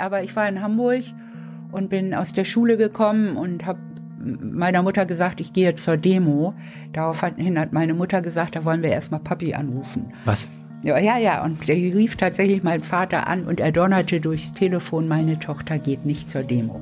aber 0.00 0.22
ich 0.22 0.34
war 0.34 0.48
in 0.48 0.62
Hamburg 0.62 1.04
und 1.70 1.90
bin 1.90 2.14
aus 2.14 2.32
der 2.32 2.44
Schule 2.44 2.76
gekommen 2.76 3.36
und 3.36 3.66
habe 3.66 3.78
meiner 4.24 4.82
Mutter 4.82 5.04
gesagt, 5.06 5.40
ich 5.40 5.52
gehe 5.52 5.74
zur 5.74 5.96
Demo. 5.96 6.54
Daraufhin 6.92 7.58
hat 7.58 7.72
meine 7.72 7.94
Mutter 7.94 8.22
gesagt, 8.22 8.54
da 8.54 8.64
wollen 8.64 8.82
wir 8.82 8.90
erstmal 8.90 9.20
Papi 9.20 9.54
anrufen. 9.54 10.12
Was? 10.24 10.48
Ja, 10.84 10.98
ja, 10.98 11.18
ja. 11.18 11.44
Und 11.44 11.66
der 11.68 11.76
rief 11.76 12.16
tatsächlich 12.16 12.62
meinen 12.62 12.80
Vater 12.80 13.26
an 13.28 13.44
und 13.44 13.60
er 13.60 13.72
donnerte 13.72 14.20
durchs 14.20 14.52
Telefon, 14.52 15.08
meine 15.08 15.38
Tochter 15.38 15.78
geht 15.78 16.06
nicht 16.06 16.28
zur 16.28 16.42
Demo. 16.42 16.80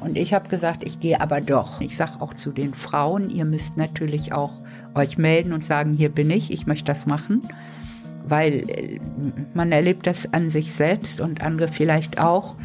Und 0.00 0.16
ich 0.16 0.34
habe 0.34 0.48
gesagt, 0.48 0.82
ich 0.84 1.00
gehe 1.00 1.20
aber 1.20 1.40
doch. 1.40 1.80
Ich 1.80 1.96
sage 1.96 2.20
auch 2.20 2.34
zu 2.34 2.52
den 2.52 2.74
Frauen, 2.74 3.30
ihr 3.30 3.44
müsst 3.44 3.76
natürlich 3.76 4.32
auch 4.32 4.52
euch 4.94 5.18
melden 5.18 5.52
und 5.52 5.64
sagen, 5.64 5.94
hier 5.94 6.10
bin 6.10 6.30
ich, 6.30 6.52
ich 6.52 6.66
möchte 6.66 6.86
das 6.86 7.06
machen. 7.06 7.42
Weil 8.26 8.70
äh, 8.70 9.00
man 9.54 9.72
erlebt 9.72 10.06
das 10.06 10.32
an 10.32 10.50
sich 10.50 10.72
selbst 10.72 11.20
und 11.20 11.42
andere 11.42 11.68
vielleicht 11.68 12.18
auch. 12.18 12.56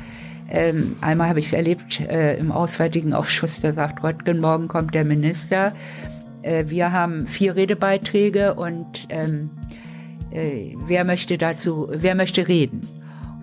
Ähm, 0.49 0.95
einmal 1.01 1.29
habe 1.29 1.39
ich 1.39 1.47
es 1.47 1.53
erlebt 1.53 1.99
äh, 2.01 2.35
im 2.37 2.51
Auswärtigen 2.51 3.13
Ausschuss, 3.13 3.61
da 3.61 3.71
sagt 3.71 4.03
Röttgen, 4.03 4.39
morgen 4.39 4.67
kommt 4.67 4.95
der 4.95 5.03
Minister. 5.03 5.73
Äh, 6.41 6.65
wir 6.67 6.91
haben 6.91 7.27
vier 7.27 7.55
Redebeiträge 7.55 8.55
und 8.55 9.07
ähm, 9.09 9.51
äh, 10.31 10.75
wer 10.85 11.03
möchte 11.03 11.37
dazu, 11.37 11.89
wer 11.91 12.15
möchte 12.15 12.47
reden? 12.47 12.81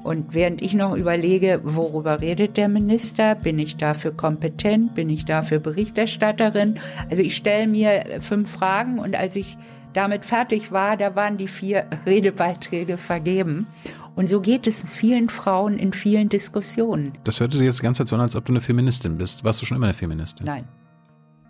Und 0.02 0.34
während 0.34 0.62
ich 0.62 0.74
noch 0.74 0.96
überlege, 0.96 1.60
worüber 1.64 2.20
redet 2.20 2.56
der 2.56 2.68
Minister, 2.68 3.34
bin 3.34 3.58
ich 3.58 3.76
dafür 3.76 4.12
kompetent, 4.12 4.94
bin 4.94 5.10
ich 5.10 5.24
dafür 5.24 5.58
Berichterstatterin? 5.58 6.78
Also 7.10 7.24
ich 7.24 7.34
stelle 7.34 7.66
mir 7.66 8.20
fünf 8.20 8.50
Fragen 8.50 9.00
und 9.00 9.16
als 9.16 9.34
ich 9.34 9.58
damit 9.96 10.24
fertig 10.24 10.72
war, 10.72 10.96
da 10.96 11.16
waren 11.16 11.38
die 11.38 11.48
vier 11.48 11.88
Redebeiträge 12.04 12.98
vergeben. 12.98 13.66
Und 14.14 14.28
so 14.28 14.40
geht 14.40 14.66
es 14.66 14.82
vielen 14.82 15.28
Frauen 15.28 15.78
in 15.78 15.92
vielen 15.92 16.28
Diskussionen. 16.28 17.12
Das 17.24 17.40
hörte 17.40 17.56
sich 17.56 17.66
jetzt 17.66 17.78
die 17.78 17.82
ganze 17.82 17.98
Zeit 17.98 18.08
so 18.08 18.16
an, 18.16 18.22
als 18.22 18.34
ob 18.34 18.44
du 18.44 18.52
eine 18.52 18.60
Feministin 18.60 19.18
bist. 19.18 19.44
Warst 19.44 19.60
du 19.60 19.66
schon 19.66 19.76
immer 19.76 19.86
eine 19.86 19.94
Feministin? 19.94 20.46
Nein. 20.46 20.66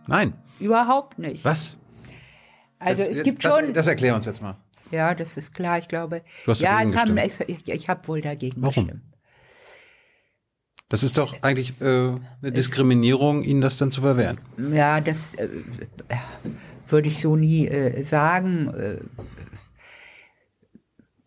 Nein. 0.06 0.34
Überhaupt 0.58 1.19
nicht. 1.19 1.44
Was? 1.44 1.77
Also 2.78 3.05
das, 3.05 3.19
es 3.19 3.22
gibt 3.24 3.44
das, 3.44 3.55
schon. 3.55 3.72
Das 3.72 3.86
erklär 3.86 4.14
uns 4.14 4.27
jetzt 4.27 4.42
mal. 4.42 4.56
Ja, 4.91 5.14
das 5.14 5.36
ist 5.36 5.55
klar. 5.55 5.78
Ich 5.78 5.89
glaube. 5.89 6.22
Du 6.44 6.50
hast 6.50 6.61
ja, 6.61 6.78
dagegen 6.78 6.91
es 6.91 6.97
haben, 6.97 7.17
gestimmt. 7.17 7.62
ich, 7.67 7.69
ich 7.72 7.89
habe 7.89 8.06
wohl 8.08 8.20
dagegen 8.20 8.62
Warum? 8.62 8.86
gestimmt. 8.86 9.02
Das 10.89 11.02
ist 11.02 11.19
doch 11.19 11.42
eigentlich 11.42 11.80
äh, 11.80 11.84
eine 11.84 12.52
Diskriminierung, 12.52 13.42
ihnen 13.42 13.61
das 13.61 13.78
dann 13.78 13.91
zu 13.91 14.02
verwehren. 14.02 14.39
Ja, 14.72 15.00
das 15.00 15.34
äh, 15.34 15.48
würde 16.92 17.09
ich 17.09 17.20
so 17.20 17.37
nie 17.37 17.67
äh, 17.67 18.03
sagen. 18.05 18.69
Äh, 18.75 18.97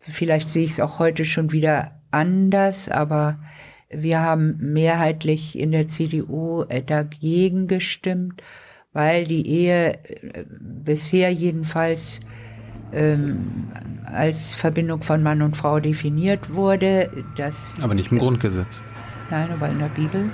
vielleicht 0.00 0.50
sehe 0.50 0.64
ich 0.64 0.72
es 0.72 0.80
auch 0.80 0.98
heute 0.98 1.24
schon 1.24 1.52
wieder 1.52 2.00
anders, 2.10 2.88
aber 2.88 3.38
wir 3.90 4.20
haben 4.20 4.56
mehrheitlich 4.60 5.58
in 5.58 5.72
der 5.72 5.88
CDU 5.88 6.62
äh, 6.68 6.82
dagegen 6.82 7.66
gestimmt, 7.66 8.42
weil 8.92 9.24
die 9.24 9.46
Ehe 9.46 9.94
äh, 10.04 10.44
bisher 10.48 11.32
jedenfalls 11.32 12.20
ähm, 12.92 13.68
als 14.04 14.54
Verbindung 14.54 15.02
von 15.02 15.22
Mann 15.22 15.42
und 15.42 15.56
Frau 15.56 15.80
definiert 15.80 16.52
wurde. 16.52 17.10
Das, 17.36 17.54
Aber 17.80 17.94
nicht 17.94 18.10
im 18.10 18.18
Grundgesetz. 18.18 18.80
nein, 19.30 19.50
aber 19.50 19.68
in 19.68 19.78
der 19.78 19.88
Bibel. 19.88 20.30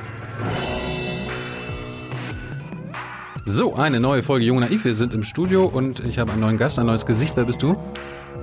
So, 3.48 3.77
eine 3.77 4.00
neue 4.00 4.25
Folge 4.25 4.44
Jung 4.44 4.58
Naiv. 4.58 4.84
Wir 4.84 4.97
sind 4.97 5.14
im 5.14 5.22
Studio 5.22 5.66
und 5.66 6.00
ich 6.00 6.19
habe 6.19 6.33
einen 6.33 6.41
neuen 6.41 6.56
Gast, 6.56 6.80
ein 6.80 6.86
neues 6.86 7.06
Gesicht. 7.06 7.36
Wer 7.36 7.44
bist 7.44 7.62
du? 7.62 7.77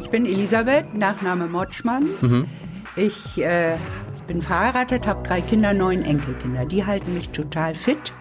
Ich 0.01 0.09
bin 0.09 0.25
Elisabeth, 0.25 0.97
Nachname 0.97 1.47
Motschmann. 1.47 2.05
Ich 2.95 3.37
äh, 3.37 3.75
bin 4.27 4.41
verheiratet, 4.41 5.05
habe 5.05 5.27
drei 5.27 5.41
Kinder, 5.41 5.73
neun 5.73 6.03
Enkelkinder. 6.03 6.65
Die 6.65 6.85
halten 6.85 7.13
mich 7.13 7.29
total 7.29 7.75
fit. 7.75 8.13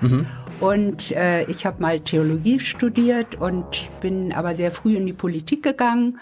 Und 0.59 1.13
äh, 1.13 1.45
ich 1.45 1.65
habe 1.67 1.81
mal 1.81 2.01
Theologie 2.01 2.59
studiert 2.59 3.37
und 3.37 3.65
bin 4.01 4.33
aber 4.33 4.57
sehr 4.57 4.73
früh 4.73 4.97
in 4.97 5.07
die 5.07 5.13
Politik 5.13 5.63
gegangen. 5.63 6.19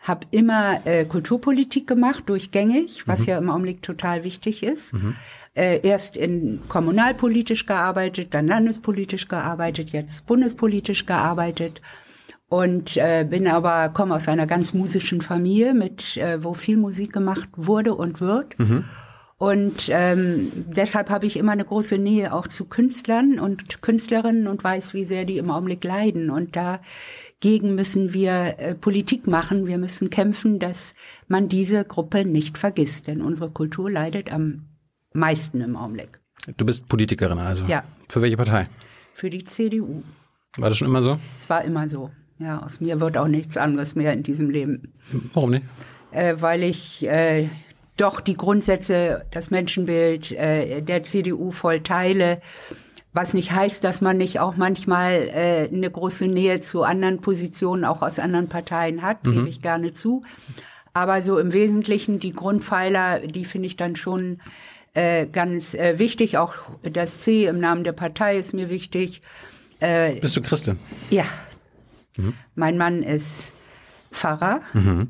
Habe 0.00 0.26
immer 0.30 0.80
äh, 0.86 1.04
Kulturpolitik 1.04 1.86
gemacht, 1.86 2.22
durchgängig, 2.24 3.06
was 3.06 3.26
ja 3.26 3.36
im 3.36 3.50
Augenblick 3.50 3.82
total 3.82 4.24
wichtig 4.24 4.62
ist. 4.62 4.94
Äh, 5.60 5.86
erst 5.86 6.16
in 6.16 6.60
kommunalpolitisch 6.70 7.66
gearbeitet, 7.66 8.28
dann 8.32 8.46
landespolitisch 8.46 9.28
gearbeitet, 9.28 9.90
jetzt 9.90 10.24
bundespolitisch 10.24 11.04
gearbeitet. 11.04 11.82
Und 12.48 12.96
äh, 12.96 13.26
bin 13.28 13.46
aber 13.46 13.90
komme 13.90 14.14
aus 14.14 14.26
einer 14.26 14.46
ganz 14.46 14.72
musischen 14.72 15.20
Familie 15.20 15.74
mit 15.74 16.16
äh, 16.16 16.42
wo 16.42 16.54
viel 16.54 16.78
Musik 16.78 17.12
gemacht 17.12 17.50
wurde 17.56 17.94
und 17.94 18.22
wird. 18.22 18.54
Und 19.36 19.90
ähm, 19.92 20.50
deshalb 20.54 21.10
habe 21.10 21.26
ich 21.26 21.36
immer 21.36 21.52
eine 21.52 21.66
große 21.66 21.98
Nähe 21.98 22.32
auch 22.32 22.48
zu 22.48 22.64
Künstlern 22.64 23.38
und 23.38 23.82
Künstlerinnen 23.82 24.46
und 24.46 24.64
weiß 24.64 24.94
wie 24.94 25.04
sehr 25.04 25.26
die 25.26 25.36
im 25.36 25.50
Augenblick 25.50 25.84
leiden. 25.84 26.30
Und 26.30 26.56
dagegen 26.56 27.74
müssen 27.74 28.14
wir 28.14 28.54
äh, 28.58 28.74
Politik 28.74 29.26
machen. 29.26 29.66
Wir 29.66 29.76
müssen 29.76 30.08
kämpfen 30.08 30.58
dass 30.58 30.94
man 31.28 31.50
diese 31.50 31.84
Gruppe 31.84 32.24
nicht 32.24 32.56
vergisst. 32.56 33.08
Denn 33.08 33.20
unsere 33.20 33.50
Kultur 33.50 33.90
leidet 33.90 34.32
am 34.32 34.69
meisten 35.12 35.60
im 35.60 35.76
Augenblick 35.76 36.20
Du 36.56 36.64
bist 36.64 36.88
Politikerin 36.88 37.38
also. 37.38 37.64
Ja. 37.66 37.84
Für 38.08 38.22
welche 38.22 38.36
Partei? 38.36 38.68
für 39.12 39.28
die 39.30 39.44
CDU 39.44 40.02
War 40.56 40.68
das 40.70 40.78
schon 40.78 40.88
immer 40.88 41.02
so? 41.02 41.18
war 41.48 41.62
immer 41.64 41.88
so 41.88 42.10
ja 42.38 42.62
aus 42.62 42.80
mir 42.80 43.00
wird 43.00 43.18
auch 43.18 43.28
nichts 43.28 43.56
anderes 43.56 43.94
mehr 43.94 44.12
in 44.12 44.22
diesem 44.22 44.48
Leben 44.50 44.92
Warum 45.34 45.50
nicht? 45.50 45.64
äh, 46.12 46.36
weil 46.38 46.62
ich 46.62 47.06
äh, 47.06 47.48
doch 47.96 48.20
die 48.22 48.34
Grundsätze, 48.36 49.26
das 49.30 49.50
Menschenbild 49.50 50.32
äh, 50.32 50.80
der 50.80 51.04
CDU 51.04 51.50
voll 51.50 51.80
teile. 51.80 52.40
Was 53.12 53.34
nicht 53.34 53.52
heißt, 53.52 53.84
dass 53.84 54.00
man 54.00 54.16
nicht 54.16 54.40
auch 54.40 54.56
manchmal 54.56 55.28
äh, 55.34 55.68
eine 55.70 55.90
große 55.90 56.26
Nähe 56.26 56.60
zu 56.60 56.82
anderen 56.82 57.20
Positionen, 57.20 57.84
auch 57.84 58.00
aus 58.00 58.18
anderen 58.18 58.48
Parteien 58.48 59.02
hat, 59.02 59.20
gebe 59.22 59.46
ich 59.50 59.60
gerne 59.60 59.92
zu. 59.92 60.22
Aber 60.94 61.20
so 61.20 61.38
im 61.38 61.52
Wesentlichen 61.52 62.20
die 62.20 62.32
Grundpfeiler, 62.32 63.18
die 63.20 63.44
finde 63.44 63.66
ich 63.66 63.76
dann 63.76 63.96
schon 63.96 64.40
äh, 64.94 65.26
ganz 65.26 65.74
äh, 65.74 65.98
wichtig. 65.98 66.38
Auch 66.38 66.54
das 66.82 67.20
C 67.20 67.46
im 67.46 67.60
Namen 67.60 67.84
der 67.84 67.92
Partei 67.92 68.38
ist 68.38 68.54
mir 68.54 68.70
wichtig. 68.70 69.22
Bist 70.20 70.36
du 70.36 70.42
Christin? 70.42 70.78
Ja. 71.08 71.24
Mein 72.54 72.76
Mann 72.76 73.02
ist 73.02 73.52
Pfarrer 74.10 74.60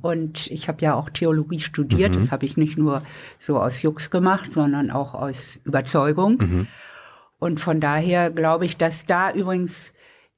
und 0.00 0.46
ich 0.46 0.68
habe 0.68 0.82
ja 0.82 0.94
auch 0.94 1.10
Theologie 1.10 1.58
studiert. 1.58 2.14
Das 2.14 2.30
habe 2.30 2.46
ich 2.46 2.56
nicht 2.56 2.78
nur 2.78 3.02
so 3.40 3.58
aus 3.58 3.82
Jux 3.82 4.10
gemacht, 4.10 4.52
sondern 4.52 4.92
auch 4.92 5.14
aus 5.14 5.58
Überzeugung. 5.64 6.68
Und 7.40 7.58
von 7.58 7.80
daher 7.80 8.30
glaube 8.30 8.64
ich, 8.64 8.76
dass 8.76 9.06
da 9.06 9.32
übrigens 9.32 9.92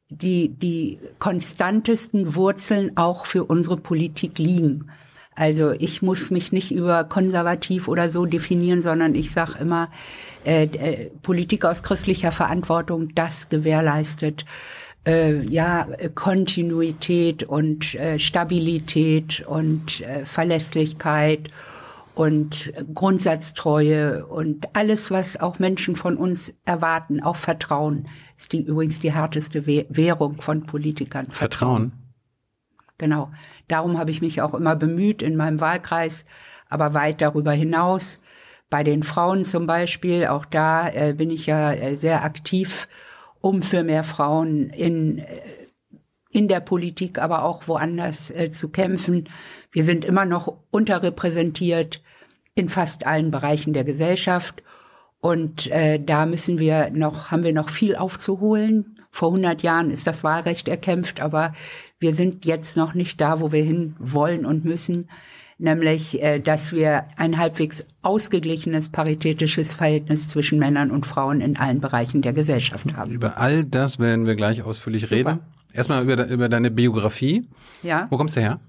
die, 0.09 0.49
die 0.49 0.99
konstantesten 1.19 2.35
Wurzeln 2.35 2.97
auch 2.97 3.27
für 3.27 3.45
unsere 3.45 3.77
Politik 3.77 4.39
liegen. 4.39 4.91
Also 5.35 5.73
ich 5.73 6.03
muss 6.03 6.31
mich 6.31 6.53
nicht 6.53 6.71
über 6.73 7.05
konservativ 7.05 7.89
oder 7.89 8.11
so 8.11 8.27
definieren, 8.27 8.83
sondern 8.83 9.15
ich 9.15 9.31
sage 9.33 9.59
immer, 9.61 9.89
äh, 10.45 10.65
äh, 10.65 11.11
Politik 11.23 11.65
aus 11.65 11.83
christlicher 11.83 12.33
Verantwortung, 12.33 13.15
das 13.15 13.49
gewährleistet 13.49 14.45
äh, 15.07 15.41
ja 15.43 15.87
Kontinuität 16.15 17.45
und 17.45 17.95
äh, 17.95 18.19
Stabilität 18.19 19.45
und 19.47 20.01
äh, 20.03 20.25
Verlässlichkeit 20.25 21.51
und 22.15 22.73
Grundsatztreue 22.95 24.27
und 24.27 24.67
alles, 24.75 25.11
was 25.11 25.41
auch 25.41 25.59
Menschen 25.59 25.97
von 25.97 26.17
uns 26.17 26.53
erwarten, 26.67 27.23
auch 27.23 27.37
Vertrauen, 27.37 28.07
ist 28.37 28.53
die 28.53 28.63
übrigens 28.63 29.01
die 29.01 29.13
härteste 29.13 29.67
Wäh- 29.67 29.87
Währung 29.89 30.43
von 30.43 30.65
Politikern. 30.67 31.29
Vertrauen. 31.31 31.93
Genau. 32.99 33.31
Darum 33.69 33.99
habe 33.99 34.11
ich 34.11 34.23
mich 34.23 34.43
auch 34.43 34.55
immer 34.55 34.77
bemüht 34.77 35.23
in 35.23 35.37
meinem 35.37 35.61
Wahlkreis, 35.61 36.25
aber 36.69 36.95
weit 36.95 37.21
darüber 37.21 37.53
hinaus. 37.53 38.21
Bei 38.71 38.83
den 38.83 39.03
Frauen 39.03 39.45
zum 39.45 39.67
Beispiel, 39.67 40.27
auch 40.27 40.45
da 40.47 40.89
äh, 40.89 41.13
bin 41.13 41.31
ich 41.31 41.47
ja 41.47 41.73
äh, 41.73 41.97
sehr 41.97 42.25
aktiv, 42.25 42.89
um 43.41 43.61
für 43.61 43.83
mehr 43.83 44.05
Frauen 44.05 44.71
in, 44.71 45.19
äh, 45.19 45.41
in 46.31 46.49
der 46.49 46.61
Politik, 46.61 47.19
aber 47.19 47.45
auch 47.45 47.69
woanders 47.69 48.31
äh, 48.31 48.51
zu 48.51 48.71
kämpfen. 48.71 49.29
Wir 49.71 49.85
sind 49.85 50.05
immer 50.05 50.25
noch 50.25 50.57
unterrepräsentiert 50.71 52.03
in 52.55 52.69
fast 52.69 53.07
allen 53.07 53.31
Bereichen 53.31 53.73
der 53.73 53.85
Gesellschaft. 53.85 54.63
Und 55.21 55.71
äh, 55.71 56.01
da 56.03 56.27
müssen 56.27 56.59
wir 56.59 56.91
noch, 56.91 57.31
haben 57.31 57.45
wir 57.45 57.53
noch 57.53 57.69
viel 57.69 57.95
aufzuholen. 57.97 59.01
Vor 59.11 59.29
100 59.29 59.63
Jahren 59.63 59.91
ist 59.91 60.07
das 60.07 60.25
Wahlrecht 60.25 60.69
erkämpft, 60.69 61.21
aber 61.21 61.53
wir 62.03 62.15
sind 62.15 62.45
jetzt 62.45 62.77
noch 62.77 62.95
nicht 62.95 63.21
da, 63.21 63.41
wo 63.41 63.53
wir 63.53 63.63
hin 63.65 63.97
wollen 63.99 64.45
und 64.45 64.65
müssen, 64.65 65.09
nämlich, 65.59 66.21
äh, 66.23 66.41
dass 66.41 66.73
wir 66.73 67.05
ein 67.17 67.39
halbwegs 67.39 67.85
ausgeglichenes 68.03 68.89
paritätisches 68.89 69.75
Verhältnis 69.75 70.29
zwischen 70.29 70.59
Männern 70.59 70.91
und 70.91 71.07
Frauen 71.07 71.41
in 71.41 71.57
allen 71.57 71.81
Bereichen 71.81 72.21
der 72.21 72.33
Gesellschaft 72.33 72.93
haben. 72.95 73.13
Über 73.13 73.39
all 73.39 73.65
das 73.65 73.99
werden 73.99 74.27
wir 74.27 74.35
gleich 74.35 74.63
ausführlich 74.63 75.11
reden. 75.11 75.39
Erstmal 75.73 76.03
über, 76.03 76.27
über 76.27 76.49
deine 76.49 76.71
Biografie. 76.71 77.49
Ja, 77.83 78.07
Wo 78.11 78.19
kommst 78.19 78.37
du 78.37 78.41
her? 78.41 78.61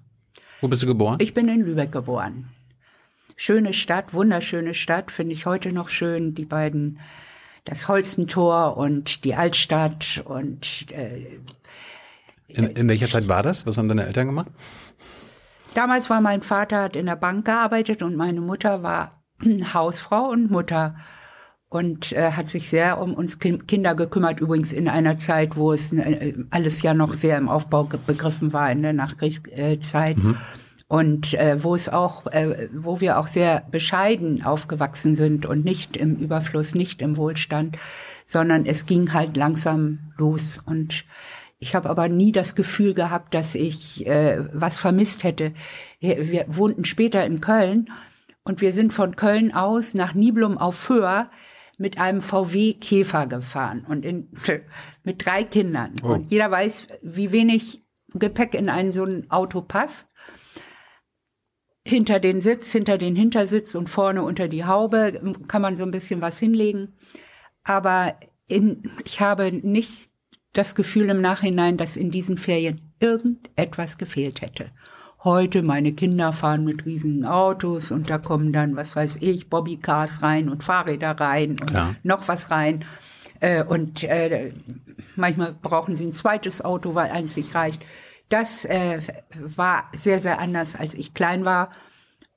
Wo 0.61 0.69
bist 0.69 0.81
du 0.83 0.87
geboren? 0.87 1.17
ich 1.19 1.33
bin 1.33 1.49
in 1.49 1.65
Lübeck 1.65 1.91
geboren. 1.91 2.47
Schöne 3.35 3.73
Stadt, 3.73 4.13
wunderschöne 4.13 4.73
Stadt, 4.75 5.11
finde 5.11 5.33
ich 5.33 5.45
heute 5.45 5.73
noch 5.73 5.89
schön. 5.89 6.35
Die 6.35 6.45
beiden, 6.45 6.99
das 7.65 7.87
Holzentor 7.87 8.77
und 8.77 9.25
die 9.25 9.33
Altstadt 9.35 10.23
und 10.23 10.85
äh, 10.91 11.39
in, 12.53 12.65
in 12.67 12.89
welcher 12.89 13.07
Zeit 13.07 13.27
war 13.27 13.43
das? 13.43 13.65
Was 13.65 13.77
haben 13.77 13.89
deine 13.89 14.05
Eltern 14.05 14.27
gemacht? 14.27 14.51
Damals 15.73 16.09
war 16.09 16.21
mein 16.21 16.43
Vater 16.43 16.83
hat 16.83 16.95
in 16.95 17.07
der 17.07 17.15
Bank 17.15 17.45
gearbeitet 17.45 18.03
und 18.03 18.15
meine 18.15 18.41
Mutter 18.41 18.83
war 18.83 19.23
Hausfrau 19.73 20.29
und 20.29 20.51
Mutter 20.51 20.95
und 21.73 22.11
äh, 22.11 22.31
hat 22.33 22.49
sich 22.49 22.69
sehr 22.69 22.99
um 22.99 23.15
uns 23.15 23.39
Kinder 23.39 23.95
gekümmert, 23.95 24.39
übrigens 24.39 24.71
in 24.73 24.87
einer 24.87 25.17
Zeit, 25.17 25.57
wo 25.57 25.73
es 25.73 25.91
äh, 25.91 26.35
alles 26.51 26.83
ja 26.83 26.93
noch 26.93 27.15
sehr 27.15 27.35
im 27.39 27.49
Aufbau 27.49 27.89
begriffen 28.05 28.53
war 28.53 28.71
in 28.71 28.83
der 28.83 28.93
Nachkriegszeit. 28.93 30.17
Mhm. 30.17 30.37
Und 30.87 31.33
äh, 31.33 31.63
wo 31.63 31.73
es 31.73 31.89
auch, 31.89 32.27
äh, 32.27 32.69
wo 32.71 33.01
wir 33.01 33.17
auch 33.17 33.25
sehr 33.25 33.63
bescheiden 33.71 34.43
aufgewachsen 34.43 35.15
sind 35.15 35.47
und 35.47 35.65
nicht 35.65 35.97
im 35.97 36.17
Überfluss, 36.17 36.75
nicht 36.75 37.01
im 37.01 37.17
Wohlstand, 37.17 37.77
sondern 38.27 38.67
es 38.67 38.85
ging 38.85 39.11
halt 39.11 39.35
langsam 39.35 40.11
los. 40.17 40.59
Und 40.63 41.05
ich 41.63 41.75
habe 41.75 41.89
aber 41.89 42.09
nie 42.09 42.33
das 42.33 42.55
Gefühl 42.55 42.93
gehabt, 42.93 43.33
dass 43.33 43.55
ich 43.55 44.05
äh, 44.05 44.43
was 44.53 44.77
vermisst 44.77 45.23
hätte. 45.23 45.53
Wir, 46.01 46.45
wohnten 46.49 46.83
später 46.83 47.25
in 47.25 47.39
Köln 47.39 47.89
und 48.43 48.59
wir 48.59 48.73
sind 48.73 48.91
von 48.91 49.15
Köln 49.15 49.53
aus 49.53 49.93
nach 49.93 50.13
Niblum 50.13 50.57
auf 50.57 50.75
Föhr 50.75 51.31
mit 51.77 51.97
einem 51.99 52.21
VW 52.21 52.73
Käfer 52.73 53.27
gefahren 53.27 53.85
und 53.87 54.03
in, 54.03 54.27
mit 55.05 55.25
drei 55.25 55.45
Kindern. 55.45 55.95
Oh. 56.03 56.07
Und 56.09 56.29
jeder 56.29 56.51
weiß, 56.51 56.87
wie 57.01 57.31
wenig 57.31 57.81
Gepäck 58.13 58.55
in 58.55 58.67
ein 58.67 58.91
so 58.91 59.05
ein 59.05 59.31
Auto 59.31 59.61
passt. 59.61 60.09
Hinter 61.85 62.19
den 62.19 62.41
Sitz, 62.41 62.73
hinter 62.73 62.97
den 62.97 63.15
Hintersitz 63.15 63.73
und 63.73 63.89
vorne 63.89 64.23
unter 64.23 64.49
die 64.49 64.65
Haube 64.65 65.33
kann 65.47 65.61
man 65.61 65.77
so 65.77 65.83
ein 65.83 65.91
bisschen 65.91 66.19
was 66.19 66.37
hinlegen. 66.39 66.97
Aber 67.63 68.17
in, 68.47 68.91
ich 69.05 69.21
habe 69.21 69.51
nicht 69.53 70.12
das 70.53 70.75
Gefühl 70.75 71.09
im 71.09 71.21
Nachhinein, 71.21 71.77
dass 71.77 71.97
in 71.97 72.11
diesen 72.11 72.37
Ferien 72.37 72.81
irgendetwas 72.99 73.97
gefehlt 73.97 74.41
hätte 74.41 74.71
heute 75.23 75.63
meine 75.63 75.93
Kinder 75.93 76.33
fahren 76.33 76.65
mit 76.65 76.85
riesigen 76.85 77.25
Autos 77.25 77.91
und 77.91 78.09
da 78.09 78.17
kommen 78.17 78.51
dann, 78.51 78.75
was 78.75 78.95
weiß 78.95 79.17
ich, 79.21 79.49
Bobbycars 79.49 80.21
rein 80.21 80.49
und 80.49 80.63
Fahrräder 80.63 81.11
rein 81.11 81.51
und 81.51 81.67
Klar. 81.67 81.95
noch 82.03 82.27
was 82.27 82.51
rein. 82.51 82.85
Äh, 83.39 83.63
und 83.63 84.03
äh, 84.03 84.51
manchmal 85.15 85.53
brauchen 85.61 85.95
sie 85.95 86.05
ein 86.05 86.13
zweites 86.13 86.63
Auto, 86.63 86.95
weil 86.95 87.11
eins 87.11 87.37
nicht 87.37 87.55
reicht. 87.55 87.81
Das 88.29 88.65
äh, 88.65 88.99
war 89.55 89.89
sehr, 89.93 90.19
sehr 90.19 90.39
anders, 90.39 90.75
als 90.75 90.93
ich 90.93 91.13
klein 91.13 91.45
war. 91.45 91.71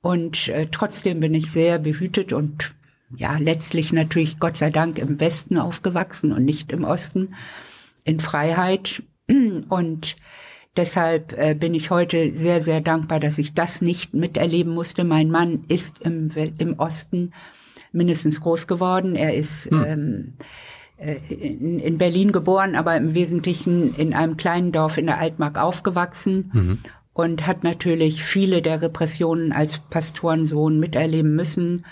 Und 0.01 0.51
trotzdem 0.71 1.19
bin 1.19 1.33
ich 1.33 1.51
sehr 1.51 1.79
behütet 1.79 2.31
und 2.31 2.71
ja, 3.17 3.37
letztlich 3.37 3.91
natürlich 3.91 4.39
Gott 4.39 4.55
sei 4.55 4.69
Dank 4.69 4.99
im 4.99 5.19
Westen 5.19 5.57
aufgewachsen 5.57 6.31
und 6.31 6.45
nicht 6.45 6.71
im 6.71 6.85
Osten 6.85 7.35
in 8.07 8.19
Freiheit. 8.19 9.03
Und 9.69 10.15
Deshalb 10.77 11.33
äh, 11.35 11.55
bin 11.55 11.73
ich 11.73 11.89
heute 11.89 12.33
sehr, 12.35 12.61
sehr 12.61 12.81
dankbar, 12.81 13.19
dass 13.19 13.39
ich 13.39 13.55
das 13.55 13.81
nicht 13.81 14.13
miterleben 14.13 14.73
musste. 14.73 15.03
Mein 15.03 15.31
Mann 15.31 15.65
ist 15.67 16.03
im, 16.03 16.29
im 16.35 16.77
Osten 16.77 17.33
mindestens 17.91 18.41
groß 18.41 18.67
geworden. 18.67 19.15
Er 19.15 19.33
ist 19.33 19.71
hm. 19.71 19.83
ähm, 19.83 20.33
äh, 20.97 21.15
in, 21.33 21.79
in, 21.79 21.97
Berlin 21.97 22.31
geboren, 22.31 22.75
aber 22.75 22.95
im 22.95 23.15
Wesentlichen 23.15 23.95
in 23.95 24.13
einem 24.13 24.37
kleinen 24.37 24.71
Dorf 24.71 24.99
in 24.99 25.07
der 25.07 25.17
Altmark 25.17 25.57
aufgewachsen 25.57 26.51
mhm. 26.53 26.79
und 27.13 27.47
hat 27.47 27.63
natürlich 27.63 28.23
viele 28.23 28.61
der 28.61 28.79
Repressionen 28.79 29.51
als 29.51 29.79
Pastorensohn 29.79 30.79
miterleben 30.79 31.35
müssen 31.35 31.85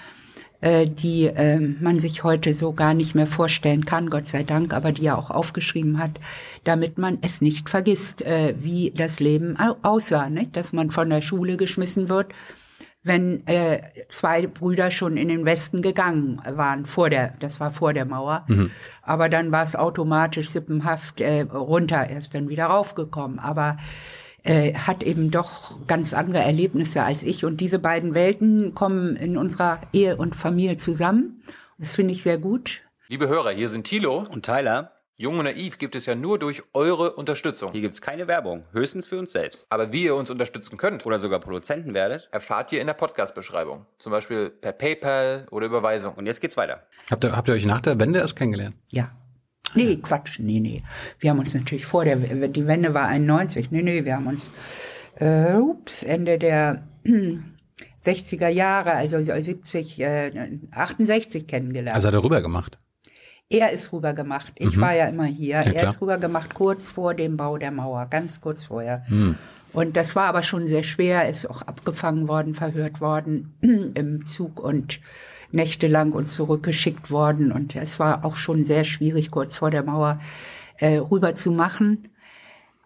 äh, 0.62 0.86
die 0.86 1.26
äh, 1.28 1.60
man 1.60 2.00
sich 2.00 2.24
heute 2.24 2.54
so 2.54 2.74
gar 2.74 2.94
nicht 2.94 3.16
mehr 3.16 3.28
vorstellen 3.28 3.86
kann, 3.86 4.10
Gott 4.10 4.28
sei 4.28 4.44
Dank, 4.44 4.74
aber 4.74 4.92
die 4.92 5.06
er 5.06 5.18
auch 5.18 5.32
aufgeschrieben 5.32 6.00
hat, 6.00 6.20
damit 6.64 6.98
man 6.98 7.20
es 7.22 7.42
nicht 7.42 7.70
vergisst, 7.70 8.22
äh, 8.22 8.56
wie 8.60 8.92
das 8.92 9.20
Leben 9.20 9.58
aussah, 9.58 10.30
nicht? 10.30 10.56
dass 10.56 10.74
man 10.74 10.92
von 10.92 11.10
der 11.10 11.22
Schule 11.22 11.58
geschmissen 11.58 12.10
wird, 12.10 12.34
wenn 13.04 13.46
äh, 13.46 13.82
zwei 14.10 14.48
Brüder 14.48 14.90
schon 14.90 15.16
in 15.16 15.28
den 15.28 15.46
Westen 15.46 15.84
gegangen 15.84 16.42
waren 16.44 16.88
vor 16.88 17.12
der, 17.12 17.36
das 17.40 17.60
war 17.60 17.72
vor 17.72 17.94
der 17.94 18.06
Mauer, 18.06 18.46
mhm. 18.48 18.72
aber 19.04 19.30
dann 19.30 19.52
war 19.52 19.64
es 19.64 19.76
automatisch 19.76 20.50
sippenhaft 20.50 21.22
äh, 21.22 21.42
runter, 21.42 21.98
er 21.98 22.18
ist 22.18 22.34
dann 22.34 22.50
wieder 22.50 22.66
raufgekommen, 22.66 23.38
aber 23.38 23.78
äh, 24.46 24.74
hat 24.74 25.04
eben 25.04 25.32
doch 25.32 25.76
ganz 25.88 26.14
andere 26.14 26.40
Erlebnisse 26.40 27.04
als 27.04 27.24
ich. 27.24 27.44
Und 27.44 27.58
diese 27.58 27.80
beiden 27.80 28.14
Welten 28.16 28.74
kommen 28.76 29.16
in 29.16 29.38
unserer 29.38 29.82
Ehe 29.92 30.16
und 30.16 30.36
Familie 30.36 30.78
zusammen. 30.78 31.44
Das 31.78 31.94
finde 31.94 32.14
ich 32.14 32.24
sehr 32.24 32.38
gut. 32.38 32.82
Liebe 33.08 33.28
Hörer, 33.28 33.52
hier 33.52 33.70
sind 33.70 33.86
Thilo 33.86 34.24
und 34.32 34.46
Tyler. 34.46 34.92
Jung 35.18 35.40
und 35.40 35.46
Naiv 35.46 35.78
gibt 35.78 35.96
es 35.96 36.06
ja 36.08 36.14
nur 36.14 36.40
durch 36.40 36.62
eure 36.74 37.14
Unterstützung. 37.14 37.72
Hier 37.72 37.82
gibt 37.82 37.94
es 37.94 38.02
keine 38.02 38.28
Werbung, 38.28 38.66
höchstens 38.74 39.08
für 39.08 39.18
uns 39.18 39.32
selbst. 39.32 39.66
Aber 39.70 39.94
wie 39.94 40.04
ihr 40.04 40.16
uns 40.16 40.30
unterstützen 40.30 40.78
könnt 40.78 41.06
oder 41.06 41.20
sogar 41.20 41.40
Produzenten 41.40 41.94
werdet, 41.94 42.28
erfahrt 42.32 42.74
ihr 42.74 42.82
in 42.82 42.88
der 42.88 42.96
Podcast-Beschreibung. 42.96 43.86
Zum 43.98 44.12
Beispiel 44.12 44.50
per 44.50 44.74
PayPal 44.74 45.48
oder 45.52 45.68
Überweisung. 45.68 46.16
Und 46.16 46.26
jetzt 46.26 46.42
geht's 46.42 46.58
weiter. 46.58 46.84
Habt 47.10 47.24
ihr, 47.24 47.36
habt 47.36 47.48
ihr 47.48 47.54
euch 47.54 47.66
nach 47.66 47.80
der 47.82 47.98
Wende 47.98 48.20
erst 48.20 48.36
kennengelernt? 48.36 48.76
Ja. 48.90 49.12
Nee, 49.74 49.98
Quatsch, 49.98 50.40
nee, 50.40 50.60
nee. 50.60 50.84
Wir 51.20 51.32
haben 51.32 51.40
uns 51.40 51.54
natürlich 51.54 51.86
vor 51.86 52.06
der, 52.06 52.16
die 52.16 52.68
Wende 52.68 52.94
war 52.94 53.08
91, 53.08 53.72
nee, 53.72 53.82
nee, 53.82 54.06
wir 54.06 54.16
haben 54.16 54.28
uns, 54.28 54.52
äh, 55.20 55.56
ups, 55.56 56.04
Ende 56.04 56.38
der 56.38 56.84
60er 58.06 58.48
Jahre, 58.48 58.94
also 58.94 59.22
70, 59.22 60.00
äh, 60.00 60.32
68 60.72 61.48
kennengelernt. 61.48 61.96
Also 61.96 62.08
hat 62.08 62.14
er 62.14 62.24
rüber 62.24 62.42
gemacht? 62.42 62.78
Er 63.50 63.72
ist 63.72 63.94
rüber 63.94 64.14
gemacht. 64.14 64.54
Ich 64.56 64.76
mhm. 64.76 64.82
war 64.82 64.96
ja 64.96 65.08
immer 65.08 65.26
hier. 65.26 65.60
Ja, 65.60 65.72
er 65.72 65.90
ist 65.90 66.02
rüber 66.02 66.18
gemacht 66.18 66.54
kurz 66.54 66.90
vor 66.90 67.14
dem 67.14 67.38
Bau 67.38 67.58
der 67.58 67.72
Mauer, 67.72 68.08
ganz 68.10 68.42
kurz 68.42 68.64
vorher. 68.64 69.04
Mhm. 69.08 69.36
Und 69.72 69.98
das 69.98 70.16
war 70.16 70.28
aber 70.28 70.42
schon 70.42 70.68
sehr 70.68 70.84
schwer, 70.84 71.24
er 71.24 71.30
ist 71.30 71.50
auch 71.50 71.62
abgefangen 71.62 72.28
worden, 72.28 72.56
verhört 72.56 73.02
worden 73.02 73.56
im 73.62 74.26
Zug 74.26 74.60
und 74.60 75.00
nächtelang 75.56 76.12
und 76.12 76.30
zurückgeschickt 76.30 77.10
worden. 77.10 77.52
Und 77.52 77.76
es 77.76 78.00
war 78.00 78.26
auch 78.26 78.36
schon 78.36 78.66
sehr 78.66 78.84
schwierig, 78.84 79.32
kurz 79.32 79.58
vor 79.58 79.72
der 79.72 79.84
Mauer 79.84 80.20
äh, 80.78 80.98
rüber 80.98 81.34
zu 81.36 81.52
machen. 81.52 82.10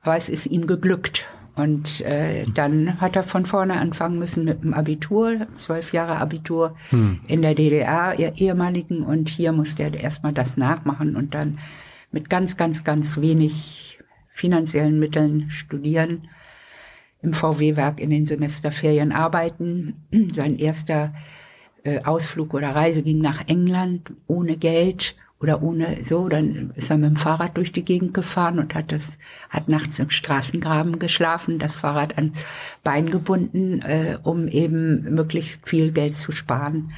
Aber 0.02 0.16
es 0.16 0.30
ist 0.30 0.46
ihm 0.46 0.68
geglückt. 0.68 1.26
Und 1.56 2.02
äh, 2.02 2.46
dann 2.54 3.02
hat 3.02 3.18
er 3.18 3.24
von 3.24 3.46
vorne 3.46 3.80
anfangen 3.80 4.18
müssen 4.18 4.46
mit 4.46 4.64
dem 4.64 4.74
Abitur, 4.74 5.48
zwölf 5.58 5.92
Jahre 5.92 6.16
Abitur 6.18 6.76
hm. 6.90 7.20
in 7.28 7.42
der 7.42 7.54
DDR, 7.54 8.18
ihr 8.18 8.34
ehemaligen. 8.38 9.04
Und 9.04 9.28
hier 9.28 9.52
musste 9.52 9.84
er 9.84 9.94
erstmal 9.94 10.32
das 10.32 10.56
nachmachen 10.56 11.18
und 11.18 11.34
dann 11.34 11.60
mit 12.12 12.30
ganz, 12.30 12.56
ganz, 12.56 12.86
ganz 12.86 13.20
wenig 13.20 14.00
finanziellen 14.34 15.00
Mitteln 15.00 15.52
studieren, 15.52 16.30
im 17.22 17.34
VW-Werk 17.34 18.00
in 18.00 18.10
den 18.10 18.26
Semesterferien 18.26 19.12
arbeiten. 19.12 20.06
Sein 20.34 20.58
erster 20.58 21.14
äh, 21.84 22.04
Ausflug 22.04 22.54
oder 22.54 22.76
Reise 22.76 23.04
ging 23.04 23.20
nach 23.20 23.48
England 23.48 24.12
ohne 24.28 24.58
Geld 24.58 25.16
oder 25.40 25.64
ohne 25.64 26.04
so, 26.04 26.28
dann 26.28 26.72
ist 26.76 26.90
er 26.90 26.98
mit 26.98 27.12
dem 27.12 27.16
Fahrrad 27.16 27.56
durch 27.56 27.72
die 27.72 27.86
Gegend 27.86 28.14
gefahren 28.14 28.60
und 28.60 28.76
hat 28.76 28.92
das, 28.92 29.18
hat 29.50 29.70
nachts 29.70 30.00
im 30.00 30.10
Straßengraben 30.10 31.00
geschlafen, 31.00 31.60
das 31.60 31.76
Fahrrad 31.76 32.18
ans 32.18 32.46
Bein 32.84 33.10
gebunden, 33.10 33.82
äh, 33.82 34.18
um 34.22 34.48
eben 34.48 35.04
möglichst 35.16 35.68
viel 35.68 35.92
Geld 35.92 36.18
zu 36.18 36.32
sparen 36.32 36.92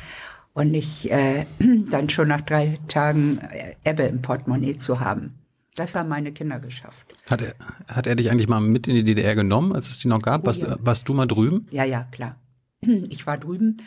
und 0.54 0.72
nicht 0.72 1.12
äh, 1.12 1.46
dann 1.90 2.10
schon 2.10 2.30
nach 2.30 2.42
drei 2.42 2.80
Tagen 2.88 3.38
äh, 3.38 3.76
Ebbe 3.84 4.04
im 4.04 4.22
Portemonnaie 4.22 4.78
zu 4.78 5.00
haben. 5.00 5.36
Das 5.76 5.96
haben 5.96 6.10
meine 6.10 6.32
Kinder 6.32 6.60
geschafft. 6.60 7.16
Hat 7.30 7.42
er, 7.42 7.54
hat 7.88 8.08
er 8.08 8.16
dich 8.16 8.30
eigentlich 8.30 8.50
mal 8.50 8.60
mit 8.60 8.88
in 8.88 8.96
die 8.96 9.04
DDR 9.04 9.36
genommen, 9.36 9.72
als 9.72 9.90
es 9.90 10.00
die 10.00 10.10
noch 10.10 10.22
gab? 10.22 10.44
Oh, 10.44 10.46
warst, 10.48 10.64
ja. 10.64 10.76
warst 10.82 11.08
du 11.08 11.14
mal 11.14 11.28
drüben? 11.28 11.68
Ja, 11.72 11.84
ja, 11.84 12.08
klar. 12.12 12.36
Ich 13.10 13.28
war 13.28 13.38
drüben 13.38 13.78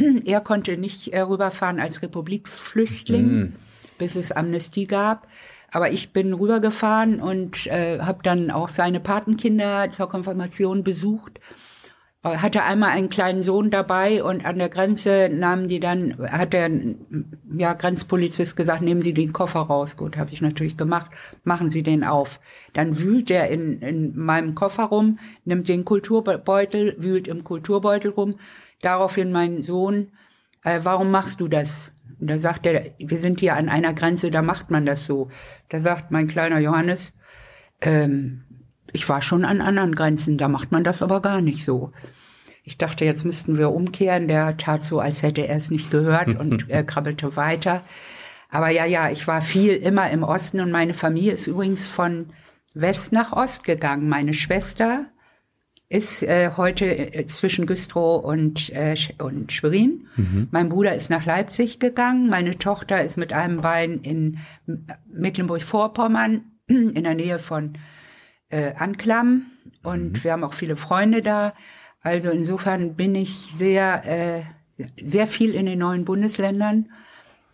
er 0.24 0.40
konnte 0.40 0.76
nicht 0.76 1.12
äh, 1.12 1.20
rüberfahren 1.20 1.80
als 1.80 2.02
Republikflüchtling, 2.02 3.26
mhm. 3.26 3.52
bis 3.98 4.16
es 4.16 4.32
Amnestie 4.32 4.86
gab. 4.86 5.26
Aber 5.72 5.92
ich 5.92 6.12
bin 6.12 6.32
rübergefahren 6.32 7.20
und 7.20 7.66
äh, 7.66 7.98
habe 8.00 8.20
dann 8.22 8.50
auch 8.50 8.68
seine 8.68 9.00
Patenkinder 9.00 9.90
zur 9.90 10.08
Konfirmation 10.08 10.84
besucht. 10.84 11.40
Äh, 12.26 12.38
hatte 12.38 12.62
einmal 12.62 12.90
einen 12.90 13.08
kleinen 13.08 13.42
Sohn 13.42 13.70
dabei 13.70 14.22
und 14.22 14.44
an 14.44 14.58
der 14.58 14.68
Grenze 14.68 15.28
nahmen 15.30 15.68
die 15.68 15.80
dann, 15.80 16.16
hat 16.30 16.52
der 16.52 16.70
ja, 17.56 17.72
Grenzpolizist 17.74 18.56
gesagt, 18.56 18.82
nehmen 18.82 19.02
Sie 19.02 19.14
den 19.14 19.32
Koffer 19.32 19.60
raus. 19.60 19.96
Gut, 19.96 20.16
habe 20.16 20.30
ich 20.32 20.42
natürlich 20.42 20.76
gemacht. 20.76 21.10
Machen 21.44 21.70
Sie 21.70 21.82
den 21.82 22.04
auf. 22.04 22.40
Dann 22.72 22.98
wühlt 23.00 23.30
er 23.30 23.48
in, 23.48 23.80
in 23.80 24.18
meinem 24.18 24.54
Koffer 24.54 24.84
rum, 24.84 25.18
nimmt 25.44 25.68
den 25.68 25.84
Kulturbeutel, 25.84 26.96
wühlt 26.98 27.28
im 27.28 27.44
Kulturbeutel 27.44 28.10
rum 28.10 28.34
Daraufhin 28.86 29.32
mein 29.32 29.64
Sohn, 29.64 30.12
äh, 30.62 30.78
warum 30.84 31.10
machst 31.10 31.40
du 31.40 31.48
das? 31.48 31.90
Und 32.20 32.28
da 32.30 32.38
sagt 32.38 32.66
er, 32.66 32.92
wir 32.98 33.18
sind 33.18 33.40
hier 33.40 33.56
an 33.56 33.68
einer 33.68 33.92
Grenze, 33.92 34.30
da 34.30 34.42
macht 34.42 34.70
man 34.70 34.86
das 34.86 35.06
so. 35.06 35.28
Da 35.70 35.80
sagt 35.80 36.12
mein 36.12 36.28
kleiner 36.28 36.60
Johannes, 36.60 37.12
ähm, 37.80 38.44
ich 38.92 39.08
war 39.08 39.22
schon 39.22 39.44
an 39.44 39.60
anderen 39.60 39.96
Grenzen, 39.96 40.38
da 40.38 40.46
macht 40.46 40.70
man 40.70 40.84
das 40.84 41.02
aber 41.02 41.20
gar 41.20 41.40
nicht 41.40 41.64
so. 41.64 41.90
Ich 42.62 42.78
dachte, 42.78 43.04
jetzt 43.04 43.24
müssten 43.24 43.58
wir 43.58 43.72
umkehren. 43.72 44.28
Der 44.28 44.56
tat 44.56 44.84
so, 44.84 45.00
als 45.00 45.24
hätte 45.24 45.48
er 45.48 45.56
es 45.56 45.72
nicht 45.72 45.90
gehört 45.90 46.28
und 46.38 46.66
er 46.70 46.84
krabbelte 46.84 47.34
weiter. 47.34 47.82
Aber 48.50 48.70
ja, 48.70 48.84
ja, 48.84 49.10
ich 49.10 49.26
war 49.26 49.40
viel 49.40 49.72
immer 49.72 50.08
im 50.10 50.22
Osten 50.22 50.60
und 50.60 50.70
meine 50.70 50.94
Familie 50.94 51.32
ist 51.32 51.48
übrigens 51.48 51.84
von 51.88 52.30
West 52.72 53.12
nach 53.12 53.32
Ost 53.32 53.64
gegangen. 53.64 54.08
Meine 54.08 54.32
Schwester 54.32 55.06
ist 55.88 56.22
äh, 56.22 56.50
heute 56.56 56.84
äh, 56.86 57.26
zwischen 57.26 57.66
Güstrow 57.66 58.24
und, 58.24 58.70
äh, 58.70 58.96
und 59.18 59.52
Schwerin. 59.52 60.08
Mhm. 60.16 60.48
Mein 60.50 60.68
Bruder 60.68 60.94
ist 60.94 61.10
nach 61.10 61.24
Leipzig 61.24 61.78
gegangen. 61.78 62.28
Meine 62.28 62.58
Tochter 62.58 63.02
ist 63.04 63.16
mit 63.16 63.32
einem 63.32 63.60
Bein 63.60 64.00
in 64.00 64.38
Mecklenburg-Vorpommern 65.12 66.42
in 66.66 67.04
der 67.04 67.14
Nähe 67.14 67.38
von 67.38 67.78
äh, 68.48 68.72
Anklam. 68.74 69.46
Und 69.82 70.12
mhm. 70.12 70.24
wir 70.24 70.32
haben 70.32 70.44
auch 70.44 70.54
viele 70.54 70.76
Freunde 70.76 71.22
da. 71.22 71.54
Also 72.02 72.30
insofern 72.30 72.94
bin 72.94 73.14
ich 73.14 73.52
sehr, 73.56 74.04
äh, 74.04 74.42
sehr 75.02 75.26
viel 75.26 75.54
in 75.54 75.66
den 75.66 75.78
neuen 75.78 76.04
Bundesländern 76.04 76.88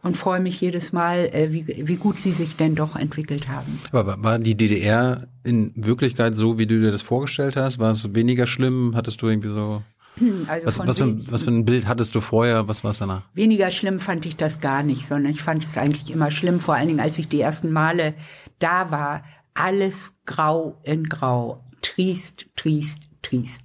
und 0.03 0.17
freue 0.17 0.41
mich 0.41 0.61
jedes 0.61 0.93
Mal, 0.93 1.31
äh, 1.33 1.53
wie, 1.53 1.67
wie 1.87 1.97
gut 1.97 2.19
sie 2.19 2.33
sich 2.33 2.57
denn 2.57 2.75
doch 2.75 2.97
entwickelt 2.97 3.49
haben. 3.49 3.79
Aber 3.93 4.23
war 4.23 4.39
die 4.39 4.57
DDR 4.57 5.29
in 5.45 5.73
Wirklichkeit 5.77 6.37
so, 6.37 6.59
wie 6.59 6.67
du 6.67 6.81
dir 6.81 6.91
das 6.91 7.03
vorgestellt 7.03 7.57
hast? 7.57 7.79
War 7.79 7.93
es 7.93 8.15
weniger 8.15 8.47
schlimm? 8.47 8.93
Hattest 8.95 9.23
du 9.23 9.29
irgendwie 9.29 9.49
so 9.49 9.83
also 10.49 10.67
was, 10.67 10.79
was, 10.79 10.99
für, 10.99 11.33
was, 11.33 11.43
für, 11.45 11.51
ein 11.51 11.65
Bild 11.65 11.87
hattest 11.87 12.15
du 12.15 12.21
vorher? 12.21 12.69
Was 12.69 12.85
war 12.85 12.91
es 12.91 12.99
danach? 12.99 13.23
Weniger 13.35 13.71
schlimm 13.71 14.01
fand 14.01 14.27
ich 14.27 14.37
das 14.37 14.61
gar 14.61 14.83
nicht, 14.83 15.07
sondern 15.07 15.33
ich 15.33 15.43
fand 15.43 15.65
es 15.65 15.77
eigentlich 15.79 16.11
immer 16.11 16.31
schlimm, 16.31 16.61
vor 16.61 16.75
allen 16.75 16.89
Dingen, 16.89 17.01
als 17.01 17.19
ich 17.19 17.29
die 17.29 17.41
ersten 17.41 17.71
Male 17.73 18.15
da 18.59 18.91
war. 18.91 19.25
Alles 19.55 20.15
grau 20.25 20.81
in 20.83 21.05
grau. 21.05 21.65
Triest, 21.83 22.47
triest, 22.57 23.01
triest. 23.23 23.63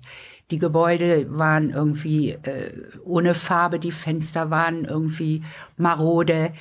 Die 0.50 0.60
Gebäude 0.60 1.28
waren 1.38 1.72
irgendwie 1.72 2.32
äh, 2.32 2.72
ohne 3.04 3.36
Farbe, 3.36 3.80
die 3.80 3.92
Fenster 3.92 4.50
waren 4.50 4.86
irgendwie 4.86 5.44
marode. 5.76 6.54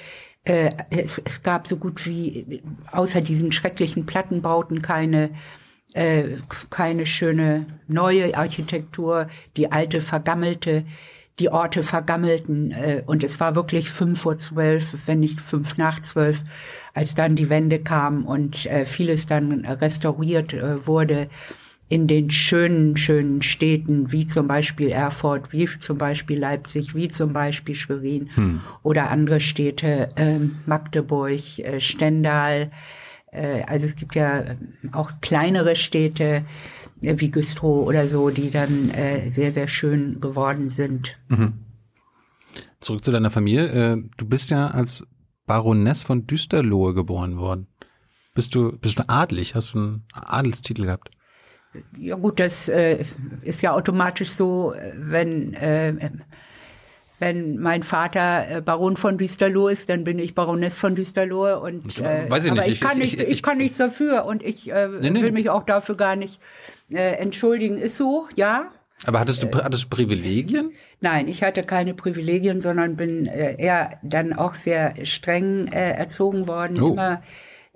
Äh, 0.42 0.70
es, 0.90 1.22
es 1.24 1.42
gab 1.44 1.68
so 1.68 1.76
gut 1.76 2.04
wie 2.04 2.62
außer 2.90 3.20
diesen 3.20 3.52
schrecklichen 3.52 4.04
Plattenbauten 4.04 4.82
keine 4.82 5.30
äh, 5.92 6.36
keine 6.68 7.06
schöne 7.06 7.66
neue 7.86 8.36
Architektur, 8.36 9.28
die 9.56 9.70
alte 9.70 10.00
vergammelte, 10.00 10.84
die 11.38 11.50
Orte 11.50 11.84
vergammelten 11.84 12.72
äh, 12.72 13.02
und 13.06 13.22
es 13.22 13.38
war 13.38 13.54
wirklich 13.54 13.90
fünf 13.90 14.20
vor 14.20 14.36
zwölf, 14.36 14.96
wenn 15.06 15.20
nicht 15.20 15.40
fünf 15.40 15.76
nach 15.78 16.00
zwölf, 16.00 16.42
als 16.92 17.14
dann 17.14 17.36
die 17.36 17.50
Wende 17.50 17.78
kam 17.78 18.26
und 18.26 18.66
äh, 18.66 18.84
vieles 18.84 19.26
dann 19.26 19.64
restauriert 19.64 20.54
äh, 20.54 20.86
wurde 20.86 21.28
in 21.88 22.08
den 22.08 22.30
schönen, 22.30 22.96
schönen 22.96 23.42
Städten, 23.42 24.10
wie 24.10 24.26
zum 24.26 24.48
Beispiel 24.48 24.88
Erfurt, 24.88 25.52
wie 25.52 25.68
zum 25.78 25.98
Beispiel 25.98 26.38
Leipzig, 26.38 26.94
wie 26.94 27.08
zum 27.08 27.32
Beispiel 27.32 27.76
Schwerin 27.76 28.28
hm. 28.34 28.60
oder 28.82 29.10
andere 29.10 29.38
Städte, 29.38 30.08
äh, 30.16 30.40
Magdeburg, 30.66 31.58
äh, 31.58 31.80
Stendal. 31.80 32.72
Äh, 33.30 33.62
also 33.62 33.86
es 33.86 33.94
gibt 33.94 34.16
ja 34.16 34.38
äh, 34.40 34.56
auch 34.92 35.12
kleinere 35.20 35.76
Städte 35.76 36.44
äh, 37.02 37.14
wie 37.18 37.30
Güstrow 37.30 37.86
oder 37.86 38.08
so, 38.08 38.30
die 38.30 38.50
dann 38.50 38.90
äh, 38.90 39.30
sehr, 39.30 39.52
sehr 39.52 39.68
schön 39.68 40.20
geworden 40.20 40.70
sind. 40.70 41.16
Mhm. 41.28 41.52
Zurück 42.80 43.04
zu 43.04 43.12
deiner 43.12 43.30
Familie. 43.30 43.66
Äh, 43.66 44.02
du 44.16 44.26
bist 44.26 44.50
ja 44.50 44.68
als 44.68 45.06
Baroness 45.46 46.02
von 46.02 46.26
Düsterlohe 46.26 46.94
geboren 46.94 47.36
worden. 47.36 47.68
Bist 48.34 48.56
du, 48.56 48.76
bist 48.76 48.98
du 48.98 49.08
adlig? 49.08 49.54
Hast 49.54 49.74
du 49.74 49.78
einen 49.78 50.04
Adelstitel 50.12 50.84
gehabt? 50.86 51.15
Ja 51.98 52.16
gut, 52.16 52.40
das 52.40 52.68
äh, 52.68 53.04
ist 53.42 53.62
ja 53.62 53.72
automatisch 53.72 54.30
so, 54.30 54.74
wenn 54.94 55.54
äh, 55.54 56.10
wenn 57.18 57.58
mein 57.58 57.82
Vater 57.82 58.50
äh, 58.50 58.60
Baron 58.60 58.96
von 58.96 59.16
Düsterloh 59.16 59.68
ist, 59.68 59.88
dann 59.88 60.04
bin 60.04 60.18
ich 60.18 60.34
Baroness 60.34 60.74
von 60.74 60.94
Düsterloh 60.94 61.58
und 61.58 61.98
äh, 62.00 62.28
Weiß 62.28 62.44
ich 62.44 62.50
aber 62.50 62.62
nicht. 62.62 62.74
ich 62.74 62.80
kann 62.80 62.98
nicht, 62.98 63.20
ich, 63.20 63.28
ich, 63.28 63.42
kann 63.42 63.58
nichts 63.58 63.78
dafür 63.78 64.26
und 64.26 64.42
ich 64.42 64.70
äh, 64.70 64.88
nee, 65.00 65.10
nee. 65.10 65.22
will 65.22 65.32
mich 65.32 65.48
auch 65.48 65.62
dafür 65.62 65.96
gar 65.96 66.16
nicht 66.16 66.40
äh, 66.90 67.14
entschuldigen. 67.14 67.78
Ist 67.78 67.96
so, 67.96 68.28
ja. 68.34 68.70
Aber 69.06 69.20
hattest 69.20 69.42
du, 69.42 69.48
hattest 69.52 69.84
du 69.84 69.88
Privilegien? 69.88 70.72
Nein, 71.00 71.28
ich 71.28 71.42
hatte 71.42 71.62
keine 71.62 71.94
Privilegien, 71.94 72.60
sondern 72.60 72.96
bin 72.96 73.26
äh, 73.26 73.56
eher 73.58 73.98
dann 74.02 74.32
auch 74.32 74.54
sehr 74.54 74.94
streng 75.04 75.68
äh, 75.68 75.92
erzogen 75.92 76.46
worden. 76.46 76.82
Oh. 76.82 76.92
Immer 76.92 77.22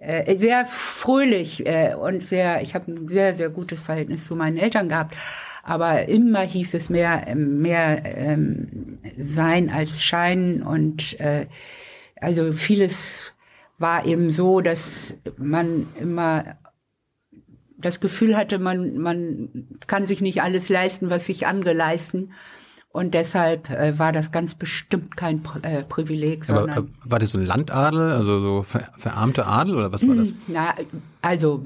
äh, 0.01 0.39
sehr 0.39 0.67
fröhlich 0.67 1.67
äh, 1.67 1.95
und 1.95 2.25
sehr, 2.25 2.63
ich 2.63 2.75
habe 2.75 2.91
ein 2.91 3.07
sehr, 3.07 3.37
sehr 3.37 3.51
gutes 3.51 3.81
Verhältnis 3.81 4.27
zu 4.27 4.35
meinen 4.35 4.57
Eltern 4.57 4.89
gehabt. 4.89 5.15
Aber 5.63 6.09
immer 6.09 6.41
hieß 6.41 6.75
es 6.75 6.89
mehr, 6.89 7.35
mehr 7.37 8.03
ähm, 8.05 8.99
sein 9.19 9.69
als 9.69 10.03
scheinen 10.03 10.63
und 10.63 11.21
äh, 11.21 11.47
also 12.17 12.53
vieles 12.53 13.35
war 13.79 14.07
eben 14.07 14.31
so, 14.31 14.61
dass 14.61 15.17
man 15.37 15.87
immer 16.01 16.57
das 17.77 18.01
Gefühl 18.01 18.37
hatte, 18.37 18.59
man, 18.59 18.99
man 18.99 19.69
kann 19.87 20.07
sich 20.07 20.21
nicht 20.21 20.43
alles 20.43 20.69
leisten, 20.69 21.11
was 21.11 21.27
sich 21.27 21.47
andere 21.47 21.73
leisten. 21.73 22.33
Und 22.93 23.15
deshalb 23.15 23.71
äh, 23.71 23.99
war 24.01 24.13
das 24.13 24.33
ganz 24.33 24.57
bestimmt 24.57 25.17
kein 25.17 25.43
äh, 25.63 25.85
Privileg. 25.85 26.51
Aber 26.51 26.69
äh, 26.69 26.83
war 27.05 27.21
das 27.21 27.31
so 27.31 27.39
ein 27.39 27.47
Landadel, 27.47 28.11
also 28.11 28.41
so 28.41 28.63
ver 28.65 28.89
verarmte 28.99 29.47
Adel 29.47 29.77
oder 29.77 29.93
was 29.93 30.07
war 30.09 30.17
das? 30.17 30.31
Hm, 30.31 30.39
na, 30.49 30.75
also 31.23 31.65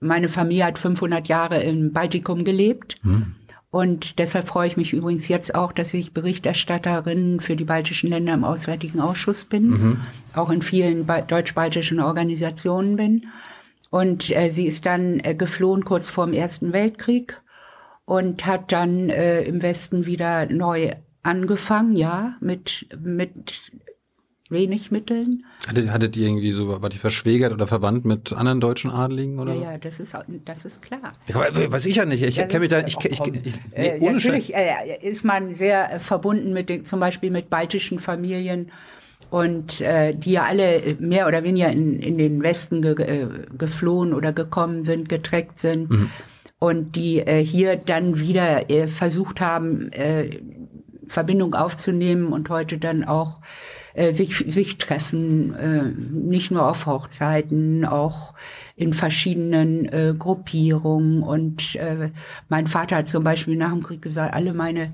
meine 0.00 0.28
Familie 0.28 0.64
hat 0.64 0.78
500 0.78 1.28
Jahre 1.28 1.62
im 1.62 1.92
Baltikum 1.92 2.44
gelebt. 2.44 2.96
Hm. 3.02 3.36
Und 3.70 4.18
deshalb 4.18 4.48
freue 4.48 4.66
ich 4.66 4.76
mich 4.76 4.92
übrigens 4.92 5.28
jetzt 5.28 5.54
auch, 5.54 5.70
dass 5.70 5.92
ich 5.94 6.14
Berichterstatterin 6.14 7.40
für 7.40 7.56
die 7.56 7.64
baltischen 7.64 8.10
Länder 8.10 8.34
im 8.34 8.42
Auswärtigen 8.42 9.00
Ausschuss 9.00 9.44
bin, 9.44 9.66
mhm. 9.66 10.00
auch 10.34 10.48
in 10.48 10.62
vielen 10.62 11.06
deutsch-baltischen 11.06 12.00
Organisationen 12.00 12.96
bin. 12.96 13.26
Und 13.90 14.34
äh, 14.34 14.50
sie 14.50 14.66
ist 14.66 14.86
dann 14.86 15.20
äh, 15.20 15.34
geflohen 15.34 15.84
kurz 15.84 16.08
vor 16.08 16.24
dem 16.24 16.32
Ersten 16.32 16.72
Weltkrieg 16.72 17.40
und 18.06 18.46
hat 18.46 18.72
dann 18.72 19.10
äh, 19.10 19.42
im 19.42 19.62
Westen 19.62 20.06
wieder 20.06 20.46
neu 20.46 20.92
angefangen, 21.22 21.96
ja, 21.96 22.36
mit, 22.40 22.86
mit 22.98 23.52
wenig 24.48 24.92
Mitteln. 24.92 25.44
Hattet, 25.66 25.90
hattet 25.90 26.16
ihr 26.16 26.28
irgendwie 26.28 26.52
so, 26.52 26.80
war 26.80 26.88
die 26.88 26.98
verschwägert 26.98 27.52
oder 27.52 27.66
verwandt 27.66 28.04
mit 28.04 28.32
anderen 28.32 28.60
deutschen 28.60 28.92
Adligen 28.92 29.40
oder 29.40 29.52
ja, 29.54 29.58
so? 29.58 29.64
Ja, 29.64 29.78
das 29.78 29.98
ist, 29.98 30.14
das 30.44 30.64
ist 30.64 30.82
klar. 30.82 31.14
Ja, 31.26 31.34
weiß 31.72 31.84
ich 31.86 31.96
ja 31.96 32.04
nicht. 32.04 32.22
Ich 32.22 32.36
kenne 32.36 32.60
mich 32.60 32.68
da, 32.68 32.78
ich, 32.86 32.96
ich, 32.96 33.20
ich, 33.20 33.20
ich 33.44 33.58
nee, 33.76 33.88
äh, 33.88 34.12
Natürlich 34.12 34.54
äh, 34.54 34.98
ist 35.02 35.24
man 35.24 35.52
sehr 35.52 35.94
äh, 35.94 35.98
verbunden 35.98 36.52
mit 36.52 36.68
den, 36.68 36.84
zum 36.84 37.00
Beispiel 37.00 37.32
mit 37.32 37.50
baltischen 37.50 37.98
Familien 37.98 38.70
und 39.30 39.80
äh, 39.80 40.14
die 40.14 40.32
ja 40.32 40.44
alle 40.44 40.96
mehr 41.00 41.26
oder 41.26 41.42
weniger 41.42 41.72
in, 41.72 41.98
in 41.98 42.16
den 42.16 42.40
Westen 42.40 42.82
ge, 42.82 42.94
äh, 43.02 43.28
geflohen 43.58 44.14
oder 44.14 44.32
gekommen 44.32 44.84
sind, 44.84 45.08
getreckt 45.08 45.58
sind. 45.58 45.90
Mhm 45.90 46.10
und 46.58 46.96
die 46.96 47.18
äh, 47.18 47.44
hier 47.44 47.76
dann 47.76 48.18
wieder 48.18 48.70
äh, 48.70 48.88
versucht 48.88 49.40
haben, 49.40 49.92
äh, 49.92 50.40
Verbindung 51.06 51.54
aufzunehmen 51.54 52.32
und 52.32 52.48
heute 52.48 52.78
dann 52.78 53.04
auch 53.04 53.40
äh, 53.94 54.12
sich, 54.12 54.44
sich 54.48 54.78
treffen, 54.78 55.54
äh, 55.54 55.84
nicht 55.84 56.50
nur 56.50 56.68
auf 56.68 56.86
Hochzeiten, 56.86 57.84
auch 57.84 58.34
in 58.74 58.92
verschiedenen 58.92 59.86
äh, 59.86 60.14
Gruppierungen. 60.18 61.22
Und 61.22 61.76
äh, 61.76 62.10
mein 62.48 62.66
Vater 62.66 62.96
hat 62.96 63.08
zum 63.08 63.24
Beispiel 63.24 63.56
nach 63.56 63.72
dem 63.72 63.82
Krieg 63.82 64.02
gesagt, 64.02 64.34
alle 64.34 64.52
meine 64.52 64.92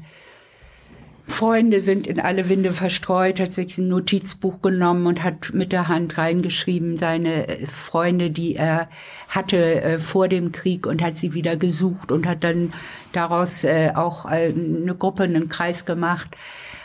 Freunde 1.33 1.83
sind 1.83 2.07
in 2.07 2.21
alle 2.21 2.49
Winde 2.49 2.73
verstreut, 2.73 3.41
hat 3.41 3.53
sich 3.53 3.79
ein 3.79 3.89
Notizbuch 3.89 4.61
genommen 4.61 5.07
und 5.07 5.25
hat 5.25 5.53
mit 5.53 5.73
der 5.73 5.89
Hand 5.89 6.17
reingeschrieben, 6.19 6.97
seine 6.97 7.49
äh, 7.49 7.67
Freunde, 7.67 8.31
die 8.31 8.55
er 8.55 8.89
hatte 9.29 9.83
äh, 9.83 9.99
vor 9.99 10.29
dem 10.29 10.53
Krieg 10.53 10.87
und 10.87 11.03
hat 11.03 11.17
sie 11.17 11.35
wieder 11.35 11.57
gesucht 11.57 12.12
und 12.12 12.27
hat 12.27 12.45
dann 12.45 12.73
daraus 13.12 13.65
äh, 13.65 13.93
auch 13.95 14.27
eine 14.27 14.95
Gruppe, 14.95 15.25
einen 15.25 15.49
Kreis 15.49 15.85
gemacht. 15.85 16.37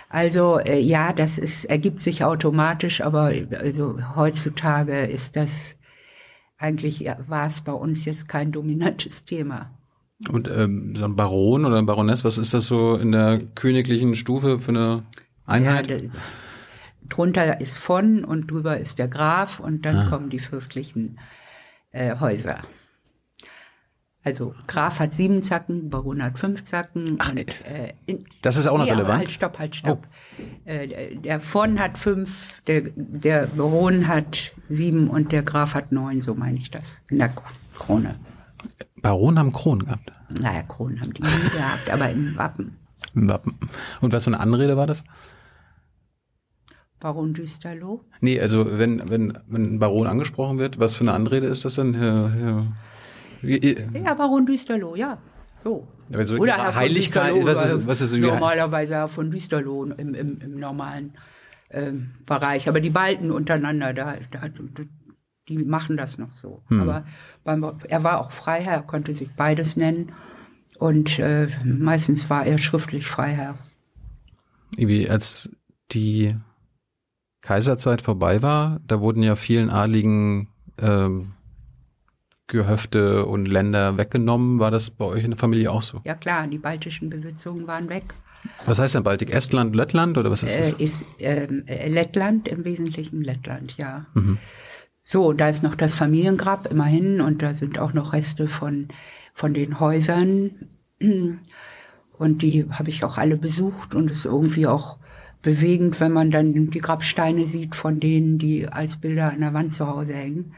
Also 0.10 0.62
ja, 0.62 1.12
das 1.12 1.38
ist, 1.38 1.66
ergibt 1.66 2.01
sich 2.01 2.24
automatisch, 2.24 3.01
aber 3.01 3.34
also, 3.60 4.00
heutzutage 4.16 5.06
ist 5.06 5.36
das 5.36 5.75
eigentlich, 6.58 7.06
war 7.27 7.48
es 7.48 7.62
bei 7.62 7.74
uns 7.74 8.06
jetzt 8.06 8.30
kein 8.30 8.54
dominantes 8.54 9.25
Thema. 9.25 9.76
Und 10.29 10.50
ähm, 10.50 10.95
so 10.95 11.05
ein 11.05 11.15
Baron 11.15 11.65
oder 11.65 11.77
ein 11.77 11.86
Baroness, 11.86 12.24
was 12.24 12.38
ist 12.38 12.53
das 12.53 12.65
so 12.65 12.95
in 12.95 13.12
der 13.12 13.39
königlichen 13.53 14.15
Stufe 14.15 14.59
für 14.59 14.71
eine 14.71 15.03
Einheit? 15.45 15.91
Ja, 15.91 15.97
drunter 17.07 17.62
ist 17.62 17.77
von 17.77 18.25
und 18.25 18.50
drüber 18.50 18.79
ist 18.79 19.00
der 19.00 19.07
Graf 19.07 19.59
und 19.59 19.86
dann 19.86 19.95
ah. 19.95 20.09
kommen 20.09 20.29
die 20.29 20.39
fürstlichen 20.39 21.19
äh, 21.91 22.19
Häuser. 22.19 22.62
Also 24.24 24.53
Graf 24.65 25.00
hat 25.00 25.13
sieben 25.13 25.41
Zacken, 25.41 25.89
Baron 25.89 26.21
hat 26.21 26.38
fünf 26.38 26.65
Zacken. 26.65 27.15
Ach, 27.19 27.31
und, 27.31 27.39
äh, 27.65 27.93
in, 28.07 28.25
das 28.41 28.57
ist 28.57 28.67
auch 28.67 28.77
noch 28.77 28.83
nee, 28.83 28.91
relevant. 28.91 29.19
Halt, 29.19 29.31
stopp, 29.31 29.57
halt, 29.57 29.75
stopp. 29.75 30.05
Oh. 30.05 30.69
Äh, 30.69 31.15
der 31.15 31.39
von 31.39 31.79
hat 31.79 31.97
fünf, 31.97 32.62
der, 32.67 32.91
der 32.95 33.47
Baron 33.47 34.07
hat 34.09 34.51
sieben 34.67 35.09
und 35.09 35.31
der 35.31 35.43
Graf 35.43 35.75
hat 35.75 35.93
neun, 35.93 36.21
so 36.21 36.36
meine 36.36 36.57
ich 36.57 36.71
das, 36.71 37.01
in 37.09 37.19
der 37.19 37.33
Krone. 37.75 38.15
Baron 39.01 39.39
haben 39.39 39.51
Kronen 39.53 39.86
gehabt. 39.86 40.12
Naja, 40.39 40.63
Kronen 40.63 41.00
haben 41.01 41.13
die 41.13 41.22
nie 41.22 41.50
gehabt, 41.51 41.89
aber 41.91 42.10
im 42.10 42.36
Wappen. 42.38 42.77
Ein 43.15 43.29
Wappen. 43.29 43.55
Und 44.01 44.12
was 44.13 44.24
für 44.25 44.29
eine 44.31 44.39
Anrede 44.39 44.75
war 44.77 44.88
das? 44.88 45.03
Baron 47.00 47.34
Düsterloh. 47.34 48.01
Nee, 48.22 48.39
also 48.41 48.79
wenn, 48.79 49.07
wenn, 49.10 49.38
wenn 49.48 49.63
ein 49.75 49.79
Baron 49.79 50.07
angesprochen 50.07 50.57
wird, 50.57 50.79
was 50.79 50.96
für 50.96 51.03
eine 51.03 51.13
Anrede 51.13 51.46
ist 51.48 51.63
das 51.63 51.75
denn? 51.75 51.93
Herr, 51.93 52.31
Herr, 52.31 52.67
Ja, 54.03 54.13
Baron 54.15 54.46
Düsterloh, 54.48 54.96
ja. 54.96 55.19
So. 55.63 55.88
Also 56.13 56.38
Oder 56.38 56.53
Herr 56.57 56.72
von 56.72 56.75
Heiligkeit, 56.81 57.31
Düsterloh, 57.36 57.46
was 57.46 57.65
ist- 57.67 57.74
also 57.74 57.88
was 57.88 58.01
ist 58.01 58.12
so 58.12 58.17
normalerweise 58.17 58.96
Herr 58.96 59.07
von 59.10 59.29
Düsterloh 59.29 59.84
im, 59.86 60.15
im, 60.15 60.39
im 60.41 60.60
normalen 60.60 61.13
ähm, 61.69 62.12
Bereich. 62.25 62.67
Aber 62.67 62.79
die 62.81 62.89
Balten 62.89 63.29
untereinander, 63.31 63.93
da, 63.93 64.15
da, 64.31 64.39
die 65.50 65.58
machen 65.58 65.98
das 65.98 66.18
noch 66.18 66.34
so. 66.36 66.63
Hm. 66.68 66.82
Aber 66.82 67.06
beim, 67.44 67.66
er 67.88 68.04
war 68.04 68.20
auch 68.20 68.32
Freiherr, 68.32 68.74
er 68.74 68.82
konnte 68.82 69.16
sich 69.16 69.30
beides 69.36 69.77
nennen. 69.77 70.12
Und 70.77 71.18
äh, 71.20 71.48
meistens 71.63 72.30
war 72.30 72.46
er 72.46 72.58
schriftlich 72.58 73.08
Freiherr. 73.08 73.56
irgendwie, 74.75 75.10
als 75.10 75.50
die 75.92 76.36
Kaiserzeit 77.42 78.01
vorbei 78.01 78.42
war, 78.42 78.80
da 78.86 79.00
wurden 79.00 79.24
ja 79.24 79.36
vielen 79.36 79.70
Adligen 79.70 80.50
ähm, 80.80 81.34
Gehöfte 82.48 83.25
und 83.25 83.48
Länder 83.48 83.98
weggenommen. 83.98 84.60
War 84.60 84.72
das 84.72 84.92
bei 84.92 85.06
euch 85.06 85.24
in 85.24 85.32
der 85.32 85.38
Familie 85.38 85.72
auch 85.72 85.82
so? 85.82 86.01
Ja 86.04 86.13
klar, 86.13 86.48
die 86.48 86.58
baltischen 86.58 87.10
Besitzungen 87.10 87.68
waren 87.68 87.89
weg. 87.89 88.04
Was 88.66 88.80
heißt 88.80 88.96
denn 88.96 89.04
Baltik? 89.04 89.34
Estland, 89.34 89.75
Lettland 89.75 90.18
oder 90.18 90.32
was 90.32 90.44
ist 90.44 90.58
das? 90.58 90.74
Äh, 90.74 90.84
ist 90.84 91.22
äh, 91.22 91.88
Lettland, 91.88 92.48
im 92.48 92.63
Wesentlichen 92.63 93.22
Lettland, 93.22 93.77
ja. 93.77 94.06
So, 95.09 95.27
und 95.27 95.39
da 95.39 95.47
ist 95.47 95.63
noch 95.63 95.75
das 95.75 95.93
Familiengrab 95.93 96.69
immerhin 96.69 97.21
und 97.21 97.41
da 97.41 97.53
sind 97.53 97.79
auch 97.79 97.93
noch 97.93 98.11
Reste 98.11 98.49
von, 98.49 98.89
von 99.33 99.53
den 99.53 99.79
Häusern. 99.79 100.67
Und 100.99 102.41
die 102.41 102.65
habe 102.69 102.89
ich 102.89 103.05
auch 103.05 103.17
alle 103.17 103.37
besucht 103.37 103.95
und 103.95 104.11
es 104.11 104.17
ist 104.17 104.25
irgendwie 104.25 104.67
auch 104.67 104.97
bewegend, 105.41 106.01
wenn 106.01 106.11
man 106.11 106.29
dann 106.29 106.71
die 106.71 106.79
Grabsteine 106.79 107.45
sieht 107.45 107.73
von 107.73 108.01
denen, 108.01 108.37
die 108.37 108.67
als 108.67 108.97
Bilder 108.97 109.31
an 109.31 109.39
der 109.39 109.53
Wand 109.53 109.71
zu 109.71 109.87
Hause 109.87 110.13
hängen. 110.13 110.53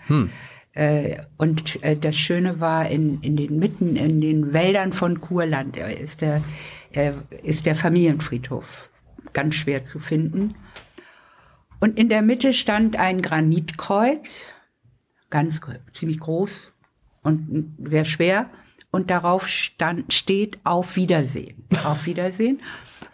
Äh, 0.73 1.17
und 1.37 1.83
äh, 1.83 1.95
das 1.95 2.15
Schöne 2.15 2.59
war, 2.59 2.89
in, 2.89 3.21
in 3.21 3.35
den 3.35 3.59
Mitten, 3.59 3.97
in 3.97 4.19
den 4.19 4.51
Wäldern 4.51 4.93
von 4.93 5.21
Kurland 5.21 5.77
äh, 5.77 5.93
ist 5.93 6.21
der, 6.21 6.41
äh, 6.93 7.11
ist 7.43 7.67
der 7.67 7.75
Familienfriedhof 7.75 8.89
ganz 9.33 9.55
schwer 9.55 9.83
zu 9.83 9.99
finden. 9.99 10.55
Und 11.79 11.98
in 11.98 12.09
der 12.09 12.21
Mitte 12.21 12.53
stand 12.53 12.98
ein 12.98 13.21
Granitkreuz, 13.21 14.53
ganz 15.29 15.62
ziemlich 15.93 16.19
groß 16.19 16.74
und 17.24 17.75
sehr 17.86 18.05
schwer. 18.05 18.50
Und 18.91 19.12
darauf 19.12 19.48
stand, 19.48 20.13
steht 20.13 20.57
Auf 20.63 20.95
Wiedersehen. 20.95 21.63
Auf 21.86 22.07
Wiedersehen. 22.07 22.59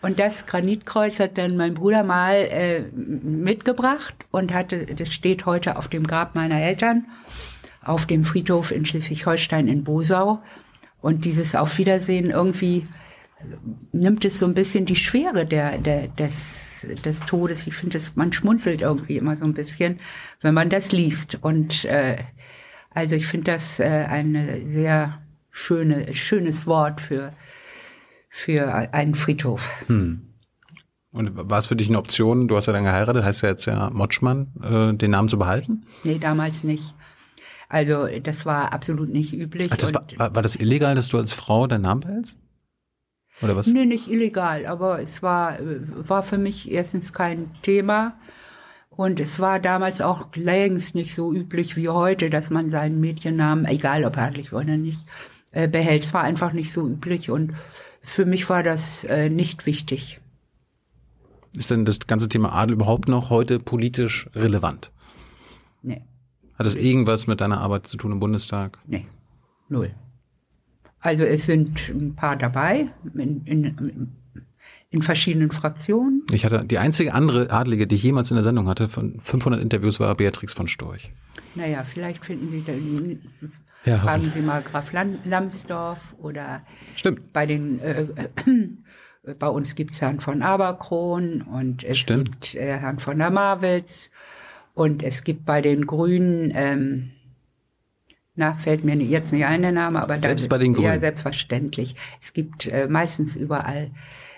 Und 0.02 0.20
das 0.20 0.46
Granitkreuz 0.46 1.20
hat 1.20 1.38
dann 1.38 1.58
mein 1.58 1.74
Bruder 1.74 2.04
mal 2.04 2.36
äh, 2.36 2.82
mitgebracht 2.94 4.16
und 4.32 4.54
hatte, 4.54 4.86
das 4.86 5.12
steht 5.12 5.46
heute 5.46 5.78
auf 5.78 5.88
dem 5.88 6.08
Grab 6.08 6.34
meiner 6.36 6.62
Eltern, 6.62 7.08
auf 7.84 8.06
dem 8.06 8.24
Friedhof 8.24 8.72
in 8.72 8.86
Schleswig-Holstein 8.86 9.68
in 9.68 9.84
Bosau. 9.84 10.42
Und 11.02 11.26
dieses 11.26 11.56
Auf 11.56 11.78
Wiedersehen 11.78 12.32
irgendwie 12.32 12.88
nimmt 13.92 14.24
es 14.26 14.40
so 14.40 14.46
ein 14.46 14.54
bisschen 14.54 14.86
die 14.86 14.96
Schwere 14.96 15.46
der, 15.46 15.78
der, 15.78 16.08
des, 16.08 16.65
des 17.06 17.22
Todes. 17.22 17.68
Ich 17.68 17.76
finde, 17.76 18.00
man 18.16 18.32
schmunzelt 18.32 18.82
irgendwie 18.82 19.18
immer 19.18 19.36
so 19.36 19.46
ein 19.46 19.54
bisschen, 19.54 20.00
wenn 20.42 20.54
man 20.54 20.70
das 20.70 20.92
liest. 20.92 21.38
Und 21.42 21.86
äh, 21.86 22.18
also 22.92 23.16
ich 23.16 23.28
finde 23.28 23.52
das 23.52 23.80
äh, 23.80 23.84
ein 23.84 24.66
sehr 24.70 25.22
schöne, 25.52 26.14
schönes 26.14 26.68
Wort 26.68 27.02
für, 27.02 27.32
für 28.30 28.74
einen 28.94 29.16
Friedhof. 29.16 29.70
Und 31.16 31.50
war 31.50 31.60
es 31.60 31.68
für 31.68 31.78
dich 31.78 31.88
eine 31.88 31.98
Option? 31.98 32.48
Du 32.48 32.58
hast 32.58 32.66
ja 32.66 32.74
dann 32.74 32.84
geheiratet, 32.84 33.24
heißt 33.24 33.42
ja 33.42 33.50
jetzt 33.50 33.66
ja 33.66 33.90
Motschmann, 33.90 34.48
äh, 34.62 34.94
den 34.98 35.12
Namen 35.12 35.30
zu 35.30 35.38
behalten? 35.38 35.86
Nee, 36.04 36.20
damals 36.20 36.64
nicht. 36.64 36.94
Also 37.70 38.08
das 38.22 38.46
war 38.46 38.74
absolut 38.74 39.10
nicht 39.10 39.34
üblich. 39.34 39.70
Ach, 39.72 39.78
das 39.78 39.94
war, 39.94 40.06
war, 40.18 40.36
war 40.36 40.42
das 40.42 40.56
illegal, 40.56 40.94
dass 40.96 41.08
du 41.08 41.18
als 41.18 41.34
Frau 41.34 41.68
deinen 41.68 41.82
Namen 41.82 42.02
behältst? 42.02 42.38
Oder 43.42 43.56
was? 43.56 43.68
Nee, 43.68 43.86
nicht 43.86 44.08
illegal, 44.10 44.66
aber 44.66 45.02
es 45.02 45.22
war, 45.22 45.58
war 45.62 46.24
für 46.24 46.38
mich 46.38 46.72
erstens 46.72 47.12
kein 47.14 47.52
Thema. 47.62 48.14
Und 48.90 49.20
es 49.20 49.40
war 49.40 49.60
damals 49.60 50.00
auch 50.00 50.34
längst 50.36 50.96
nicht 50.96 51.16
so 51.16 51.34
üblich 51.34 51.76
wie 51.76 51.90
heute, 51.90 52.30
dass 52.30 52.50
man 52.50 52.70
seinen 52.70 53.02
Mädchennamen, 53.02 53.66
egal 53.66 54.06
ob 54.06 54.18
adelig 54.18 54.54
oder 54.54 54.78
nicht, 54.78 55.00
äh, 55.52 55.68
behält. 55.68 56.06
Es 56.06 56.14
war 56.14 56.24
einfach 56.24 56.54
nicht 56.54 56.72
so 56.72 56.88
üblich 56.88 57.30
und 57.30 57.54
für 58.02 58.24
mich 58.26 58.50
war 58.50 58.64
das 58.64 59.04
äh, 59.04 59.30
nicht 59.30 59.66
wichtig. 59.66 60.22
Ist 61.58 61.72
denn 61.72 61.84
das 61.84 62.00
ganze 62.08 62.30
Thema 62.30 62.54
Adel 62.54 62.74
überhaupt 62.76 63.10
noch 63.10 63.30
heute 63.30 63.60
politisch 63.60 64.30
relevant? 64.34 64.92
Nee, 65.82 66.02
Hat 66.58 66.66
das 66.66 66.76
irgendwas 66.76 67.28
mit 67.28 67.42
deiner 67.42 67.60
Arbeit 67.60 67.88
zu 67.88 67.98
tun 67.98 68.12
im 68.14 68.20
Bundestag? 68.20 68.78
nee, 68.86 69.06
null. 69.68 69.94
Also 71.06 71.24
es 71.24 71.46
sind 71.46 71.90
ein 71.90 72.16
paar 72.16 72.36
dabei 72.36 72.88
in, 73.14 73.46
in, 73.46 74.12
in 74.90 75.02
verschiedenen 75.02 75.52
Fraktionen. 75.52 76.24
Ich 76.34 76.46
hatte 76.46 76.66
die 76.66 76.80
einzige 76.80 77.14
andere 77.14 77.52
Adlige, 77.52 77.86
die 77.86 77.96
ich 77.96 78.04
jemals 78.04 78.32
in 78.32 78.36
der 78.36 78.44
Sendung 78.44 78.68
hatte, 78.68 78.88
von 78.88 79.20
500 79.20 79.62
Interviews, 79.62 80.00
war 80.00 80.16
Beatrix 80.16 80.54
von 80.54 80.68
Storch. 80.68 81.12
Naja, 81.54 81.84
vielleicht 81.84 82.26
finden 82.26 82.50
Sie, 82.50 82.64
dann, 82.66 83.20
Ja, 83.86 83.98
fragen. 84.00 84.32
Sie 84.34 84.42
mal 84.42 84.62
Graf 84.64 84.92
Lam- 84.94 85.20
Lambsdorff 85.26 86.16
oder 86.18 86.62
Stimmt. 86.96 87.32
bei 87.34 87.46
den 87.46 87.80
äh, 87.82 88.06
bei 89.40 89.48
uns 89.48 89.76
gibt's 89.76 90.02
Herrn 90.02 90.20
von 90.20 90.42
Aberkron 90.42 91.42
und 91.44 91.84
es 91.84 91.98
Stimmt. 92.00 92.42
gibt 92.42 92.56
äh, 92.56 92.78
Herrn 92.80 93.00
von 93.00 93.18
der 93.20 93.30
Marwitz 93.32 94.10
und 94.74 95.04
es 95.04 95.24
gibt 95.24 95.46
bei 95.46 95.62
den 95.62 95.86
Grünen 95.86 96.52
ähm, 96.56 97.12
na, 98.36 98.56
fällt 98.56 98.84
mir 98.84 98.96
jetzt 98.96 99.32
nicht 99.32 99.46
ein 99.46 99.62
der 99.62 99.72
Name, 99.72 100.02
aber 100.02 100.20
Selbst 100.20 100.46
da, 100.46 100.50
bei 100.50 100.58
den 100.58 100.74
Ja, 100.76 100.90
Grünen? 100.90 101.02
selbstverständlich. 101.02 101.96
Es 102.22 102.34
gibt 102.34 102.68
äh, 102.68 102.88
meistens 102.88 103.36
überall 103.36 103.92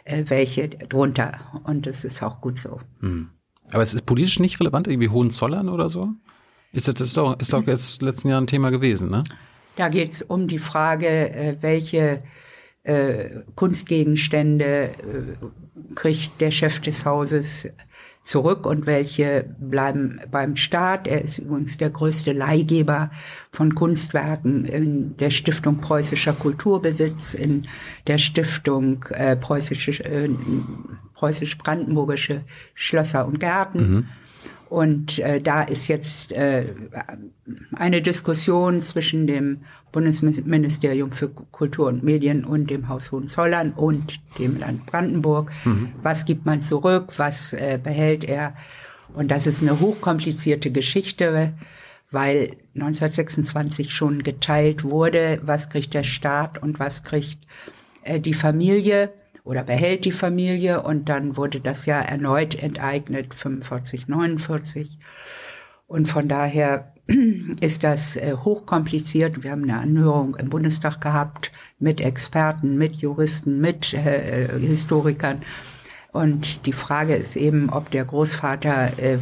äh, 0.06 0.24
welche 0.28 0.70
drunter 0.70 1.62
und 1.64 1.86
das 1.86 2.04
ist 2.04 2.22
auch 2.24 2.40
gut 2.42 2.60
so. 2.60 2.80
Aber 3.72 3.84
es 3.84 3.94
ist 3.94 4.06
politisch 4.06 4.40
nicht 4.40 4.60
relevant, 4.60 4.88
irgendwie 4.88 5.10
Hohenzollern 5.10 5.70
oder 5.70 5.90
so? 5.90 6.10
Ist 6.72 6.88
das, 6.88 6.96
das 6.96 7.08
ist 7.10 7.18
doch, 7.18 7.40
ist 7.40 7.52
doch 7.54 7.66
jetzt 7.66 7.96
in 7.96 8.06
den 8.06 8.10
letzten 8.10 8.30
Jahren 8.30 8.44
ein 8.44 8.48
Thema 8.48 8.70
gewesen, 8.70 9.10
ne? 9.10 9.24
Da 9.78 9.90
geht 9.90 10.12
es 10.14 10.22
um 10.22 10.48
die 10.48 10.60
Frage, 10.60 11.08
äh, 11.08 11.58
welche 11.62 12.24
äh, 12.84 13.30
Kunstgegenstände 13.56 14.66
äh, 14.66 15.94
kriegt 15.96 16.40
der 16.42 16.52
Chef 16.52 16.80
des 16.80 17.06
Hauses 17.06 17.70
zurück 18.28 18.66
und 18.66 18.86
welche 18.86 19.56
bleiben 19.58 20.20
beim 20.30 20.58
Staat. 20.58 21.08
Er 21.08 21.22
ist 21.22 21.38
übrigens 21.38 21.78
der 21.78 21.90
größte 21.90 22.34
Leihgeber 22.34 23.10
von 23.52 23.74
Kunstwerken 23.74 24.66
in 24.66 25.16
der 25.16 25.30
Stiftung 25.30 25.80
Preußischer 25.80 26.34
Kulturbesitz, 26.34 27.34
in 27.34 27.68
der 28.06 28.18
Stiftung 28.18 29.06
äh, 29.12 29.38
Preußische, 29.38 30.04
äh, 30.04 30.30
Preußisch-Brandenburgische 31.14 32.42
Schlösser 32.74 33.26
und 33.26 33.40
Gärten. 33.40 34.10
Und 34.70 35.20
äh, 35.20 35.40
da 35.42 35.64
ist 35.64 35.88
jetzt 35.88 36.32
äh, 36.32 36.66
eine 37.74 38.02
Diskussion 38.02 38.82
zwischen 38.82 39.28
dem 39.28 39.62
Bundesministerium 39.92 41.12
für 41.12 41.30
Kultur 41.30 41.88
und 41.88 42.04
Medien 42.04 42.44
und 42.44 42.70
dem 42.70 42.90
Haus 42.90 43.12
Hohenzollern 43.12 43.72
und 43.72 44.20
dem 44.38 44.60
Land 44.60 44.86
Brandenburg. 44.86 45.52
Was 46.04 46.26
gibt 46.26 46.46
man 46.46 46.62
zurück? 46.62 47.14
Was 47.18 47.54
äh, 47.54 47.80
behält 47.82 48.26
er? 48.26 48.56
Und 49.14 49.32
das 49.32 49.48
ist 49.48 49.62
eine 49.62 49.80
hochkomplizierte 49.80 50.70
Geschichte, 50.72 51.54
weil 52.12 52.58
1926 52.76 53.94
schon 53.94 54.24
geteilt 54.24 54.84
wurde, 54.84 55.40
was 55.44 55.70
kriegt 55.70 55.94
der 55.94 56.04
Staat 56.04 56.62
und 56.62 56.80
was 56.80 57.04
kriegt 57.04 57.40
äh, 58.04 58.20
die 58.20 58.34
Familie 58.34 59.12
oder 59.48 59.64
behält 59.64 60.04
die 60.04 60.12
Familie 60.12 60.82
und 60.84 61.08
dann 61.08 61.38
wurde 61.38 61.62
das 61.62 61.86
ja 61.86 62.02
erneut 62.02 62.54
enteignet, 62.54 63.34
45, 63.34 64.10
49. 64.10 65.00
Und 65.88 66.10
von 66.10 66.28
daher 66.28 66.92
ist 67.62 67.86
das 67.86 68.18
äh, 68.18 68.36
hochkompliziert. 68.36 69.44
Wir 69.44 69.52
haben 69.52 69.64
eine 69.64 69.80
Anhörung 69.80 70.36
im 70.36 70.50
Bundestag 70.50 71.00
gehabt 71.00 71.54
mit 71.80 72.02
Experten, 72.02 72.78
mit 72.78 72.96
Juristen, 72.96 73.62
mit 73.62 73.94
äh, 73.94 74.50
Historikern. 74.60 75.44
Und 76.12 76.66
die 76.66 76.74
Frage 76.74 77.16
ist 77.16 77.38
eben, 77.38 77.70
ob 77.70 77.90
der 77.90 78.04
Großvater 78.04 79.00
äh, 79.00 79.18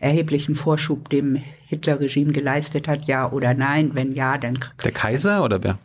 erheblichen 0.00 0.56
Vorschub 0.56 1.10
dem 1.10 1.36
Hitlerregime 1.66 2.32
geleistet 2.32 2.88
hat, 2.88 3.04
ja 3.04 3.30
oder 3.30 3.54
nein. 3.54 3.90
Wenn 3.94 4.14
ja, 4.14 4.36
dann 4.36 4.58
Der 4.82 4.92
Kaiser 4.92 5.44
oder 5.44 5.62
wer? 5.62 5.78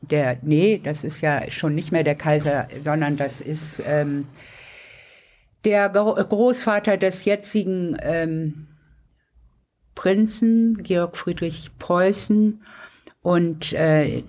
Der, 0.00 0.38
nee, 0.42 0.80
das 0.82 1.04
ist 1.04 1.20
ja 1.20 1.50
schon 1.50 1.74
nicht 1.74 1.92
mehr 1.92 2.04
der 2.04 2.14
Kaiser, 2.14 2.68
sondern 2.82 3.16
das 3.16 3.40
ist 3.40 3.82
ähm, 3.86 4.26
der 5.64 5.88
Gro 5.88 6.14
Großvater 6.14 6.96
des 6.96 7.24
jetzigen 7.24 7.96
ähm, 8.00 8.68
Prinzen, 9.94 10.82
Georg 10.82 11.16
Friedrich 11.16 11.70
Preußen, 11.78 12.62
und 13.22 13.72
äh, 13.72 14.22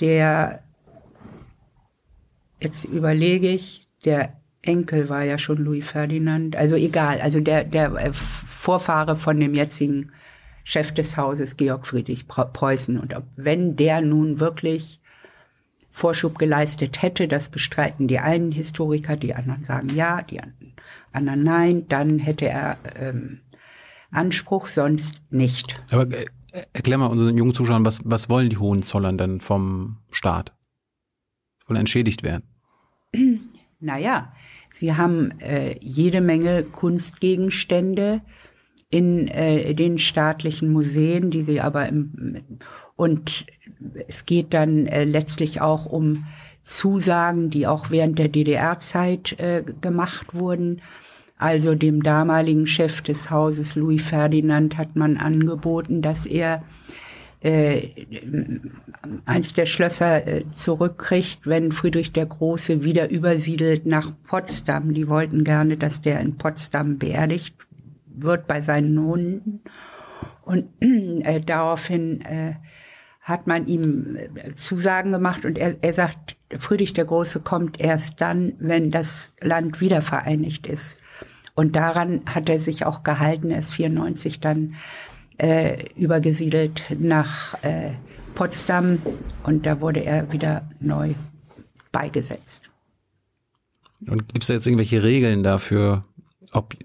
der 0.00 0.62
jetzt 2.58 2.84
überlege 2.84 3.48
ich, 3.48 3.86
der 4.04 4.40
Enkel 4.62 5.08
war 5.10 5.22
ja 5.22 5.36
schon 5.36 5.58
Louis 5.58 5.86
Ferdinand, 5.86 6.56
also 6.56 6.74
egal, 6.74 7.20
also 7.20 7.40
der, 7.40 7.64
der 7.64 7.92
äh, 7.96 8.12
Vorfahre 8.12 9.14
von 9.16 9.38
dem 9.38 9.54
jetzigen 9.54 10.12
Chef 10.68 10.90
des 10.90 11.16
Hauses, 11.16 11.56
Georg 11.56 11.86
Friedrich 11.86 12.26
Preußen. 12.26 12.98
Und 12.98 13.14
ob, 13.14 13.22
wenn 13.36 13.76
der 13.76 14.00
nun 14.00 14.40
wirklich 14.40 15.00
Vorschub 15.92 16.40
geleistet 16.40 17.02
hätte, 17.02 17.28
das 17.28 17.50
bestreiten 17.50 18.08
die 18.08 18.18
einen 18.18 18.50
Historiker, 18.50 19.16
die 19.16 19.32
anderen 19.32 19.62
sagen 19.62 19.94
ja, 19.94 20.22
die 20.22 20.40
anderen 21.12 21.44
nein, 21.44 21.86
dann 21.88 22.18
hätte 22.18 22.48
er 22.48 22.78
ähm, 22.96 23.42
Anspruch, 24.10 24.66
sonst 24.66 25.20
nicht. 25.30 25.78
Aber 25.92 26.08
äh, 26.10 26.24
erklär 26.72 26.98
mal 26.98 27.06
unseren 27.06 27.38
jungen 27.38 27.54
Zuschauern, 27.54 27.84
was, 27.84 28.00
was 28.04 28.28
wollen 28.28 28.50
die 28.50 28.58
Hohenzollern 28.58 29.16
denn 29.16 29.40
vom 29.40 29.98
Staat? 30.10 30.52
Wollen 31.68 31.78
entschädigt 31.78 32.24
werden? 32.24 32.42
Naja, 33.78 34.32
sie 34.74 34.96
haben 34.96 35.38
äh, 35.38 35.78
jede 35.80 36.20
Menge 36.20 36.64
Kunstgegenstände 36.64 38.22
in 38.90 39.28
äh, 39.28 39.74
den 39.74 39.98
staatlichen 39.98 40.72
Museen, 40.72 41.30
die 41.30 41.42
sie 41.42 41.60
aber 41.60 41.88
im, 41.88 42.42
und 42.94 43.46
es 44.08 44.26
geht 44.26 44.54
dann 44.54 44.86
äh, 44.86 45.04
letztlich 45.04 45.60
auch 45.60 45.86
um 45.86 46.26
Zusagen, 46.62 47.50
die 47.50 47.66
auch 47.66 47.90
während 47.90 48.18
der 48.18 48.28
DDR-Zeit 48.28 49.38
äh, 49.38 49.62
gemacht 49.80 50.34
wurden. 50.34 50.82
Also 51.38 51.74
dem 51.74 52.02
damaligen 52.02 52.66
Chef 52.66 53.02
des 53.02 53.30
Hauses 53.30 53.74
Louis 53.74 54.02
Ferdinand 54.02 54.78
hat 54.78 54.96
man 54.96 55.18
angeboten, 55.18 56.00
dass 56.00 56.24
er 56.24 56.62
äh, 57.40 57.90
eins 59.26 59.52
der 59.52 59.66
Schlösser 59.66 60.26
äh, 60.26 60.48
zurückkriegt, 60.48 61.40
wenn 61.44 61.72
Friedrich 61.72 62.12
der 62.12 62.26
Große 62.26 62.82
wieder 62.82 63.10
übersiedelt 63.10 63.84
nach 63.84 64.12
Potsdam. 64.26 64.94
Die 64.94 65.08
wollten 65.08 65.44
gerne, 65.44 65.76
dass 65.76 66.00
der 66.00 66.20
in 66.20 66.38
Potsdam 66.38 66.98
beerdigt 66.98 67.54
wird 68.16 68.46
bei 68.46 68.60
seinen 68.60 68.98
Hunden. 68.98 69.60
Und 70.42 70.68
äh, 70.80 71.40
daraufhin 71.40 72.20
äh, 72.22 72.54
hat 73.20 73.46
man 73.46 73.66
ihm 73.66 74.16
äh, 74.16 74.54
Zusagen 74.54 75.12
gemacht 75.12 75.44
und 75.44 75.58
er, 75.58 75.76
er 75.82 75.92
sagt, 75.92 76.36
Friedrich 76.58 76.92
der 76.92 77.04
Große 77.04 77.40
kommt 77.40 77.80
erst 77.80 78.20
dann, 78.20 78.54
wenn 78.58 78.90
das 78.90 79.32
Land 79.40 79.80
wieder 79.80 80.00
vereinigt 80.00 80.66
ist. 80.66 80.98
Und 81.54 81.74
daran 81.74 82.20
hat 82.26 82.48
er 82.48 82.60
sich 82.60 82.84
auch 82.84 83.02
gehalten. 83.02 83.50
Er 83.50 83.60
ist 83.60 83.72
94 83.72 84.40
dann 84.40 84.76
äh, 85.38 85.86
übergesiedelt 85.94 86.82
nach 86.98 87.62
äh, 87.64 87.92
Potsdam 88.34 89.00
und 89.42 89.66
da 89.66 89.80
wurde 89.80 90.04
er 90.04 90.30
wieder 90.32 90.68
neu 90.78 91.14
beigesetzt. 91.90 92.62
Und 94.06 94.28
gibt 94.28 94.42
es 94.42 94.48
da 94.48 94.54
jetzt 94.54 94.66
irgendwelche 94.66 95.02
Regeln 95.02 95.42
dafür, 95.42 96.04
ob 96.52 96.76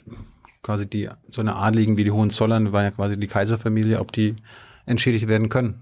quasi 0.64 0.90
die, 0.90 1.10
so 1.30 1.42
eine 1.42 1.56
Adligen 1.56 1.98
wie 1.98 2.04
die 2.04 2.12
Hohenzollern, 2.12 2.72
waren 2.72 2.86
ja 2.86 2.92
quasi 2.92 3.20
die 3.20 3.28
Kaiserfamilie, 3.28 4.00
ob 4.00 4.12
die 4.12 4.36
entschädigt 4.86 5.28
werden 5.28 5.50
können? 5.50 5.82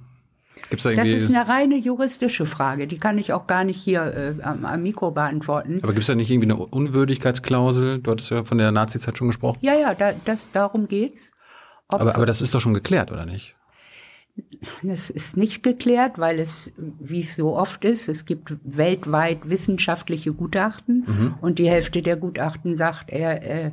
Gibt's 0.69 0.83
da 0.83 0.91
irgendwie 0.91 1.13
das 1.13 1.23
ist 1.23 1.29
eine 1.29 1.47
reine 1.47 1.77
juristische 1.77 2.45
Frage, 2.45 2.85
die 2.85 2.97
kann 2.97 3.17
ich 3.17 3.33
auch 3.33 3.47
gar 3.47 3.63
nicht 3.63 3.81
hier 3.81 4.35
äh, 4.39 4.43
am, 4.43 4.65
am, 4.65 4.83
Mikro 4.83 5.11
beantworten. 5.11 5.77
Aber 5.81 5.93
gibt 5.93 6.01
es 6.01 6.07
da 6.07 6.15
nicht 6.15 6.29
irgendwie 6.29 6.51
eine 6.51 6.57
Unwürdigkeitsklausel? 6.57 7.99
Du 7.99 8.11
hattest 8.11 8.29
ja 8.29 8.43
von 8.43 8.57
der 8.57 8.71
Nazizeit 8.71 9.17
schon 9.17 9.27
gesprochen. 9.27 9.59
Ja, 9.61 9.73
ja, 9.73 9.95
da, 9.95 10.13
das, 10.25 10.47
darum 10.51 10.87
geht's. 10.87 11.31
aber, 11.87 12.15
aber 12.15 12.25
das 12.25 12.41
ist 12.41 12.53
doch 12.53 12.61
schon 12.61 12.73
geklärt, 12.73 13.11
oder 13.11 13.25
nicht? 13.25 13.55
Das 14.83 15.09
ist 15.09 15.37
nicht 15.37 15.63
geklärt, 15.63 16.17
weil 16.17 16.39
es, 16.39 16.71
wie 16.77 17.19
es 17.19 17.35
so 17.35 17.57
oft 17.57 17.83
ist, 17.83 18.07
es 18.07 18.25
gibt 18.25 18.53
weltweit 18.63 19.49
wissenschaftliche 19.49 20.33
Gutachten 20.33 21.05
mhm. 21.07 21.33
und 21.41 21.59
die 21.59 21.69
Hälfte 21.69 22.01
der 22.01 22.15
Gutachten 22.15 22.75
sagt, 22.75 23.09
er, 23.09 23.43
äh, 23.43 23.71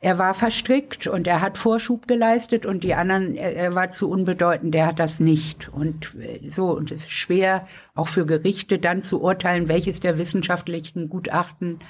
er 0.00 0.18
war 0.18 0.34
verstrickt 0.34 1.08
und 1.08 1.26
er 1.26 1.40
hat 1.40 1.58
Vorschub 1.58 2.06
geleistet 2.06 2.66
und 2.66 2.84
die 2.84 2.94
anderen, 2.94 3.34
er, 3.34 3.56
er 3.56 3.74
war 3.74 3.90
zu 3.90 4.08
unbedeutend, 4.08 4.72
der 4.72 4.86
hat 4.86 4.98
das 5.00 5.18
nicht. 5.18 5.68
Und 5.72 6.14
äh, 6.20 6.48
so, 6.50 6.70
und 6.76 6.90
es 6.90 7.02
ist 7.02 7.12
schwer, 7.12 7.66
auch 7.94 8.08
für 8.08 8.24
Gerichte 8.24 8.78
dann 8.78 9.02
zu 9.02 9.20
urteilen, 9.20 9.68
welches 9.68 9.98
der 9.98 10.16
wissenschaftlichen 10.16 11.08
Gutachten 11.08 11.80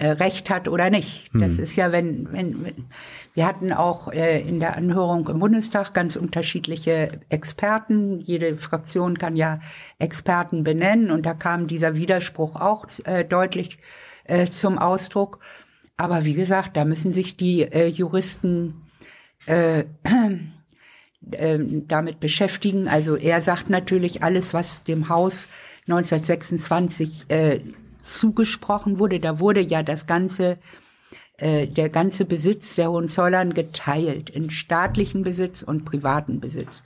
äh, 0.00 0.08
Recht 0.08 0.50
hat 0.50 0.66
oder 0.66 0.90
nicht. 0.90 1.32
Hm. 1.32 1.40
Das 1.40 1.58
ist 1.58 1.76
ja, 1.76 1.92
wenn, 1.92 2.32
wenn, 2.32 2.64
wenn 2.64 2.86
wir 3.34 3.46
hatten 3.46 3.72
auch 3.72 4.12
äh, 4.12 4.40
in 4.40 4.58
der 4.58 4.76
Anhörung 4.76 5.28
im 5.28 5.38
Bundestag 5.38 5.94
ganz 5.94 6.16
unterschiedliche 6.16 7.20
Experten. 7.28 8.18
Jede 8.18 8.56
Fraktion 8.56 9.16
kann 9.16 9.36
ja 9.36 9.60
Experten 10.00 10.64
benennen 10.64 11.12
und 11.12 11.24
da 11.24 11.34
kam 11.34 11.68
dieser 11.68 11.94
Widerspruch 11.94 12.56
auch 12.56 12.86
äh, 13.04 13.24
deutlich 13.24 13.78
äh, 14.24 14.48
zum 14.48 14.76
Ausdruck. 14.78 15.38
Aber 15.98 16.24
wie 16.24 16.34
gesagt, 16.34 16.76
da 16.76 16.84
müssen 16.84 17.12
sich 17.12 17.36
die 17.36 17.62
äh, 17.62 17.88
Juristen 17.88 18.82
äh, 19.46 19.80
äh, 21.30 21.58
damit 21.86 22.20
beschäftigen. 22.20 22.88
Also 22.88 23.16
er 23.16 23.42
sagt 23.42 23.68
natürlich 23.68 24.22
alles, 24.22 24.54
was 24.54 24.84
dem 24.84 25.08
Haus 25.08 25.48
1926 25.88 27.26
äh, 27.28 27.60
zugesprochen 28.00 28.98
wurde. 28.98 29.20
Da 29.20 29.40
wurde 29.40 29.60
ja 29.60 29.82
das 29.82 30.06
ganze 30.06 30.58
äh, 31.38 31.66
der 31.66 31.88
ganze 31.88 32.24
Besitz 32.24 32.74
der 32.74 32.90
Hohenzollern 32.90 33.54
geteilt 33.54 34.30
in 34.30 34.50
staatlichen 34.50 35.22
Besitz 35.22 35.62
und 35.62 35.84
privaten 35.84 36.40
Besitz. 36.40 36.82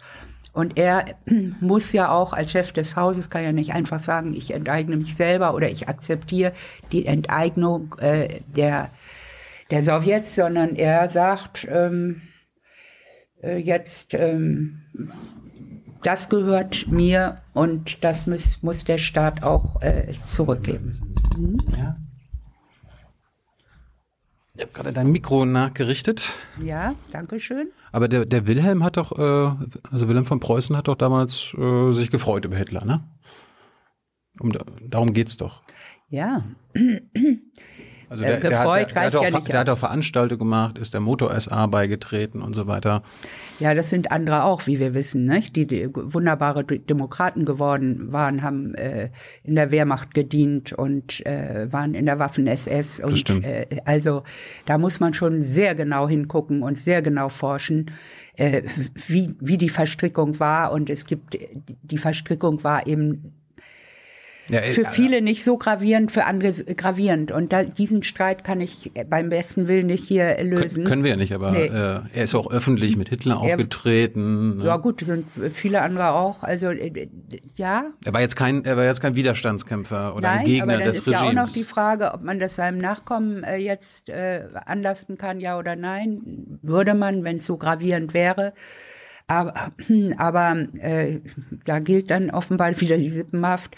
Und 0.53 0.79
er 0.79 1.17
muss 1.61 1.93
ja 1.93 2.11
auch 2.11 2.33
als 2.33 2.53
Chef 2.53 2.73
des 2.73 2.95
Hauses, 2.97 3.31
kann 3.31 3.45
ja 3.45 3.53
nicht 3.53 3.73
einfach 3.73 4.01
sagen, 4.01 4.35
ich 4.35 4.53
enteigne 4.53 4.97
mich 4.97 5.17
selber 5.17 5.55
oder 5.55 5.71
ich 5.71 5.89
akzeptiere 5.89 6.53
die 6.93 7.07
Enteignung 7.07 7.95
äh, 7.99 8.41
der 8.47 8.91
der 9.73 9.83
Sowjets, 9.83 10.35
sondern 10.35 10.77
er 10.77 11.09
sagt, 11.09 11.67
ähm, 11.69 12.21
äh, 13.43 13.57
jetzt, 13.57 14.13
ähm, 14.13 14.83
das 16.03 16.29
gehört 16.29 16.89
mir 16.89 17.41
und 17.55 18.05
das 18.05 18.27
muss, 18.27 18.63
muss 18.63 18.85
der 18.85 18.99
Staat 18.99 19.43
auch 19.43 19.81
äh, 19.81 20.13
zurückgeben. 20.27 21.01
Mhm. 21.39 21.59
Ja. 21.75 21.97
Ich 24.55 24.61
habe 24.61 24.73
gerade 24.75 24.93
dein 24.93 25.11
Mikro 25.11 25.47
nachgerichtet. 25.47 26.39
Ja, 26.63 26.95
danke 27.11 27.41
schön. 27.41 27.71
Aber 27.93 28.09
der, 28.09 28.27
der 28.27 28.47
Wilhelm 28.47 28.85
hat 28.85 28.99
doch, 28.99 29.19
äh, 29.19 29.67
also 29.91 30.07
Wilhelm 30.07 30.27
von 30.27 30.39
Preußen 30.39 30.77
hat 30.77 30.89
doch 30.89 30.97
damals 30.97 31.55
äh, 31.57 31.91
sich 31.93 32.11
gefreut 32.11 32.45
über 32.45 32.57
Hitler, 32.57 32.85
ne? 32.85 33.09
Um, 34.39 34.53
darum 34.87 35.15
geht's 35.15 35.39
doch. 35.39 35.63
Ja. 36.11 36.45
Also 38.13 38.25
der, 38.25 38.41
der, 38.41 38.59
hat, 38.59 38.77
der, 38.77 38.87
der, 38.87 39.05
hat 39.07 39.17
auch, 39.17 39.23
ja 39.25 39.41
der 39.41 39.61
hat 39.61 39.71
auch 39.71 39.79
Veranstaltungen 39.79 40.41
gemacht, 40.41 40.77
ist 40.77 40.93
der 40.93 41.01
Motor 41.01 41.41
SA 41.41 41.67
beigetreten 41.67 42.43
und 42.43 42.53
so 42.53 42.67
weiter. 42.67 43.03
Ja, 43.59 43.73
das 43.73 43.89
sind 43.89 44.13
andere 44.13 44.45
auch, 44.45 44.67
wie 44.67 44.79
wir 44.79 44.93
wissen, 44.93 45.25
nicht? 45.25 45.57
Die, 45.57 45.67
die 45.67 45.89
wunderbare 45.91 46.63
Demokraten 46.63 47.47
geworden 47.47 48.13
waren, 48.13 48.43
haben 48.43 48.75
äh, 48.75 49.09
in 49.45 49.55
der 49.55 49.71
Wehrmacht 49.71 50.13
gedient 50.13 50.75
und 50.75 51.25
äh, 51.25 51.73
waren 51.73 51.95
in 51.95 52.05
der 52.05 52.19
Waffen-SS. 52.19 53.01
Und, 53.01 53.13
das 53.13 53.19
stimmt. 53.21 53.47
Äh, 53.47 53.67
also 53.87 54.25
da 54.67 54.77
muss 54.77 55.01
man 55.01 55.15
schon 55.15 55.43
sehr 55.43 55.75
genau 55.75 56.07
hingucken 56.07 56.63
und 56.63 56.79
sehr 56.79 57.01
genau 57.01 57.31
forschen, 57.31 57.93
äh, 58.37 58.63
wie, 59.07 59.35
wie 59.41 59.57
die 59.57 59.71
Verstrickung 59.71 60.39
war. 60.39 60.71
Und 60.71 60.91
es 60.91 61.07
gibt, 61.07 61.39
die 61.83 61.99
Verstrickung 61.99 62.63
war 62.63 62.87
eben 62.87 63.33
ja, 64.53 64.61
äh, 64.61 64.73
für 64.73 64.85
viele 64.85 65.23
nicht 65.23 65.45
so 65.45 65.57
gravierend, 65.57 66.13
für 66.13 66.27
andere 66.27 66.53
gravierend. 66.53 67.33
Und 67.33 67.55
da, 67.55 67.63
diesen 67.63 68.03
Streit 68.03 68.45
kann 68.45 68.61
ich 68.61 68.93
beim 69.09 69.31
besten 69.31 69.67
Willen 69.67 69.87
nicht 69.87 70.05
hier 70.05 70.45
lösen. 70.45 70.85
Können 70.85 71.05
wir 71.05 71.13
ja 71.13 71.17
nicht, 71.17 71.35
aber 71.35 71.53
nee. 71.53 71.65
äh, 71.65 72.01
er 72.13 72.23
ist 72.23 72.35
auch 72.35 72.51
öffentlich 72.51 72.99
mit 72.99 73.09
Hitler 73.09 73.37
er, 73.37 73.41
aufgetreten. 73.41 74.59
Ne? 74.59 74.67
Ja 74.67 74.77
gut, 74.77 75.01
sind 75.01 75.27
viele 75.55 75.81
andere 75.81 76.11
auch. 76.11 76.43
Also 76.43 76.67
äh, 76.67 77.09
ja. 77.55 77.87
Er 78.05 78.13
war 78.13 78.21
jetzt 78.21 78.37
kein, 78.37 78.67
er 78.67 78.77
war 78.77 78.85
jetzt 78.85 79.01
kein 79.01 79.15
Widerstandskämpfer 79.15 80.15
oder 80.15 80.29
Nein, 80.29 80.39
ein 80.41 80.45
Gegner 80.45 80.75
aber 80.75 80.85
des 80.85 80.99
ist 80.99 81.07
Regimes. 81.07 81.23
Ja 81.23 81.29
auch 81.29 81.33
noch 81.33 81.51
die 81.51 81.65
Frage, 81.65 82.13
ob 82.13 82.23
man 82.23 82.39
das 82.39 82.57
seinem 82.57 82.77
Nachkommen 82.77 83.45
äh, 83.45 83.57
jetzt 83.57 84.11
äh, 84.11 84.45
anlasten 84.67 85.17
kann, 85.17 85.41
ja 85.41 85.59
oder 85.59 85.77
nein. 85.77 86.59
Würde 86.61 86.93
man, 86.93 87.25
wenn 87.25 87.39
es 87.39 87.47
so 87.47 87.57
gravierend 87.57 88.13
wäre. 88.13 88.53
Aber, 89.29 89.55
aber 90.19 90.67
äh, 90.79 91.21
da 91.65 91.79
gilt 91.79 92.11
dann 92.11 92.31
offenbar 92.31 92.79
wieder 92.79 92.99
die 92.99 93.09
Sippenhaft. 93.09 93.75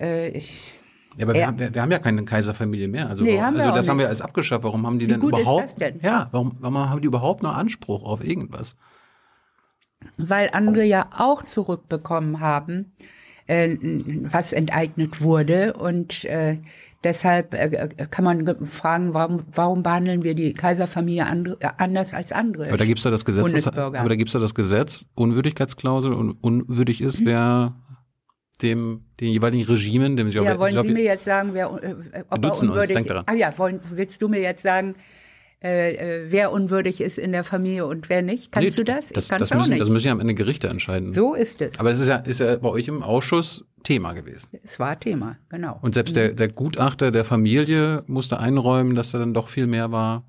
Äh, 0.00 0.28
ich, 0.28 0.74
ja, 1.16 1.24
aber 1.24 1.34
wir, 1.34 1.46
haben, 1.46 1.58
wir, 1.58 1.74
wir, 1.74 1.82
haben 1.82 1.92
ja 1.92 1.98
keine 1.98 2.24
Kaiserfamilie 2.24 2.88
mehr. 2.88 3.08
Also, 3.08 3.24
nee, 3.24 3.40
also 3.40 3.70
das 3.72 3.88
haben 3.88 3.98
wir 3.98 4.08
als 4.08 4.20
abgeschafft. 4.20 4.64
Warum 4.64 4.86
haben 4.86 4.98
die 4.98 5.06
Wie 5.06 5.10
denn 5.10 5.22
überhaupt? 5.22 5.80
Denn? 5.80 5.98
Ja, 6.02 6.28
warum, 6.32 6.56
warum 6.60 6.90
haben 6.90 7.00
die 7.00 7.06
überhaupt 7.06 7.42
noch 7.42 7.56
Anspruch 7.56 8.02
auf 8.04 8.22
irgendwas? 8.22 8.76
Weil 10.18 10.50
andere 10.52 10.84
ja 10.84 11.08
auch 11.16 11.42
zurückbekommen 11.42 12.40
haben, 12.40 12.92
äh, 13.46 13.76
was 14.30 14.52
enteignet 14.52 15.22
wurde 15.22 15.72
und 15.72 16.24
äh, 16.26 16.58
deshalb 17.02 17.54
äh, 17.54 17.88
kann 18.10 18.24
man 18.24 18.66
fragen, 18.66 19.14
warum, 19.14 19.44
warum 19.54 19.82
behandeln 19.82 20.22
wir 20.22 20.34
die 20.34 20.52
Kaiserfamilie 20.52 21.26
andre, 21.26 21.56
anders 21.78 22.12
als 22.12 22.32
andere? 22.32 22.68
Aber 22.68 22.76
da 22.76 22.84
gibt's 22.84 23.04
ja 23.04 23.10
das 23.10 23.24
Gesetz, 23.24 23.66
aber 23.66 24.08
da 24.08 24.16
gibt's 24.16 24.34
ja 24.34 24.40
das 24.40 24.54
Gesetz, 24.54 25.06
Unwürdigkeitsklausel 25.14 26.12
und 26.12 26.32
unwürdig 26.32 27.00
ist, 27.00 27.24
wer 27.24 27.74
dem 28.62 29.02
den 29.20 29.32
jeweiligen 29.32 29.64
Regimen, 29.64 30.16
dem 30.16 30.28
ja, 30.28 30.42
glaube, 30.42 30.60
wollen 30.60 30.82
Sie 30.82 30.92
mir 30.92 31.04
jetzt 31.04 31.24
sagen, 31.24 31.50
wer 31.52 31.66
äh, 31.82 32.24
ob 32.30 32.42
Wir 32.42 32.50
uns, 32.50 32.62
unwürdig 32.62 32.94
denk 32.94 33.06
daran. 33.06 33.24
Ah 33.26 33.34
ja, 33.34 33.52
wollen, 33.58 33.80
willst 33.90 34.20
du 34.22 34.28
mir 34.28 34.40
jetzt 34.40 34.62
sagen, 34.62 34.94
äh, 35.62 35.94
äh, 35.94 36.26
wer 36.30 36.52
unwürdig 36.52 37.00
ist 37.00 37.18
in 37.18 37.32
der 37.32 37.42
Familie 37.42 37.86
und 37.86 38.08
wer 38.08 38.22
nicht? 38.22 38.52
Kannst 38.52 38.70
Nee, 38.70 38.76
du 38.76 38.84
das? 38.84 39.08
Das, 39.08 39.28
das, 39.28 39.54
müssen, 39.54 39.70
nicht. 39.70 39.80
das 39.80 39.88
müssen 39.88 40.06
ja 40.06 40.12
am 40.12 40.20
Ende 40.20 40.34
Gerichte 40.34 40.68
entscheiden. 40.68 41.14
so 41.14 41.34
ist 41.34 41.60
es. 41.60 41.78
Aber 41.80 41.90
das 41.90 42.00
ist 42.00 42.08
ja, 42.08 42.16
ist 42.16 42.40
ja 42.40 42.56
bei 42.56 42.68
euch 42.68 42.88
im 42.88 43.02
Ausschuss 43.02 43.64
Thema 43.82 44.12
gewesen. 44.12 44.48
Es 44.64 44.78
war 44.78 44.98
Thema, 44.98 45.38
genau. 45.48 45.78
Und 45.80 45.94
selbst 45.94 46.16
der, 46.16 46.34
der 46.34 46.48
Gutachter 46.48 47.10
der 47.10 47.24
Familie 47.24 48.02
musste 48.06 48.38
einräumen, 48.38 48.94
dass 48.94 49.12
da 49.12 49.18
dann 49.18 49.32
doch 49.32 49.48
viel 49.48 49.66
mehr 49.66 49.92
war, 49.92 50.24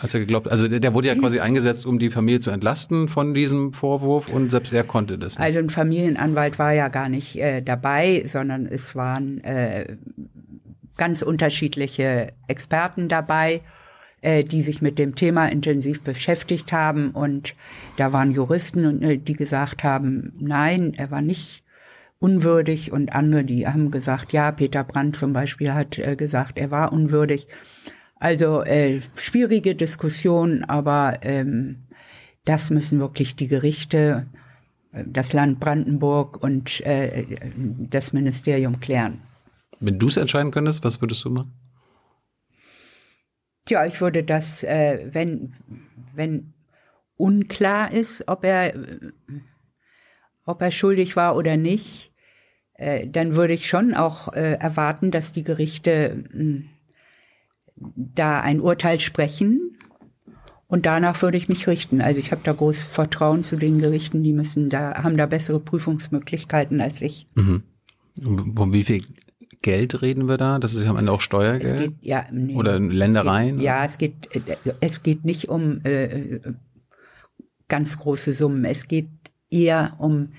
als 0.00 0.14
er 0.14 0.20
geglaubt 0.20 0.50
Also 0.50 0.68
der, 0.68 0.80
der 0.80 0.94
wurde 0.94 1.08
ja 1.08 1.14
quasi 1.14 1.40
eingesetzt, 1.40 1.86
um 1.86 1.98
die 1.98 2.10
Familie 2.10 2.40
zu 2.40 2.50
entlasten 2.50 3.08
von 3.08 3.34
diesem 3.34 3.72
Vorwurf 3.72 4.28
und 4.28 4.50
selbst 4.50 4.72
er 4.72 4.84
konnte 4.84 5.18
das 5.18 5.38
nicht. 5.38 5.44
Also 5.44 5.58
ein 5.58 5.70
Familienanwalt 5.70 6.58
war 6.58 6.72
ja 6.72 6.88
gar 6.88 7.08
nicht 7.08 7.36
äh, 7.36 7.62
dabei, 7.62 8.24
sondern 8.26 8.66
es 8.66 8.94
waren 8.94 9.42
äh, 9.44 9.96
ganz 10.96 11.22
unterschiedliche 11.22 12.32
Experten 12.46 13.08
dabei, 13.08 13.62
äh, 14.22 14.44
die 14.44 14.62
sich 14.62 14.82
mit 14.82 14.98
dem 14.98 15.14
Thema 15.14 15.46
intensiv 15.46 16.02
beschäftigt 16.02 16.72
haben. 16.72 17.10
Und 17.10 17.54
da 17.96 18.12
waren 18.12 18.32
Juristen, 18.32 19.02
äh, 19.02 19.18
die 19.18 19.34
gesagt 19.34 19.84
haben, 19.84 20.32
nein, 20.38 20.94
er 20.96 21.10
war 21.10 21.22
nicht 21.22 21.62
unwürdig. 22.18 22.92
Und 22.92 23.12
andere, 23.14 23.44
die 23.44 23.66
haben 23.66 23.90
gesagt, 23.90 24.32
ja, 24.32 24.50
Peter 24.52 24.84
Brandt 24.84 25.16
zum 25.16 25.32
Beispiel 25.32 25.72
hat 25.72 25.98
äh, 25.98 26.16
gesagt, 26.16 26.58
er 26.58 26.70
war 26.70 26.92
unwürdig. 26.92 27.46
Also 28.18 28.62
äh, 28.62 29.02
schwierige 29.16 29.74
Diskussion, 29.74 30.64
aber 30.64 31.18
ähm, 31.22 31.84
das 32.44 32.70
müssen 32.70 32.98
wirklich 32.98 33.36
die 33.36 33.48
Gerichte, 33.48 34.26
äh, 34.92 35.04
das 35.06 35.32
Land 35.32 35.60
Brandenburg 35.60 36.42
und 36.42 36.80
äh, 36.86 37.26
das 37.90 38.12
Ministerium 38.12 38.80
klären. 38.80 39.20
Wenn 39.80 39.98
du 39.98 40.06
es 40.06 40.16
entscheiden 40.16 40.50
könntest, 40.50 40.82
was 40.84 41.00
würdest 41.02 41.24
du 41.24 41.30
machen? 41.30 41.52
Tja, 43.66 43.84
ich 43.84 44.00
würde 44.00 44.22
das, 44.24 44.62
äh, 44.62 45.08
wenn, 45.12 45.54
wenn 46.14 46.54
unklar 47.16 47.92
ist, 47.92 48.26
ob 48.28 48.44
er, 48.44 48.72
ob 50.44 50.62
er 50.62 50.70
schuldig 50.70 51.16
war 51.16 51.36
oder 51.36 51.56
nicht, 51.56 52.12
äh, 52.74 53.06
dann 53.08 53.34
würde 53.34 53.54
ich 53.54 53.66
schon 53.66 53.94
auch 53.94 54.32
äh, 54.32 54.52
erwarten, 54.52 55.10
dass 55.10 55.32
die 55.32 55.42
Gerichte 55.42 56.24
mh, 56.32 56.62
da 57.76 58.40
ein 58.40 58.60
Urteil 58.60 59.00
sprechen. 59.00 59.76
Und 60.68 60.84
danach 60.84 61.22
würde 61.22 61.36
ich 61.36 61.48
mich 61.48 61.68
richten. 61.68 62.00
Also 62.00 62.18
ich 62.18 62.32
habe 62.32 62.40
da 62.42 62.52
großes 62.52 62.82
Vertrauen 62.82 63.44
zu 63.44 63.56
den 63.56 63.78
Gerichten, 63.78 64.24
die 64.24 64.32
müssen 64.32 64.68
da, 64.68 65.02
haben 65.02 65.16
da 65.16 65.26
bessere 65.26 65.60
Prüfungsmöglichkeiten 65.60 66.80
als 66.80 67.00
ich. 67.02 67.28
Und 68.24 68.56
Von 68.56 68.72
wie 68.72 68.82
viel 68.82 69.04
Geld 69.62 70.02
reden 70.02 70.28
wir 70.28 70.38
da? 70.38 70.58
Das 70.58 70.74
ist 70.74 70.82
ja 70.82 70.90
am 70.90 70.96
Ende 70.96 71.12
auch 71.12 71.20
Steuergeld? 71.20 71.78
geht, 71.78 71.92
ja, 72.00 72.26
nee, 72.32 72.54
Oder 72.54 72.80
Ländereien? 72.80 73.56
Es 73.56 73.60
geht, 73.60 73.64
ja, 73.64 73.84
es 73.84 73.98
geht, 73.98 74.48
äh, 74.48 74.74
es 74.80 75.02
geht 75.02 75.24
nicht 75.24 75.48
um 75.48 75.80
äh, 75.84 76.40
ganz 77.68 77.98
große 77.98 78.32
Summen. 78.32 78.64
Es 78.64 78.88
geht 78.88 79.08
eher 79.50 79.96
um 79.98 80.30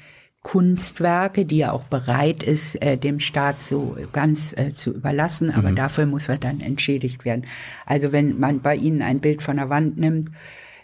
Kunstwerke, 0.47 1.43
die 1.43 1.60
er 1.60 1.73
auch 1.73 1.83
bereit 1.83 2.41
ist, 2.41 2.81
äh, 2.81 2.95
dem 2.95 3.19
Staat 3.19 3.60
so 3.60 3.97
ganz 4.13 4.55
äh, 4.57 4.71
zu 4.71 4.93
überlassen, 4.93 5.51
aber 5.51 5.73
dafür 5.73 6.05
muss 6.05 6.29
er 6.29 6.38
dann 6.38 6.62
entschädigt 6.62 7.25
werden. 7.25 7.45
Also 7.86 8.13
wenn 8.13 8.39
man 8.39 8.62
bei 8.62 8.73
Ihnen 8.77 9.01
ein 9.01 9.19
Bild 9.19 9.43
von 9.43 9.57
der 9.57 9.69
Wand 9.69 9.97
nimmt, 9.97 10.29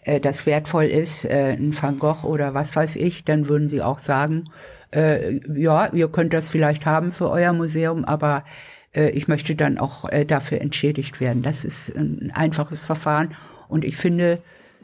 äh, 0.01 0.19
das 0.19 0.45
wertvoll 0.45 0.87
ist, 0.87 1.23
äh, 1.23 1.55
ein 1.57 1.73
Van 1.81 1.97
Gogh 1.97 2.27
oder 2.27 2.53
was 2.53 2.75
weiß 2.75 2.97
ich, 2.97 3.23
dann 3.23 3.47
würden 3.47 3.69
Sie 3.69 3.81
auch 3.81 3.99
sagen, 3.99 4.49
äh, 4.91 5.39
ja, 5.55 5.87
ihr 5.93 6.09
könnt 6.09 6.33
das 6.33 6.49
vielleicht 6.49 6.85
haben 6.85 7.13
für 7.13 7.29
euer 7.29 7.53
Museum, 7.53 8.03
aber 8.03 8.43
äh, 8.93 9.11
ich 9.11 9.29
möchte 9.29 9.55
dann 9.55 9.77
auch 9.77 10.09
äh, 10.09 10.25
dafür 10.25 10.59
entschädigt 10.59 11.21
werden. 11.21 11.41
Das 11.41 11.63
ist 11.63 11.95
ein 11.95 12.33
einfaches 12.35 12.83
Verfahren 12.83 13.33
und 13.69 13.85
ich 13.85 13.95
finde, 13.95 14.39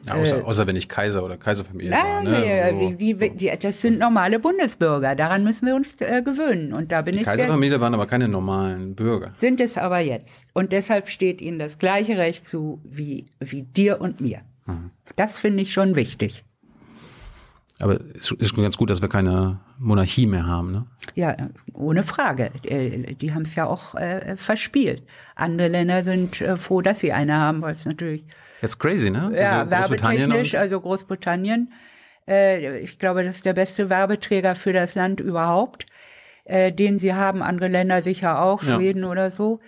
Ja, 0.06 0.14
außer, 0.14 0.46
außer 0.46 0.66
wenn 0.66 0.76
ich 0.76 0.88
Kaiser 0.88 1.22
oder 1.24 1.36
Kaiserfamilie 1.36 1.90
war. 1.92 2.22
Nein, 2.22 2.24
Ne? 2.24 2.72
nee, 2.72 2.94
die, 2.96 3.14
die, 3.14 3.30
die, 3.36 3.52
das 3.60 3.82
sind 3.82 3.98
normale 3.98 4.38
Bundesbürger. 4.40 5.14
Daran 5.14 5.44
müssen 5.44 5.66
wir 5.66 5.74
uns 5.74 6.00
äh, 6.00 6.22
gewöhnen. 6.22 6.72
Und 6.72 6.90
da 6.90 7.02
bin 7.02 7.14
Die 7.14 7.20
ich 7.20 7.26
Kaiserfamilie 7.26 7.80
waren 7.80 7.92
aber 7.94 8.06
keine 8.06 8.26
normalen 8.28 8.94
Bürger. 8.94 9.32
sind 9.38 9.60
es 9.60 9.76
aber 9.76 10.00
jetzt. 10.00 10.48
Und 10.54 10.72
deshalb 10.72 11.08
steht 11.08 11.40
ihnen 11.42 11.58
das 11.58 11.78
gleiche 11.78 12.16
Recht 12.16 12.46
zu 12.46 12.80
wie, 12.84 13.26
wie 13.40 13.62
dir 13.62 14.00
und 14.00 14.20
mir. 14.20 14.40
Mhm. 14.66 14.90
Das 15.16 15.38
finde 15.38 15.62
ich 15.62 15.72
schon 15.72 15.96
wichtig. 15.96 16.44
Aber 17.78 17.98
es 18.14 18.30
ist 18.32 18.54
ganz 18.54 18.76
gut, 18.76 18.90
dass 18.90 19.00
wir 19.00 19.08
keine 19.08 19.60
Monarchie 19.78 20.26
mehr 20.26 20.46
haben. 20.46 20.70
Ne? 20.72 20.86
Ja, 21.14 21.34
ohne 21.72 22.02
Frage. 22.04 22.50
Äh, 22.64 23.14
Die 23.14 23.32
haben 23.32 23.42
es 23.42 23.54
ja 23.54 23.66
auch 23.66 23.94
äh, 23.94 24.36
verspielt. 24.36 25.02
Andere 25.34 25.68
Länder 25.68 26.04
sind 26.04 26.40
äh, 26.42 26.56
froh, 26.56 26.82
dass 26.82 27.00
sie 27.00 27.12
eine 27.12 27.34
haben, 27.36 27.62
weil 27.62 27.72
es 27.74 27.86
natürlich 27.86 28.24
Jetzt 28.60 28.78
crazy, 28.78 29.10
ne? 29.10 29.32
ja, 29.34 29.60
also 29.62 29.70
Großbritannien 29.70 30.20
werbetechnisch, 30.20 30.54
also 30.54 30.80
Großbritannien. 30.80 31.72
Äh, 32.28 32.80
ich 32.80 32.98
glaube, 32.98 33.24
das 33.24 33.36
ist 33.36 33.46
der 33.46 33.54
beste 33.54 33.90
Werbeträger 33.90 34.54
für 34.54 34.72
das 34.72 34.94
Land 34.94 35.20
überhaupt, 35.20 35.86
äh, 36.44 36.72
den 36.72 36.98
sie 36.98 37.14
haben. 37.14 37.42
Andere 37.42 37.68
Länder 37.68 38.02
sicher 38.02 38.42
auch, 38.42 38.62
Ja. 38.62 38.76
Schweden 38.76 39.04
oder 39.04 39.30
so. 39.30 39.60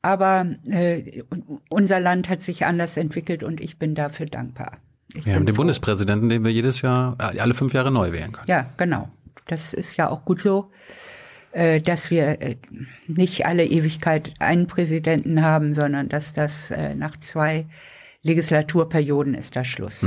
Aber 0.00 0.46
äh, 0.70 1.22
unser 1.68 2.00
Land 2.00 2.28
hat 2.28 2.40
sich 2.40 2.64
anders 2.64 2.96
entwickelt 2.96 3.42
und 3.42 3.60
ich 3.60 3.78
bin 3.78 3.94
dafür 3.94 4.26
dankbar. 4.26 4.78
Ich 5.14 5.26
wir 5.26 5.34
haben 5.34 5.46
den 5.46 5.54
froh. 5.54 5.62
Bundespräsidenten, 5.62 6.28
den 6.28 6.44
wir 6.44 6.52
jedes 6.52 6.82
Jahr, 6.82 7.16
äh, 7.20 7.40
alle 7.40 7.54
fünf 7.54 7.72
Jahre 7.72 7.90
neu 7.90 8.12
wählen 8.12 8.32
können. 8.32 8.46
Ja, 8.48 8.66
genau. 8.76 9.08
Das 9.46 9.74
ist 9.74 9.96
ja 9.96 10.08
auch 10.08 10.24
gut 10.24 10.40
so, 10.40 10.70
äh, 11.52 11.80
dass 11.80 12.10
wir 12.10 12.40
äh, 12.40 12.56
nicht 13.06 13.46
alle 13.46 13.64
Ewigkeit 13.64 14.32
einen 14.38 14.66
Präsidenten 14.66 15.42
haben, 15.42 15.74
sondern 15.74 16.08
dass 16.08 16.34
das 16.34 16.70
äh, 16.70 16.94
nach 16.94 17.18
zwei 17.18 17.66
Legislaturperioden 18.22 19.34
ist 19.34 19.56
das 19.56 19.66
Schluss. 19.66 20.02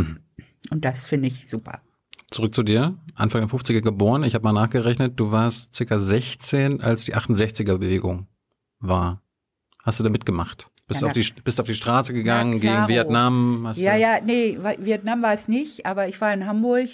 Und 0.70 0.86
das 0.86 1.08
finde 1.08 1.28
ich 1.28 1.50
super. 1.50 1.82
Zurück 2.30 2.56
zu 2.56 2.64
dir. 2.64 2.98
Anfang 3.16 3.42
der 3.42 3.50
50er 3.50 3.82
geboren. 3.82 4.24
Ich 4.24 4.36
habe 4.36 4.44
mal 4.44 4.54
nachgerechnet, 4.54 5.20
du 5.20 5.32
warst 5.32 5.76
circa 5.76 6.00
16, 6.00 6.82
als 6.82 7.06
die 7.06 7.16
68er-Bewegung 7.16 8.28
war. 8.80 9.22
Hast 9.84 10.00
du 10.00 10.04
da 10.04 10.10
mitgemacht? 10.10 10.70
Bist, 10.88 11.02
Ja, 11.02 11.08
auf 11.08 11.14
die, 11.14 11.26
bist 11.44 11.60
auf 11.60 11.68
die 11.68 11.76
Straße 11.76 12.14
gegangen, 12.14 12.54
gegen 12.54 12.74
klaro. 12.74 12.90
Vietnam? 12.90 13.64
Hast 13.66 13.78
Ja, 13.80 13.96
ja, 13.96 14.20
nee, 14.24 14.58
Vietnam 14.78 15.22
war 15.22 15.34
es 15.34 15.48
nicht, 15.48 15.86
aber 15.86 16.08
ich 16.08 16.20
war 16.22 16.34
in 16.34 16.46
Hamburg 16.46 16.90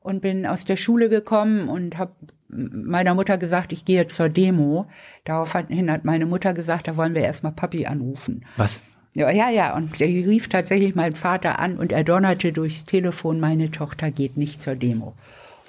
und 0.00 0.22
bin 0.22 0.46
aus 0.46 0.64
der 0.64 0.76
Schule 0.76 1.08
gekommen 1.08 1.68
und 1.68 1.98
habe 1.98 2.12
meiner 2.48 3.14
Mutter 3.14 3.38
gesagt, 3.38 3.72
ich 3.72 3.84
gehe 3.84 4.06
zur 4.06 4.28
Demo. 4.28 4.88
Daraufhin 5.24 5.90
hat 5.90 6.04
meine 6.04 6.26
Mutter 6.26 6.54
gesagt, 6.54 6.88
da 6.88 6.96
wollen 6.96 7.14
wir 7.14 7.22
erstmal 7.22 7.52
Papi 7.52 7.86
anrufen. 7.86 8.44
Was? 8.56 8.80
Ja, 9.18 9.30
ja, 9.30 9.50
ja. 9.50 9.74
Und 9.74 9.98
der 9.98 10.06
rief 10.06 10.48
tatsächlich 10.48 10.94
meinen 10.94 11.16
Vater 11.16 11.58
an 11.58 11.76
und 11.76 11.90
er 11.90 12.04
donnerte 12.04 12.52
durchs 12.52 12.84
Telefon, 12.84 13.40
meine 13.40 13.72
Tochter 13.72 14.12
geht 14.12 14.36
nicht 14.36 14.60
zur 14.60 14.76
Demo. 14.76 15.14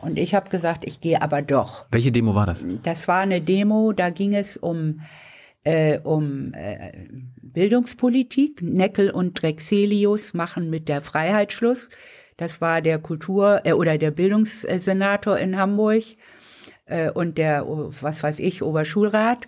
Und 0.04 0.20
ich 0.20 0.36
habe 0.36 0.52
gesagt, 0.52 0.86
ich 0.86 1.02
gehe 1.02 1.20
aber 1.20 1.42
doch. 1.42 1.88
Welche 1.90 2.12
Demo 2.12 2.36
war 2.36 2.46
das? 2.46 2.64
Das 2.84 3.08
war 3.08 3.22
eine 3.22 3.42
Demo, 3.42 3.92
da 3.92 4.12
ging 4.12 4.36
es 4.36 4.56
um, 4.56 5.02
äh, 5.64 5.98
um 5.98 6.54
äh, 6.54 6.92
Bildungspolitik. 7.42 8.62
Neckel 8.62 9.10
und 9.10 9.42
Drexelius 9.42 10.36
machen 10.36 10.70
mit 10.70 10.88
der 10.88 11.02
Freiheit 11.02 11.52
Schluss. 11.52 11.90
Das 12.38 12.62
war 12.62 12.84
der 12.84 13.00
Kultur- 13.00 13.62
äh, 13.64 13.74
oder 13.74 13.98
der 13.98 14.12
Bildungssenator 14.12 15.40
in 15.40 15.58
Hamburg 15.58 16.04
äh, 16.86 17.10
und 17.10 17.40
der, 17.40 17.68
oh, 17.68 17.90
was 18.00 18.22
weiß 18.22 18.38
ich, 18.38 18.62
Oberschulrat. 18.62 19.48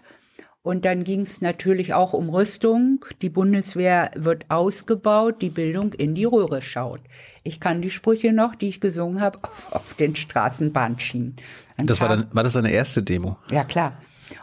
Und 0.63 0.85
dann 0.85 1.03
ging 1.03 1.21
es 1.21 1.41
natürlich 1.41 1.93
auch 1.95 2.13
um 2.13 2.29
Rüstung. 2.29 3.03
Die 3.23 3.29
Bundeswehr 3.29 4.11
wird 4.15 4.45
ausgebaut, 4.49 5.41
die 5.41 5.49
Bildung 5.49 5.93
in 5.93 6.13
die 6.13 6.25
Röhre 6.25 6.61
schaut. 6.61 7.01
Ich 7.43 7.59
kann 7.59 7.81
die 7.81 7.89
Sprüche 7.89 8.31
noch, 8.31 8.53
die 8.53 8.67
ich 8.69 8.79
gesungen 8.79 9.21
habe, 9.21 9.39
auf, 9.43 9.71
auf 9.73 9.93
den 9.95 10.15
Straßenbahnschienen. 10.15 11.37
Dann 11.77 11.87
Das 11.87 11.99
war 11.99 12.09
dann, 12.09 12.27
war 12.31 12.43
das 12.43 12.53
deine 12.53 12.71
erste 12.71 13.01
Demo? 13.03 13.37
ja, 13.51 13.63
klar. 13.63 13.93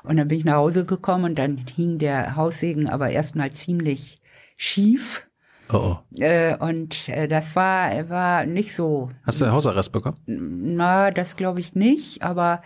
Und 0.02 0.18
dann 0.18 0.28
bin 0.28 0.36
ich 0.36 0.44
nach 0.44 0.56
Hause 0.56 0.84
gekommen 0.84 1.24
und 1.24 1.38
dann 1.38 1.64
hing 1.74 1.96
der 1.98 2.36
Haussegen 2.36 2.88
aber 2.90 3.08
erstmal 3.08 3.52
ziemlich 3.52 4.20
schief. 4.58 5.26
Oh, 5.72 5.76
oh. 5.76 5.98
Äh, 6.20 6.56
und 6.58 7.08
äh, 7.08 7.26
das 7.26 7.56
war, 7.56 8.08
war 8.10 8.44
nicht 8.44 8.74
so, 8.74 9.08
Hast 9.24 9.40
du 9.40 9.50
Hausarrest 9.50 9.90
bekommen? 9.92 10.18
na, 10.26 11.10
das 11.10 11.36
glaube 11.36 11.60
ich 11.60 11.74
nicht, 11.74 12.22
aber 12.22 12.60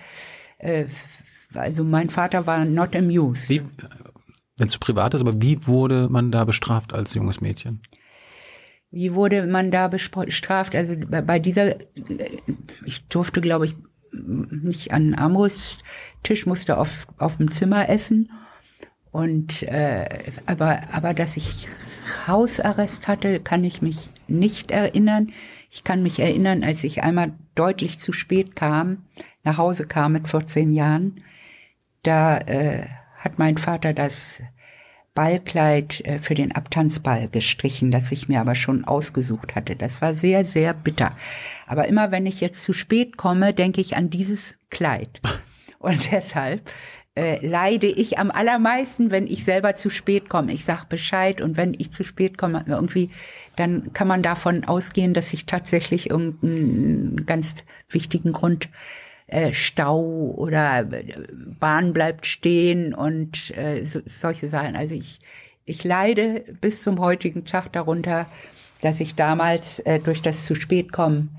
äh, 0.58 0.86
also 1.54 1.84
mein 1.84 2.10
Vater 2.10 2.46
war 2.46 2.64
not 2.64 2.94
amused. 2.94 3.48
Wenn 3.48 4.68
es 4.68 4.78
privat 4.78 5.14
ist, 5.14 5.20
aber 5.20 5.40
wie 5.40 5.66
wurde 5.66 6.08
man 6.08 6.30
da 6.30 6.44
bestraft 6.44 6.92
als 6.92 7.14
junges 7.14 7.40
Mädchen? 7.40 7.82
Wie 8.90 9.14
wurde 9.14 9.46
man 9.46 9.70
da 9.70 9.88
bestraft? 9.88 10.74
Also 10.74 10.94
bei, 11.08 11.22
bei 11.22 11.38
dieser, 11.38 11.76
ich 12.84 13.08
durfte, 13.08 13.40
glaube 13.40 13.64
ich, 13.64 13.74
nicht 14.12 14.92
an 14.92 15.04
den 15.04 15.14
Armbrusttisch, 15.14 16.44
musste 16.44 16.76
auf, 16.76 17.06
auf 17.16 17.38
dem 17.38 17.50
Zimmer 17.50 17.88
essen. 17.88 18.30
Und 19.10 19.62
äh, 19.62 20.06
aber, 20.46 20.82
aber 20.92 21.14
dass 21.14 21.36
ich 21.36 21.68
Hausarrest 22.26 23.08
hatte, 23.08 23.40
kann 23.40 23.64
ich 23.64 23.82
mich 23.82 24.10
nicht 24.28 24.70
erinnern. 24.70 25.32
Ich 25.70 25.84
kann 25.84 26.02
mich 26.02 26.20
erinnern, 26.20 26.62
als 26.62 26.84
ich 26.84 27.02
einmal 27.02 27.32
deutlich 27.54 27.98
zu 27.98 28.12
spät 28.12 28.56
kam, 28.56 29.04
nach 29.44 29.58
Hause 29.58 29.86
kam 29.86 30.12
mit 30.12 30.28
14 30.28 30.72
Jahren, 30.72 31.22
da 32.02 32.38
äh, 32.38 32.86
hat 33.16 33.38
mein 33.38 33.58
Vater 33.58 33.92
das 33.92 34.42
Ballkleid 35.14 36.00
äh, 36.04 36.18
für 36.18 36.34
den 36.34 36.52
Abtanzball 36.52 37.28
gestrichen, 37.28 37.90
das 37.90 38.12
ich 38.12 38.28
mir 38.28 38.40
aber 38.40 38.54
schon 38.54 38.84
ausgesucht 38.84 39.54
hatte. 39.54 39.76
Das 39.76 40.00
war 40.00 40.14
sehr, 40.14 40.44
sehr 40.44 40.74
bitter. 40.74 41.12
Aber 41.66 41.86
immer 41.86 42.10
wenn 42.10 42.26
ich 42.26 42.40
jetzt 42.40 42.62
zu 42.62 42.72
spät 42.72 43.16
komme, 43.16 43.52
denke 43.52 43.80
ich 43.80 43.96
an 43.96 44.10
dieses 44.10 44.58
Kleid. 44.70 45.20
Und 45.78 46.10
deshalb 46.12 46.70
äh, 47.14 47.46
leide 47.46 47.88
ich 47.88 48.18
am 48.18 48.30
allermeisten, 48.30 49.10
wenn 49.10 49.26
ich 49.26 49.44
selber 49.44 49.74
zu 49.74 49.90
spät 49.90 50.30
komme. 50.30 50.52
Ich 50.52 50.64
sag 50.64 50.86
Bescheid 50.88 51.42
und 51.42 51.58
wenn 51.58 51.74
ich 51.74 51.90
zu 51.90 52.04
spät 52.04 52.38
komme, 52.38 52.64
irgendwie, 52.66 53.10
dann 53.56 53.92
kann 53.92 54.08
man 54.08 54.22
davon 54.22 54.64
ausgehen, 54.64 55.12
dass 55.12 55.34
ich 55.34 55.44
tatsächlich 55.44 56.08
irgendeinen 56.08 57.26
ganz 57.26 57.64
wichtigen 57.90 58.32
Grund 58.32 58.70
äh, 59.26 59.54
Stau 59.54 60.34
oder 60.36 60.80
äh, 60.92 61.14
Bahn 61.58 61.92
bleibt 61.92 62.26
stehen 62.26 62.94
und 62.94 63.56
äh, 63.56 63.86
so, 63.86 64.00
solche 64.06 64.48
Sachen. 64.48 64.76
Also 64.76 64.94
ich, 64.94 65.20
ich 65.64 65.84
leide 65.84 66.44
bis 66.60 66.82
zum 66.82 67.00
heutigen 67.00 67.44
Tag 67.44 67.72
darunter, 67.72 68.26
dass 68.80 69.00
ich 69.00 69.14
damals 69.14 69.80
durch 70.02 70.22
das 70.22 70.44
zu 70.44 70.56
spät 70.56 70.90
kommen 70.90 71.38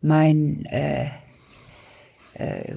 mein 0.00 0.64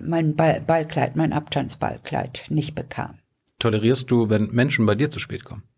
mein 0.02 0.36
Ball, 0.36 0.62
Ballkleid, 0.62 1.16
mein 1.16 1.32
Abtanzballkleid 1.32 2.46
nicht 2.50 2.74
bekam. 2.74 3.20
Tolerierst 3.60 4.10
du, 4.10 4.32
wenn 4.32 4.48
Menschen 4.48 4.88
bei 4.88 4.96
dir 4.96 5.12
zu 5.12 5.20
spät 5.20 5.44
kommen? 5.44 5.69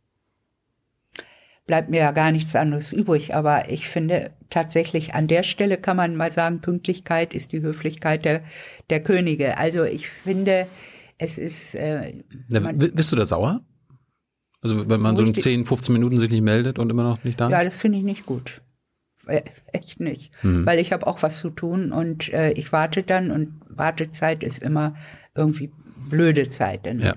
Bleibt 1.72 1.90
mir 1.90 2.02
ja 2.02 2.12
gar 2.12 2.34
nichts 2.34 2.54
anderes 2.54 2.92
übrig, 2.92 3.34
aber 3.34 3.70
ich 3.70 3.88
finde 3.88 4.32
tatsächlich 4.50 5.14
an 5.14 5.30
der 5.30 5.44
Stelle 5.44 5.78
kann 5.78 5.96
man 5.96 6.18
mal 6.18 6.30
sagen, 6.30 6.60
Pünktlichkeit 6.60 7.34
ist 7.34 7.54
die 7.54 7.62
Höflichkeit 7.62 8.26
der, 8.26 8.44
der 8.90 9.02
Könige. 9.02 9.58
Also 9.58 9.86
ich 9.86 10.10
finde, 10.10 10.68
es 11.18 11.38
ist. 11.38 11.74
Äh, 11.76 12.24
man, 12.52 12.78
bist 12.78 13.10
du 13.14 13.16
da 13.16 13.24
sauer? 13.24 13.62
Also 14.62 14.90
wenn 14.90 15.00
man 15.00 15.16
so 15.16 15.24
in 15.24 15.34
10, 15.34 15.64
15 15.64 15.94
Minuten 15.94 16.18
sich 16.18 16.30
nicht 16.30 16.42
meldet 16.42 16.78
und 16.78 16.90
immer 16.90 17.04
noch 17.04 17.24
nicht 17.24 17.40
da 17.40 17.46
ist? 17.46 17.52
Ja, 17.54 17.64
das 17.64 17.78
finde 17.78 18.00
ich 18.00 18.04
nicht 18.04 18.26
gut. 18.26 18.62
Äh, 19.28 19.44
echt 19.68 20.02
nicht. 20.02 20.34
Mhm. 20.44 20.66
Weil 20.66 20.78
ich 20.78 20.92
habe 20.92 21.08
auch 21.08 21.24
was 21.24 21.40
zu 21.40 21.52
tun 21.52 21.94
und 21.94 22.28
äh, 22.34 22.52
ich 22.52 22.74
warte 22.74 23.04
dann 23.04 23.32
und 23.32 23.62
Wartezeit 23.70 24.44
ist 24.44 24.62
immer 24.62 24.96
irgendwie 25.36 25.72
blöde 26.10 26.50
Zeit. 26.50 26.86
Ja. 26.86 27.14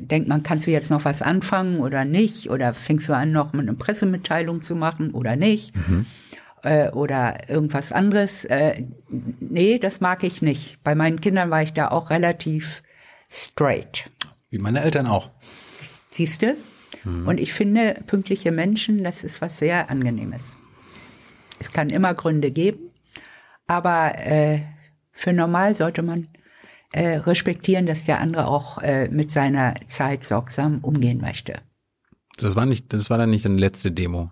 Denkt 0.00 0.28
man, 0.28 0.42
kannst 0.42 0.66
du 0.66 0.70
jetzt 0.70 0.90
noch 0.90 1.04
was 1.04 1.22
anfangen 1.22 1.80
oder 1.80 2.04
nicht? 2.04 2.50
Oder 2.50 2.74
fängst 2.74 3.08
du 3.08 3.14
an, 3.14 3.32
noch 3.32 3.52
eine 3.52 3.74
Pressemitteilung 3.74 4.62
zu 4.62 4.74
machen 4.74 5.12
oder 5.12 5.36
nicht? 5.36 5.74
Mhm. 5.76 6.06
Äh, 6.62 6.90
oder 6.90 7.48
irgendwas 7.48 7.92
anderes. 7.92 8.44
Äh, 8.44 8.84
nee, 9.08 9.78
das 9.78 10.00
mag 10.00 10.24
ich 10.24 10.42
nicht. 10.42 10.82
Bei 10.82 10.94
meinen 10.94 11.20
Kindern 11.20 11.50
war 11.50 11.62
ich 11.62 11.72
da 11.72 11.88
auch 11.88 12.10
relativ 12.10 12.82
straight. 13.30 14.10
Wie 14.50 14.58
meine 14.58 14.82
Eltern 14.82 15.06
auch. 15.06 15.30
Siehst 16.10 16.42
du? 16.42 16.56
Mhm. 17.04 17.28
Und 17.28 17.38
ich 17.38 17.52
finde, 17.52 18.02
pünktliche 18.06 18.50
Menschen, 18.50 19.04
das 19.04 19.24
ist 19.24 19.40
was 19.40 19.58
sehr 19.58 19.90
Angenehmes. 19.90 20.56
Es 21.58 21.72
kann 21.72 21.90
immer 21.90 22.14
Gründe 22.14 22.50
geben, 22.50 22.90
aber 23.66 24.16
äh, 24.18 24.60
für 25.10 25.32
normal 25.32 25.74
sollte 25.74 26.02
man 26.02 26.28
äh, 26.92 27.16
respektieren, 27.18 27.86
dass 27.86 28.04
der 28.04 28.20
andere 28.20 28.48
auch 28.48 28.78
äh, 28.78 29.08
mit 29.08 29.30
seiner 29.30 29.74
Zeit 29.86 30.24
sorgsam 30.24 30.78
umgehen 30.82 31.20
möchte. 31.20 31.60
Das 32.38 32.56
war 32.56 32.66
nicht, 32.66 32.92
das 32.92 33.10
war 33.10 33.18
dann 33.18 33.30
nicht 33.30 33.44
eine 33.46 33.56
letzte 33.56 33.92
Demo. 33.92 34.30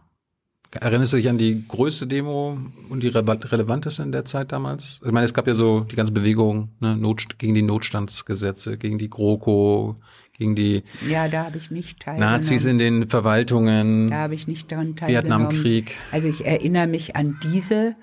Erinnerst 0.73 1.13
du 1.13 1.17
dich 1.17 1.29
an 1.29 1.39
die 1.39 1.67
größte 1.67 2.07
Demo 2.07 2.59
und 2.89 3.03
die 3.03 3.09
relevanteste 3.09 4.03
in 4.03 4.13
der 4.13 4.25
Zeit 4.25 4.53
damals? 4.53 5.01
Ich 5.05 5.13
meine, 5.13 5.25
es 5.25 5.33
gab 5.33 5.47
ja 5.47 5.55
so 5.55 5.81
die 5.81 5.97
ganze 5.97 6.13
Bewegung 6.13 6.71
ne, 6.81 6.97
Not, 6.97 7.39
gegen 7.39 7.55
die 7.55 7.63
Notstandsgesetze, 7.63 8.77
gegen 8.77 8.99
die 8.99 9.09
GroKo, 9.09 9.97
gegen 10.37 10.55
die 10.55 10.83
ja, 11.09 11.29
da 11.29 11.45
habe 11.45 11.57
ich 11.57 11.71
nicht 11.71 12.01
teilgenommen. 12.01 12.35
Nazis 12.35 12.67
in 12.67 12.79
den 12.79 13.09
Verwaltungen. 13.09 14.11
Da 14.11 14.17
habe 14.17 14.35
ich 14.35 14.47
nicht 14.49 14.71
daran 14.71 14.97
teilgenommen. 14.97 15.51
Vietnamkrieg. 15.51 15.97
Also 16.13 16.29
ich 16.29 16.45
erinnere 16.45 16.87
mich 16.87 17.17
an 17.17 17.39
diese 17.43 17.97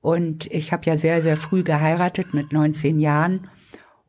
und 0.00 0.46
ich 0.46 0.72
habe 0.72 0.86
ja 0.86 0.96
sehr, 0.96 1.22
sehr 1.22 1.36
früh 1.36 1.62
geheiratet 1.62 2.34
mit 2.34 2.52
19 2.52 3.00
Jahren 3.00 3.48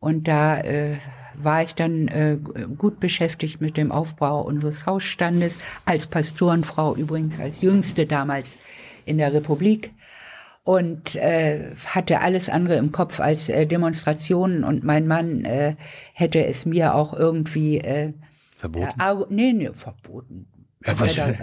und 0.03 0.27
da 0.27 0.59
äh, 0.59 0.97
war 1.35 1.63
ich 1.63 1.75
dann 1.75 2.09
äh, 2.09 2.37
gut 2.77 2.99
beschäftigt 2.99 3.61
mit 3.61 3.77
dem 3.77 3.91
Aufbau 3.91 4.41
unseres 4.41 4.85
Hausstandes, 4.85 5.57
als 5.85 6.07
Pastorenfrau 6.07 6.95
übrigens, 6.95 7.39
als 7.39 7.61
jüngste 7.61 8.05
damals 8.05 8.57
in 9.05 9.17
der 9.17 9.33
Republik 9.33 9.93
und 10.65 11.15
äh, 11.15 11.71
hatte 11.85 12.19
alles 12.19 12.49
andere 12.49 12.75
im 12.75 12.91
Kopf 12.91 13.21
als 13.21 13.47
äh, 13.47 13.65
Demonstrationen 13.65 14.65
und 14.65 14.83
mein 14.83 15.07
Mann 15.07 15.45
äh, 15.45 15.75
hätte 16.13 16.45
es 16.45 16.65
mir 16.65 16.95
auch 16.95 17.13
irgendwie 17.13 17.77
äh, 17.77 18.11
verboten. 18.57 18.99
Äh, 18.99 19.15
nee, 19.29 19.53
nee, 19.53 19.71
verboten. 19.73 20.47
Ja, 20.86 21.00
was, 21.00 21.15
da, 21.15 21.34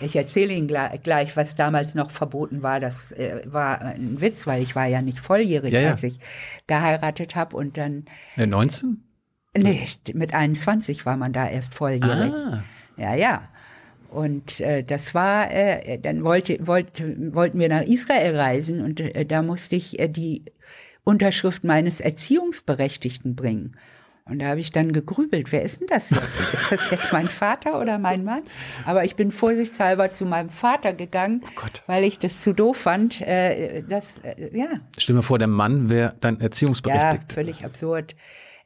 ich 0.00 0.14
erzähle 0.14 0.52
Ihnen 0.52 0.68
gleich, 0.68 1.36
was 1.36 1.54
damals 1.54 1.94
noch 1.94 2.10
verboten 2.10 2.62
war. 2.62 2.80
Das 2.80 3.12
äh, 3.12 3.40
war 3.46 3.80
ein 3.80 4.20
Witz, 4.20 4.46
weil 4.46 4.62
ich 4.62 4.76
war 4.76 4.86
ja 4.86 5.02
nicht 5.02 5.20
volljährig, 5.20 5.72
ja, 5.72 5.80
ja. 5.80 5.90
als 5.90 6.02
ich 6.02 6.18
geheiratet 6.66 7.34
habe 7.34 7.56
und 7.56 7.76
dann. 7.76 8.04
Äh, 8.36 8.46
19? 8.46 9.02
Nee, 9.56 9.86
mit 10.12 10.34
21 10.34 11.06
war 11.06 11.16
man 11.16 11.32
da 11.32 11.48
erst 11.48 11.74
volljährig. 11.74 12.32
Ah. 12.32 12.62
Ja, 12.96 13.14
ja. 13.14 13.48
Und 14.10 14.60
äh, 14.60 14.82
das 14.82 15.14
war, 15.14 15.50
äh, 15.50 15.98
dann 15.98 16.24
wollte, 16.24 16.66
wollte, 16.66 17.34
wollten 17.34 17.58
wir 17.58 17.68
nach 17.68 17.82
Israel 17.82 18.38
reisen 18.38 18.80
und 18.80 19.00
äh, 19.00 19.24
da 19.24 19.42
musste 19.42 19.76
ich 19.76 19.98
äh, 19.98 20.08
die 20.08 20.44
Unterschrift 21.04 21.64
meines 21.64 22.00
Erziehungsberechtigten 22.00 23.34
bringen. 23.34 23.76
Und 24.28 24.40
da 24.40 24.46
habe 24.48 24.58
ich 24.58 24.72
dann 24.72 24.92
gegrübelt, 24.92 25.52
wer 25.52 25.62
ist 25.62 25.80
denn 25.80 25.88
das 25.88 26.10
jetzt? 26.10 26.52
Ist 26.52 26.72
das 26.72 26.90
jetzt 26.90 27.12
mein 27.12 27.28
Vater 27.28 27.80
oder 27.80 27.96
mein 27.98 28.24
Mann? 28.24 28.42
Aber 28.84 29.04
ich 29.04 29.14
bin 29.14 29.30
vorsichtshalber 29.30 30.10
zu 30.10 30.24
meinem 30.24 30.50
Vater 30.50 30.92
gegangen, 30.92 31.44
oh 31.44 31.68
weil 31.86 32.02
ich 32.02 32.18
das 32.18 32.40
zu 32.40 32.52
doof 32.52 32.76
fand. 32.76 33.20
Äh, 33.20 33.84
das, 33.88 34.14
äh, 34.24 34.56
ja. 34.56 34.80
Stell 34.98 35.14
mir 35.14 35.22
vor, 35.22 35.38
der 35.38 35.46
Mann 35.46 35.90
wäre 35.90 36.14
dein 36.20 36.40
Erziehungsberechtigter. 36.40 37.26
Ja, 37.28 37.34
völlig 37.34 37.64
absurd. 37.64 38.16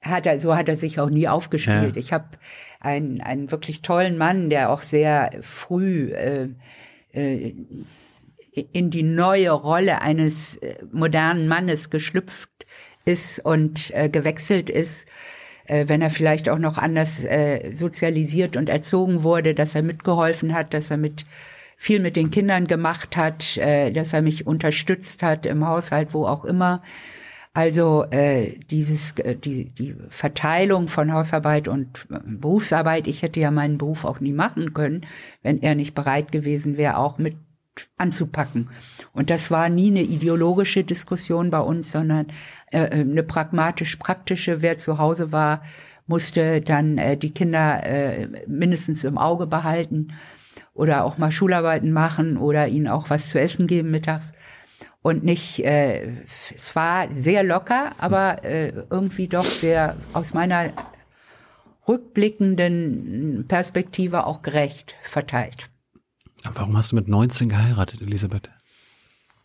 Hat 0.00 0.24
er, 0.24 0.40
so 0.40 0.56
hat 0.56 0.66
er 0.70 0.78
sich 0.78 0.98
auch 0.98 1.10
nie 1.10 1.28
aufgespielt. 1.28 1.94
Ja. 1.94 2.00
Ich 2.00 2.14
habe 2.14 2.24
einen, 2.80 3.20
einen 3.20 3.50
wirklich 3.50 3.82
tollen 3.82 4.16
Mann, 4.16 4.48
der 4.48 4.70
auch 4.70 4.80
sehr 4.80 5.30
früh 5.42 6.10
äh, 6.12 6.48
äh, 7.12 7.54
in 8.72 8.90
die 8.90 9.02
neue 9.02 9.50
Rolle 9.50 10.00
eines 10.00 10.56
äh, 10.56 10.76
modernen 10.90 11.48
Mannes 11.48 11.90
geschlüpft 11.90 12.48
ist 13.04 13.44
und 13.44 13.90
äh, 13.94 14.08
gewechselt 14.08 14.70
ist, 14.70 15.06
äh, 15.70 15.88
wenn 15.88 16.02
er 16.02 16.10
vielleicht 16.10 16.48
auch 16.48 16.58
noch 16.58 16.76
anders 16.76 17.24
äh, 17.24 17.72
sozialisiert 17.72 18.56
und 18.56 18.68
erzogen 18.68 19.22
wurde, 19.22 19.54
dass 19.54 19.74
er 19.74 19.82
mitgeholfen 19.82 20.52
hat, 20.52 20.74
dass 20.74 20.90
er 20.90 20.96
mit 20.96 21.24
viel 21.76 22.00
mit 22.00 22.16
den 22.16 22.30
Kindern 22.30 22.66
gemacht 22.66 23.16
hat, 23.16 23.56
äh, 23.56 23.90
dass 23.90 24.12
er 24.12 24.22
mich 24.22 24.46
unterstützt 24.46 25.22
hat 25.22 25.46
im 25.46 25.66
Haushalt, 25.66 26.12
wo 26.12 26.26
auch 26.26 26.44
immer. 26.44 26.82
Also 27.52 28.04
äh, 28.10 28.58
dieses 28.70 29.12
äh, 29.18 29.34
die 29.36 29.70
die 29.70 29.96
Verteilung 30.08 30.88
von 30.88 31.12
Hausarbeit 31.12 31.68
und 31.68 32.06
äh, 32.10 32.18
Berufsarbeit, 32.24 33.06
ich 33.06 33.22
hätte 33.22 33.40
ja 33.40 33.50
meinen 33.50 33.78
Beruf 33.78 34.04
auch 34.04 34.20
nie 34.20 34.32
machen 34.32 34.74
können, 34.74 35.06
wenn 35.42 35.62
er 35.62 35.74
nicht 35.74 35.94
bereit 35.94 36.32
gewesen 36.32 36.76
wäre, 36.76 36.96
auch 36.96 37.18
mit 37.18 37.36
anzupacken. 37.96 38.68
Und 39.12 39.30
das 39.30 39.50
war 39.50 39.68
nie 39.68 39.90
eine 39.90 40.02
ideologische 40.02 40.84
Diskussion 40.84 41.50
bei 41.50 41.60
uns, 41.60 41.92
sondern 41.92 42.26
äh, 42.70 42.84
äh 42.84 43.00
eine 43.00 43.22
pragmatisch-praktische. 43.22 44.62
Wer 44.62 44.78
zu 44.78 44.98
Hause 44.98 45.32
war, 45.32 45.62
musste 46.06 46.60
dann 46.60 46.98
äh, 46.98 47.16
die 47.16 47.32
Kinder 47.32 47.84
äh, 47.84 48.28
mindestens 48.46 49.04
im 49.04 49.18
Auge 49.18 49.46
behalten 49.46 50.12
oder 50.74 51.04
auch 51.04 51.18
mal 51.18 51.30
Schularbeiten 51.30 51.92
machen 51.92 52.36
oder 52.36 52.68
ihnen 52.68 52.88
auch 52.88 53.10
was 53.10 53.28
zu 53.28 53.40
essen 53.40 53.66
geben 53.66 53.90
mittags 53.90 54.32
und 55.02 55.24
nicht, 55.24 55.64
äh, 55.64 56.12
es 56.54 56.76
war 56.76 57.08
sehr 57.14 57.42
locker, 57.42 57.92
aber 57.98 58.44
äh, 58.44 58.72
irgendwie 58.90 59.28
doch 59.28 59.44
sehr 59.44 59.96
aus 60.12 60.34
meiner 60.34 60.70
rückblickenden 61.88 63.46
Perspektive 63.48 64.26
auch 64.26 64.42
gerecht 64.42 64.96
verteilt. 65.02 65.69
Warum 66.54 66.76
hast 66.76 66.92
du 66.92 66.96
mit 66.96 67.08
19 67.08 67.48
geheiratet, 67.48 68.00
Elisabeth? 68.00 68.50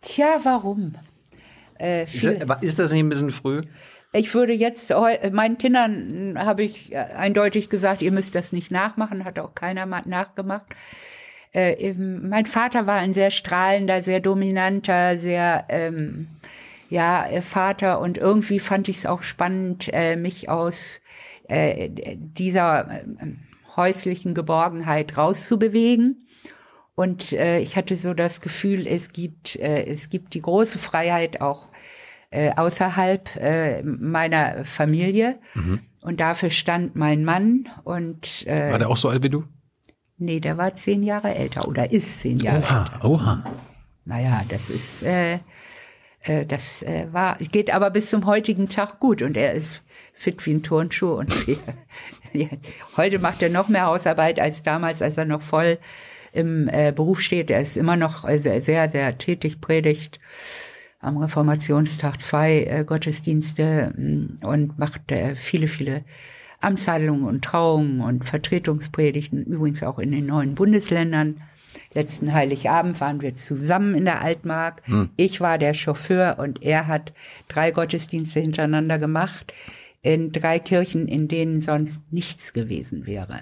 Tja, 0.02 0.40
warum? 0.44 0.96
Äh, 1.80 2.04
ist, 2.06 2.26
das, 2.26 2.64
ist 2.64 2.80
das 2.80 2.92
nicht 2.92 3.02
ein 3.02 3.10
bisschen 3.10 3.32
früh? 3.32 3.64
Ich 4.14 4.34
würde 4.34 4.54
jetzt, 4.54 4.94
meinen 5.32 5.58
Kindern 5.58 6.38
habe 6.38 6.64
ich 6.64 6.94
äh, 6.94 6.98
eindeutig 6.98 7.70
gesagt, 7.70 8.02
ihr 8.02 8.12
müsst 8.12 8.34
das 8.34 8.54
nicht 8.54 8.72
nachmachen, 8.72 9.26
hat 9.26 9.40
auch 9.40 9.54
keiner 9.56 9.86
nachgemacht 9.86 10.74
äh, 11.56 11.94
mein 11.94 12.46
Vater 12.46 12.86
war 12.86 12.98
ein 12.98 13.14
sehr 13.14 13.32
strahlender, 13.32 14.04
sehr 14.04 14.20
dominanter, 14.20 15.18
sehr 15.18 15.66
ähm, 15.70 16.28
ja 16.90 17.26
äh, 17.26 17.42
Vater 17.42 18.00
und 18.02 18.18
irgendwie 18.18 18.60
fand 18.60 18.90
ich 18.90 18.98
es 18.98 19.06
auch 19.06 19.24
spannend, 19.24 19.90
äh, 19.94 20.18
mich 20.18 20.50
aus 20.50 21.02
äh, 21.48 21.90
dieser 22.18 23.02
häuslichen 23.76 24.34
Geborgenheit 24.34 25.18
rauszubewegen. 25.18 26.25
Und 26.96 27.34
äh, 27.34 27.60
ich 27.60 27.76
hatte 27.76 27.96
so 27.98 28.14
das 28.14 28.42
Gefühl, 28.42 28.88
es 28.88 29.12
gibt 29.12 29.58
äh, 29.58 29.84
es 29.86 30.10
gibt 30.10 30.34
die 30.34 30.42
große 30.42 30.80
Freiheit 30.80 31.42
auch 31.42 31.68
äh, 32.32 32.52
außerhalb 32.56 33.36
äh, 33.36 33.84
meiner 33.84 34.64
Familie. 34.64 35.40
Mhm. 35.54 35.80
Und 36.02 36.20
dafür 36.20 36.50
stand 36.50 36.96
mein 36.96 37.26
Mann 37.26 37.68
und 37.84 38.46
äh, 38.48 38.72
War 38.72 38.80
der 38.80 38.90
auch 38.90 38.98
so 38.98 39.10
alt 39.10 39.24
wie 39.24 39.30
du? 39.30 39.44
nee, 40.18 40.40
der 40.40 40.58
war 40.58 40.74
zehn 40.74 41.04
Jahre 41.04 41.36
älter 41.36 41.68
oder 41.68 41.92
ist 41.92 42.22
zehn 42.22 42.38
Jahre 42.38 42.58
älter. 42.58 43.00
Oha, 43.04 43.08
oha. 43.08 43.44
Naja, 44.06 44.44
das 44.48 44.70
ist, 44.70 45.04
äh, 45.04 45.40
äh, 46.22 46.46
das 46.46 46.84
äh, 46.84 47.08
war, 47.12 47.38
geht 47.40 47.74
aber 47.74 47.90
bis 47.90 48.10
zum 48.10 48.26
heutigen 48.26 48.70
Tag 48.70 49.00
gut 49.00 49.22
und 49.22 49.36
er 49.36 49.54
ist 49.54 49.82
fit 50.14 50.46
wie 50.46 50.54
ein 50.54 50.64
Turnschuh 50.64 51.16
und 51.16 51.34
heute 52.98 53.20
macht 53.20 53.42
er 53.42 53.50
noch 53.50 53.68
mehr 53.68 53.88
Hausarbeit 53.88 54.40
als 54.40 54.64
damals, 54.64 55.02
als 55.02 55.18
er 55.18 55.26
noch 55.26 55.42
voll 55.42 55.80
im 56.36 56.68
äh, 56.68 56.92
Beruf 56.96 57.22
steht. 57.22 57.50
Er 57.50 57.62
ist 57.62 57.78
immer 57.78 57.96
noch 57.96 58.28
äh, 58.28 58.38
sehr, 58.38 58.62
sehr, 58.62 58.90
sehr 58.90 59.18
tätig, 59.18 59.62
predigt 59.62 60.20
am 61.00 61.18
Reformationstag 61.18 62.20
zwei 62.20 62.64
äh, 62.64 62.84
Gottesdienste 62.84 63.94
mh, 63.96 64.48
und 64.48 64.78
macht 64.80 65.12
äh, 65.12 65.36
viele, 65.36 65.68
viele 65.68 66.04
Amtshandlungen 66.62 67.26
und 67.26 67.44
Trauungen 67.44 68.02
und 68.02 68.26
Vertretungspredigten, 68.26 69.46
übrigens 69.46 69.84
auch 69.84 70.00
in 70.00 70.12
den 70.12 70.26
neuen 70.26 70.56
Bundesländern. 70.56 71.42
Letzten 71.94 72.34
Heiligabend 72.34 73.00
waren 73.02 73.22
wir 73.22 73.36
zusammen 73.36 73.96
in 73.96 74.06
der 74.06 74.22
Altmark. 74.22 74.82
Ich 75.18 75.42
war 75.42 75.58
der 75.58 75.74
Chauffeur 75.74 76.40
und 76.40 76.64
er 76.64 76.88
hat 76.88 77.14
drei 77.50 77.72
Gottesdienste 77.72 78.40
hintereinander 78.40 78.98
gemacht 78.98 79.54
in 80.02 80.32
drei 80.32 80.60
Kirchen, 80.60 81.08
in 81.08 81.28
denen 81.28 81.62
sonst 81.62 82.14
nichts 82.14 82.54
gewesen 82.54 83.08
wäre, 83.08 83.42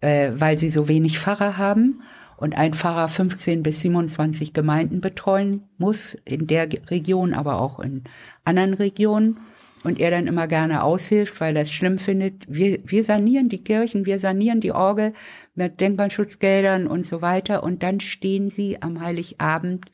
äh, 0.00 0.32
weil 0.34 0.56
sie 0.56 0.68
so 0.68 0.88
wenig 0.88 1.18
Pfarrer 1.18 1.56
haben 1.58 2.02
und 2.36 2.56
ein 2.56 2.72
Pfarrer 2.72 3.08
15 3.08 3.62
bis 3.62 3.82
27 3.82 4.52
Gemeinden 4.52 5.00
betreuen 5.00 5.64
muss, 5.76 6.16
in 6.24 6.46
der 6.46 6.68
Region, 6.90 7.34
aber 7.34 7.60
auch 7.60 7.78
in 7.80 8.04
anderen 8.44 8.74
Regionen. 8.74 9.38
Und 9.82 9.98
er 9.98 10.10
dann 10.10 10.26
immer 10.26 10.46
gerne 10.46 10.82
aushilft, 10.82 11.40
weil 11.40 11.56
er 11.56 11.62
es 11.62 11.72
schlimm 11.72 11.98
findet. 11.98 12.44
Wir, 12.48 12.78
wir 12.84 13.02
sanieren 13.02 13.48
die 13.48 13.64
Kirchen, 13.64 14.04
wir 14.04 14.18
sanieren 14.18 14.60
die 14.60 14.72
Orgel 14.72 15.14
mit 15.54 15.80
Denkmalschutzgeldern 15.80 16.86
und 16.86 17.06
so 17.06 17.22
weiter. 17.22 17.62
Und 17.62 17.82
dann 17.82 18.00
stehen 18.00 18.50
sie 18.50 18.82
am 18.82 19.00
Heiligabend 19.00 19.90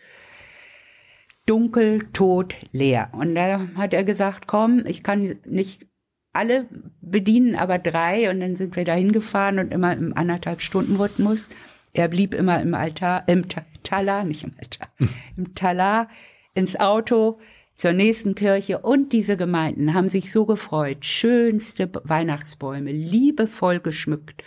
dunkel, 1.46 2.00
tot, 2.12 2.56
leer. 2.72 3.10
Und 3.12 3.36
da 3.36 3.68
hat 3.76 3.94
er 3.94 4.02
gesagt, 4.02 4.48
komm, 4.48 4.84
ich 4.86 5.04
kann 5.04 5.38
nicht 5.46 5.86
alle 6.36 6.66
bedienen, 7.00 7.56
aber 7.56 7.78
drei. 7.78 8.30
Und 8.30 8.40
dann 8.40 8.56
sind 8.56 8.76
wir 8.76 8.84
da 8.84 8.94
hingefahren 8.94 9.58
und 9.58 9.72
immer 9.72 9.92
im 9.92 10.16
anderthalb 10.16 10.60
Stunden 10.60 10.96
Rhythmus. 10.96 11.48
Er 11.92 12.08
blieb 12.08 12.34
immer 12.34 12.60
im 12.60 12.74
Altar, 12.74 13.24
im 13.26 13.48
Ta 13.48 13.64
Talar, 13.82 14.24
nicht 14.24 14.42
im 14.42 14.52
Altar, 14.58 14.88
im 15.36 15.54
Talar, 15.54 16.08
ins 16.54 16.78
Auto 16.78 17.38
zur 17.76 17.92
nächsten 17.92 18.34
Kirche 18.34 18.78
und 18.78 19.12
diese 19.12 19.36
Gemeinden 19.36 19.94
haben 19.94 20.08
sich 20.08 20.32
so 20.32 20.46
gefreut. 20.46 21.04
Schönste 21.04 21.88
Weihnachtsbäume, 22.04 22.90
liebevoll 22.90 23.80
geschmückt. 23.80 24.42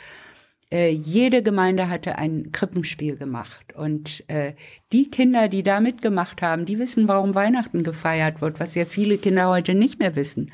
Äh, 0.71 0.89
jede 0.89 1.41
Gemeinde 1.41 1.89
hatte 1.89 2.17
ein 2.17 2.51
Krippenspiel 2.51 3.17
gemacht. 3.17 3.73
Und 3.75 4.23
äh, 4.27 4.53
die 4.91 5.09
Kinder, 5.09 5.47
die 5.47 5.63
da 5.63 5.79
mitgemacht 5.79 6.41
haben, 6.41 6.65
die 6.65 6.77
wissen, 6.79 7.07
warum 7.07 7.33
Weihnachten 7.33 7.83
gefeiert 7.83 8.41
wird, 8.41 8.59
was 8.59 8.75
ja 8.75 8.85
viele 8.85 9.17
Kinder 9.17 9.47
heute 9.49 9.73
nicht 9.73 9.99
mehr 9.99 10.15
wissen. 10.15 10.51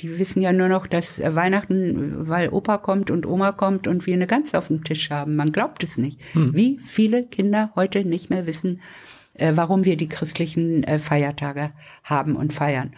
Die 0.00 0.18
wissen 0.18 0.42
ja 0.42 0.52
nur 0.52 0.68
noch, 0.68 0.86
dass 0.86 1.20
äh, 1.20 1.34
Weihnachten, 1.34 2.28
weil 2.28 2.48
Opa 2.48 2.78
kommt 2.78 3.10
und 3.10 3.26
Oma 3.26 3.52
kommt 3.52 3.86
und 3.86 4.06
wir 4.06 4.14
eine 4.14 4.26
Gans 4.26 4.54
auf 4.54 4.68
dem 4.68 4.82
Tisch 4.82 5.10
haben. 5.10 5.36
Man 5.36 5.52
glaubt 5.52 5.84
es 5.84 5.98
nicht. 5.98 6.20
Wie 6.34 6.80
viele 6.84 7.24
Kinder 7.24 7.70
heute 7.76 8.04
nicht 8.04 8.28
mehr 8.28 8.46
wissen, 8.46 8.80
äh, 9.34 9.52
warum 9.54 9.84
wir 9.84 9.96
die 9.96 10.08
christlichen 10.08 10.82
äh, 10.84 10.98
Feiertage 10.98 11.72
haben 12.02 12.34
und 12.36 12.52
feiern. 12.52 12.94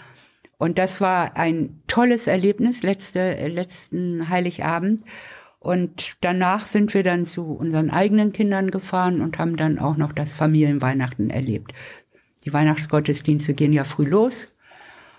Und 0.58 0.78
das 0.78 1.00
war 1.00 1.36
ein 1.36 1.82
tolles 1.86 2.26
Erlebnis, 2.26 2.82
letzte, 2.82 3.46
letzten 3.48 4.30
Heiligabend. 4.30 5.02
Und 5.58 6.16
danach 6.20 6.64
sind 6.64 6.94
wir 6.94 7.02
dann 7.02 7.26
zu 7.26 7.44
unseren 7.44 7.90
eigenen 7.90 8.32
Kindern 8.32 8.70
gefahren 8.70 9.20
und 9.20 9.38
haben 9.38 9.56
dann 9.56 9.78
auch 9.78 9.96
noch 9.96 10.12
das 10.12 10.32
Familienweihnachten 10.32 11.28
erlebt. 11.28 11.72
Die 12.44 12.52
Weihnachtsgottesdienste 12.52 13.52
gehen 13.54 13.72
ja 13.72 13.84
früh 13.84 14.06
los. 14.06 14.55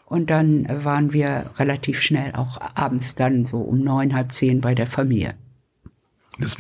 Und 0.10 0.30
dann 0.30 0.66
waren 0.86 1.12
wir 1.12 1.52
relativ 1.58 2.00
schnell 2.02 2.34
auch 2.34 2.60
abends 2.76 3.16
dann 3.16 3.46
so 3.46 3.58
um 3.58 3.82
neun, 3.84 4.14
halb 4.16 4.32
zehn 4.32 4.62
bei 4.62 4.74
der 4.74 4.88
Familie. 4.88 5.36
Das, 6.40 6.56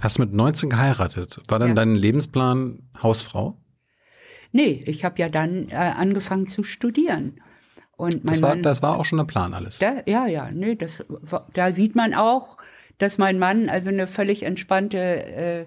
hast 0.00 0.18
mit 0.18 0.32
19 0.32 0.70
geheiratet. 0.70 1.40
War 1.48 1.58
dann 1.58 1.68
Ja. 1.70 1.74
dein 1.74 1.94
Lebensplan 1.94 2.78
Hausfrau? 3.02 3.58
Nee, 4.52 4.82
ich 4.86 5.04
habe 5.04 5.20
ja 5.20 5.28
dann 5.28 5.68
äh, 5.68 5.74
angefangen 5.74 6.46
zu 6.46 6.62
studieren. 6.62 7.38
Und 7.98 8.24
mein 8.24 8.32
Das 8.32 8.42
war, 8.42 8.48
Mann, 8.50 8.62
das 8.62 8.82
war 8.82 8.98
auch 8.98 9.04
schon 9.04 9.18
der 9.18 9.26
Plan 9.26 9.52
alles. 9.52 9.78
Da, 9.78 9.96
ja, 10.06 10.26
ja, 10.26 10.50
nee, 10.50 10.74
das, 10.74 11.04
da 11.52 11.72
sieht 11.72 11.94
man 11.96 12.14
auch, 12.14 12.56
dass 12.96 13.18
mein 13.18 13.38
Mann 13.38 13.68
also 13.68 13.90
eine 13.90 14.06
völlig 14.06 14.42
entspannte 14.42 14.98
äh, 14.98 15.66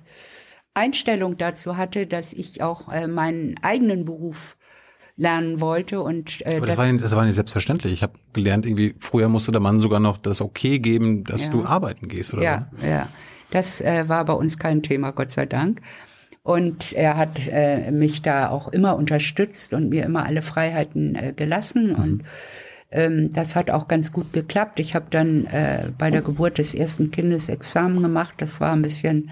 Einstellung 0.74 1.38
dazu 1.38 1.78
hatte, 1.78 2.08
dass 2.08 2.34
ich 2.34 2.64
auch 2.64 2.92
äh, 2.92 3.06
meinen 3.08 3.56
eigenen 3.62 4.06
Beruf 4.06 4.58
lernen 5.20 5.60
wollte 5.62 6.02
und 6.02 6.42
äh, 6.48 6.56
Aber 6.58 6.66
das, 6.66 6.78
war, 6.78 6.88
ja- 6.88 6.94
das 6.94 7.16
war 7.16 7.26
nicht 7.26 7.36
selbstverständlich. 7.36 7.92
Ich 7.94 8.02
habe 8.04 8.14
gelernt, 8.34 8.66
irgendwie 8.66 8.96
früher 8.98 9.30
musste 9.30 9.52
der 9.52 9.62
Mann 9.62 9.78
sogar 9.78 10.00
noch 10.00 10.18
das 10.18 10.42
Okay 10.42 10.80
geben, 10.80 11.24
dass 11.26 11.46
Ja. 11.46 11.52
du 11.52 11.66
arbeiten 11.66 12.08
gehst 12.08 12.34
oder 12.34 12.42
ja, 12.44 12.68
ja, 12.84 13.08
das 13.52 13.82
äh, 13.82 14.08
war 14.10 14.24
bei 14.26 14.34
uns 14.34 14.58
kein 14.58 14.82
Thema, 14.82 15.12
Gott 15.12 15.32
sei 15.32 15.46
Dank. 15.46 15.82
Und 16.42 16.94
er 16.94 17.18
hat 17.18 17.38
äh, 17.52 17.92
mich 17.92 18.22
da 18.22 18.50
auch 18.50 18.70
immer 18.70 18.96
unterstützt 18.96 19.74
und 19.74 19.90
mir 19.90 20.06
immer 20.06 20.26
alle 20.26 20.42
Freiheiten 20.42 21.14
äh, 21.16 21.34
gelassen. 21.36 21.94
Und 21.94 22.24
ähm, 22.92 23.30
das 23.32 23.56
hat 23.58 23.70
auch 23.70 23.88
ganz 23.90 24.12
gut 24.14 24.32
geklappt. 24.34 24.80
Ich 24.80 24.96
habe 24.96 25.08
dann 25.12 25.46
äh, 25.48 25.90
bei 25.98 26.10
der 26.10 26.22
Geburt 26.22 26.58
des 26.58 26.74
ersten 26.74 27.12
Kindes 27.12 27.50
Examen 27.50 28.02
gemacht. 28.02 28.36
Das 28.38 28.62
war 28.62 28.72
ein 28.72 28.82
bisschen 28.82 29.32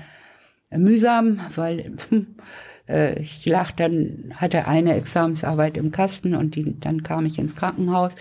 mühsam, 0.69 1.39
weil 1.55 1.93
äh, 2.87 3.19
ich 3.19 3.45
lag 3.45 3.71
dann, 3.71 4.33
hatte 4.35 4.67
eine 4.67 4.95
Examensarbeit 4.95 5.77
im 5.77 5.91
Kasten 5.91 6.35
und 6.35 6.55
die, 6.55 6.79
dann 6.79 7.03
kam 7.03 7.25
ich 7.25 7.39
ins 7.39 7.55
Krankenhaus. 7.55 8.15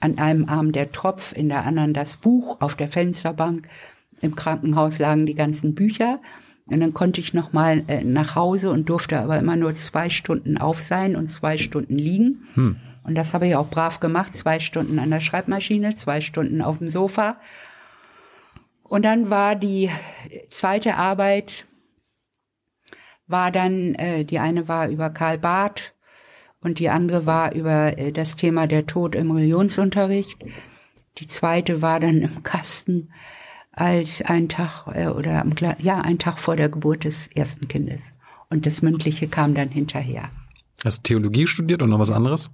An 0.00 0.18
einem 0.18 0.48
Arm 0.48 0.72
der 0.72 0.92
Tropf, 0.92 1.32
in 1.36 1.48
der 1.48 1.66
anderen 1.66 1.92
das 1.92 2.16
Buch, 2.16 2.60
auf 2.60 2.74
der 2.74 2.88
Fensterbank. 2.88 3.68
Im 4.22 4.34
Krankenhaus 4.34 4.98
lagen 4.98 5.26
die 5.26 5.34
ganzen 5.34 5.74
Bücher. 5.74 6.20
Und 6.66 6.80
dann 6.80 6.94
konnte 6.94 7.20
ich 7.20 7.34
noch 7.34 7.52
mal 7.52 7.82
äh, 7.88 8.04
nach 8.04 8.36
Hause 8.36 8.70
und 8.70 8.88
durfte 8.88 9.18
aber 9.18 9.38
immer 9.38 9.56
nur 9.56 9.74
zwei 9.74 10.08
Stunden 10.08 10.56
auf 10.56 10.80
sein 10.80 11.16
und 11.16 11.28
zwei 11.28 11.58
Stunden 11.58 11.98
liegen. 11.98 12.46
Und 13.02 13.14
das 13.14 13.34
habe 13.34 13.46
ich 13.48 13.56
auch 13.56 13.68
brav 13.68 14.00
gemacht. 14.00 14.36
Zwei 14.36 14.60
Stunden 14.60 14.98
an 14.98 15.10
der 15.10 15.20
Schreibmaschine, 15.20 15.94
zwei 15.96 16.20
Stunden 16.20 16.62
auf 16.62 16.78
dem 16.78 16.88
Sofa. 16.90 17.38
Und 18.84 19.04
dann 19.04 19.30
war 19.30 19.56
die 19.56 19.90
zweite 20.48 20.96
Arbeit, 20.96 21.64
war 23.30 23.50
dann, 23.50 23.94
äh, 23.94 24.24
die 24.24 24.38
eine 24.38 24.68
war 24.68 24.88
über 24.88 25.10
Karl 25.10 25.38
Barth 25.38 25.94
und 26.60 26.78
die 26.78 26.88
andere 26.88 27.26
war 27.26 27.52
über 27.54 27.98
äh, 27.98 28.12
das 28.12 28.36
Thema 28.36 28.66
der 28.66 28.86
Tod 28.86 29.14
im 29.14 29.30
Religionsunterricht. 29.30 30.44
Die 31.18 31.26
zweite 31.26 31.82
war 31.82 32.00
dann 32.00 32.18
im 32.22 32.42
Kasten 32.42 33.10
als 33.72 34.22
ein 34.22 34.48
Tag 34.48 34.86
äh, 34.94 35.08
oder 35.08 35.40
am, 35.40 35.54
ja 35.78 36.00
ein 36.00 36.18
Tag 36.18 36.38
vor 36.38 36.56
der 36.56 36.68
Geburt 36.68 37.04
des 37.04 37.28
ersten 37.28 37.68
Kindes. 37.68 38.12
Und 38.48 38.66
das 38.66 38.82
mündliche 38.82 39.28
kam 39.28 39.54
dann 39.54 39.68
hinterher. 39.68 40.28
Hast 40.84 40.98
du 40.98 41.02
Theologie 41.14 41.46
studiert 41.46 41.82
und 41.82 41.90
noch 41.90 41.98
was 41.98 42.10
anderes? 42.10 42.50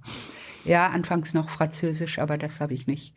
Ja, 0.63 0.87
anfangs 0.87 1.33
noch 1.33 1.49
Französisch, 1.49 2.19
aber 2.19 2.37
das 2.37 2.59
habe 2.59 2.73
ich 2.73 2.87
nicht. 2.87 3.13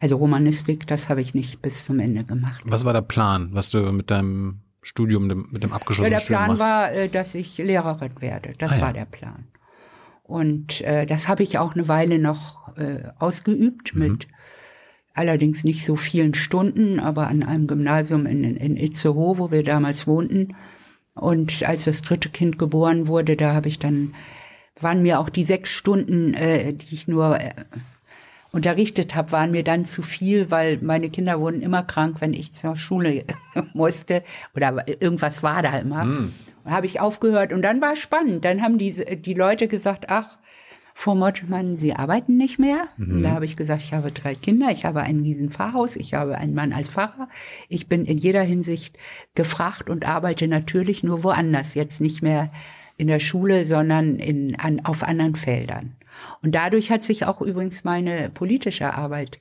Also 0.00 0.16
Romanistik, 0.16 0.86
das 0.86 1.08
habe 1.08 1.20
ich 1.20 1.34
nicht 1.34 1.62
bis 1.62 1.84
zum 1.84 2.00
Ende 2.00 2.24
gemacht. 2.24 2.62
Was 2.64 2.84
war 2.84 2.92
der 2.92 3.02
Plan, 3.02 3.50
was 3.52 3.70
du 3.70 3.92
mit 3.92 4.10
deinem 4.10 4.60
Studium, 4.82 5.28
dem, 5.28 5.48
mit 5.50 5.62
dem 5.62 5.70
Ja, 5.70 5.76
abgeschlossenen 5.76 6.12
der 6.12 6.18
Studium 6.20 6.38
Plan 6.38 6.48
machst? 6.50 6.60
war, 6.66 6.92
äh, 6.92 7.08
dass 7.08 7.34
ich 7.34 7.58
Lehrerin 7.58 8.12
werde. 8.20 8.54
Das 8.58 8.72
Ah, 8.72 8.76
ja. 8.76 8.82
war 8.82 8.92
der 8.92 9.04
Plan. 9.04 9.46
Und 10.22 10.80
äh, 10.82 11.06
das 11.06 11.28
habe 11.28 11.42
ich 11.42 11.58
auch 11.58 11.74
eine 11.74 11.88
Weile 11.88 12.18
noch 12.18 12.76
äh, 12.76 13.02
ausgeübt 13.18 13.94
Mhm. 13.94 14.02
mit 14.02 14.28
allerdings 15.12 15.64
nicht 15.64 15.84
so 15.84 15.96
vielen 15.96 16.34
Stunden, 16.34 17.00
aber 17.00 17.26
an 17.26 17.42
einem 17.42 17.66
Gymnasium 17.66 18.26
in, 18.26 18.44
in 18.56 18.76
Itzehoe, 18.76 19.38
wo 19.38 19.50
wir 19.50 19.64
damals 19.64 20.06
wohnten. 20.06 20.54
Und 21.14 21.64
als 21.64 21.84
das 21.84 22.02
dritte 22.02 22.28
Kind 22.28 22.58
geboren 22.58 23.08
wurde, 23.08 23.36
da 23.36 23.52
habe 23.52 23.68
ich 23.68 23.78
dann, 23.80 24.14
waren 24.80 25.02
mir 25.02 25.18
auch 25.18 25.28
die 25.28 25.44
sechs 25.44 25.70
Stunden, 25.70 26.32
äh, 26.34 26.72
die 26.72 26.94
ich 26.94 27.08
nur 27.08 27.38
äh, 27.40 27.50
unterrichtet 28.52 29.14
habe, 29.14 29.32
waren 29.32 29.50
mir 29.50 29.62
dann 29.64 29.84
zu 29.84 30.02
viel, 30.02 30.50
weil 30.50 30.78
meine 30.82 31.10
Kinder 31.10 31.40
wurden 31.40 31.62
immer 31.62 31.82
krank, 31.82 32.16
wenn 32.20 32.34
ich 32.34 32.52
zur 32.52 32.76
Schule 32.76 33.24
musste 33.74 34.22
oder 34.54 34.86
irgendwas 34.86 35.42
war 35.42 35.62
da 35.62 35.78
immer. 35.78 36.04
Und 36.64 36.70
habe 36.72 36.86
ich 36.86 37.00
aufgehört 37.00 37.52
und 37.52 37.62
dann 37.62 37.80
war 37.80 37.92
es 37.94 38.00
spannend. 38.00 38.44
Dann 38.44 38.62
haben 38.62 38.78
die, 38.78 38.92
die 38.92 39.34
Leute 39.34 39.68
gesagt, 39.68 40.06
ach, 40.08 40.38
Frau 40.94 41.14
Mottmann, 41.14 41.78
Sie 41.78 41.94
arbeiten 41.94 42.36
nicht 42.36 42.58
mehr. 42.58 42.88
Und 42.98 43.22
Da 43.22 43.30
habe 43.30 43.46
ich 43.46 43.56
gesagt, 43.56 43.82
ich 43.82 43.94
habe 43.94 44.12
drei 44.12 44.34
Kinder, 44.34 44.68
ich 44.70 44.84
habe 44.84 45.00
ein 45.00 45.20
riesen 45.20 45.50
Pfarrhaus, 45.50 45.96
ich 45.96 46.12
habe 46.12 46.36
einen 46.36 46.52
Mann 46.52 46.74
als 46.74 46.88
Pfarrer. 46.88 47.28
Ich 47.70 47.88
bin 47.88 48.04
in 48.04 48.18
jeder 48.18 48.42
Hinsicht 48.42 48.98
gefragt 49.34 49.88
und 49.88 50.04
arbeite 50.04 50.46
natürlich 50.46 51.02
nur 51.02 51.24
woanders. 51.24 51.74
Jetzt 51.74 52.02
nicht 52.02 52.20
mehr 52.20 52.50
in 52.98 53.06
der 53.06 53.20
Schule, 53.20 53.64
sondern 53.64 54.16
in, 54.16 54.56
an, 54.56 54.84
auf 54.84 55.02
anderen 55.02 55.36
Feldern. 55.36 55.96
Und 56.42 56.54
dadurch 56.54 56.90
hat 56.90 57.02
sich 57.02 57.24
auch 57.24 57.40
übrigens 57.40 57.84
meine 57.84 58.30
politische 58.30 58.94
Arbeit 58.94 59.38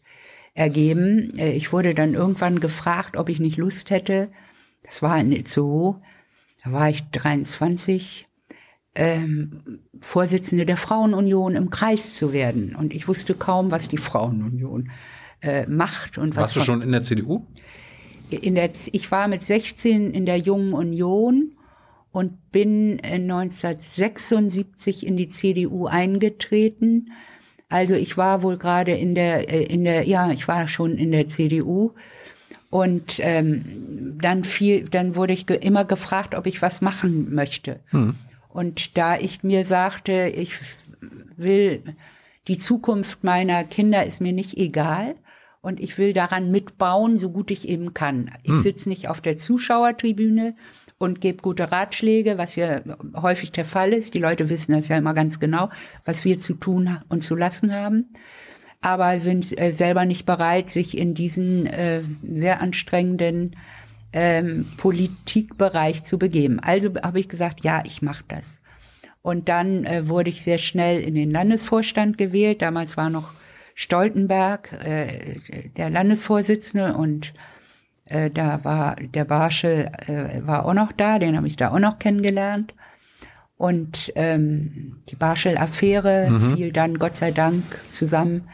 ergeben. 0.53 1.37
Äh, 1.37 1.51
ich 1.51 1.71
wurde 1.71 1.93
dann 1.93 2.13
irgendwann 2.13 2.59
gefragt, 2.59 3.15
ob 3.17 3.29
ich 3.29 3.39
nicht 3.39 3.57
Lust 3.57 3.89
hätte, 3.89 4.29
das 4.83 5.01
war 5.01 5.19
in 5.19 5.31
Itzehoe, 5.31 6.01
da 6.63 6.71
war 6.71 6.89
ich 6.89 7.03
23, 7.11 8.27
ähm, 8.95 9.79
Vorsitzende 10.01 10.65
der 10.65 10.77
Frauenunion 10.77 11.55
im 11.55 11.69
Kreis 11.69 12.15
zu 12.15 12.33
werden. 12.33 12.75
Und 12.75 12.93
ich 12.93 13.07
wusste 13.07 13.35
kaum, 13.35 13.71
was 13.71 13.87
die 13.87 13.97
Frauenunion 13.97 14.91
äh, 15.41 15.65
macht. 15.67 16.17
Und 16.17 16.35
was 16.35 16.43
Warst 16.43 16.55
du 16.55 16.61
schon 16.61 16.81
in 16.81 16.91
der 16.91 17.01
CDU? 17.01 17.45
In 18.29 18.55
der, 18.55 18.69
ich 18.91 19.11
war 19.11 19.27
mit 19.27 19.45
16 19.45 20.11
in 20.11 20.25
der 20.25 20.37
Jungen 20.37 20.73
Union 20.73 21.51
und 22.19 22.51
bin 22.51 22.99
1976 23.01 25.07
in 25.07 25.15
die 25.15 25.29
CDU 25.29 25.87
eingetreten. 25.87 27.13
Also 27.69 27.93
ich 27.93 28.17
war 28.17 28.43
wohl 28.43 28.57
gerade 28.57 28.91
in 28.91 29.15
der, 29.15 29.49
äh, 29.49 29.63
in 29.63 29.85
der, 29.85 30.05
ja, 30.05 30.29
ich 30.29 30.45
war 30.49 30.67
schon 30.67 30.97
in 30.97 31.13
der 31.13 31.29
CDU. 31.29 31.93
Und 32.69 33.19
ähm, 33.19 34.17
dann 34.21 34.43
fiel, 34.43 34.89
dann 34.89 35.15
wurde 35.15 35.31
ich 35.31 35.47
ge 35.47 35.57
immer 35.61 35.85
gefragt, 35.85 36.35
ob 36.35 36.45
ich 36.45 36.61
was 36.61 36.81
machen 36.81 37.33
möchte. 37.33 37.79
Hm. 37.91 38.15
Und 38.49 38.97
da 38.97 39.17
ich 39.17 39.43
mir 39.43 39.63
sagte, 39.63 40.33
ich 40.35 40.55
will 41.37 41.81
die 42.49 42.57
Zukunft 42.57 43.23
meiner 43.23 43.63
Kinder 43.63 44.05
ist 44.05 44.19
mir 44.19 44.33
nicht 44.33 44.57
egal 44.57 45.15
und 45.61 45.79
ich 45.79 45.97
will 45.97 46.11
daran 46.11 46.51
mitbauen, 46.51 47.17
so 47.17 47.29
gut 47.29 47.49
ich 47.49 47.69
eben 47.69 47.93
kann. 47.93 48.29
Ich 48.43 48.51
hm. 48.51 48.61
sitze 48.61 48.89
nicht 48.89 49.07
auf 49.07 49.21
der 49.21 49.37
Zuschauertribüne 49.37 50.55
und 50.99 51.21
gebe 51.21 51.41
gute 51.41 51.71
Ratschläge, 51.71 52.37
was 52.37 52.55
ja 52.55 52.81
häufig 53.15 53.51
der 53.51 53.65
Fall 53.65 53.93
ist. 53.93 54.13
Die 54.13 54.19
Leute 54.19 54.49
wissen 54.49 54.73
das 54.73 54.89
ja 54.89 54.97
immer 54.97 55.15
ganz 55.15 55.39
genau, 55.39 55.69
was 56.05 56.23
wir 56.25 56.39
zu 56.39 56.53
tun 56.53 56.99
und 57.09 57.21
zu 57.21 57.35
lassen 57.35 57.73
haben, 57.73 58.13
aber 58.81 59.19
sind 59.19 59.57
äh, 59.59 59.71
selber 59.71 60.05
nicht 60.05 60.25
bereit, 60.25 60.69
sich 60.69 60.97
in 60.97 61.15
diesen 61.15 61.65
äh, 61.65 62.01
sehr 62.21 62.61
anstrengenden 62.61 63.55
ähm, 64.11 64.67
Politikbereich 64.77 66.03
zu 66.03 66.19
begeben. 66.19 66.59
Also 66.59 66.93
habe 67.01 67.19
ich 67.19 67.29
gesagt, 67.29 67.63
ja, 67.63 67.81
ich 67.85 68.01
mache 68.01 68.25
das. 68.27 68.59
Und 69.21 69.49
dann 69.49 69.85
äh, 69.85 70.07
wurde 70.07 70.29
ich 70.29 70.43
sehr 70.43 70.57
schnell 70.57 71.01
in 71.01 71.15
den 71.15 71.31
Landesvorstand 71.31 72.17
gewählt. 72.17 72.61
Damals 72.61 72.97
war 72.97 73.09
noch 73.09 73.31
Stoltenberg 73.75 74.73
äh, 74.73 75.39
der 75.77 75.89
Landesvorsitzende 75.89 76.95
und 76.95 77.33
äh, 78.09 78.29
da 78.29 78.63
war 78.63 78.95
der 78.95 79.25
Barschel 79.25 79.91
äh, 80.07 80.45
war 80.45 80.65
auch 80.65 80.73
noch 80.73 80.91
da, 80.91 81.19
den 81.19 81.37
habe 81.37 81.47
ich 81.47 81.55
da 81.55 81.71
auch 81.71 81.79
noch 81.79 81.99
kennengelernt. 81.99 82.73
Und 83.57 84.13
ähm, 84.15 85.01
die 85.09 85.15
Barschel-Affäre 85.15 86.29
mhm. 86.29 86.55
fiel 86.55 86.71
dann 86.71 86.97
Gott 86.97 87.15
sei 87.15 87.31
Dank 87.31 87.63
zusammen 87.89 88.47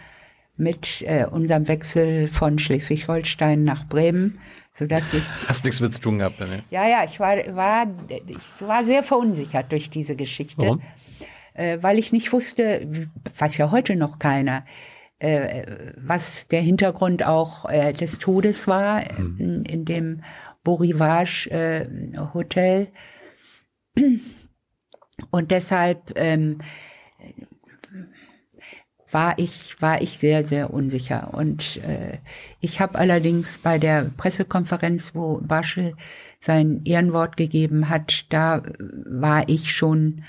mit 0.58 1.04
äh, 1.04 1.26
unserem 1.26 1.68
Wechsel 1.68 2.28
von 2.28 2.58
Schleswig-Holstein 2.58 3.64
nach 3.64 3.88
Bremen 3.88 4.40
sodass 4.78 5.14
ich. 5.14 5.24
Hast 5.48 5.66
nichts 5.66 5.82
mit 5.82 5.94
zu 5.94 6.02
tun 6.02 6.20
gehabt, 6.20 6.40
ne? 6.40 6.64
Ja, 6.70 6.88
ja, 6.88 7.04
ich 7.06 7.20
war, 7.20 7.38
war, 7.56 7.88
ich 8.10 8.68
war 8.68 8.86
sehr 8.86 9.04
verunsichert 9.04 9.72
durch 9.72 9.90
diese 9.90 10.16
Geschichte. 10.16 10.62
Warum? 10.62 10.82
Äh, 11.54 11.78
weil 11.82 11.98
ich 11.98 12.12
nicht 12.12 12.32
wusste, 12.34 13.08
weiß 13.38 13.58
ja 13.58 13.72
heute 13.72 13.96
noch 13.96 14.20
keiner, 14.20 14.66
äh, 15.26 15.94
was 15.98 16.48
der 16.48 16.62
Hintergrund 16.62 17.24
auch 17.26 17.70
äh, 17.70 17.94
des 17.94 18.20
Todes 18.20 18.68
war 18.68 19.04
mhm. 19.18 19.38
in, 19.40 19.62
in, 19.64 19.86
dem 19.86 20.24
Beau 20.64 20.76
Rivage 20.76 21.50
äh, 21.50 21.88
Hotel. 22.34 22.88
Und 25.32 25.52
deshalb 25.52 26.14
ähm, 26.16 26.60
war 29.12 29.40
ich, 29.40 29.82
war 29.82 30.02
ich 30.02 30.18
sehr, 30.20 30.46
sehr 30.46 30.74
unsicher. 30.74 31.34
Und 31.34 31.78
äh, 31.78 32.18
ich 32.60 32.82
habe 32.82 33.00
allerdings 33.00 33.58
bei 33.58 33.78
der 33.78 34.12
Pressekonferenz, 34.18 35.16
wo 35.16 35.40
Baschel 35.42 35.96
sein 36.42 36.82
Ehrenwort 36.84 37.38
gegeben 37.38 37.90
hat, 37.90 38.26
da 38.30 38.62
war 38.78 39.48
ich 39.48 39.74
schon, 39.74 40.24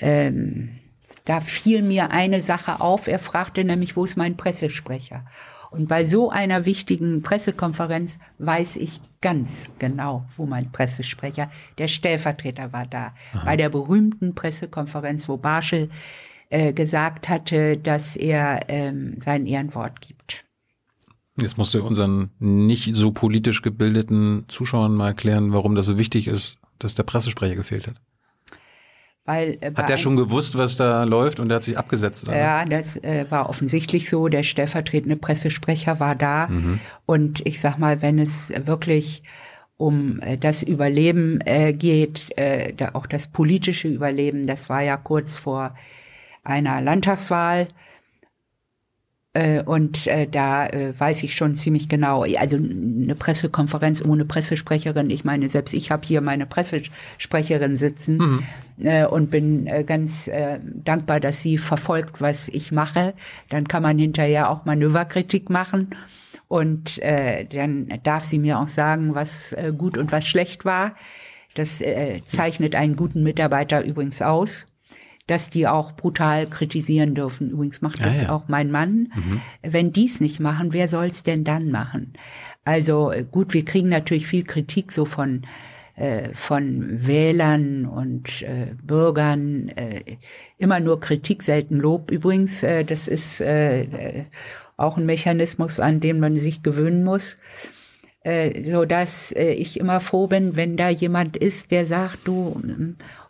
ähm, 0.00 0.78
da 1.24 1.40
fiel 1.40 1.82
mir 1.82 2.10
eine 2.10 2.42
Sache 2.42 2.80
auf. 2.80 3.06
Er 3.06 3.18
fragte 3.18 3.64
nämlich, 3.64 3.96
wo 3.96 4.04
ist 4.04 4.16
mein 4.16 4.36
Pressesprecher? 4.36 5.24
Und 5.70 5.88
bei 5.88 6.04
so 6.04 6.30
einer 6.30 6.66
wichtigen 6.66 7.22
Pressekonferenz 7.22 8.18
weiß 8.38 8.76
ich 8.76 9.00
ganz 9.22 9.68
genau, 9.78 10.26
wo 10.36 10.44
mein 10.44 10.70
Pressesprecher, 10.70 11.50
der 11.78 11.88
Stellvertreter 11.88 12.74
war 12.74 12.86
da. 12.86 13.14
Aha. 13.32 13.44
Bei 13.46 13.56
der 13.56 13.70
berühmten 13.70 14.34
Pressekonferenz, 14.34 15.28
wo 15.30 15.38
Barschel 15.38 15.88
äh, 16.50 16.74
gesagt 16.74 17.30
hatte, 17.30 17.78
dass 17.78 18.16
er 18.16 18.68
ähm, 18.68 19.16
sein 19.24 19.46
Ehrenwort 19.46 20.02
gibt. 20.02 20.44
Jetzt 21.40 21.56
musst 21.56 21.72
du 21.72 21.82
unseren 21.82 22.30
nicht 22.38 22.94
so 22.94 23.10
politisch 23.10 23.62
gebildeten 23.62 24.44
Zuschauern 24.48 24.94
mal 24.94 25.08
erklären, 25.08 25.54
warum 25.54 25.74
das 25.74 25.86
so 25.86 25.98
wichtig 25.98 26.26
ist, 26.26 26.58
dass 26.78 26.94
der 26.94 27.04
Pressesprecher 27.04 27.54
gefehlt 27.54 27.86
hat. 27.86 27.94
Weil, 29.24 29.58
äh, 29.60 29.72
hat 29.74 29.88
der 29.88 29.98
schon 29.98 30.16
gewusst, 30.16 30.58
was 30.58 30.76
da 30.76 31.04
läuft 31.04 31.38
und 31.38 31.48
der 31.48 31.56
hat 31.56 31.64
sich 31.64 31.78
abgesetzt? 31.78 32.26
Oder? 32.26 32.36
Ja, 32.36 32.64
das 32.64 32.96
äh, 32.96 33.26
war 33.28 33.48
offensichtlich 33.48 34.10
so. 34.10 34.28
Der 34.28 34.42
stellvertretende 34.42 35.16
Pressesprecher 35.16 36.00
war 36.00 36.16
da. 36.16 36.48
Mhm. 36.48 36.80
Und 37.06 37.46
ich 37.46 37.60
sag 37.60 37.78
mal, 37.78 38.02
wenn 38.02 38.18
es 38.18 38.52
wirklich 38.64 39.22
um 39.76 40.20
äh, 40.20 40.36
das 40.36 40.62
Überleben 40.62 41.40
äh, 41.44 41.72
geht, 41.72 42.36
äh, 42.36 42.72
da 42.72 42.90
auch 42.94 43.06
das 43.06 43.28
politische 43.28 43.88
Überleben, 43.88 44.44
das 44.46 44.68
war 44.68 44.82
ja 44.82 44.96
kurz 44.96 45.38
vor 45.38 45.76
einer 46.42 46.80
Landtagswahl. 46.80 47.68
Äh, 49.34 49.62
und 49.62 50.06
äh, 50.06 50.26
da 50.26 50.66
äh, 50.66 50.92
weiß 50.98 51.22
ich 51.22 51.34
schon 51.34 51.56
ziemlich 51.56 51.88
genau, 51.88 52.22
also 52.22 52.56
eine 52.56 53.14
Pressekonferenz 53.14 54.04
ohne 54.04 54.26
Pressesprecherin, 54.26 55.08
ich 55.08 55.24
meine, 55.24 55.48
selbst 55.48 55.72
ich 55.72 55.90
habe 55.90 56.06
hier 56.06 56.20
meine 56.20 56.44
Pressesprecherin 56.44 57.78
sitzen 57.78 58.18
mhm. 58.78 59.06
und 59.10 59.30
bin 59.30 59.68
ganz 59.86 60.30
dankbar, 60.84 61.20
dass 61.20 61.40
sie 61.42 61.58
verfolgt, 61.58 62.20
was 62.20 62.48
ich 62.48 62.72
mache. 62.72 63.14
Dann 63.48 63.68
kann 63.68 63.82
man 63.82 63.98
hinterher 63.98 64.50
auch 64.50 64.64
Manöverkritik 64.64 65.50
machen. 65.50 65.94
Und 66.48 67.00
dann 67.02 68.00
darf 68.02 68.24
sie 68.24 68.38
mir 68.38 68.58
auch 68.58 68.68
sagen, 68.68 69.14
was 69.14 69.54
gut 69.78 69.96
und 69.98 70.10
was 70.10 70.26
schlecht 70.26 70.64
war. 70.64 70.94
Das 71.54 71.82
zeichnet 72.26 72.74
einen 72.74 72.96
guten 72.96 73.22
Mitarbeiter 73.22 73.84
übrigens 73.84 74.20
aus 74.20 74.66
dass 75.26 75.50
die 75.50 75.68
auch 75.68 75.92
brutal 75.92 76.46
kritisieren 76.46 77.14
dürfen. 77.14 77.50
Übrigens 77.50 77.80
macht 77.80 78.00
das 78.00 78.16
ja, 78.16 78.22
ja. 78.24 78.28
auch 78.30 78.48
mein 78.48 78.70
Mann. 78.70 79.12
Mhm. 79.14 79.40
Wenn 79.62 79.92
dies 79.92 80.20
nicht 80.20 80.40
machen, 80.40 80.72
wer 80.72 80.88
soll's 80.88 81.22
denn 81.22 81.44
dann 81.44 81.70
machen? 81.70 82.14
Also 82.64 83.10
äh, 83.12 83.24
gut, 83.24 83.54
wir 83.54 83.64
kriegen 83.64 83.88
natürlich 83.88 84.26
viel 84.26 84.44
Kritik 84.44 84.92
so 84.92 85.04
von 85.04 85.42
äh, 85.94 86.34
von 86.34 87.06
Wählern 87.06 87.86
und 87.86 88.42
äh, 88.42 88.74
Bürgern. 88.82 89.68
Äh, 89.68 90.16
immer 90.56 90.80
nur 90.80 91.00
Kritik, 91.00 91.42
selten 91.42 91.76
Lob. 91.76 92.10
Übrigens, 92.10 92.62
äh, 92.62 92.84
das 92.84 93.08
ist 93.08 93.42
auch 94.76 94.96
ein 94.96 95.06
Mechanismus, 95.06 95.78
an 95.78 96.00
den 96.00 96.18
man 96.18 96.38
sich 96.38 96.62
gewöhnen 96.62 97.04
muss. 97.04 97.36
Äh, 98.24 98.70
so 98.70 98.84
dass 98.84 99.32
äh, 99.32 99.52
ich 99.52 99.80
immer 99.80 99.98
froh 99.98 100.28
bin, 100.28 100.54
wenn 100.54 100.76
da 100.76 100.88
jemand 100.88 101.36
ist, 101.36 101.72
der 101.72 101.86
sagt, 101.86 102.18
du 102.24 102.62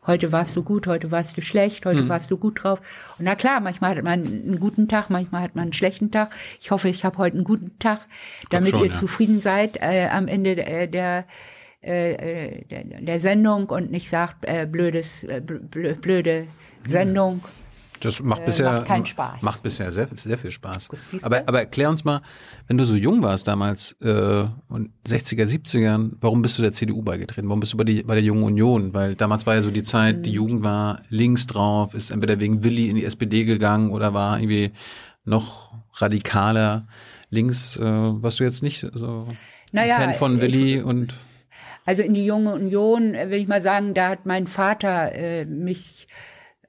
heute 0.06 0.32
warst 0.32 0.54
du 0.54 0.62
gut, 0.62 0.86
heute 0.86 1.10
warst 1.10 1.36
du 1.38 1.42
schlecht, 1.42 1.86
heute 1.86 2.02
mhm. 2.02 2.08
warst 2.10 2.30
du 2.30 2.36
gut 2.36 2.62
drauf. 2.62 2.80
Und 3.18 3.24
na 3.24 3.34
klar, 3.34 3.60
manchmal 3.60 3.96
hat 3.96 4.04
man 4.04 4.26
einen 4.26 4.60
guten 4.60 4.88
Tag, 4.88 5.08
manchmal 5.08 5.42
hat 5.42 5.54
man 5.54 5.62
einen 5.62 5.72
schlechten 5.72 6.10
Tag. 6.10 6.34
Ich 6.60 6.70
hoffe, 6.70 6.90
ich 6.90 7.06
habe 7.06 7.16
heute 7.16 7.36
einen 7.36 7.44
guten 7.44 7.78
Tag, 7.78 8.06
damit 8.50 8.70
schon, 8.70 8.84
ihr 8.84 8.90
ja. 8.90 8.98
zufrieden 8.98 9.40
seid 9.40 9.78
äh, 9.80 10.08
am 10.10 10.28
Ende 10.28 10.56
der, 10.56 10.86
der 10.86 11.24
äh, 11.80 12.64
der, 12.66 12.84
der 12.84 13.20
Sendung 13.20 13.70
und 13.70 13.90
nicht 13.90 14.08
sagt 14.08 14.44
äh, 14.44 14.66
blödes 14.70 15.24
äh, 15.24 15.40
blöde 15.40 16.46
Sendung. 16.86 17.42
Das 18.02 18.20
macht 18.20 18.42
äh, 18.42 18.46
bisher 18.46 18.72
macht 18.72 18.86
keinen 18.86 19.06
Spaß. 19.06 19.42
Macht 19.42 19.62
bisher 19.62 19.92
sehr, 19.92 20.08
sehr 20.14 20.36
viel 20.36 20.50
Spaß. 20.50 20.88
Aber, 21.22 21.42
aber 21.46 21.60
erklär 21.60 21.88
uns 21.88 22.04
mal, 22.04 22.20
wenn 22.66 22.76
du 22.76 22.84
so 22.84 22.96
jung 22.96 23.22
warst 23.22 23.46
damals 23.46 23.96
äh, 24.02 24.44
und 24.68 24.90
60er, 25.06 25.44
70ern, 25.44 26.12
warum 26.20 26.42
bist 26.42 26.58
du 26.58 26.62
der 26.62 26.72
CDU 26.72 27.02
beigetreten? 27.02 27.48
Warum 27.48 27.60
bist 27.60 27.72
du 27.72 27.76
bei, 27.76 27.84
die, 27.84 28.02
bei 28.02 28.14
der 28.14 28.24
Jungen 28.24 28.42
Union? 28.42 28.92
Weil 28.92 29.14
damals 29.14 29.46
war 29.46 29.54
ja 29.54 29.62
so 29.62 29.70
die 29.70 29.84
Zeit, 29.84 30.18
mhm. 30.18 30.22
die 30.24 30.32
Jugend 30.32 30.62
war 30.64 31.00
links 31.10 31.46
drauf, 31.46 31.94
ist 31.94 32.10
entweder 32.10 32.40
wegen 32.40 32.64
Willi 32.64 32.88
in 32.88 32.96
die 32.96 33.04
SPD 33.04 33.44
gegangen 33.44 33.90
oder 33.90 34.12
war 34.12 34.38
irgendwie 34.38 34.72
noch 35.24 35.72
radikaler 35.94 36.88
links. 37.30 37.76
Äh, 37.76 37.82
warst 37.84 38.40
du 38.40 38.44
jetzt 38.44 38.64
nicht 38.64 38.80
so 38.94 39.28
naja, 39.70 39.94
Fan 39.94 40.14
von 40.14 40.40
Willi 40.40 40.78
ich, 40.78 40.84
und 40.84 41.14
also 41.84 42.02
in 42.02 42.14
die 42.14 42.24
Junge 42.24 42.54
Union, 42.54 43.14
äh, 43.14 43.30
will 43.30 43.40
ich 43.40 43.48
mal 43.48 43.62
sagen, 43.62 43.94
da 43.94 44.10
hat 44.10 44.26
mein 44.26 44.46
Vater 44.46 45.12
äh, 45.14 45.44
mich 45.44 46.08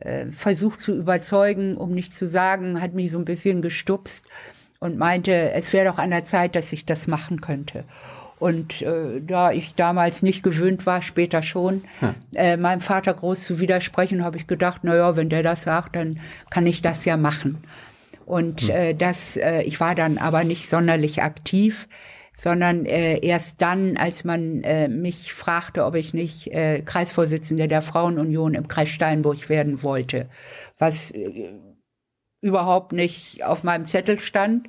äh, 0.04 0.26
versucht 0.32 0.82
zu 0.82 0.96
überzeugen, 0.96 1.78
um 1.78 1.92
nicht 1.92 2.14
zu 2.14 2.28
sagen, 2.28 2.82
hat 2.82 2.94
mich 2.94 3.12
so 3.12 3.18
ein 3.18 3.26
bisschen 3.26 3.62
gestupst 3.62 4.26
und 4.80 4.98
meinte, 4.98 5.52
es 5.52 5.72
wäre 5.74 5.88
doch 5.88 5.98
an 5.98 6.12
der 6.12 6.24
Zeit, 6.24 6.56
dass 6.56 6.74
ich 6.74 6.86
das 6.86 7.08
machen 7.08 7.42
könnte. 7.42 7.86
Und 8.40 8.82
äh, 8.82 9.22
da 9.26 9.52
ich 9.52 9.76
damals 9.76 10.22
nicht 10.22 10.44
gewöhnt 10.44 10.86
war, 10.86 11.02
später 11.02 11.42
schon, 11.42 11.84
Hm. 12.00 12.16
äh, 12.34 12.58
meinem 12.58 12.82
Vater 12.82 13.14
groß 13.14 13.46
zu 13.48 13.60
widersprechen, 13.60 14.24
habe 14.24 14.36
ich 14.38 14.48
gedacht, 14.48 14.82
na 14.84 14.96
ja, 14.96 15.16
wenn 15.16 15.30
der 15.30 15.44
das 15.44 15.64
sagt, 15.64 15.96
dann 15.96 16.20
kann 16.50 16.66
ich 16.66 16.82
das 16.82 17.06
ja 17.06 17.16
machen. 17.16 17.64
Und 18.26 18.70
äh, 18.70 18.94
das, 18.96 19.38
äh, 19.38 19.62
ich 19.62 19.80
war 19.80 19.96
dann 19.96 20.18
aber 20.18 20.44
nicht 20.44 20.70
sonderlich 20.70 21.22
aktiv, 21.24 21.88
sondern 22.38 22.86
äh, 22.86 23.20
erst 23.26 23.62
dann, 23.62 23.98
als 23.98 24.24
man 24.24 24.64
äh, 24.64 24.88
mich 24.88 25.34
fragte, 25.34 25.86
ob 25.86 25.96
ich 25.96 26.14
nicht 26.14 26.48
äh, 26.48 26.82
Kreisvorsitzende 26.82 27.68
der 27.68 27.82
Frauenunion 27.82 28.54
im 28.54 28.68
Kreis 28.68 28.90
Steinburg 28.90 29.50
werden 29.50 29.84
wollte, 29.84 30.30
was 30.78 31.12
äh, 31.12 31.54
überhaupt 32.42 32.92
nicht 32.92 33.44
auf 33.44 33.64
meinem 33.64 33.88
Zettel 33.88 34.20
stand. 34.20 34.68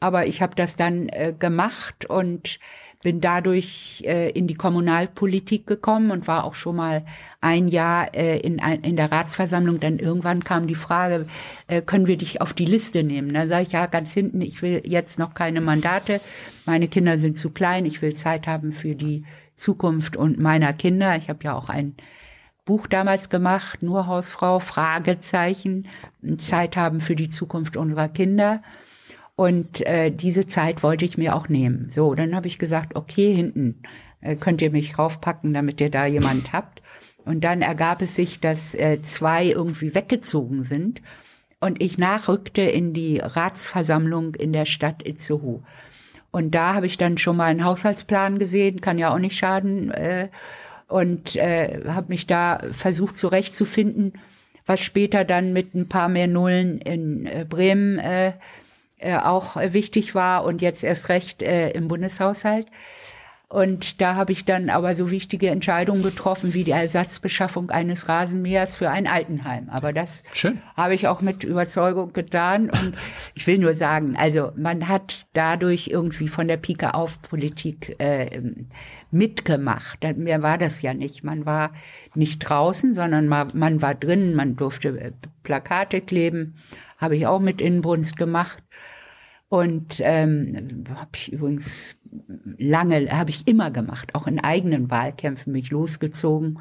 Aber 0.00 0.26
ich 0.26 0.42
habe 0.42 0.54
das 0.54 0.76
dann 0.76 1.08
äh, 1.08 1.34
gemacht 1.38 2.04
und 2.04 2.58
bin 3.06 3.20
dadurch 3.20 4.02
äh, 4.04 4.30
in 4.30 4.48
die 4.48 4.56
Kommunalpolitik 4.56 5.64
gekommen 5.64 6.10
und 6.10 6.26
war 6.26 6.42
auch 6.42 6.54
schon 6.54 6.74
mal 6.74 7.04
ein 7.40 7.68
Jahr 7.68 8.12
äh, 8.16 8.40
in, 8.40 8.58
in 8.58 8.96
der 8.96 9.12
Ratsversammlung. 9.12 9.78
Dann 9.78 10.00
irgendwann 10.00 10.42
kam 10.42 10.66
die 10.66 10.74
Frage, 10.74 11.28
äh, 11.68 11.82
können 11.82 12.08
wir 12.08 12.18
dich 12.18 12.40
auf 12.40 12.52
die 12.52 12.64
Liste 12.64 13.04
nehmen? 13.04 13.32
Da 13.32 13.46
sage 13.46 13.62
ich, 13.62 13.70
ja, 13.70 13.86
ganz 13.86 14.12
hinten, 14.12 14.40
ich 14.40 14.60
will 14.60 14.82
jetzt 14.84 15.20
noch 15.20 15.34
keine 15.34 15.60
Mandate. 15.60 16.20
Meine 16.64 16.88
Kinder 16.88 17.16
sind 17.18 17.38
zu 17.38 17.50
klein, 17.50 17.86
ich 17.86 18.02
will 18.02 18.14
Zeit 18.14 18.48
haben 18.48 18.72
für 18.72 18.96
die 18.96 19.24
Zukunft 19.54 20.16
und 20.16 20.40
meiner 20.40 20.72
Kinder. 20.72 21.16
Ich 21.16 21.28
habe 21.28 21.44
ja 21.44 21.54
auch 21.54 21.68
ein 21.68 21.94
Buch 22.64 22.88
damals 22.88 23.30
gemacht, 23.30 23.84
nur 23.84 24.08
Hausfrau, 24.08 24.58
Fragezeichen, 24.58 25.86
Zeit 26.38 26.76
haben 26.76 26.98
für 26.98 27.14
die 27.14 27.28
Zukunft 27.28 27.76
unserer 27.76 28.08
Kinder. 28.08 28.62
Und 29.36 29.86
äh, 29.86 30.10
diese 30.10 30.46
Zeit 30.46 30.82
wollte 30.82 31.04
ich 31.04 31.18
mir 31.18 31.36
auch 31.36 31.48
nehmen. 31.48 31.90
So, 31.90 32.14
dann 32.14 32.34
habe 32.34 32.46
ich 32.46 32.58
gesagt, 32.58 32.96
okay, 32.96 33.34
hinten 33.34 33.82
äh, 34.22 34.34
könnt 34.34 34.62
ihr 34.62 34.70
mich 34.70 34.98
raufpacken, 34.98 35.52
damit 35.52 35.80
ihr 35.80 35.90
da 35.90 36.06
jemand 36.06 36.52
habt. 36.52 36.82
Und 37.24 37.42
dann 37.44 37.60
ergab 37.60 38.02
es 38.02 38.14
sich, 38.14 38.40
dass 38.40 38.74
äh, 38.74 39.02
zwei 39.02 39.46
irgendwie 39.46 39.94
weggezogen 39.94 40.64
sind 40.64 41.02
und 41.60 41.82
ich 41.82 41.98
nachrückte 41.98 42.62
in 42.62 42.92
die 42.92 43.18
Ratsversammlung 43.18 44.34
in 44.34 44.52
der 44.52 44.64
Stadt 44.64 45.06
Itzehoe. 45.06 45.62
Und 46.30 46.54
da 46.54 46.74
habe 46.74 46.86
ich 46.86 46.98
dann 46.98 47.18
schon 47.18 47.36
mal 47.36 47.46
einen 47.46 47.64
Haushaltsplan 47.64 48.38
gesehen, 48.38 48.80
kann 48.80 48.98
ja 48.98 49.12
auch 49.12 49.18
nicht 49.18 49.36
schaden, 49.36 49.90
äh, 49.90 50.28
und 50.88 51.34
äh, 51.36 51.82
habe 51.88 52.08
mich 52.08 52.26
da 52.26 52.60
versucht 52.70 53.16
zurechtzufinden, 53.16 54.12
was 54.66 54.80
später 54.80 55.24
dann 55.24 55.52
mit 55.52 55.74
ein 55.74 55.88
paar 55.88 56.08
mehr 56.08 56.28
Nullen 56.28 56.78
in 56.80 57.26
äh, 57.26 57.44
Bremen 57.48 57.98
äh, 57.98 58.34
äh, 58.98 59.16
auch 59.16 59.56
äh, 59.56 59.72
wichtig 59.72 60.14
war 60.14 60.44
und 60.44 60.62
jetzt 60.62 60.84
erst 60.84 61.08
recht 61.08 61.42
äh, 61.42 61.70
im 61.70 61.88
Bundeshaushalt. 61.88 62.66
Und 63.48 64.00
da 64.00 64.16
habe 64.16 64.32
ich 64.32 64.44
dann 64.44 64.70
aber 64.70 64.96
so 64.96 65.12
wichtige 65.12 65.50
Entscheidungen 65.50 66.02
getroffen 66.02 66.52
wie 66.52 66.64
die 66.64 66.72
Ersatzbeschaffung 66.72 67.70
eines 67.70 68.08
Rasenmähers 68.08 68.76
für 68.76 68.90
ein 68.90 69.06
Altenheim. 69.06 69.68
Aber 69.70 69.92
das 69.92 70.24
Schön. 70.32 70.60
habe 70.76 70.96
ich 70.96 71.06
auch 71.06 71.20
mit 71.20 71.44
Überzeugung 71.44 72.12
getan. 72.12 72.70
Und 72.70 72.96
ich 73.36 73.46
will 73.46 73.58
nur 73.58 73.74
sagen, 73.74 74.16
also 74.16 74.50
man 74.56 74.88
hat 74.88 75.28
dadurch 75.32 75.86
irgendwie 75.86 76.26
von 76.26 76.48
der 76.48 76.56
Pike 76.56 76.94
auf 76.94 77.22
Politik 77.22 77.94
äh, 78.00 78.42
mitgemacht. 79.12 80.00
Mehr 80.16 80.42
war 80.42 80.58
das 80.58 80.82
ja 80.82 80.92
nicht. 80.92 81.22
Man 81.22 81.46
war 81.46 81.70
nicht 82.16 82.40
draußen, 82.40 82.94
sondern 82.94 83.28
man, 83.28 83.80
war 83.80 83.94
drin. 83.94 84.34
Man 84.34 84.56
durfte 84.56 84.88
äh, 84.88 85.12
Plakate 85.44 86.00
kleben. 86.00 86.56
Habe 86.98 87.16
ich 87.16 87.28
auch 87.28 87.40
mit 87.40 87.60
Inbrunst 87.60 88.16
gemacht. 88.16 88.58
Und 89.48 90.00
ähm, 90.00 90.84
habe 90.90 91.10
ich 91.14 91.32
übrigens 91.32 91.96
lange, 92.58 93.10
habe 93.10 93.30
ich 93.30 93.46
immer 93.46 93.70
gemacht, 93.70 94.14
auch 94.14 94.26
in 94.26 94.40
eigenen 94.40 94.90
Wahlkämpfen 94.90 95.52
mich 95.52 95.70
losgezogen 95.70 96.58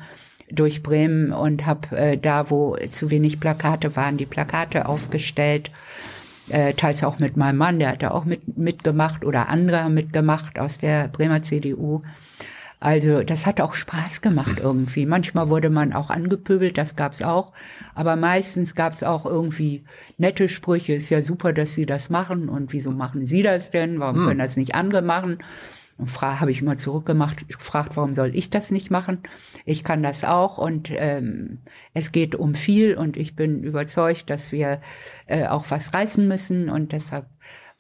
durch 0.52 0.84
Bremen 0.84 1.34
und 1.34 1.66
habe 1.66 1.98
äh, 1.98 2.18
da, 2.18 2.52
wo 2.52 2.78
zu 2.92 3.10
wenig 3.10 3.40
Plakate 3.40 3.96
waren, 3.96 4.18
die 4.18 4.28
Plakate 4.28 4.88
aufgestellt. 4.88 5.72
Äh, 6.50 6.74
teils 6.74 7.04
auch 7.04 7.18
mit 7.18 7.38
meinem 7.38 7.58
Mann, 7.58 7.80
der 7.80 7.90
hat 7.90 8.04
da 8.04 8.12
auch 8.12 8.26
mit, 8.26 8.56
mitgemacht 8.56 9.26
oder 9.26 9.50
andere 9.50 9.84
haben 9.84 9.96
mitgemacht 9.96 10.60
aus 10.60 10.78
der 10.78 11.08
Bremer 11.08 11.42
CDU. 11.42 12.04
Also 12.86 13.24
das 13.24 13.48
hat 13.48 13.62
auch 13.62 13.74
Spaß 13.74 14.22
gemacht 14.22 14.60
irgendwie. 14.62 15.08
Manchmal 15.08 15.50
wurde 15.50 15.72
man 15.72 15.92
auch 15.92 16.12
angepöbelt, 16.12 16.78
das 16.78 16.96
gab's 16.96 17.24
auch. 17.24 17.52
Aber 17.96 18.16
meistens 18.16 18.76
gab's 18.76 19.02
auch 19.02 19.26
irgendwie 19.26 19.84
nette 20.20 20.48
Sprüche. 20.48 20.94
Ist 20.94 21.10
ja 21.10 21.24
super, 21.24 21.52
dass 21.52 21.74
Sie 21.74 21.88
das 21.88 22.12
machen. 22.12 22.48
Und 22.48 22.74
wieso 22.74 22.92
machen 22.92 23.26
Sie 23.26 23.42
das 23.42 23.72
denn? 23.72 24.00
Warum 24.00 24.18
können 24.28 24.38
das 24.38 24.56
nicht 24.56 24.76
andere 24.76 25.02
machen? 25.02 25.40
Und 25.98 26.22
habe 26.22 26.52
ich 26.52 26.62
immer 26.62 26.78
zurückgemacht, 26.78 27.48
gefragt, 27.48 27.94
warum 27.98 28.14
soll 28.14 28.36
ich 28.36 28.52
das 28.52 28.70
nicht 28.70 28.92
machen? 28.92 29.24
Ich 29.66 29.84
kann 29.84 30.04
das 30.04 30.24
auch 30.24 30.60
und 30.60 30.92
ähm, 30.92 31.62
es 31.96 32.12
geht 32.12 32.36
um 32.36 32.54
viel 32.54 32.94
und 32.94 33.18
ich 33.18 33.36
bin 33.36 33.64
überzeugt, 33.64 34.30
dass 34.30 34.52
wir 34.52 34.80
äh, 35.26 35.48
auch 35.48 35.72
was 35.72 35.92
reißen 35.92 36.28
müssen 36.28 36.70
und 36.70 36.92
deshalb 36.92 37.26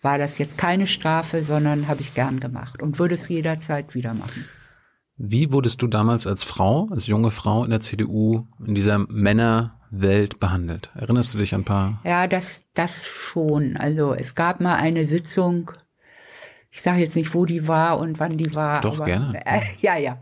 war 0.01 0.17
das 0.17 0.39
jetzt 0.39 0.57
keine 0.57 0.87
Strafe, 0.87 1.43
sondern 1.43 1.87
habe 1.87 2.01
ich 2.01 2.15
gern 2.15 2.39
gemacht 2.39 2.81
und 2.81 2.97
würde 2.97 3.13
es 3.13 3.29
jederzeit 3.29 3.93
wieder 3.93 4.15
machen. 4.15 4.45
Wie 5.17 5.51
wurdest 5.53 5.81
du 5.81 5.87
damals 5.87 6.27
als 6.27 6.43
Frau, 6.43 6.89
als 6.91 7.07
junge 7.07 7.31
Frau 7.31 7.63
in 7.63 7.69
der 7.69 7.79
CDU 7.79 8.47
in 8.65 8.75
dieser 8.75 8.99
Männerwelt 8.99 10.39
behandelt? 10.39 10.91
Erinnerst 10.93 11.33
du 11.33 11.37
dich 11.37 11.53
an 11.53 11.61
ein 11.61 11.65
paar? 11.65 12.01
Ja, 12.03 12.27
das, 12.27 12.63
das 12.73 13.05
schon. 13.05 13.77
Also 13.77 14.13
es 14.13 14.35
gab 14.35 14.59
mal 14.59 14.75
eine 14.75 15.07
Sitzung, 15.07 15.71
ich 16.69 16.81
sage 16.81 16.99
jetzt 16.99 17.15
nicht, 17.15 17.33
wo 17.33 17.45
die 17.45 17.67
war 17.69 17.97
und 17.97 18.19
wann 18.19 18.37
die 18.37 18.53
war. 18.53 18.81
Doch, 18.81 18.97
aber, 18.97 19.05
gerne. 19.05 19.45
Äh, 19.45 19.61
ja, 19.79 19.95
ja. 19.95 20.17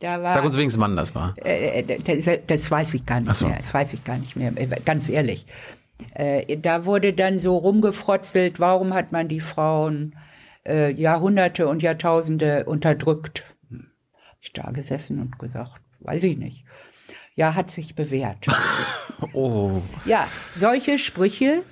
Da 0.00 0.20
war, 0.20 0.32
Sag 0.32 0.44
uns 0.44 0.56
wenigstens, 0.56 0.82
wann 0.82 0.96
das 0.96 1.14
war. 1.14 1.34
Äh, 1.36 1.84
das, 1.84 2.28
das 2.48 2.70
weiß 2.70 2.94
ich 2.94 3.06
gar 3.06 3.20
nicht 3.20 3.36
so. 3.36 3.46
mehr. 3.46 3.58
Das 3.58 3.72
weiß 3.72 3.92
ich 3.92 4.02
gar 4.02 4.18
nicht 4.18 4.34
mehr. 4.34 4.52
Äh, 4.56 4.66
Ganz 4.84 5.08
ehrlich. 5.08 5.46
Äh, 6.12 6.56
da 6.58 6.84
wurde 6.84 7.12
dann 7.12 7.38
so 7.38 7.56
rumgefrotzelt, 7.56 8.58
warum 8.58 8.94
hat 8.94 9.12
man 9.12 9.28
die 9.28 9.40
Frauen 9.40 10.16
äh, 10.66 10.92
Jahrhunderte 10.92 11.68
und 11.68 11.84
Jahrtausende 11.84 12.64
unterdrückt? 12.64 13.44
Ich 14.44 14.52
da 14.52 14.70
gesessen 14.70 15.20
und 15.20 15.38
gesagt, 15.38 15.80
weiß 16.00 16.22
ich 16.22 16.36
nicht. 16.36 16.64
Ja, 17.34 17.54
hat 17.54 17.70
sich 17.70 17.94
bewährt. 17.94 18.46
Oh, 19.32 19.80
Ja, 20.04 20.26
solche 20.58 20.98
Sprüche 20.98 21.62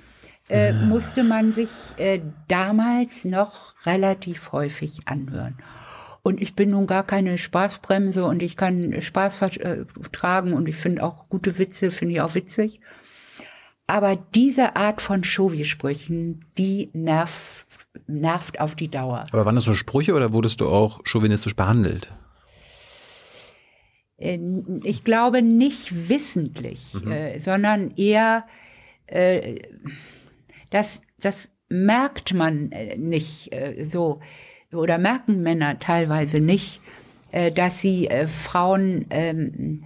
äh, 0.49 0.73
musste 0.73 1.23
man 1.23 1.51
sich 1.51 1.69
äh, 1.97 2.19
damals 2.47 3.25
noch 3.25 3.75
relativ 3.85 4.51
häufig 4.53 5.07
anhören. 5.07 5.57
Und 6.23 6.41
ich 6.41 6.55
bin 6.55 6.71
nun 6.71 6.87
gar 6.87 7.03
keine 7.03 7.37
Spaßbremse 7.37 8.23
und 8.25 8.41
ich 8.41 8.57
kann 8.57 8.99
Spaß 8.99 9.35
vertragen 9.35 10.53
und 10.53 10.67
ich 10.67 10.77
finde 10.77 11.03
auch 11.03 11.29
gute 11.29 11.59
Witze, 11.59 11.91
finde 11.91 12.15
ich 12.15 12.21
auch 12.21 12.33
witzig. 12.33 12.79
Aber 13.87 14.15
diese 14.33 14.75
Art 14.75 15.01
von 15.01 15.23
Chauvi-Sprüchen, 15.23 16.39
die 16.57 16.89
nervt, 16.93 17.65
nervt 18.07 18.59
auf 18.59 18.73
die 18.75 18.87
Dauer. 18.87 19.25
aber 19.31 19.45
waren 19.45 19.55
das 19.55 19.65
so 19.65 19.75
Sprüche 19.75 20.13
oder 20.15 20.33
wurdest 20.33 20.61
du 20.61 20.69
auch 20.69 21.01
chauvinistisch 21.03 21.55
behandelt? 21.55 22.09
Äh, 24.17 24.39
Ich 24.83 25.03
glaube 25.03 25.41
nicht 25.41 26.09
wissentlich, 26.09 26.93
äh, 27.09 27.39
sondern 27.39 27.91
eher, 27.91 28.45
äh, 29.07 29.59
das, 30.69 31.01
das 31.19 31.51
merkt 31.69 32.33
man 32.33 32.71
äh, 32.71 32.97
nicht 32.97 33.51
äh, 33.53 33.85
so, 33.91 34.19
oder 34.71 34.97
merken 34.97 35.41
Männer 35.41 35.79
teilweise 35.79 36.39
nicht, 36.39 36.81
äh, 37.31 37.51
dass 37.51 37.81
sie 37.81 38.07
äh, 38.07 38.27
Frauen 38.27 39.05
ähm, 39.09 39.83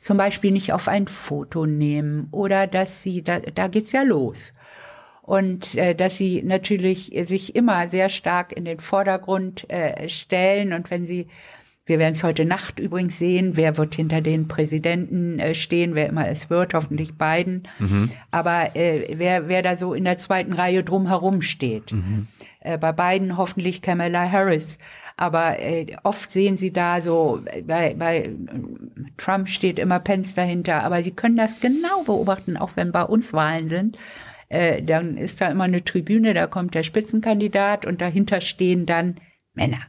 zum 0.00 0.18
Beispiel 0.18 0.50
nicht 0.50 0.72
auf 0.72 0.86
ein 0.88 1.08
Foto 1.08 1.64
nehmen 1.64 2.28
oder 2.30 2.66
dass 2.66 3.02
sie, 3.02 3.22
da, 3.22 3.40
da 3.40 3.68
geht's 3.68 3.92
ja 3.92 4.02
los. 4.02 4.54
Und 5.22 5.74
äh, 5.76 5.94
dass 5.94 6.18
sie 6.18 6.42
natürlich 6.42 7.10
sich 7.26 7.56
immer 7.56 7.88
sehr 7.88 8.10
stark 8.10 8.52
in 8.52 8.66
den 8.66 8.80
Vordergrund 8.80 9.68
äh, 9.70 10.06
stellen 10.10 10.74
und 10.74 10.90
wenn 10.90 11.06
sie 11.06 11.28
wir 11.86 11.98
werden 11.98 12.14
es 12.14 12.24
heute 12.24 12.46
Nacht 12.46 12.78
übrigens 12.78 13.18
sehen, 13.18 13.56
wer 13.56 13.76
wird 13.76 13.94
hinter 13.94 14.22
den 14.22 14.48
Präsidenten 14.48 15.38
äh, 15.38 15.54
stehen, 15.54 15.94
wer 15.94 16.08
immer 16.08 16.28
es 16.28 16.48
wird, 16.48 16.72
hoffentlich 16.72 17.18
Biden. 17.18 17.64
Aber 18.30 18.74
äh, 18.74 19.14
wer, 19.18 19.48
wer 19.48 19.62
da 19.62 19.76
so 19.76 19.92
in 19.92 20.04
der 20.04 20.16
zweiten 20.18 20.54
Reihe 20.54 20.82
drumherum 20.82 21.42
steht. 21.42 21.92
Äh, 22.60 22.78
bei 22.78 22.92
Biden 22.92 23.36
hoffentlich 23.36 23.82
Kamala 23.82 24.30
Harris. 24.30 24.78
Aber 25.16 25.60
äh, 25.60 25.94
oft 26.02 26.32
sehen 26.32 26.56
Sie 26.56 26.72
da 26.72 27.00
so, 27.00 27.40
bei, 27.66 27.94
bei 27.94 28.30
Trump 29.16 29.48
steht 29.48 29.78
immer 29.78 30.00
Pence 30.00 30.34
dahinter, 30.34 30.82
aber 30.82 31.02
Sie 31.02 31.12
können 31.12 31.36
das 31.36 31.60
genau 31.60 32.02
beobachten, 32.04 32.56
auch 32.56 32.72
wenn 32.74 32.90
bei 32.90 33.02
uns 33.02 33.32
Wahlen 33.32 33.68
sind. 33.68 33.98
Äh, 34.48 34.82
dann 34.82 35.16
ist 35.16 35.40
da 35.40 35.50
immer 35.50 35.64
eine 35.64 35.84
Tribüne, 35.84 36.34
da 36.34 36.46
kommt 36.46 36.74
der 36.74 36.82
Spitzenkandidat 36.82 37.86
und 37.86 38.00
dahinter 38.00 38.40
stehen 38.40 38.86
dann 38.86 39.16
Männer. 39.52 39.82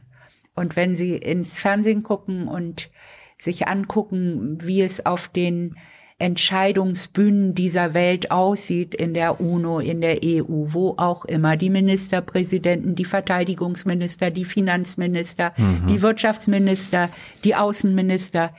Und 0.56 0.74
wenn 0.74 0.94
Sie 0.94 1.16
ins 1.16 1.58
Fernsehen 1.58 2.02
gucken 2.02 2.48
und 2.48 2.90
sich 3.38 3.68
angucken, 3.68 4.58
wie 4.62 4.82
es 4.82 5.04
auf 5.04 5.28
den 5.28 5.76
Entscheidungsbühnen 6.18 7.54
dieser 7.54 7.92
Welt 7.92 8.30
aussieht, 8.30 8.94
in 8.94 9.12
der 9.12 9.38
UNO, 9.38 9.80
in 9.80 10.00
der 10.00 10.20
EU, 10.24 10.44
wo 10.48 10.94
auch 10.96 11.26
immer, 11.26 11.58
die 11.58 11.68
Ministerpräsidenten, 11.68 12.94
die 12.94 13.04
Verteidigungsminister, 13.04 14.30
die 14.30 14.46
Finanzminister, 14.46 15.52
mhm. 15.58 15.86
die 15.88 16.00
Wirtschaftsminister, 16.00 17.10
die 17.44 17.54
Außenminister, 17.54 18.54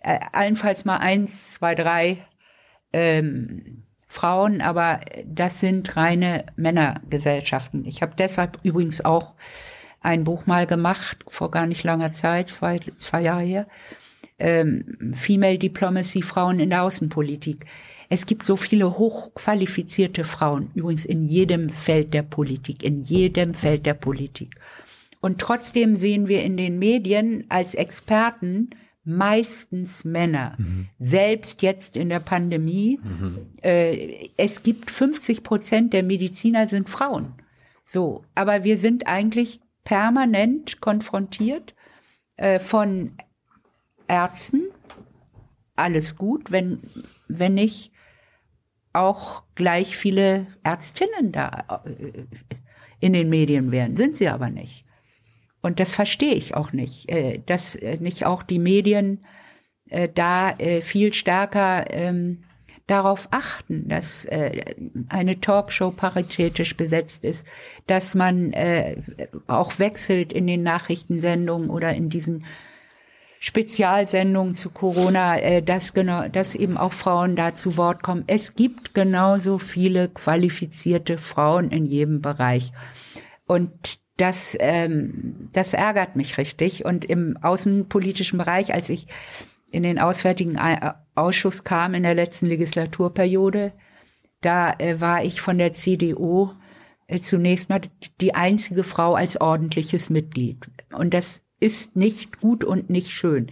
äh, 0.00 0.20
allenfalls 0.32 0.86
mal 0.86 0.96
eins, 0.96 1.52
zwei, 1.52 1.74
drei 1.74 2.16
ähm, 2.94 3.84
Frauen, 4.08 4.62
aber 4.62 5.00
das 5.26 5.60
sind 5.60 5.96
reine 5.96 6.46
Männergesellschaften. 6.56 7.84
Ich 7.84 8.00
habe 8.00 8.12
deshalb 8.16 8.58
übrigens 8.62 9.04
auch 9.04 9.34
ein 10.02 10.24
Buch 10.24 10.46
mal 10.46 10.66
gemacht, 10.66 11.24
vor 11.28 11.50
gar 11.50 11.66
nicht 11.66 11.84
langer 11.84 12.12
Zeit, 12.12 12.50
zwei, 12.50 12.78
zwei 12.78 13.22
Jahre 13.22 13.42
her, 13.42 13.66
ähm, 14.38 15.14
Female 15.14 15.58
Diplomacy, 15.58 16.22
Frauen 16.22 16.58
in 16.60 16.70
der 16.70 16.82
Außenpolitik. 16.82 17.66
Es 18.08 18.26
gibt 18.26 18.42
so 18.44 18.56
viele 18.56 18.98
hochqualifizierte 18.98 20.24
Frauen, 20.24 20.70
übrigens 20.74 21.04
in 21.04 21.22
jedem 21.22 21.70
Feld 21.70 22.12
der 22.12 22.22
Politik, 22.22 22.82
in 22.82 23.00
jedem 23.00 23.54
Feld 23.54 23.86
der 23.86 23.94
Politik. 23.94 24.56
Und 25.20 25.40
trotzdem 25.40 25.94
sehen 25.94 26.28
wir 26.28 26.42
in 26.42 26.56
den 26.56 26.78
Medien 26.78 27.44
als 27.48 27.74
Experten 27.74 28.70
meistens 29.04 30.04
Männer. 30.04 30.56
Mhm. 30.58 30.88
Selbst 30.98 31.62
jetzt 31.62 31.96
in 31.96 32.08
der 32.08 32.20
Pandemie. 32.20 33.00
Mhm. 33.02 33.38
Äh, 33.62 34.28
es 34.36 34.62
gibt 34.62 34.90
50 34.90 35.42
Prozent 35.42 35.92
der 35.92 36.02
Mediziner 36.02 36.68
sind 36.68 36.90
Frauen. 36.90 37.34
So, 37.84 38.24
aber 38.34 38.64
wir 38.64 38.78
sind 38.78 39.06
eigentlich 39.06 39.60
permanent 39.84 40.80
konfrontiert 40.80 41.74
äh, 42.36 42.58
von 42.58 43.16
Ärzten, 44.08 44.62
alles 45.76 46.16
gut, 46.16 46.50
wenn, 46.52 46.80
wenn 47.28 47.54
nicht 47.54 47.92
auch 48.92 49.42
gleich 49.54 49.96
viele 49.96 50.46
Ärztinnen 50.62 51.32
da 51.32 51.82
äh, 51.84 52.24
in 53.00 53.12
den 53.14 53.28
Medien 53.30 53.72
wären. 53.72 53.96
Sind 53.96 54.16
sie 54.16 54.28
aber 54.28 54.50
nicht. 54.50 54.84
Und 55.60 55.80
das 55.80 55.94
verstehe 55.94 56.34
ich 56.34 56.54
auch 56.54 56.72
nicht, 56.72 57.08
äh, 57.08 57.40
dass 57.44 57.74
äh, 57.74 57.96
nicht 57.98 58.26
auch 58.26 58.42
die 58.42 58.58
Medien 58.58 59.24
da 60.14 60.54
viel 60.80 61.12
stärker 61.12 61.90
ähm, 61.90 62.44
darauf 62.92 63.28
achten, 63.30 63.88
dass 63.88 64.26
äh, 64.26 64.74
eine 65.08 65.40
Talkshow 65.40 65.90
paritätisch 65.90 66.76
besetzt 66.76 67.24
ist, 67.24 67.46
dass 67.86 68.14
man 68.14 68.52
äh, 68.52 68.96
auch 69.46 69.78
wechselt 69.78 70.30
in 70.30 70.46
den 70.46 70.62
Nachrichtensendungen 70.62 71.70
oder 71.70 71.94
in 71.94 72.10
diesen 72.10 72.44
Spezialsendungen 73.40 74.54
zu 74.54 74.68
Corona, 74.68 75.38
äh, 75.38 75.62
dass 75.62 75.94
genau, 75.94 76.28
dass 76.28 76.54
eben 76.54 76.76
auch 76.76 76.92
Frauen 76.92 77.34
da 77.34 77.54
zu 77.54 77.78
Wort 77.78 78.02
kommen. 78.02 78.24
Es 78.26 78.54
gibt 78.54 78.92
genauso 78.92 79.56
viele 79.56 80.10
qualifizierte 80.10 81.16
Frauen 81.16 81.70
in 81.70 81.86
jedem 81.86 82.20
Bereich 82.20 82.72
und 83.46 83.98
das, 84.18 84.54
ähm, 84.60 85.48
das 85.54 85.72
ärgert 85.72 86.14
mich 86.14 86.36
richtig. 86.36 86.84
Und 86.84 87.06
im 87.06 87.38
außenpolitischen 87.40 88.38
Bereich, 88.38 88.74
als 88.74 88.90
ich 88.90 89.06
in 89.72 89.82
den 89.82 89.98
Auswärtigen 89.98 90.58
Ausschuss 91.14 91.64
kam 91.64 91.94
in 91.94 92.02
der 92.02 92.14
letzten 92.14 92.46
Legislaturperiode, 92.46 93.72
da 94.40 94.72
äh, 94.78 95.00
war 95.00 95.24
ich 95.24 95.40
von 95.40 95.58
der 95.58 95.72
CDU 95.72 96.50
äh, 97.06 97.20
zunächst 97.20 97.68
mal 97.68 97.80
die 98.20 98.34
einzige 98.34 98.84
Frau 98.84 99.14
als 99.14 99.40
ordentliches 99.40 100.10
Mitglied. 100.10 100.66
Und 100.92 101.14
das 101.14 101.42
ist 101.60 101.96
nicht 101.96 102.40
gut 102.40 102.64
und 102.64 102.90
nicht 102.90 103.12
schön. 103.12 103.50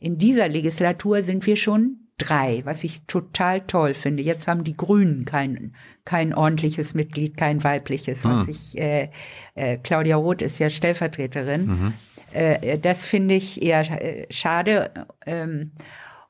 In 0.00 0.18
dieser 0.18 0.48
Legislatur 0.48 1.22
sind 1.22 1.46
wir 1.46 1.56
schon 1.56 2.04
drei, 2.18 2.62
was 2.64 2.84
ich 2.84 3.06
total 3.06 3.62
toll 3.62 3.94
finde. 3.94 4.22
Jetzt 4.22 4.46
haben 4.46 4.64
die 4.64 4.76
Grünen 4.76 5.24
kein, 5.24 5.74
kein 6.04 6.34
ordentliches 6.34 6.94
Mitglied, 6.94 7.36
kein 7.36 7.64
weibliches, 7.64 8.24
was 8.24 8.46
hm. 8.46 8.50
ich, 8.50 8.78
äh, 8.78 9.10
äh, 9.54 9.78
Claudia 9.78 10.16
Roth 10.16 10.42
ist 10.42 10.58
ja 10.58 10.70
Stellvertreterin. 10.70 11.66
Mhm. 11.66 11.94
Äh, 12.34 12.78
das 12.78 13.06
finde 13.06 13.34
ich 13.34 13.62
eher 13.62 13.80
äh, 13.80 14.26
schade. 14.30 15.06
Ähm, 15.24 15.72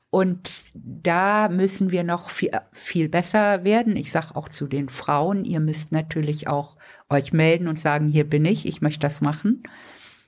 und 0.09 0.63
da 0.73 1.49
müssen 1.49 1.91
wir 1.91 2.03
noch 2.03 2.29
viel, 2.29 2.51
viel 2.71 3.09
besser 3.09 3.63
werden. 3.65 3.97
Ich 3.97 4.11
sage 4.11 4.35
auch 4.35 4.47
zu 4.47 4.67
den 4.67 4.87
Frauen, 4.87 5.43
ihr 5.43 5.59
müsst 5.59 5.91
natürlich 5.91 6.47
auch 6.47 6.77
euch 7.09 7.33
melden 7.33 7.67
und 7.67 7.79
sagen, 7.79 8.07
hier 8.07 8.23
bin 8.23 8.45
ich, 8.45 8.65
ich 8.65 8.81
möchte 8.81 9.01
das 9.01 9.19
machen. 9.19 9.63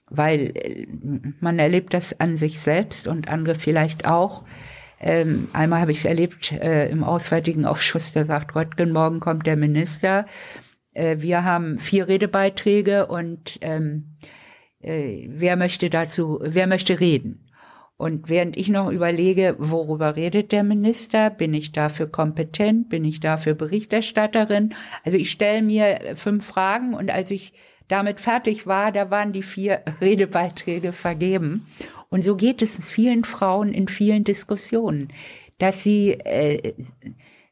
Weil 0.09 0.51
äh, 0.55 0.88
man 1.39 1.59
erlebt 1.59 1.93
das 1.93 2.19
an 2.19 2.38
sich 2.38 2.59
selbst 2.59 3.07
und 3.07 3.30
andere 3.30 3.55
vielleicht 3.55 4.05
auch. 4.05 4.43
Ähm, 4.99 5.47
einmal 5.53 5.82
habe 5.82 5.91
ich 5.91 5.99
es 5.99 6.05
erlebt 6.05 6.51
äh, 6.51 6.89
im 6.89 7.03
Auswärtigen 7.03 7.65
Ausschuss, 7.65 8.13
da 8.13 8.25
sagt 8.25 8.55
Röttgen, 8.55 8.91
morgen 8.91 9.19
kommt 9.19 9.45
der 9.45 9.55
Minister. 9.55 10.25
Äh, 10.93 11.17
wir 11.19 11.43
haben 11.43 11.78
vier 11.78 12.07
Redebeiträge 12.07 13.05
und 13.05 13.59
ähm, 13.61 14.17
äh, 14.82 15.28
wer 15.30 15.55
möchte 15.55 15.89
dazu, 15.89 16.39
wer 16.41 16.67
möchte 16.67 16.99
reden? 16.99 17.43
Und 17.97 18.30
während 18.30 18.57
ich 18.57 18.69
noch 18.69 18.91
überlege, 18.91 19.55
worüber 19.57 20.15
redet 20.15 20.51
der 20.51 20.63
Minister, 20.63 21.32
bin 21.32 21.55
ich 21.55 21.71
dafür 21.71 22.05
kompetent, 22.05 22.89
bin 22.89 23.03
ich 23.03 23.19
dafür 23.19 23.55
Berichterstatterin? 23.55 24.75
Also 25.03 25.17
ich 25.17 25.32
stelle 25.32 25.63
mir 25.63 26.13
fünf 26.15 26.45
Fragen 26.45 26.93
und 26.93 27.09
als 27.09 27.32
ich 27.32 27.53
damit 27.88 28.19
fertig 28.19 28.67
war, 28.67 28.91
da 28.91 29.09
waren 29.09 29.34
die 29.34 29.41
vier 29.41 29.82
Redebeiträge 30.01 30.93
vergeben. 30.93 31.65
Und 32.09 32.21
so 32.21 32.36
geht 32.36 32.61
es 32.61 32.78
vielen 32.78 33.23
Frauen 33.23 33.73
in 33.73 33.88
vielen 33.88 34.23
Diskussionen, 34.23 35.09
dass 35.57 35.82
sie 35.82 36.11
äh, 36.11 36.73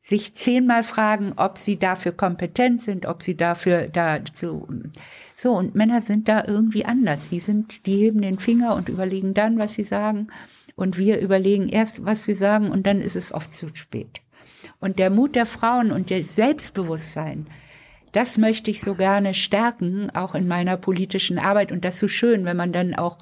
sich 0.06 0.36
zehnmal 0.36 0.84
fragen, 0.84 1.34
ob 1.36 1.58
sie 1.58 1.80
dafür 1.80 2.12
kompetent 2.12 2.82
sind, 2.82 3.08
ob 3.08 3.24
sie 3.24 3.36
dafür 3.36 3.88
dazu 3.88 4.68
so, 5.36 5.52
und 5.52 5.76
Männer 5.76 6.02
sind 6.02 6.30
da 6.30 6.46
irgendwie 6.46 6.86
anders. 6.86 7.30
Die 7.30 7.40
sind, 7.40 7.86
die 7.86 7.98
heben 7.98 8.22
den 8.22 8.40
Finger 8.40 8.76
und 8.76 8.88
überlegen 8.88 9.34
dann, 9.34 9.60
was 9.60 9.74
sie 9.74 9.84
sagen. 9.84 10.28
Und 10.76 10.98
wir 10.98 11.20
überlegen 11.20 11.70
erst, 11.70 12.06
was 12.06 12.28
wir 12.28 12.36
sagen, 12.36 12.72
und 12.72 12.88
dann 12.88 13.02
ist 13.02 13.16
es 13.16 13.34
oft 13.34 13.54
zu 13.56 13.68
spät. 13.76 14.22
Und 14.80 14.98
der 14.98 15.10
Mut 15.10 15.36
der 15.36 15.46
Frauen 15.46 15.92
und 15.92 16.10
der 16.10 16.24
Selbstbewusstsein, 16.24 17.48
das 18.14 18.38
möchte 18.38 18.72
ich 18.72 18.82
so 18.82 18.96
gerne 18.96 19.34
stärken, 19.34 20.10
auch 20.12 20.36
in 20.36 20.48
meiner 20.48 20.78
politischen 20.78 21.38
Arbeit. 21.38 21.72
Und 21.72 21.84
das 21.84 21.96
ist 21.96 22.00
so 22.02 22.08
schön, 22.08 22.46
wenn 22.46 22.58
man 22.58 22.72
dann 22.72 22.96
auch 22.96 23.18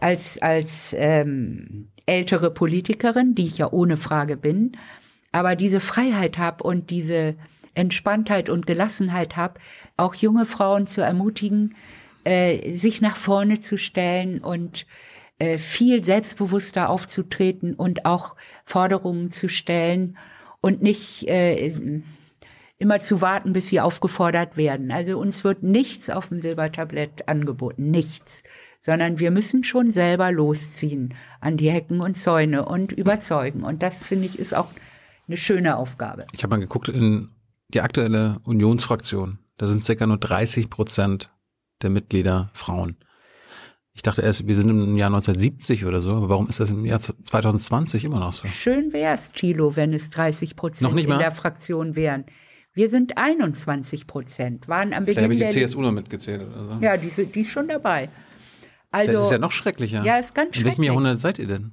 als, 0.00 0.40
als 0.42 0.94
ähm, 0.98 1.88
ältere 2.04 2.50
Politikerin, 2.50 3.34
die 3.34 3.46
ich 3.46 3.58
ja 3.58 3.72
ohne 3.72 3.96
Frage 3.96 4.36
bin, 4.36 4.76
aber 5.36 5.54
diese 5.54 5.80
Freiheit 5.80 6.38
habe 6.38 6.64
und 6.64 6.88
diese 6.88 7.34
Entspanntheit 7.74 8.48
und 8.48 8.66
Gelassenheit 8.66 9.36
habe, 9.36 9.60
auch 9.98 10.14
junge 10.14 10.46
Frauen 10.46 10.86
zu 10.86 11.02
ermutigen, 11.02 11.74
äh, 12.24 12.74
sich 12.76 13.02
nach 13.02 13.16
vorne 13.16 13.60
zu 13.60 13.76
stellen 13.76 14.40
und 14.40 14.86
äh, 15.38 15.58
viel 15.58 16.02
selbstbewusster 16.02 16.88
aufzutreten 16.88 17.74
und 17.74 18.06
auch 18.06 18.34
Forderungen 18.64 19.30
zu 19.30 19.50
stellen 19.50 20.16
und 20.62 20.82
nicht 20.82 21.28
äh, 21.28 22.00
immer 22.78 23.00
zu 23.00 23.20
warten, 23.20 23.52
bis 23.52 23.68
sie 23.68 23.80
aufgefordert 23.80 24.56
werden. 24.56 24.90
Also 24.90 25.18
uns 25.18 25.44
wird 25.44 25.62
nichts 25.62 26.08
auf 26.08 26.28
dem 26.28 26.40
Silbertablett 26.40 27.28
angeboten, 27.28 27.90
nichts, 27.90 28.42
sondern 28.80 29.18
wir 29.18 29.30
müssen 29.30 29.64
schon 29.64 29.90
selber 29.90 30.32
losziehen 30.32 31.12
an 31.40 31.58
die 31.58 31.70
Hecken 31.70 32.00
und 32.00 32.14
Zäune 32.14 32.64
und 32.64 32.92
überzeugen. 32.92 33.64
Und 33.64 33.82
das 33.82 33.96
finde 34.06 34.24
ich 34.24 34.38
ist 34.38 34.54
auch 34.54 34.70
eine 35.26 35.36
schöne 35.36 35.76
Aufgabe. 35.76 36.26
Ich 36.32 36.42
habe 36.42 36.56
mal 36.56 36.60
geguckt 36.60 36.88
in 36.88 37.30
die 37.68 37.80
aktuelle 37.80 38.38
Unionsfraktion. 38.44 39.38
Da 39.58 39.66
sind 39.66 39.84
circa 39.84 40.06
nur 40.06 40.18
30 40.18 40.70
Prozent 40.70 41.30
der 41.82 41.90
Mitglieder 41.90 42.50
Frauen. 42.52 42.96
Ich 43.94 44.02
dachte 44.02 44.20
erst, 44.20 44.46
wir 44.46 44.54
sind 44.54 44.68
im 44.68 44.96
Jahr 44.96 45.08
1970 45.08 45.86
oder 45.86 46.02
so, 46.02 46.10
aber 46.10 46.28
warum 46.28 46.48
ist 46.48 46.60
das 46.60 46.68
im 46.68 46.84
Jahr 46.84 47.00
2020 47.00 48.04
immer 48.04 48.20
noch 48.20 48.34
so? 48.34 48.46
Schön 48.46 48.92
wär's, 48.92 49.32
Thilo, 49.32 49.74
wenn 49.74 49.94
es 49.94 50.10
30 50.10 50.54
Prozent 50.54 51.00
in 51.00 51.18
der 51.18 51.32
Fraktion 51.32 51.96
wären. 51.96 52.26
Wir 52.74 52.90
sind 52.90 53.16
21 53.16 54.06
Prozent, 54.06 54.68
waren 54.68 54.92
am 54.92 55.06
Beginn. 55.06 55.16
Da 55.16 55.22
habe 55.22 55.34
ich 55.34 55.40
die 55.40 55.46
CSU 55.46 55.80
noch 55.80 55.92
mitgezählt 55.92 56.42
oder 56.42 56.74
so. 56.74 56.84
Ja, 56.84 56.98
die, 56.98 57.24
die 57.24 57.40
ist 57.40 57.50
schon 57.50 57.68
dabei. 57.68 58.10
Also, 58.90 59.12
das 59.12 59.22
ist 59.22 59.32
ja 59.32 59.38
noch 59.38 59.52
schrecklicher. 59.52 60.04
Ja, 60.04 60.18
ist 60.18 60.34
ganz 60.34 60.48
schrecklich. 60.48 60.60
In 60.60 60.66
welchem 60.66 60.82
Jahrhundert 60.82 61.18
seid 61.18 61.38
ihr 61.38 61.46
denn? 61.46 61.72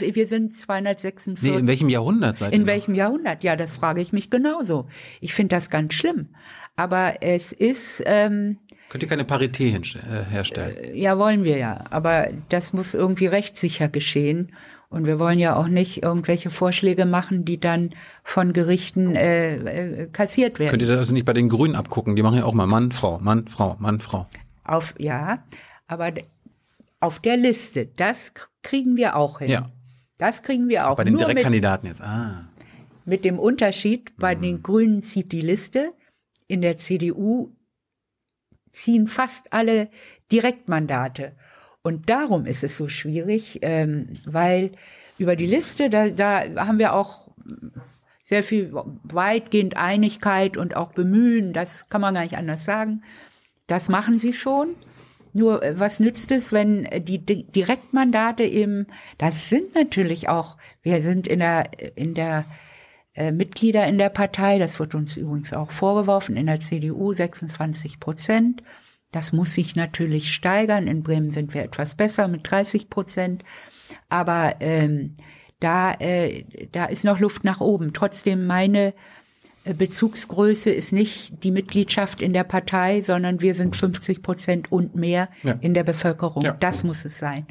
Wie, 0.00 0.14
wir 0.14 0.26
sind 0.26 0.56
246. 0.56 1.42
Nee, 1.42 1.58
in 1.58 1.66
welchem 1.66 1.88
Jahrhundert 1.88 2.36
seid 2.36 2.52
ihr? 2.52 2.58
In 2.58 2.66
welchem 2.66 2.94
Jahrhundert? 2.94 3.42
Ja, 3.44 3.56
das 3.56 3.72
frage 3.72 4.00
ich 4.00 4.12
mich 4.12 4.30
genauso. 4.30 4.86
Ich 5.20 5.34
finde 5.34 5.56
das 5.56 5.70
ganz 5.70 5.94
schlimm. 5.94 6.28
Aber 6.76 7.22
es 7.22 7.52
ist. 7.52 8.02
Ähm, 8.06 8.58
Könnt 8.88 9.02
ihr 9.02 9.08
keine 9.08 9.24
Parität 9.24 9.96
äh, 9.96 10.30
herstellen? 10.30 10.76
Äh, 10.76 10.98
ja, 10.98 11.18
wollen 11.18 11.44
wir 11.44 11.58
ja. 11.58 11.84
Aber 11.90 12.28
das 12.48 12.72
muss 12.72 12.94
irgendwie 12.94 13.26
rechtssicher 13.26 13.88
geschehen. 13.88 14.52
Und 14.88 15.06
wir 15.06 15.18
wollen 15.18 15.38
ja 15.38 15.56
auch 15.56 15.68
nicht 15.68 16.02
irgendwelche 16.02 16.50
Vorschläge 16.50 17.06
machen, 17.06 17.46
die 17.46 17.58
dann 17.58 17.94
von 18.24 18.52
Gerichten 18.52 19.16
äh, 19.16 19.54
äh, 20.02 20.06
kassiert 20.12 20.58
werden. 20.58 20.70
Könnt 20.70 20.82
ihr 20.82 20.88
das 20.88 20.98
also 20.98 21.14
nicht 21.14 21.24
bei 21.24 21.32
den 21.32 21.48
Grünen 21.48 21.76
abgucken? 21.76 22.14
Die 22.14 22.22
machen 22.22 22.36
ja 22.36 22.44
auch 22.44 22.52
mal 22.52 22.66
Mann, 22.66 22.92
Frau, 22.92 23.18
Mann, 23.18 23.48
Frau, 23.48 23.76
Mann, 23.78 24.00
Frau. 24.00 24.26
Auf, 24.64 24.94
ja, 24.98 25.44
aber 25.86 26.12
auf 27.00 27.20
der 27.20 27.38
Liste, 27.38 27.86
das 27.96 28.32
kriegen 28.62 28.96
wir 28.96 29.16
auch 29.16 29.38
hin. 29.38 29.50
Ja. 29.50 29.70
Das 30.22 30.44
kriegen 30.44 30.68
wir 30.68 30.88
auch. 30.88 30.94
Bei 30.96 31.02
den 31.02 31.14
Nur 31.14 31.22
mit, 31.22 31.30
Direktkandidaten 31.30 31.88
jetzt. 31.88 32.00
Ah. 32.00 32.44
mit 33.04 33.24
dem 33.24 33.40
Unterschied, 33.40 34.16
bei 34.18 34.36
Mhm. 34.36 34.42
den 34.42 34.62
Grünen 34.62 35.02
zieht 35.02 35.32
die 35.32 35.40
Liste, 35.40 35.88
in 36.46 36.60
der 36.62 36.78
CDU 36.78 37.50
ziehen 38.70 39.08
fast 39.08 39.52
alle 39.52 39.90
Direktmandate. 40.30 41.32
Und 41.82 42.08
darum 42.08 42.46
ist 42.46 42.62
es 42.62 42.76
so 42.76 42.88
schwierig, 42.88 43.58
ähm, 43.62 44.10
weil 44.24 44.70
über 45.18 45.34
die 45.34 45.46
Liste, 45.46 45.90
da, 45.90 46.08
da 46.08 46.66
haben 46.68 46.78
wir 46.78 46.92
auch 46.94 47.32
sehr 48.22 48.44
viel 48.44 48.72
weitgehend 49.02 49.76
Einigkeit 49.76 50.56
und 50.56 50.76
auch 50.76 50.92
Bemühen, 50.92 51.52
das 51.52 51.88
kann 51.88 52.00
man 52.00 52.14
gar 52.14 52.22
nicht 52.22 52.38
anders 52.38 52.64
sagen. 52.64 53.02
Das 53.66 53.88
machen 53.88 54.18
sie 54.18 54.32
schon. 54.32 54.76
Nur 55.32 55.62
äh, 55.62 55.78
was 55.78 56.00
nützt 56.00 56.30
es, 56.30 56.52
wenn 56.52 56.84
äh, 56.86 57.00
die 57.00 57.24
Di- 57.24 57.44
Direktmandate 57.44 58.44
eben, 58.44 58.86
das 59.18 59.48
sind 59.48 59.74
natürlich 59.74 60.28
auch, 60.28 60.56
wir 60.82 61.02
sind 61.02 61.26
in 61.26 61.38
der, 61.40 61.70
in 61.96 62.14
der 62.14 62.44
äh, 63.14 63.30
Mitglieder 63.30 63.86
in 63.86 63.98
der 63.98 64.08
Partei, 64.08 64.58
das 64.58 64.78
wird 64.78 64.94
uns 64.94 65.16
übrigens 65.16 65.52
auch 65.52 65.70
vorgeworfen, 65.70 66.36
in 66.36 66.46
der 66.46 66.60
CDU 66.60 67.12
26 67.12 68.00
Prozent. 68.00 68.62
Das 69.10 69.32
muss 69.32 69.54
sich 69.54 69.76
natürlich 69.76 70.32
steigern. 70.32 70.86
In 70.86 71.02
Bremen 71.02 71.30
sind 71.30 71.52
wir 71.52 71.62
etwas 71.62 71.94
besser 71.94 72.28
mit 72.28 72.50
30 72.50 72.88
Prozent. 72.88 73.42
Aber 74.08 74.56
ähm, 74.60 75.16
da, 75.60 75.92
äh, 75.92 76.44
da 76.72 76.86
ist 76.86 77.04
noch 77.04 77.20
Luft 77.20 77.44
nach 77.44 77.60
oben. 77.60 77.92
Trotzdem 77.92 78.46
meine 78.46 78.94
Bezugsgröße 79.64 80.70
ist 80.70 80.92
nicht 80.92 81.44
die 81.44 81.50
Mitgliedschaft 81.50 82.20
in 82.20 82.32
der 82.32 82.44
Partei, 82.44 83.00
sondern 83.02 83.40
wir 83.40 83.54
sind 83.54 83.76
50 83.76 84.22
Prozent 84.22 84.72
und 84.72 84.94
mehr 84.96 85.28
Ja. 85.42 85.56
in 85.60 85.74
der 85.74 85.84
Bevölkerung. 85.84 86.42
Ja. 86.42 86.56
Das 86.58 86.82
muss 86.84 87.04
es 87.04 87.18
sein. 87.18 87.46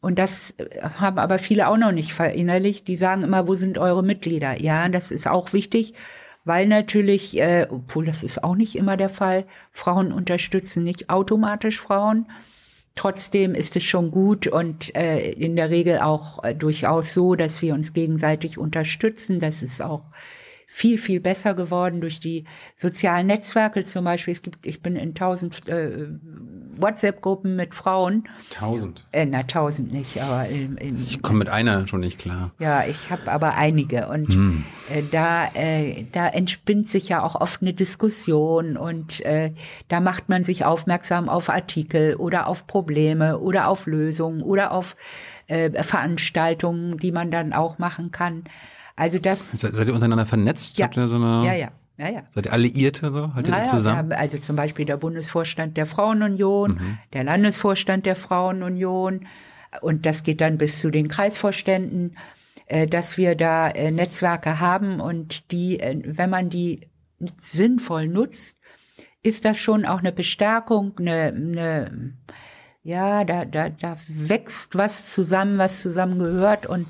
Und 0.00 0.18
das 0.18 0.52
äh, 0.58 0.80
haben 0.82 1.18
aber 1.18 1.38
viele 1.38 1.68
auch 1.68 1.76
noch 1.76 1.92
nicht 1.92 2.12
verinnerlicht. 2.12 2.88
Die 2.88 2.96
sagen 2.96 3.22
immer, 3.22 3.46
wo 3.48 3.54
sind 3.54 3.78
eure 3.78 4.02
Mitglieder? 4.02 4.60
Ja, 4.60 4.88
das 4.88 5.10
ist 5.10 5.26
auch 5.26 5.52
wichtig, 5.52 5.94
weil 6.44 6.66
natürlich, 6.68 7.38
äh, 7.38 7.66
obwohl 7.68 8.06
das 8.06 8.22
ist 8.22 8.42
auch 8.42 8.54
nicht 8.54 8.76
immer 8.76 8.96
der 8.96 9.10
Fall, 9.10 9.44
Frauen 9.72 10.12
unterstützen 10.12 10.84
nicht 10.84 11.10
automatisch 11.10 11.80
Frauen. 11.80 12.26
Trotzdem 12.94 13.54
ist 13.54 13.76
es 13.76 13.84
schon 13.84 14.10
gut 14.10 14.46
und 14.46 14.94
äh, 14.96 15.30
in 15.32 15.54
der 15.56 15.70
Regel 15.70 15.98
auch 16.00 16.42
äh, 16.44 16.54
durchaus 16.54 17.12
so, 17.14 17.34
dass 17.34 17.62
wir 17.62 17.74
uns 17.74 17.92
gegenseitig 17.92 18.58
unterstützen. 18.58 19.38
Das 19.38 19.62
ist 19.62 19.80
auch 19.82 20.02
viel, 20.72 20.98
viel 20.98 21.18
besser 21.18 21.54
geworden 21.54 22.00
durch 22.00 22.20
die 22.20 22.44
sozialen 22.76 23.26
Netzwerke 23.26 23.82
zum 23.82 24.04
Beispiel. 24.04 24.32
Es 24.32 24.40
gibt, 24.40 24.64
ich 24.64 24.80
bin 24.80 24.94
in 24.94 25.16
tausend 25.16 25.68
äh, 25.68 26.06
WhatsApp-Gruppen 26.76 27.56
mit 27.56 27.74
Frauen. 27.74 28.28
Tausend. 28.50 29.04
Äh, 29.10 29.26
na, 29.26 29.42
tausend 29.42 29.92
nicht, 29.92 30.22
aber 30.22 30.46
in, 30.46 30.76
in, 30.76 31.04
Ich 31.04 31.20
komme 31.22 31.40
mit 31.40 31.48
einer 31.48 31.88
schon 31.88 32.00
nicht 32.00 32.20
klar. 32.20 32.52
ja, 32.60 32.84
ich 32.84 33.10
habe 33.10 33.32
aber 33.32 33.56
einige 33.56 34.06
und 34.06 34.30
äh, 34.90 35.02
da 35.10 35.48
äh, 35.54 36.04
da 36.12 36.28
entspinnt 36.28 36.86
sich 36.86 37.08
ja 37.08 37.24
auch 37.24 37.34
oft 37.34 37.62
eine 37.62 37.74
Diskussion 37.74 38.76
und 38.76 39.24
äh, 39.24 39.52
da 39.88 39.98
macht 40.00 40.28
man 40.28 40.44
sich 40.44 40.64
aufmerksam 40.64 41.28
auf 41.28 41.48
Artikel 41.50 42.14
oder 42.14 42.46
auf 42.46 42.68
Probleme 42.68 43.40
oder 43.40 43.66
auf 43.66 43.86
Lösungen 43.86 44.40
oder 44.40 44.70
auf 44.70 44.96
äh, 45.48 45.82
Veranstaltungen, 45.82 46.96
die 46.98 47.10
man 47.10 47.32
dann 47.32 47.52
auch 47.52 47.78
machen 47.78 48.12
kann. 48.12 48.44
Also 49.00 49.18
das 49.18 49.52
Se- 49.52 49.72
Seid 49.72 49.88
ihr 49.88 49.94
untereinander 49.94 50.26
vernetzt? 50.26 50.78
ja 50.78 50.86
Habt 50.86 50.96
ihr 50.96 51.08
so 51.08 51.16
eine, 51.16 51.46
ja 51.46 51.54
ja 51.54 51.70
ja 51.98 52.08
ja. 52.10 52.22
Seid 52.34 52.46
ihr 52.46 52.52
Alliierte 52.52 53.12
so? 53.12 53.34
Haltet 53.34 53.48
ihr 53.48 53.52
Naja, 53.58 53.64
wir 53.64 53.70
zusammen? 53.70 54.12
also 54.12 54.38
zum 54.38 54.56
Beispiel 54.56 54.84
der 54.86 54.96
Bundesvorstand 54.96 55.76
der 55.76 55.86
Frauenunion, 55.86 56.72
Mhm. 56.74 56.98
der 57.12 57.24
Landesvorstand 57.24 58.06
der 58.06 58.16
Frauenunion 58.16 59.26
und 59.82 60.06
das 60.06 60.22
geht 60.22 60.40
dann 60.40 60.58
bis 60.58 60.80
zu 60.80 60.90
den 60.90 61.08
Kreisvorständen, 61.08 62.16
äh, 62.66 62.86
dass 62.86 63.16
wir 63.16 63.34
da 63.36 63.68
äh, 63.68 63.90
Netzwerke 63.90 64.60
haben 64.60 65.00
und 65.00 65.50
die, 65.52 65.78
äh, 65.80 66.00
wenn 66.04 66.30
man 66.30 66.50
die 66.50 66.88
sinnvoll 67.38 68.08
nutzt, 68.08 68.58
ist 69.22 69.44
das 69.44 69.58
schon 69.58 69.84
auch 69.84 69.98
eine 69.98 70.12
Bestärkung, 70.12 70.92
eine, 70.98 71.26
eine 71.34 72.14
ja, 72.82 73.24
da, 73.24 73.44
da, 73.44 73.68
da 73.68 73.96
wächst 74.08 74.74
was 74.76 75.12
zusammen, 75.12 75.58
was 75.58 75.82
zusammengehört 75.82 76.64
und 76.66 76.88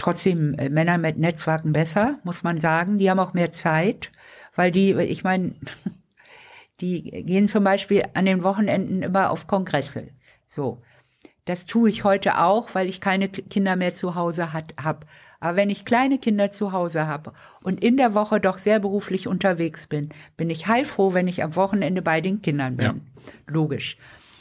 trotzdem 0.00 0.54
äh, 0.54 0.68
Männer 0.68 0.98
mit 0.98 1.18
Netzwerken 1.18 1.72
besser, 1.72 2.18
muss 2.24 2.42
man 2.42 2.60
sagen. 2.60 2.98
Die 2.98 3.10
haben 3.10 3.18
auch 3.18 3.34
mehr 3.34 3.52
Zeit, 3.52 4.10
weil 4.56 4.72
die, 4.72 4.92
ich 4.92 5.22
meine, 5.22 5.54
die 6.80 7.02
gehen 7.02 7.48
zum 7.48 7.64
Beispiel 7.64 8.04
an 8.14 8.24
den 8.24 8.42
Wochenenden 8.42 9.02
immer 9.02 9.30
auf 9.30 9.46
Kongresse. 9.46 10.08
So. 10.48 10.78
Das 11.44 11.66
tue 11.66 11.88
ich 11.88 12.04
heute 12.04 12.38
auch, 12.38 12.74
weil 12.74 12.88
ich 12.88 13.00
keine 13.00 13.28
Kinder 13.28 13.74
mehr 13.76 13.92
zu 13.92 14.14
Hause 14.14 14.52
hat, 14.52 14.74
hab. 14.82 15.06
Aber 15.40 15.56
wenn 15.56 15.70
ich 15.70 15.84
kleine 15.84 16.18
Kinder 16.18 16.50
zu 16.50 16.72
Hause 16.72 17.06
habe 17.06 17.32
und 17.62 17.82
in 17.82 17.96
der 17.96 18.14
Woche 18.14 18.40
doch 18.40 18.58
sehr 18.58 18.78
beruflich 18.78 19.26
unterwegs 19.26 19.86
bin, 19.86 20.10
bin 20.36 20.50
ich 20.50 20.66
heilfroh, 20.66 21.14
wenn 21.14 21.28
ich 21.28 21.42
am 21.42 21.56
Wochenende 21.56 22.02
bei 22.02 22.20
den 22.20 22.42
Kindern 22.42 22.76
bin. 22.76 22.86
Ja. 22.86 22.94
Logisch. 23.46 23.96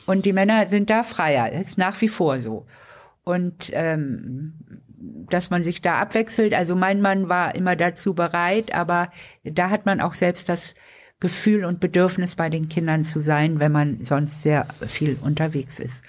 Und 0.06 0.26
die 0.26 0.34
Männer 0.34 0.68
sind 0.68 0.90
da 0.90 1.04
freier. 1.04 1.50
Das 1.52 1.70
ist 1.70 1.78
nach 1.78 2.00
wie 2.02 2.10
vor 2.10 2.40
so. 2.40 2.66
Und 3.30 3.70
ähm, 3.74 4.54
dass 5.30 5.50
man 5.50 5.64
sich 5.64 5.82
da 5.82 6.00
abwechselt. 6.00 6.54
Also 6.54 6.76
mein 6.76 7.02
Mann 7.02 7.30
war 7.30 7.56
immer 7.56 7.76
dazu 7.76 8.14
bereit, 8.14 8.74
aber 8.74 9.12
da 9.44 9.70
hat 9.70 9.86
man 9.86 10.02
auch 10.02 10.14
selbst 10.14 10.50
das 10.50 10.74
Gefühl 11.20 11.66
und 11.66 11.80
Bedürfnis, 11.80 12.36
bei 12.36 12.50
den 12.50 12.70
Kindern 12.70 13.04
zu 13.04 13.20
sein, 13.20 13.60
wenn 13.60 13.72
man 13.72 14.04
sonst 14.04 14.42
sehr 14.42 14.66
viel 14.88 15.18
unterwegs 15.22 15.80
ist. 15.80 16.04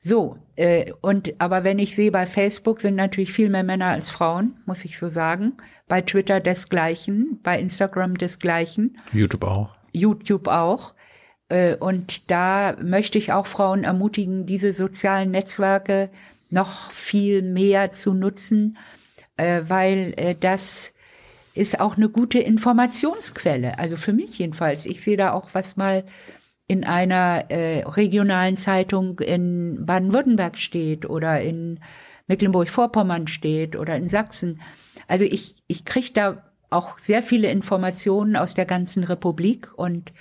So, 0.00 0.38
äh, 0.56 0.92
und 1.02 1.34
aber 1.38 1.62
wenn 1.62 1.78
ich 1.78 1.94
sehe, 1.94 2.10
bei 2.10 2.26
Facebook 2.26 2.80
sind 2.80 2.94
natürlich 2.94 3.32
viel 3.32 3.50
mehr 3.50 3.64
Männer 3.64 3.86
als 3.86 4.08
Frauen, 4.08 4.54
muss 4.66 4.84
ich 4.84 4.98
so 4.98 5.08
sagen. 5.08 5.52
Bei 5.88 6.00
Twitter 6.00 6.40
desgleichen, 6.40 7.40
bei 7.42 7.60
Instagram 7.60 8.16
desgleichen. 8.16 8.96
YouTube 9.12 9.44
auch. 9.44 9.76
YouTube 9.92 10.48
auch. 10.48 10.94
Äh, 11.48 11.74
Und 11.74 12.30
da 12.30 12.76
möchte 12.80 13.18
ich 13.18 13.32
auch 13.32 13.46
Frauen 13.46 13.84
ermutigen, 13.84 14.46
diese 14.46 14.72
sozialen 14.72 15.32
Netzwerke 15.32 16.08
noch 16.50 16.90
viel 16.90 17.42
mehr 17.42 17.90
zu 17.92 18.12
nutzen, 18.14 18.76
äh, 19.36 19.62
weil 19.68 20.14
äh, 20.16 20.34
das 20.38 20.92
ist 21.54 21.80
auch 21.80 21.96
eine 21.96 22.08
gute 22.08 22.38
Informationsquelle. 22.38 23.78
Also 23.78 23.96
für 23.96 24.12
mich 24.12 24.38
jedenfalls. 24.38 24.86
Ich 24.86 25.02
sehe 25.02 25.16
da 25.16 25.32
auch, 25.32 25.50
was 25.52 25.76
mal 25.76 26.04
in 26.68 26.84
einer 26.84 27.50
äh, 27.50 27.82
regionalen 27.82 28.56
Zeitung 28.56 29.18
in 29.18 29.84
Baden-Württemberg 29.84 30.56
steht 30.56 31.08
oder 31.08 31.40
in 31.40 31.80
Mecklenburg-Vorpommern 32.28 33.26
steht 33.26 33.74
oder 33.74 33.96
in 33.96 34.08
Sachsen. 34.08 34.60
Also 35.08 35.24
ich, 35.24 35.56
ich 35.66 35.84
kriege 35.84 36.12
da 36.14 36.44
auch 36.70 36.98
sehr 37.00 37.22
viele 37.22 37.50
Informationen 37.50 38.36
aus 38.36 38.54
der 38.54 38.66
ganzen 38.66 39.02
Republik 39.02 39.76
und 39.76 40.12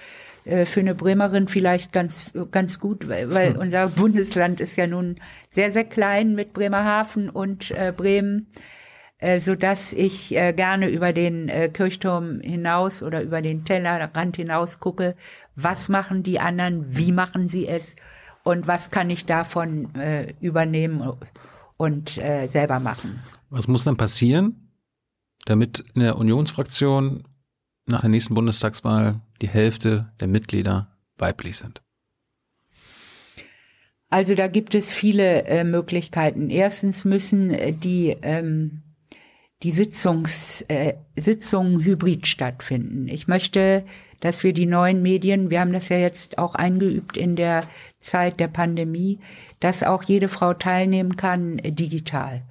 äh, 0.49 0.65
für 0.65 0.79
eine 0.79 0.95
Bremerin 0.95 1.47
vielleicht 1.47 1.91
ganz, 1.91 2.31
ganz 2.51 2.79
gut, 2.79 3.07
weil, 3.07 3.33
weil 3.33 3.57
unser 3.57 3.87
Bundesland 3.87 4.59
ist 4.59 4.75
ja 4.75 4.87
nun 4.87 5.19
sehr, 5.49 5.71
sehr 5.71 5.85
klein 5.85 6.35
mit 6.35 6.53
Bremerhaven 6.53 7.29
und 7.29 7.71
äh, 7.71 7.93
Bremen, 7.95 8.47
äh, 9.19 9.39
so 9.39 9.55
dass 9.55 9.93
ich 9.93 10.35
äh, 10.35 10.53
gerne 10.53 10.89
über 10.89 11.13
den 11.13 11.49
äh, 11.49 11.69
Kirchturm 11.69 12.41
hinaus 12.41 13.03
oder 13.03 13.21
über 13.21 13.41
den 13.41 13.65
Tellerrand 13.65 14.37
hinaus 14.37 14.79
gucke, 14.79 15.15
was 15.55 15.89
machen 15.89 16.23
die 16.23 16.39
anderen, 16.39 16.85
wie 16.89 17.11
machen 17.11 17.47
sie 17.47 17.67
es 17.67 17.95
und 18.43 18.67
was 18.67 18.91
kann 18.91 19.09
ich 19.09 19.25
davon 19.25 19.93
äh, 19.95 20.33
übernehmen 20.41 21.13
und 21.77 22.17
äh, 22.17 22.47
selber 22.47 22.79
machen. 22.79 23.21
Was 23.49 23.67
muss 23.67 23.83
dann 23.83 23.97
passieren, 23.97 24.71
damit 25.45 25.83
in 25.93 26.01
der 26.01 26.17
Unionsfraktion 26.17 27.23
nach 27.89 28.01
der 28.01 28.09
nächsten 28.09 28.33
Bundestagswahl 28.33 29.21
die 29.41 29.49
Hälfte 29.49 30.11
der 30.19 30.27
Mitglieder 30.27 30.95
weiblich 31.17 31.57
sind? 31.57 31.81
Also 34.09 34.33
da 34.33 34.47
gibt 34.47 34.73
es 34.73 34.91
viele 34.91 35.43
äh, 35.45 35.63
Möglichkeiten. 35.63 36.49
Erstens 36.49 37.05
müssen 37.05 37.51
äh, 37.51 37.73
die 37.73 38.15
ähm, 38.21 38.81
die 39.63 39.71
Sitzungs, 39.71 40.61
äh, 40.69 40.93
Sitzungen 41.17 41.83
hybrid 41.83 42.27
stattfinden. 42.27 43.07
Ich 43.07 43.27
möchte, 43.27 43.83
dass 44.21 44.43
wir 44.43 44.53
die 44.53 44.65
neuen 44.65 45.01
Medien, 45.01 45.49
wir 45.49 45.59
haben 45.59 45.73
das 45.73 45.89
ja 45.89 45.97
jetzt 45.97 46.37
auch 46.37 46.55
eingeübt 46.55 47.17
in 47.17 47.35
der 47.35 47.63
Zeit 47.97 48.39
der 48.39 48.47
Pandemie, 48.47 49.19
dass 49.59 49.83
auch 49.83 50.03
jede 50.03 50.29
Frau 50.29 50.53
teilnehmen 50.53 51.17
kann 51.17 51.59
äh, 51.59 51.71
digital 51.71 52.43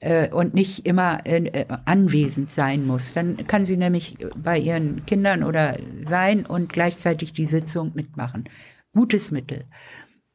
äh, 0.00 0.28
und 0.30 0.54
nicht 0.54 0.86
immer 0.86 1.26
äh, 1.26 1.66
anwesend 1.84 2.48
sein 2.48 2.86
muss. 2.86 3.14
Dann 3.14 3.46
kann 3.46 3.64
sie 3.64 3.76
nämlich 3.76 4.18
bei 4.36 4.58
ihren 4.58 5.04
Kindern 5.06 5.42
oder 5.42 5.78
sein 6.08 6.46
und 6.46 6.72
gleichzeitig 6.72 7.32
die 7.32 7.46
Sitzung 7.46 7.92
mitmachen. 7.94 8.48
Gutes 8.92 9.30
Mittel 9.30 9.64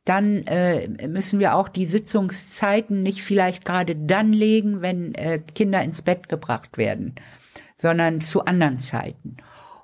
dann 0.05 0.45
äh, 0.47 1.07
müssen 1.07 1.39
wir 1.39 1.55
auch 1.55 1.69
die 1.69 1.85
Sitzungszeiten 1.85 3.03
nicht 3.03 3.21
vielleicht 3.21 3.63
gerade 3.63 3.95
dann 3.95 4.33
legen, 4.33 4.81
wenn 4.81 5.15
äh, 5.15 5.39
Kinder 5.39 5.81
ins 5.81 6.01
Bett 6.01 6.27
gebracht 6.27 6.77
werden, 6.77 7.15
sondern 7.77 8.19
zu 8.19 8.43
anderen 8.43 8.79
Zeiten. 8.79 9.37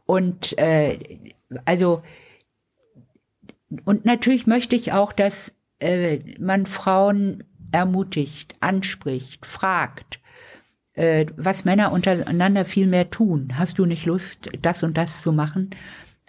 Und 0.05 0.57
äh, 0.57 0.99
also 1.65 2.01
und 3.85 4.03
natürlich 4.03 4.45
möchte 4.45 4.75
ich 4.75 4.91
auch, 4.93 5.13
dass 5.13 5.55
äh, 5.79 6.19
man 6.39 6.65
Frauen 6.65 7.43
ermutigt, 7.71 8.55
anspricht, 8.59 9.45
fragt, 9.45 10.19
äh, 10.93 11.25
was 11.37 11.65
Männer 11.65 11.91
untereinander 11.91 12.65
viel 12.65 12.87
mehr 12.87 13.09
tun. 13.09 13.53
Hast 13.57 13.79
du 13.79 13.85
nicht 13.85 14.05
Lust, 14.05 14.49
das 14.61 14.83
und 14.83 14.97
das 14.97 15.21
zu 15.21 15.31
machen? 15.31 15.69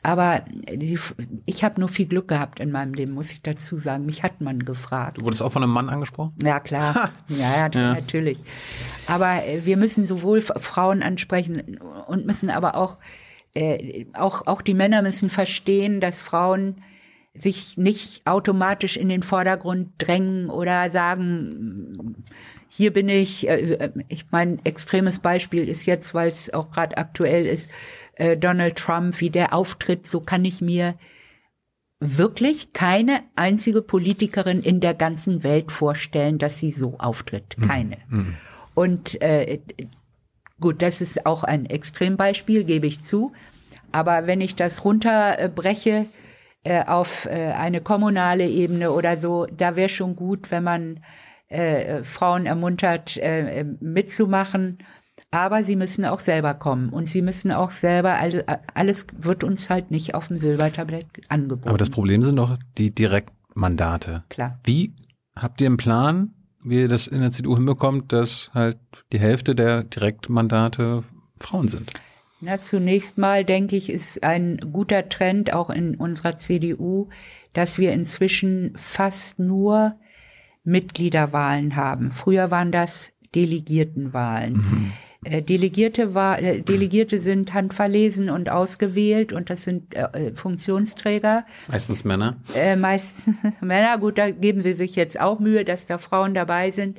Aber 0.03 0.45
die, 0.49 0.99
ich 1.45 1.63
habe 1.63 1.79
nur 1.79 1.91
viel 1.91 2.07
Glück 2.07 2.29
gehabt 2.29 2.59
in 2.59 2.71
meinem 2.71 2.95
Leben, 2.95 3.13
muss 3.13 3.33
ich 3.33 3.43
dazu 3.43 3.77
sagen. 3.77 4.07
Mich 4.07 4.23
hat 4.23 4.41
man 4.41 4.65
gefragt. 4.65 5.19
Du 5.19 5.25
wurdest 5.25 5.43
auch 5.43 5.53
von 5.53 5.63
einem 5.63 5.73
Mann 5.73 5.91
angesprochen? 5.91 6.33
Ja, 6.43 6.59
klar. 6.59 7.11
ja, 7.29 7.37
ja, 7.39 7.71
Ja. 7.75 7.95
natürlich. 7.95 8.39
Aber 9.07 9.45
äh, 9.47 9.67
wir 9.67 9.77
müssen 9.77 10.07
sowohl 10.07 10.41
Frauen 10.41 11.03
ansprechen 11.03 11.79
und 12.07 12.25
müssen 12.25 12.49
aber 12.49 12.77
auch, 12.77 12.97
äh, 13.55 14.07
auch, 14.15 14.47
auch 14.47 14.63
die 14.63 14.73
Männer 14.75 15.03
müssen 15.03 15.29
verstehen, 15.29 16.01
dass 16.01 16.19
Frauen 16.23 16.77
sich 17.41 17.77
nicht 17.77 18.27
automatisch 18.27 18.97
in 18.97 19.09
den 19.09 19.23
Vordergrund 19.23 19.91
drängen 19.99 20.51
oder 20.51 20.91
sagen, 20.91 22.25
hier 22.69 22.93
bin 22.93 23.09
ich, 23.09 23.49
äh, 23.49 23.91
ich 24.09 24.27
mein 24.31 24.65
extremes 24.65 25.19
Beispiel 25.19 25.69
ist 25.69 25.87
jetzt, 25.87 26.15
weil 26.15 26.29
es 26.29 26.53
auch 26.53 26.71
gerade 26.71 26.99
aktuell 26.99 27.47
ist, 27.47 27.71
äh, 28.15 28.37
Donald 28.37 28.77
Trump, 28.77 29.21
wie 29.21 29.31
der 29.31 29.55
auftritt, 29.55 30.07
so 30.07 30.21
kann 30.21 30.45
ich 30.45 30.61
mir 30.61 30.95
wirklich 31.99 32.73
keine 32.73 33.21
einzige 33.37 33.83
Politikerin 33.83 34.63
in 34.63 34.81
der 34.81 34.95
ganzen 34.95 35.43
Welt 35.45 35.71
vorstellen, 35.71 36.39
dass 36.39 36.59
sie 36.59 36.73
so 36.73 36.97
auftritt. 36.99 37.57
Keine. 37.67 37.99
Und 38.75 39.21
äh, 39.21 39.61
gut, 40.61 40.81
das 40.81 41.03
ist 41.03 41.27
auch 41.27 41.45
ein 41.45 41.67
Extrembeispiel, 41.67 42.65
gebe 42.65 42.87
ich 42.87 43.03
zu. 43.03 43.33
Aber 43.93 44.27
wenn 44.27 44.41
ich 44.41 44.55
das 44.55 44.85
runterbreche 44.85 46.07
äh, 46.63 46.85
auf 46.85 47.27
äh, 47.27 47.53
eine 47.53 47.81
kommunale 47.81 48.47
Ebene 48.49 48.91
oder 48.91 49.17
so, 49.17 49.47
da 49.47 49.77
wäre 49.77 49.89
schon 49.89 50.17
gut, 50.17 50.51
wenn 50.51 50.65
man 50.65 51.01
äh, 51.49 52.03
Frauen 52.05 52.47
ermuntert, 52.47 53.17
äh, 53.17 53.65
mitzumachen. 53.81 54.79
Aber 55.31 55.65
sie 55.65 55.77
müssen 55.77 56.05
auch 56.05 56.21
selber 56.21 56.55
kommen 56.55 56.91
und 56.91 57.09
sie 57.09 57.23
müssen 57.23 57.53
auch 57.53 57.71
selber, 57.71 58.15
also 58.15 58.41
alles 58.75 59.07
wird 59.17 59.45
uns 59.45 59.71
halt 59.71 59.91
nicht 59.91 60.15
auf 60.15 60.29
dem 60.29 60.39
Silbertablett 60.41 61.07
angeboten. 61.29 61.69
Aber 61.69 61.79
das 61.79 61.91
Problem 61.91 62.23
sind 62.23 62.37
doch 62.37 62.57
die 62.79 62.93
Direktmandate. 62.93 64.25
Klar. 64.29 64.59
Wie 64.65 64.95
habt 65.37 65.61
ihr 65.61 65.69
einen 65.69 65.77
Plan, 65.77 66.35
wie 66.65 66.81
ihr 66.81 66.89
das 66.89 67.07
in 67.07 67.21
der 67.21 67.31
CDU 67.31 67.55
hinbekommt, 67.55 68.13
dass 68.13 68.51
halt 68.55 68.79
die 69.13 69.21
Hälfte 69.21 69.55
der 69.55 69.85
Direktmandate 69.85 71.05
Frauen 71.39 71.69
sind? 71.69 71.93
Na, 72.41 72.59
zunächst 72.59 73.19
mal 73.19 73.45
denke 73.45 73.77
ich, 73.77 73.91
ist 73.91 74.23
ein 74.23 74.71
guter 74.73 75.09
Trend 75.09 75.53
auch 75.53 75.69
in 75.71 75.95
unserer 75.97 76.37
CDU, 76.37 77.09
dass 77.53 77.79
wir 77.79 77.93
inzwischen 77.93 78.73
fast 78.77 79.39
nur 79.39 79.97
Mitgliederwahlen 80.65 81.77
haben. 81.77 82.13
Früher 82.13 82.51
waren 82.51 82.73
das 82.73 83.13
Delegiertenwahlen. 83.35 84.93
Äh, 85.23 85.43
Delegierte, 85.43 86.15
war, 86.15 86.41
äh, 86.41 86.63
Delegierte 86.63 87.21
sind 87.21 87.53
handverlesen 87.53 88.31
und 88.31 88.49
ausgewählt 88.49 89.35
und 89.35 89.51
das 89.51 89.65
sind 89.65 89.95
äh, 89.95 90.33
Funktionsträger. 90.33 91.45
Meistens 91.69 92.05
Männer. 92.05 92.37
Äh, 92.55 92.77
meistens 92.77 93.37
Männer, 93.61 93.99
gut, 93.99 94.17
da 94.17 94.31
geben 94.31 94.63
sie 94.63 94.73
sich 94.73 94.97
jetzt 94.97 95.21
auch 95.21 95.39
Mühe, 95.39 95.67
dass 95.67 95.87
da 95.87 95.99
Frauen 95.99 96.33
dabei 96.33 96.71
sind. 96.71 96.99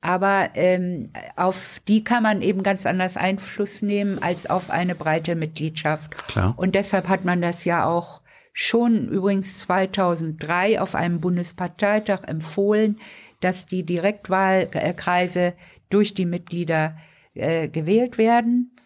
Aber 0.00 0.50
ähm, 0.54 1.10
auf 1.36 1.80
die 1.86 2.04
kann 2.04 2.22
man 2.22 2.40
eben 2.40 2.62
ganz 2.62 2.86
anders 2.86 3.16
Einfluss 3.16 3.82
nehmen 3.82 4.22
als 4.22 4.48
auf 4.48 4.70
eine 4.70 4.94
breite 4.94 5.34
Mitgliedschaft. 5.34 6.26
Klar. 6.28 6.54
Und 6.56 6.74
deshalb 6.74 7.08
hat 7.08 7.24
man 7.24 7.42
das 7.42 7.64
ja 7.64 7.84
auch 7.84 8.22
schon 8.52 9.08
übrigens 9.08 9.58
2003 9.60 10.80
auf 10.80 10.94
einem 10.94 11.20
Bundesparteitag 11.20 12.24
empfohlen, 12.24 12.98
dass 13.40 13.66
die 13.66 13.84
Direktwahlkreise 13.84 15.54
durch 15.90 16.14
die 16.14 16.26
Mitglieder 16.26 16.96
äh, 17.34 17.68
gewählt 17.68 18.18
werden. 18.18 18.76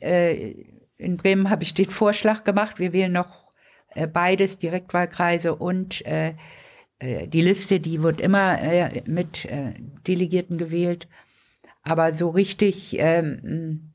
Äh, 0.00 0.54
in 0.98 1.16
Bremen 1.18 1.50
habe 1.50 1.62
ich 1.62 1.74
den 1.74 1.90
Vorschlag 1.90 2.44
gemacht, 2.44 2.78
wir 2.78 2.92
wählen 2.92 3.12
noch 3.12 3.46
äh, 3.94 4.06
beides, 4.06 4.58
Direktwahlkreise 4.58 5.54
und 5.54 6.04
äh, 6.06 6.34
die 7.02 7.42
Liste, 7.42 7.80
die 7.80 8.02
wird 8.02 8.20
immer 8.20 8.60
äh, 8.60 9.02
mit 9.06 9.44
äh, 9.44 9.74
Delegierten 10.06 10.58
gewählt. 10.58 11.08
Aber 11.82 12.14
so 12.14 12.30
richtig, 12.30 12.96
ähm, 12.98 13.92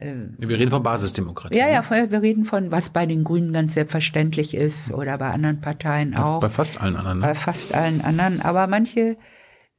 Wir 0.00 0.56
reden 0.58 0.70
von 0.70 0.82
Basisdemokratie. 0.82 1.56
ja, 1.56 1.66
ne? 1.66 1.72
ja, 1.72 2.10
wir 2.10 2.22
reden 2.22 2.44
von, 2.44 2.70
was 2.70 2.90
bei 2.90 3.06
den 3.06 3.24
Grünen 3.24 3.52
ganz 3.52 3.74
selbstverständlich 3.74 4.54
ist 4.54 4.92
oder 4.92 5.18
bei 5.18 5.30
anderen 5.30 5.60
Parteien 5.60 6.16
auch, 6.16 6.40
Bei 6.40 6.48
fast 6.50 6.80
allen 6.80 6.94
anderen. 6.96 7.20
bei 7.20 7.28
Ne? 7.28 7.34
fast 7.34 7.74
allen 7.74 8.00
anderen. 8.02 8.40
Aber 8.42 8.66
manche, 8.68 9.16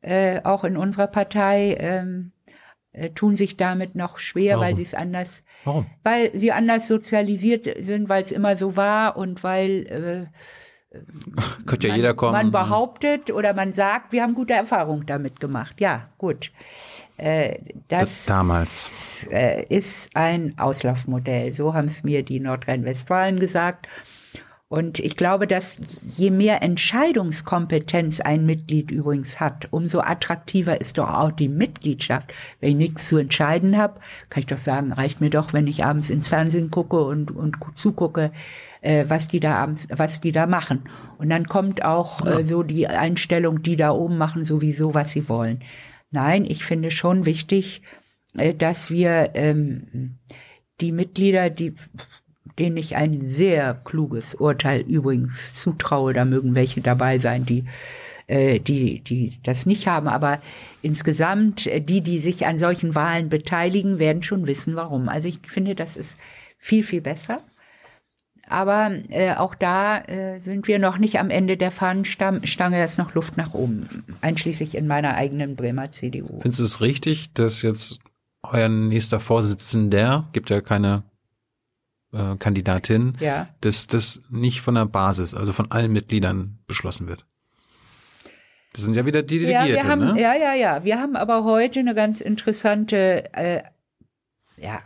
äh, 0.01 0.41
auch 0.43 0.63
in 0.65 0.75
unserer 0.75 1.07
Partei, 1.07 1.77
ähm, 1.79 2.31
äh, 2.91 3.11
tun 3.11 3.35
sich 3.37 3.55
damit 3.55 3.95
noch 3.95 4.17
schwer, 4.17 4.55
weil 4.57 4.63
Warum? 4.71 4.75
sie 4.75 4.81
es 4.81 4.93
anders, 4.93 5.43
Warum? 5.63 5.85
weil 6.03 6.31
sie 6.37 6.51
anders 6.51 6.87
sozialisiert 6.87 7.67
sind, 7.85 8.09
weil 8.09 8.23
es 8.23 8.31
immer 8.33 8.57
so 8.57 8.75
war 8.75 9.15
und 9.15 9.43
weil 9.43 9.85
äh, 9.87 10.37
Könnte 11.67 11.87
ja 11.87 11.93
man, 11.93 11.97
jeder 11.99 12.13
kommen. 12.15 12.31
man 12.33 12.51
behauptet 12.51 13.29
oder 13.31 13.53
man 13.53 13.73
sagt, 13.73 14.11
wir 14.11 14.23
haben 14.23 14.33
gute 14.33 14.53
Erfahrungen 14.53 15.05
damit 15.05 15.39
gemacht. 15.39 15.75
Ja, 15.79 16.09
gut. 16.17 16.51
Äh, 17.17 17.59
Das 17.89 18.25
damals. 18.25 18.89
äh, 19.29 19.65
ist 19.67 20.09
ein 20.15 20.57
Auslaufmodell. 20.57 21.53
So 21.53 21.73
haben 21.73 21.87
es 21.87 22.03
mir 22.03 22.23
die 22.23 22.39
Nordrhein-Westfalen 22.39 23.39
gesagt. 23.39 23.87
Und 24.67 24.99
ich 24.99 25.15
glaube, 25.17 25.47
dass 25.47 26.15
je 26.17 26.29
mehr 26.29 26.61
Entscheidungskompetenz 26.61 28.21
ein 28.21 28.45
Mitglied 28.45 28.91
übrigens 28.91 29.39
hat, 29.39 29.67
umso 29.71 29.99
attraktiver 29.99 30.79
ist 30.79 30.99
doch 30.99 31.09
auch 31.09 31.31
die 31.31 31.49
Mitgliedschaft. 31.49 32.31
Wenn 32.59 32.71
ich 32.71 32.75
nichts 32.75 33.07
zu 33.07 33.17
entscheiden 33.17 33.77
habe, 33.77 33.99
kann 34.29 34.41
ich 34.41 34.47
doch 34.47 34.59
sagen, 34.59 34.93
reicht 34.93 35.21
mir 35.21 35.31
doch, 35.31 35.53
wenn 35.53 35.65
ich 35.65 35.83
abends 35.85 36.11
ins 36.11 36.27
Fernsehen 36.27 36.69
gucke 36.69 37.03
und, 37.03 37.31
und 37.35 37.57
zugucke, 37.73 38.31
äh, 38.81 39.05
was 39.07 39.27
die 39.27 39.39
da 39.39 39.55
abends, 39.55 39.87
was 39.89 40.21
die 40.21 40.31
da 40.31 40.47
machen. 40.47 40.83
Und 41.17 41.29
dann 41.29 41.47
kommt 41.47 41.83
auch 41.83 42.25
äh, 42.25 42.43
so 42.43 42.63
die 42.63 42.87
Einstellung, 42.87 43.61
die 43.61 43.75
da 43.75 43.91
oben 43.91 44.17
machen 44.17 44.45
sowieso, 44.45 44.93
was 44.93 45.11
sie 45.11 45.27
wollen. 45.29 45.63
Nein, 46.11 46.45
ich 46.45 46.63
finde 46.63 46.91
schon 46.91 47.25
wichtig, 47.25 47.81
äh, 48.37 48.53
dass 48.53 48.89
wir 48.89 49.31
ähm, 49.33 50.17
die 50.81 50.91
Mitglieder, 50.91 51.49
die 51.49 51.73
denen 52.57 52.77
ich 52.77 52.97
ein 52.97 53.29
sehr 53.29 53.73
kluges 53.85 54.35
Urteil 54.35 54.81
übrigens 54.81 55.53
zutraue, 55.55 56.13
da 56.13 56.25
mögen 56.25 56.55
welche 56.55 56.81
dabei 56.81 57.17
sein, 57.17 57.45
die 57.45 57.65
äh, 58.27 58.59
die 58.59 59.01
die 59.01 59.39
das 59.43 59.65
nicht 59.65 59.87
haben, 59.87 60.07
aber 60.07 60.39
insgesamt 60.81 61.67
äh, 61.67 61.79
die, 61.79 62.01
die 62.01 62.19
sich 62.19 62.45
an 62.45 62.57
solchen 62.57 62.95
Wahlen 62.95 63.29
beteiligen, 63.29 63.99
werden 63.99 64.23
schon 64.23 64.45
wissen, 64.47 64.75
warum. 64.75 65.09
Also 65.09 65.27
ich 65.27 65.39
finde, 65.47 65.75
das 65.75 65.97
ist 65.97 66.17
viel 66.57 66.83
viel 66.83 67.01
besser. 67.01 67.41
Aber 68.49 68.91
äh, 69.09 69.35
auch 69.35 69.53
da 69.55 69.99
äh, 69.99 70.39
sind 70.39 70.67
wir 70.67 70.79
noch 70.79 70.97
nicht 70.97 71.19
am 71.19 71.29
Ende 71.29 71.55
der 71.55 71.71
Fahnenstange, 71.71 72.41
da 72.41 72.83
ist 72.83 72.97
noch 72.97 73.13
Luft 73.13 73.37
nach 73.37 73.53
oben, 73.53 73.87
einschließlich 74.21 74.75
in 74.75 74.87
meiner 74.87 75.13
eigenen 75.15 75.55
Bremer 75.55 75.91
CDU. 75.91 76.39
Findest 76.41 76.59
du 76.59 76.63
es 76.63 76.81
richtig, 76.81 77.31
dass 77.33 77.61
jetzt 77.61 77.99
euer 78.43 78.67
nächster 78.67 79.19
Vorsitzender, 79.19 80.27
gibt 80.33 80.49
ja 80.49 80.61
keine 80.61 81.03
äh, 82.11 82.35
Kandidatin, 82.37 83.13
Ja. 83.19 83.49
dass 83.61 83.85
das 83.87 84.21
nicht 84.31 84.61
von 84.61 84.75
der 84.75 84.85
Basis, 84.85 85.35
also 85.35 85.53
von 85.53 85.69
allen 85.71 85.91
Mitgliedern 85.91 86.57
beschlossen 86.67 87.07
wird? 87.07 87.25
Das 88.73 88.83
sind 88.83 88.95
ja 88.95 89.05
wieder 89.05 89.21
die 89.23 89.37
Ja, 89.39 89.63
Delegierte, 89.63 89.83
wir 89.83 89.91
haben, 89.91 90.13
ne? 90.15 90.21
ja, 90.21 90.33
ja, 90.35 90.53
ja. 90.53 90.83
Wir 90.83 90.99
haben 90.99 91.15
aber 91.15 91.43
heute 91.43 91.79
eine 91.79 91.93
ganz 91.95 92.21
interessante 92.21 93.31
äh, 93.33 93.61
ja, 94.57 94.79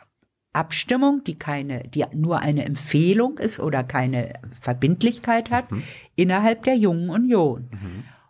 Abstimmung, 0.54 1.24
die 1.24 1.38
keine, 1.38 1.84
die 1.90 2.06
nur 2.14 2.40
eine 2.40 2.64
Empfehlung 2.66 3.38
ist 3.40 3.60
oder 3.60 3.84
keine 3.84 4.34
Verbindlichkeit 4.62 5.50
hat, 5.52 5.72
Mhm. 5.72 5.84
innerhalb 6.16 6.64
der 6.64 6.76
Jungen 6.76 7.10
Union. 7.10 7.70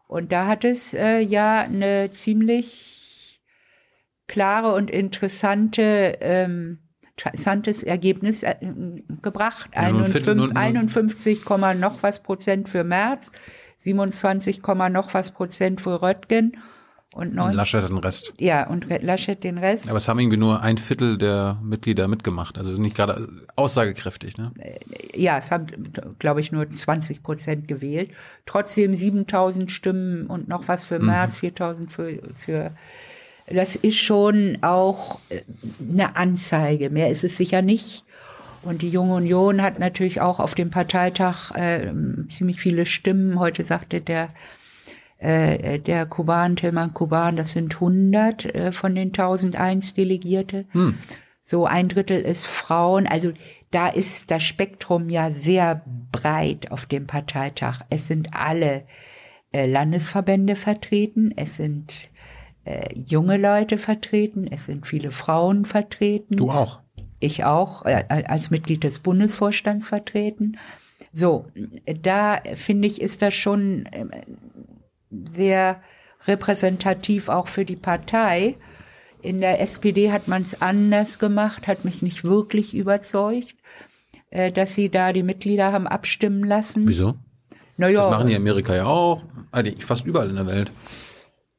Und 0.07 0.32
da 0.32 0.47
hat 0.47 0.63
es 0.63 0.93
äh, 0.93 1.19
ja 1.19 1.61
eine 1.61 2.09
ziemlich 2.11 3.41
klare 4.28 4.74
und 4.74 4.89
interessante 4.89 6.17
ähm, 6.21 6.80
interessantes 7.15 7.84
Ergebnis 7.84 8.41
äh, 8.43 8.55
gebracht. 9.21 9.69
Ja, 9.76 9.91
nun 9.91 10.05
find- 10.05 10.28
51, 10.28 10.28
nun- 10.28 10.38
nun- 10.47 10.57
51, 10.57 11.45
Komma 11.45 11.74
noch 11.74 12.01
was 12.01 12.24
Prozent 12.24 12.69
für 12.69 12.84
März, 12.84 13.32
27, 13.80 14.61
Komma 14.61 14.89
noch 14.89 15.13
was 15.13 15.32
Prozent 15.32 15.82
für 15.82 16.01
Röttgen 16.01 16.57
und 17.14 17.30
Und 17.30 17.36
9, 17.36 17.53
Laschet 17.53 17.84
hat 17.84 17.89
den 17.89 17.97
Rest. 17.97 18.34
ja, 18.39 18.68
und 18.68 18.88
Laschet 19.01 19.43
den 19.43 19.57
Rest. 19.57 19.88
Aber 19.88 19.97
es 19.97 20.07
haben 20.07 20.20
irgendwie 20.20 20.38
nur 20.38 20.61
ein 20.61 20.78
Viertel 20.78 21.18
der 21.18 21.57
Mitglieder 21.64 22.07
mitgemacht. 22.07 22.57
Also 22.57 22.80
nicht 22.82 22.95
gerade 22.95 23.28
aussagekräftig, 23.55 24.38
ne? 24.38 24.51
ja, 25.14 25.38
es 25.38 25.51
haben, 25.51 25.68
glaube 26.20 26.39
ich, 26.39 26.51
nur 26.51 26.70
20 26.70 27.24
Prozent 27.24 27.68
gewählt. 27.68 28.11
Trotzdem 28.45 28.95
7000 28.95 29.72
Stimmen 29.72 30.28
und 30.28 30.47
noch 30.47 30.68
was 30.68 30.84
für 30.84 30.99
März, 30.99 31.36
4000 31.36 31.91
für, 31.91 32.20
für, 32.36 32.72
das 33.47 33.76
ist 33.76 33.97
schon 33.97 34.57
auch 34.61 35.20
äh, 35.30 35.41
eine 35.91 36.16
Anzeige. 36.16 36.89
Mehr 36.89 37.09
ist 37.09 37.24
es 37.24 37.38
sicher 37.38 37.61
nicht. 37.61 38.03
Und 38.64 38.82
die 38.82 38.89
Junge 38.89 39.16
Union 39.16 39.61
hat 39.61 39.80
natürlich 39.80 40.22
auch 40.22 40.39
auf 40.39 40.55
dem 40.55 40.70
Parteitag 40.70 41.51
äh, 41.51 41.91
ziemlich 42.30 42.61
viele 42.61 42.86
Stimmen. 42.86 43.38
Heute 43.38 43.64
sagte 43.64 43.99
der 43.99 44.30
äh, 45.24 45.80
der 45.80 46.05
Kuban, 46.05 46.55
Tilman 46.55 46.93
Kuban, 46.93 47.38
das 47.38 47.53
sind 47.53 47.76
100 47.76 48.45
äh, 48.45 48.71
von 48.71 48.93
den 48.93 49.07
1001 49.07 49.93
Delegierte. 49.93 50.65
Hm. 50.71 50.95
So 51.43 51.65
ein 51.65 51.88
Drittel 51.88 52.21
ist 52.21 52.45
Frauen. 52.45 53.07
Also 53.07 53.32
da 53.71 53.88
ist 53.88 54.32
das 54.32 54.43
Spektrum 54.43 55.09
ja 55.09 55.32
sehr 55.32 55.82
breit 56.11 56.71
auf 56.71 56.86
dem 56.86 57.07
Parteitag. 57.07 57.82
Es 57.89 58.07
sind 58.07 58.30
alle 58.34 58.84
äh, 59.53 59.65
Landesverbände 59.65 60.55
vertreten, 60.55 61.34
es 61.36 61.57
sind 61.57 62.09
äh, 62.65 62.93
junge 62.93 63.38
Leute 63.38 63.78
vertreten, 63.78 64.47
es 64.47 64.65
sind 64.65 64.88
viele 64.88 65.11
Frauen 65.11 65.65
vertreten. 65.65 66.36
Du 66.36 66.51
auch. 66.51 66.80
Ich 67.19 67.45
auch, 67.45 67.86
äh, 67.86 68.03
als 68.09 68.51
Mitglied 68.51 68.84
des 68.84 68.99
Bundesvorstands 68.99 69.88
vertreten. 69.88 70.57
So, 71.13 71.45
da 72.01 72.41
finde 72.55 72.88
ich, 72.88 73.01
ist 73.01 73.21
das 73.21 73.34
schon 73.34 73.86
äh, 73.88 74.05
sehr 75.34 75.82
repräsentativ 76.28 77.30
auch 77.30 77.47
für 77.47 77.66
die 77.66 77.76
Partei. 77.76 78.55
In 79.22 79.41
der 79.41 79.61
SPD 79.61 80.11
hat 80.11 80.28
man 80.28 80.41
es 80.41 80.61
anders 80.61 81.20
gemacht, 81.20 81.68
hat 81.68 81.86
mich 81.86 82.01
nicht 82.01 82.24
wirklich 82.24 82.74
überzeugt, 82.74 83.55
äh, 84.30 84.51
dass 84.51 84.76
sie 84.76 84.89
da 84.89 85.14
die 85.14 85.24
Mitglieder 85.24 85.72
haben 85.72 85.88
abstimmen 85.88 86.43
lassen. 86.43 86.88
Wieso? 86.88 87.16
Naja, 87.78 88.03
Das 88.03 88.11
machen 88.11 88.28
die 88.28 88.34
in 88.34 88.41
Amerika 88.41 88.76
ja 88.76 88.86
auch. 88.86 89.24
Fast 89.80 90.05
überall 90.05 90.30
in 90.30 90.36
der 90.36 90.47
Welt. 90.47 90.72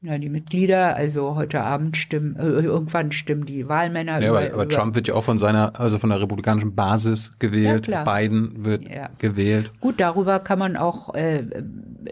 Ja, 0.04 0.18
die 0.18 0.28
Mitglieder, 0.28 0.94
also 0.96 1.34
heute 1.34 1.62
Abend 1.62 1.96
stimmen, 1.96 2.36
äh, 2.36 2.42
irgendwann 2.42 3.10
stimmen 3.10 3.46
die 3.46 3.68
Wahlmänner. 3.68 4.20
Ja, 4.20 4.28
über- 4.28 4.38
aber, 4.38 4.46
aber 4.54 4.62
über- 4.64 4.68
Trump 4.68 4.94
wird 4.94 5.08
ja 5.08 5.14
auch 5.14 5.24
von 5.24 5.38
seiner, 5.38 5.78
also 5.80 5.98
von 5.98 6.10
der 6.10 6.20
republikanischen 6.20 6.74
Basis 6.74 7.32
gewählt. 7.38 7.86
Ja. 7.86 8.04
Biden 8.04 8.64
wird 8.64 8.88
Ja. 8.88 9.08
gewählt. 9.18 9.72
Gut, 9.80 9.94
darüber 9.98 10.40
kann 10.40 10.58
man 10.58 10.76
auch 10.76 11.14
äh, 11.14 11.42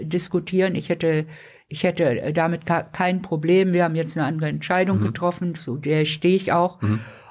diskutieren. 0.02 0.74
Ich 0.74 0.88
hätte, 0.88 1.26
ich 1.68 1.84
hätte 1.84 2.32
damit 2.34 2.62
kein 2.92 3.22
Problem. 3.22 3.72
Wir 3.72 3.84
haben 3.84 3.94
jetzt 3.94 4.16
eine 4.16 4.26
andere 4.26 4.48
Entscheidung 4.48 5.00
Mhm. 5.00 5.04
getroffen, 5.06 5.54
zu 5.54 5.76
der 5.76 6.04
stehe 6.04 6.34
ich 6.34 6.52
auch. 6.52 6.78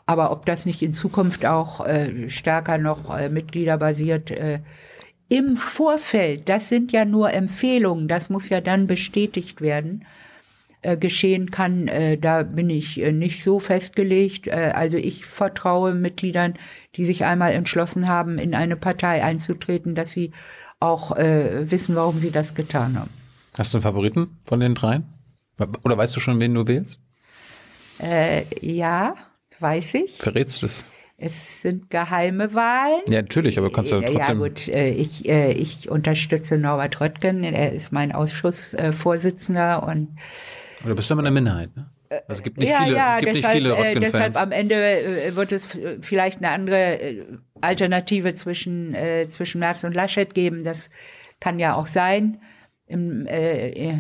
Aber 0.06 0.32
ob 0.32 0.46
das 0.46 0.66
nicht 0.66 0.82
in 0.82 0.94
Zukunft 0.94 1.46
auch 1.46 1.86
äh, 1.86 2.30
stärker 2.30 2.78
noch 2.78 3.18
äh, 3.18 3.30
mitgliederbasiert 3.30 4.32
äh, 4.32 4.60
im 5.30 5.56
Vorfeld, 5.56 6.50
das 6.50 6.68
sind 6.68 6.92
ja 6.92 7.06
nur 7.06 7.32
Empfehlungen, 7.34 8.08
das 8.10 8.30
muss 8.30 8.50
ja 8.50 8.60
dann 8.60 8.88
bestätigt 8.88 9.62
werden, 9.62 10.04
äh, 10.84 10.98
geschehen 10.98 11.52
kann, 11.52 11.88
äh, 11.88 12.18
da 12.18 12.44
bin 12.44 12.70
ich 12.70 13.02
äh, 13.02 13.12
nicht 13.12 13.44
so 13.44 13.60
festgelegt. 13.60 14.48
Äh, 14.48 14.72
also 14.74 14.98
ich 14.98 15.26
vertraue 15.26 15.94
Mitgliedern, 15.94 16.56
die 16.96 17.06
sich 17.06 17.24
einmal 17.24 17.52
entschlossen 17.54 18.08
haben, 18.08 18.40
in 18.40 18.56
eine 18.56 18.76
Partei 18.76 19.24
einzutreten, 19.24 19.94
dass 19.96 20.12
sie 20.12 20.32
auch 20.80 21.16
äh, 21.16 21.70
wissen, 21.70 21.96
warum 21.96 22.18
sie 22.18 22.32
das 22.32 22.56
getan 22.56 22.98
haben. 23.00 23.12
Hast 23.58 23.74
du 23.74 23.78
einen 23.78 23.84
Favoriten 23.84 24.40
von 24.46 24.60
den 24.60 24.74
dreien? 24.74 25.06
Oder 25.84 25.98
weißt 25.98 26.16
du 26.16 26.20
schon, 26.20 26.40
wen 26.40 26.54
du 26.56 26.68
wählst? 26.68 27.00
Äh, 28.02 28.44
ja, 28.62 29.14
weiß 29.60 29.94
ich. 29.96 30.18
Verrätst 30.18 30.64
du 30.64 30.66
es? 30.66 30.86
Es 31.18 31.62
sind 31.62 31.92
geheime 31.92 32.56
Wahlen. 32.56 33.02
Ja, 33.08 33.22
natürlich, 33.22 33.60
aber 33.60 33.72
kannst 33.72 33.92
du 33.92 33.98
Ja, 33.98 34.08
trotzdem. 34.10 34.40
gut, 34.40 34.68
äh, 34.70 34.90
ich, 34.90 35.30
ich 35.30 35.88
unterstütze 35.92 36.58
Norbert 36.58 37.00
Röttgen, 37.00 37.44
er 37.44 37.72
ist 37.74 37.92
mein 37.92 38.12
Ausschussvorsitzender 38.12 39.84
und 39.84 40.18
Oder 40.86 40.96
bist 40.96 41.10
du 41.10 41.14
aber 41.14 41.22
in 41.22 41.26
der 41.26 41.32
Minderheit, 41.34 41.76
ne? 41.76 41.86
Also 42.10 42.40
es 42.40 42.44
gibt 42.44 42.58
nicht 42.58 42.70
ja, 42.70 42.82
viele, 42.84 42.96
ja, 42.98 43.20
gibt 43.20 43.36
deshalb, 43.36 43.56
nicht 43.56 43.64
viele 43.64 43.70
äh, 43.76 43.94
deshalb 43.94 43.96
Röttgen-Fans. 44.14 44.38
am 44.38 44.52
Ende 44.52 44.76
äh, 44.76 45.36
wird 45.36 45.52
es 45.52 45.68
vielleicht 46.02 46.40
eine 46.40 46.50
andere 46.50 47.00
äh, 47.02 47.24
Alternative 47.62 48.34
zwischen, 48.34 48.94
äh, 48.96 49.28
zwischen 49.30 49.60
Merz 49.60 49.84
und 49.84 49.94
Laschet 49.96 50.34
geben. 50.34 50.64
Das 50.64 50.90
kann 51.40 51.60
ja 51.60 51.76
auch 51.76 51.88
sein. 51.88 52.40
Im, 52.88 53.26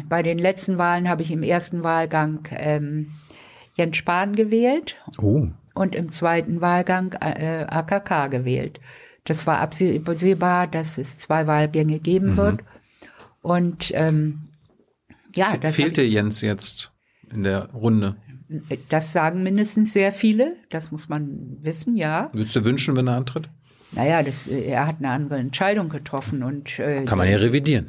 bei 0.10 0.22
den 0.22 0.38
letzten 0.38 0.78
Wahlen 0.78 1.08
habe 1.08 1.22
ich 1.22 1.32
im 1.32 1.44
ersten 1.44 1.82
Wahlgang 1.82 2.46
ähm, 2.52 3.08
Jens 3.76 3.96
Spahn 3.96 4.36
gewählt 4.36 4.98
Oh. 5.22 5.48
und 5.74 5.96
im 5.96 6.10
zweiten 6.10 6.60
Wahlgang 6.60 7.14
AKK 7.16 8.28
gewählt. 8.28 8.82
Das 9.24 9.48
war 9.48 9.60
absehbar, 9.60 10.68
dass 10.68 10.98
es 10.98 11.18
zwei 11.18 11.48
Wahlgänge 11.48 11.98
Mhm. 11.98 12.04
geben 12.04 12.36
wird. 12.38 12.60
Und 13.42 13.92
ähm, 13.96 14.50
ja, 15.36 15.58
das 15.58 15.76
Fehlte 15.76 16.02
Jens 16.02 16.42
jetzt 16.42 16.92
in 17.32 17.44
der 17.44 17.70
Runde? 17.72 18.16
Das 18.90 19.14
sagen 19.14 19.44
mindestens 19.44 19.94
sehr 19.94 20.12
viele, 20.12 20.58
das 20.70 20.92
muss 20.92 21.08
man 21.08 21.58
wissen, 21.62 21.96
ja. 21.96 22.30
Würdest 22.34 22.56
du 22.56 22.66
wünschen, 22.66 22.98
wenn 22.98 23.08
er 23.08 23.16
antritt? 23.16 23.50
Naja, 23.94 24.24
das, 24.24 24.48
äh, 24.48 24.64
er 24.64 24.88
hat 24.88 24.98
eine 25.00 25.10
andere 25.10 25.38
Entscheidung 25.38 25.90
getroffen 25.90 26.44
und 26.44 26.80
äh, 26.80 27.04
Kann 27.06 27.18
man 27.18 27.30
ja 27.30 27.38
revidieren. 27.38 27.88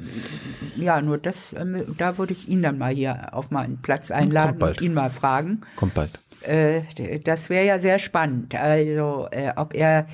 ja, 0.77 1.01
nur 1.01 1.19
das, 1.19 1.53
ähm, 1.53 1.85
da 1.97 2.19
würde 2.19 2.33
ich 2.33 2.49
ihn 2.49 2.63
dann 2.63 2.79
mal 2.79 2.93
hier 2.93 3.35
auf 3.35 3.51
meinen 3.51 3.81
Platz 3.83 4.11
einladen 4.11 4.61
und 4.61 4.81
ihn 4.81 4.95
mal 4.95 5.11
fragen. 5.11 5.61
Kommt 5.77 5.95
bald. 5.95 6.19
Äh, 6.43 6.83
das 7.21 7.51
wäre 7.51 7.67
ja 7.67 7.79
sehr 7.79 7.99
spannend. 8.01 8.55
Also, 8.55 9.29
äh, 9.31 9.53
ob 9.55 9.75
er 9.75 10.07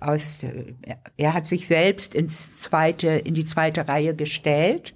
aus, 0.00 0.42
äh, 0.42 0.74
er 1.16 1.34
hat 1.34 1.46
sich 1.46 1.68
selbst 1.68 2.14
ins 2.14 2.60
zweite, 2.60 3.08
in 3.08 3.34
die 3.34 3.44
zweite 3.44 3.86
Reihe 3.86 4.14
gestellt. 4.16 4.94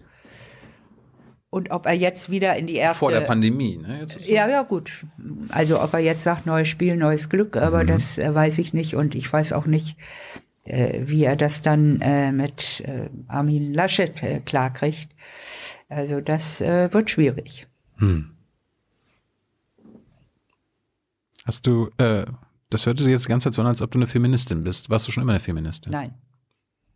Und 1.50 1.72
ob 1.72 1.86
er 1.86 1.94
jetzt 1.94 2.30
wieder 2.30 2.56
in 2.56 2.68
die 2.68 2.76
erste. 2.76 3.00
Vor 3.00 3.10
der 3.10 3.22
Pandemie, 3.22 3.76
ne? 3.76 3.98
Jetzt 4.02 4.16
ist 4.16 4.28
Ja, 4.28 4.48
ja, 4.48 4.62
gut. 4.62 5.04
Also 5.48 5.82
ob 5.82 5.92
er 5.92 5.98
jetzt 5.98 6.22
sagt, 6.22 6.46
neues 6.46 6.68
Spiel, 6.68 6.96
neues 6.96 7.28
Glück, 7.28 7.56
aber 7.56 7.84
das 7.84 8.18
äh, 8.18 8.32
weiß 8.32 8.58
ich 8.58 8.72
nicht 8.72 8.94
und 8.94 9.16
ich 9.16 9.32
weiß 9.32 9.52
auch 9.52 9.66
nicht, 9.66 9.98
äh, 10.64 11.00
wie 11.06 11.24
er 11.24 11.34
das 11.34 11.60
dann 11.60 12.00
äh, 12.00 12.30
mit 12.30 12.82
äh, 12.86 13.08
Armin 13.26 13.74
Laschet 13.74 14.22
äh, 14.22 14.40
klarkriegt. 14.40 15.10
Also 15.88 16.20
das 16.20 16.60
äh, 16.60 16.92
wird 16.92 17.10
schwierig. 17.10 17.66
Hast 21.44 21.66
du, 21.66 21.90
äh, 21.98 22.26
das 22.70 22.86
hörte 22.86 23.02
sich 23.02 23.10
jetzt 23.10 23.24
die 23.24 23.28
ganze 23.28 23.48
Zeit 23.48 23.54
so 23.54 23.62
an, 23.62 23.66
als 23.66 23.82
ob 23.82 23.90
du 23.90 23.98
eine 23.98 24.06
Feministin 24.06 24.62
bist. 24.62 24.88
Warst 24.88 25.08
du 25.08 25.12
schon 25.12 25.24
immer 25.24 25.32
eine 25.32 25.40
Feministin? 25.40 25.92
Nein, 25.92 26.14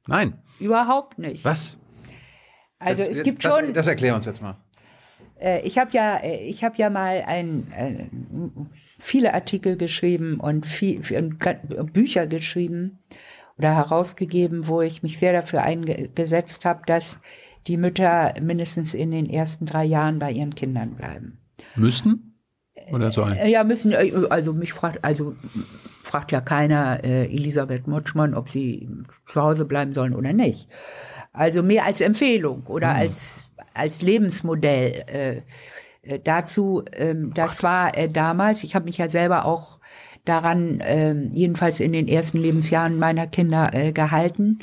Nein. 0.07 0.39
überhaupt 0.61 1.19
nicht. 1.19 1.45
Was? 1.45 1.77
Also 2.85 3.03
das, 3.03 3.11
es 3.11 3.17
jetzt- 3.19 3.25
gibt 3.25 3.45
das, 3.45 3.57
schon. 3.57 3.73
Das 3.73 3.87
erklär 3.87 4.15
uns 4.15 4.27
jetzt 4.27 4.43
mal. 4.43 4.57
Äh, 5.41 5.61
ich 5.61 5.79
habe 5.79 5.91
ja, 5.93 6.17
äh, 6.17 6.45
ich 6.47 6.65
habe 6.65 6.77
ja 6.79 6.91
mal 6.91 7.23
ein, 7.27 7.67
äh, 7.77 8.07
viele 8.99 9.35
Artikel 9.35 9.77
geschrieben 9.77 10.41
und 10.41 10.67
viel, 10.67 11.01
Bücher 11.93 12.27
geschrieben 12.27 12.99
oder 13.59 13.75
herausgegeben, 13.75 14.67
wo 14.67 14.83
ich 14.83 15.03
mich 15.03 15.19
sehr 15.19 15.33
dafür 15.33 15.63
eingesetzt 15.63 16.65
habe, 16.65 16.83
dass 16.87 17.21
die 17.67 17.77
Mütter 17.77 18.35
mindestens 18.41 18.95
in 18.95 19.11
den 19.11 19.29
ersten 19.29 19.67
drei 19.67 19.85
Jahren 19.85 20.19
bei 20.19 20.31
ihren 20.33 20.55
Kindern 20.55 20.95
bleiben. 20.97 21.39
Müssen? 21.77 22.41
Oder 22.93 23.11
sollen? 23.11 23.39
Ja, 23.49 23.65
müssen, 23.65 23.95
also 24.31 24.53
mich 24.53 24.73
fragt, 24.73 25.03
also 25.05 25.35
fragt 26.03 26.33
ja 26.33 26.41
keiner 26.41 27.03
äh, 27.03 27.25
Elisabeth 27.25 27.87
Mutschmann, 27.87 28.35
ob 28.35 28.51
sie 28.51 28.89
zu 29.27 29.41
Hause 29.41 29.65
bleiben 29.65 29.95
sollen 29.95 30.15
oder 30.15 30.33
nicht. 30.33 30.69
Also 31.35 31.63
mehr 31.65 31.85
als 31.85 32.01
Empfehlung 32.01 32.63
oder 32.67 32.95
als, 32.95 33.45
als 33.75 34.03
Lebensmodell. 34.03 35.05
Äh, 35.07 35.43
äh, 36.03 36.21
dazu, 36.21 36.85
ähm, 36.93 37.33
das 37.35 37.63
war 37.63 37.97
äh, 37.99 38.09
damals, 38.09 38.63
ich 38.63 38.75
habe 38.75 38.85
mich 38.85 38.99
ja 38.99 39.09
selber 39.09 39.45
auch 39.45 39.81
daran, 40.25 40.79
ähm, 40.83 41.31
jedenfalls 41.33 41.81
in 41.81 41.93
den 41.93 42.09
ersten 42.09 42.39
Lebensjahren 42.39 42.99
meiner 42.99 43.27
Kinder 43.27 43.75
äh, 43.75 43.93
gehalten, 43.93 44.61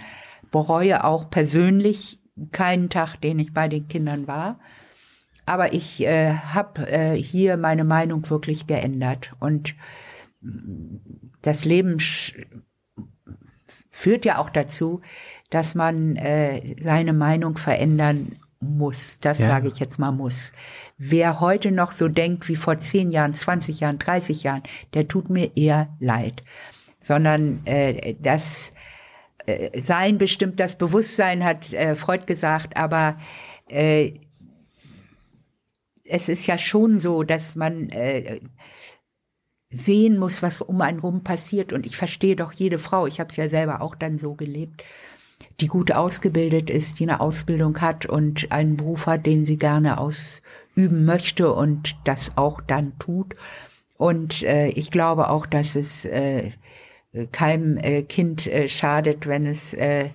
bereue 0.49 1.03
auch 1.03 1.29
persönlich 1.29 2.19
keinen 2.51 2.89
Tag, 2.89 3.17
den 3.17 3.39
ich 3.39 3.53
bei 3.53 3.67
den 3.67 3.87
Kindern 3.89 4.27
war. 4.27 4.59
Aber 5.45 5.73
ich 5.73 6.01
äh, 6.05 6.33
habe 6.33 6.89
äh, 6.89 7.15
hier 7.15 7.57
meine 7.57 7.83
Meinung 7.83 8.27
wirklich 8.29 8.65
geändert. 8.65 9.33
Und 9.39 9.75
mm, 10.39 10.95
das 11.41 11.65
Leben 11.65 11.97
führt 13.89 14.25
ja 14.25 14.37
auch 14.37 14.49
dazu, 14.49 15.01
dass 15.51 15.75
man 15.75 16.15
äh, 16.15 16.75
seine 16.81 17.13
Meinung 17.13 17.57
verändern 17.57 18.35
muss. 18.59 19.19
Das 19.19 19.39
Ja. 19.39 19.47
sage 19.47 19.67
ich 19.67 19.79
jetzt 19.79 19.99
mal 19.99 20.11
muss. 20.11 20.53
Wer 20.97 21.39
heute 21.39 21.71
noch 21.71 21.91
so 21.91 22.07
denkt 22.07 22.47
wie 22.47 22.55
vor 22.55 22.79
10 22.79 23.11
Jahren, 23.11 23.33
20 23.33 23.79
Jahren, 23.79 23.99
30 23.99 24.43
Jahren, 24.43 24.63
der 24.93 25.07
tut 25.07 25.29
mir 25.29 25.55
eher 25.55 25.89
leid. 25.99 26.43
Sondern 27.01 27.65
äh, 27.65 28.15
das 28.19 28.71
äh, 29.45 29.81
Sein 29.81 30.17
bestimmt 30.17 30.59
das 30.59 30.77
Bewusstsein, 30.77 31.43
hat 31.43 31.73
äh, 31.73 31.95
Freud 31.95 32.25
gesagt, 32.25 32.77
aber 32.77 33.17
äh, 33.67 34.13
es 36.03 36.29
ist 36.29 36.45
ja 36.45 36.57
schon 36.57 36.99
so, 36.99 37.23
dass 37.23 37.55
man 37.55 37.89
äh, 37.89 38.39
sehen 39.71 40.17
muss, 40.19 40.43
was 40.43 40.61
um 40.61 40.81
einen 40.81 40.99
rum 40.99 41.23
passiert. 41.23 41.73
Und 41.73 41.85
ich 41.85 41.97
verstehe 41.97 42.35
doch 42.35 42.51
jede 42.51 42.77
Frau, 42.77 43.07
ich 43.07 43.19
habe 43.19 43.29
es 43.31 43.37
ja 43.37 43.49
selber 43.49 43.81
auch 43.81 43.95
dann 43.95 44.17
so 44.17 44.35
gelebt, 44.35 44.83
die 45.59 45.67
gut 45.67 45.91
ausgebildet 45.91 46.69
ist, 46.69 46.99
die 46.99 47.03
eine 47.03 47.19
Ausbildung 47.19 47.79
hat 47.81 48.05
und 48.05 48.51
einen 48.51 48.77
Beruf 48.77 49.05
hat, 49.07 49.25
den 49.25 49.45
sie 49.45 49.57
gerne 49.57 49.97
ausüben 49.99 51.05
möchte 51.05 51.53
und 51.53 51.95
das 52.03 52.37
auch 52.37 52.61
dann 52.61 52.97
tut. 52.99 53.35
Und 53.97 54.43
äh, 54.43 54.69
ich 54.69 54.89
glaube 54.89 55.29
auch, 55.29 55.45
dass 55.45 55.75
es 55.75 56.05
äh, 56.05 56.51
keinem 57.31 57.77
äh, 57.77 58.03
Kind 58.03 58.47
äh, 58.47 58.67
schadet, 58.69 59.27
wenn 59.27 59.45
es 59.45 59.73
äh, 59.73 60.09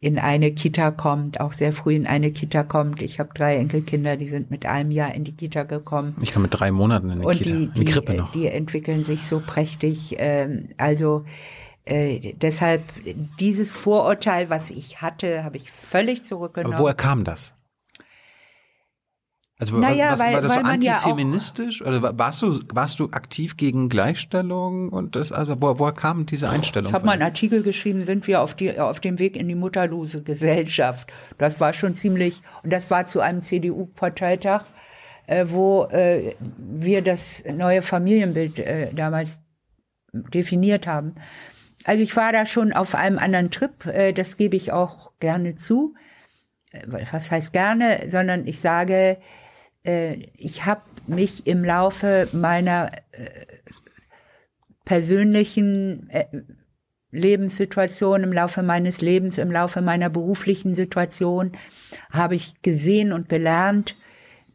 in 0.00 0.18
eine 0.18 0.52
Kita 0.52 0.90
kommt, 0.90 1.40
auch 1.40 1.52
sehr 1.52 1.72
früh 1.72 1.94
in 1.94 2.06
eine 2.06 2.30
Kita 2.32 2.62
kommt. 2.64 3.02
Ich 3.02 3.20
habe 3.20 3.30
drei 3.34 3.56
Enkelkinder, 3.56 4.16
die 4.16 4.28
sind 4.28 4.50
mit 4.50 4.64
einem 4.64 4.90
Jahr 4.90 5.14
in 5.14 5.24
die 5.24 5.32
Kita 5.36 5.64
gekommen. 5.64 6.16
Ich 6.22 6.32
kam 6.32 6.42
mit 6.42 6.58
drei 6.58 6.70
Monaten 6.70 7.10
in 7.10 7.20
die 7.20 7.26
Und 7.26 7.36
Kita, 7.36 7.50
die, 7.50 7.66
die 7.66 7.84
die, 7.84 7.84
Krippe 7.84 8.14
noch. 8.14 8.32
die 8.32 8.46
entwickeln 8.46 9.04
sich 9.04 9.24
so 9.24 9.40
prächtig. 9.46 10.16
Ähm, 10.18 10.70
also 10.78 11.24
äh, 11.90 12.34
deshalb 12.34 12.82
dieses 13.38 13.72
Vorurteil, 13.72 14.48
was 14.48 14.70
ich 14.70 15.02
hatte, 15.02 15.44
habe 15.44 15.56
ich 15.56 15.70
völlig 15.70 16.24
zurückgenommen. 16.24 16.74
Aber 16.74 16.84
woher 16.84 16.94
kam 16.94 17.24
das? 17.24 17.54
Also 19.58 19.76
Naja, 19.76 20.12
was, 20.12 20.20
weil- 20.20 20.34
war 20.34 20.40
das 20.40 20.54
so 20.54 20.60
man 20.62 20.80
ja 20.80 20.94
antifeministisch 20.94 21.82
oder 21.82 22.00
wa- 22.00 22.12
warst 22.16 22.40
du 22.40 22.60
warst 22.72 22.98
du 22.98 23.10
aktiv 23.10 23.58
gegen 23.58 23.90
Gleichstellung 23.90 24.88
und 24.88 25.16
das 25.16 25.32
also 25.32 25.60
woher, 25.60 25.78
woher 25.78 25.92
kam 25.92 26.24
diese 26.24 26.48
Einstellung? 26.48 26.88
Ich 26.88 26.94
habe 26.94 27.04
mal 27.04 27.12
einen? 27.12 27.22
Artikel 27.22 27.62
geschrieben, 27.62 28.04
sind 28.04 28.26
wir 28.26 28.40
auf, 28.40 28.54
die, 28.54 28.80
auf 28.80 29.00
dem 29.00 29.18
Weg 29.18 29.36
in 29.36 29.48
die 29.48 29.54
mutterlose 29.54 30.22
Gesellschaft. 30.22 31.12
Das 31.36 31.60
war 31.60 31.74
schon 31.74 31.94
ziemlich, 31.94 32.40
und 32.62 32.72
das 32.72 32.90
war 32.90 33.04
zu 33.04 33.20
einem 33.20 33.42
CDU-Parteitag, 33.42 34.64
äh, 35.26 35.44
wo 35.48 35.84
äh, 35.90 36.34
wir 36.56 37.02
das 37.02 37.44
neue 37.52 37.82
Familienbild 37.82 38.58
äh, 38.60 38.88
damals 38.94 39.40
definiert 40.12 40.86
haben. 40.86 41.16
Also 41.84 42.02
ich 42.02 42.16
war 42.16 42.32
da 42.32 42.46
schon 42.46 42.72
auf 42.72 42.94
einem 42.94 43.18
anderen 43.18 43.50
Trip, 43.50 43.86
äh, 43.86 44.12
das 44.12 44.36
gebe 44.36 44.56
ich 44.56 44.72
auch 44.72 45.12
gerne 45.18 45.56
zu. 45.56 45.94
Äh, 46.72 46.82
Was 46.86 47.30
heißt 47.30 47.52
gerne, 47.52 48.08
sondern 48.10 48.46
ich 48.46 48.60
sage, 48.60 49.18
äh, 49.84 50.14
ich 50.36 50.66
habe 50.66 50.82
mich 51.06 51.46
im 51.46 51.64
Laufe 51.64 52.28
meiner 52.32 52.90
persönlichen 54.84 56.08
Lebenssituation, 57.10 58.22
im 58.22 58.32
Laufe 58.32 58.62
meines 58.62 59.00
Lebens, 59.00 59.38
im 59.38 59.50
Laufe 59.50 59.80
meiner 59.80 60.08
beruflichen 60.08 60.74
Situation, 60.74 61.56
habe 62.12 62.36
ich 62.36 62.62
gesehen 62.62 63.12
und 63.12 63.28
gelernt, 63.28 63.96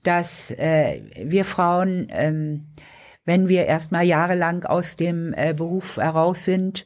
dass 0.04 0.52
wir 0.52 1.46
Frauen, 1.46 2.08
ähm, 2.12 2.68
wenn 3.26 3.50
wir 3.50 3.66
erst 3.66 3.92
mal 3.92 4.04
jahrelang 4.04 4.64
aus 4.64 4.96
dem 4.96 5.32
Beruf 5.56 5.98
heraus 5.98 6.46
sind 6.46 6.86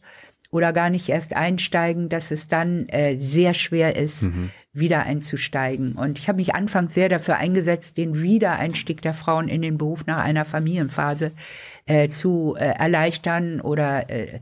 oder 0.51 0.73
gar 0.73 0.89
nicht 0.89 1.09
erst 1.09 1.35
einsteigen, 1.35 2.09
dass 2.09 2.31
es 2.31 2.47
dann 2.47 2.87
äh, 2.89 3.17
sehr 3.19 3.53
schwer 3.53 3.95
ist, 3.95 4.27
wieder 4.73 5.03
einzusteigen. 5.03 5.93
Und 5.93 6.17
ich 6.17 6.27
habe 6.27 6.37
mich 6.37 6.55
anfangs 6.55 6.93
sehr 6.93 7.09
dafür 7.09 7.37
eingesetzt, 7.37 7.97
den 7.97 8.21
Wiedereinstieg 8.21 9.01
der 9.01 9.13
Frauen 9.13 9.47
in 9.47 9.61
den 9.61 9.77
Beruf 9.77 10.05
nach 10.05 10.23
einer 10.23 10.45
Familienphase 10.45 11.31
äh, 11.85 12.09
zu 12.09 12.55
äh, 12.57 12.65
erleichtern 12.65 13.61
oder 13.61 14.09
äh, 14.09 14.39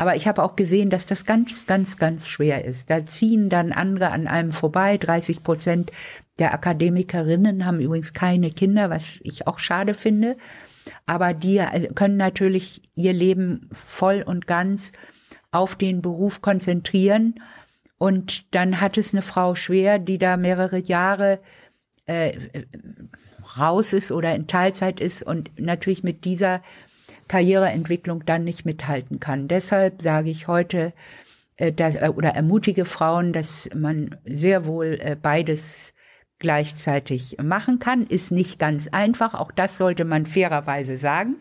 aber 0.00 0.16
ich 0.16 0.26
habe 0.26 0.42
auch 0.42 0.56
gesehen, 0.56 0.88
dass 0.88 1.04
das 1.04 1.26
ganz, 1.26 1.66
ganz, 1.66 1.98
ganz 1.98 2.26
schwer 2.26 2.64
ist. 2.64 2.88
Da 2.88 3.04
ziehen 3.04 3.50
dann 3.50 3.70
andere 3.70 4.12
an 4.12 4.28
einem 4.28 4.50
vorbei. 4.52 4.96
30 4.96 5.42
Prozent 5.42 5.92
der 6.38 6.54
Akademikerinnen 6.54 7.66
haben 7.66 7.80
übrigens 7.80 8.14
keine 8.14 8.50
Kinder, 8.50 8.88
was 8.88 9.18
ich 9.20 9.46
auch 9.46 9.58
schade 9.58 9.92
finde. 9.92 10.38
Aber 11.04 11.34
die 11.34 11.58
äh, 11.58 11.88
können 11.94 12.16
natürlich 12.16 12.80
ihr 12.94 13.12
Leben 13.12 13.68
voll 13.74 14.22
und 14.22 14.46
ganz 14.46 14.92
auf 15.52 15.76
den 15.76 16.02
Beruf 16.02 16.42
konzentrieren. 16.42 17.40
Und 17.98 18.54
dann 18.54 18.80
hat 18.80 18.96
es 18.96 19.12
eine 19.12 19.22
Frau 19.22 19.54
schwer, 19.54 19.98
die 19.98 20.18
da 20.18 20.36
mehrere 20.36 20.78
Jahre 20.78 21.40
äh, 22.06 22.32
raus 23.58 23.92
ist 23.92 24.12
oder 24.12 24.34
in 24.34 24.46
Teilzeit 24.46 25.00
ist 25.00 25.22
und 25.22 25.50
natürlich 25.58 26.02
mit 26.02 26.24
dieser 26.24 26.62
Karriereentwicklung 27.28 28.24
dann 28.24 28.44
nicht 28.44 28.64
mithalten 28.64 29.20
kann. 29.20 29.48
Deshalb 29.48 30.02
sage 30.02 30.30
ich 30.30 30.48
heute 30.48 30.92
äh, 31.60 31.72
dass, 31.72 31.94
äh, 31.94 32.10
oder 32.14 32.30
ermutige 32.30 32.86
Frauen, 32.86 33.32
dass 33.32 33.68
man 33.74 34.16
sehr 34.24 34.64
wohl 34.64 34.98
äh, 35.00 35.14
beides 35.20 35.94
gleichzeitig 36.38 37.36
machen 37.42 37.78
kann. 37.78 38.06
Ist 38.06 38.32
nicht 38.32 38.58
ganz 38.58 38.88
einfach, 38.88 39.34
auch 39.34 39.52
das 39.52 39.76
sollte 39.76 40.06
man 40.06 40.24
fairerweise 40.24 40.96
sagen. 40.96 41.36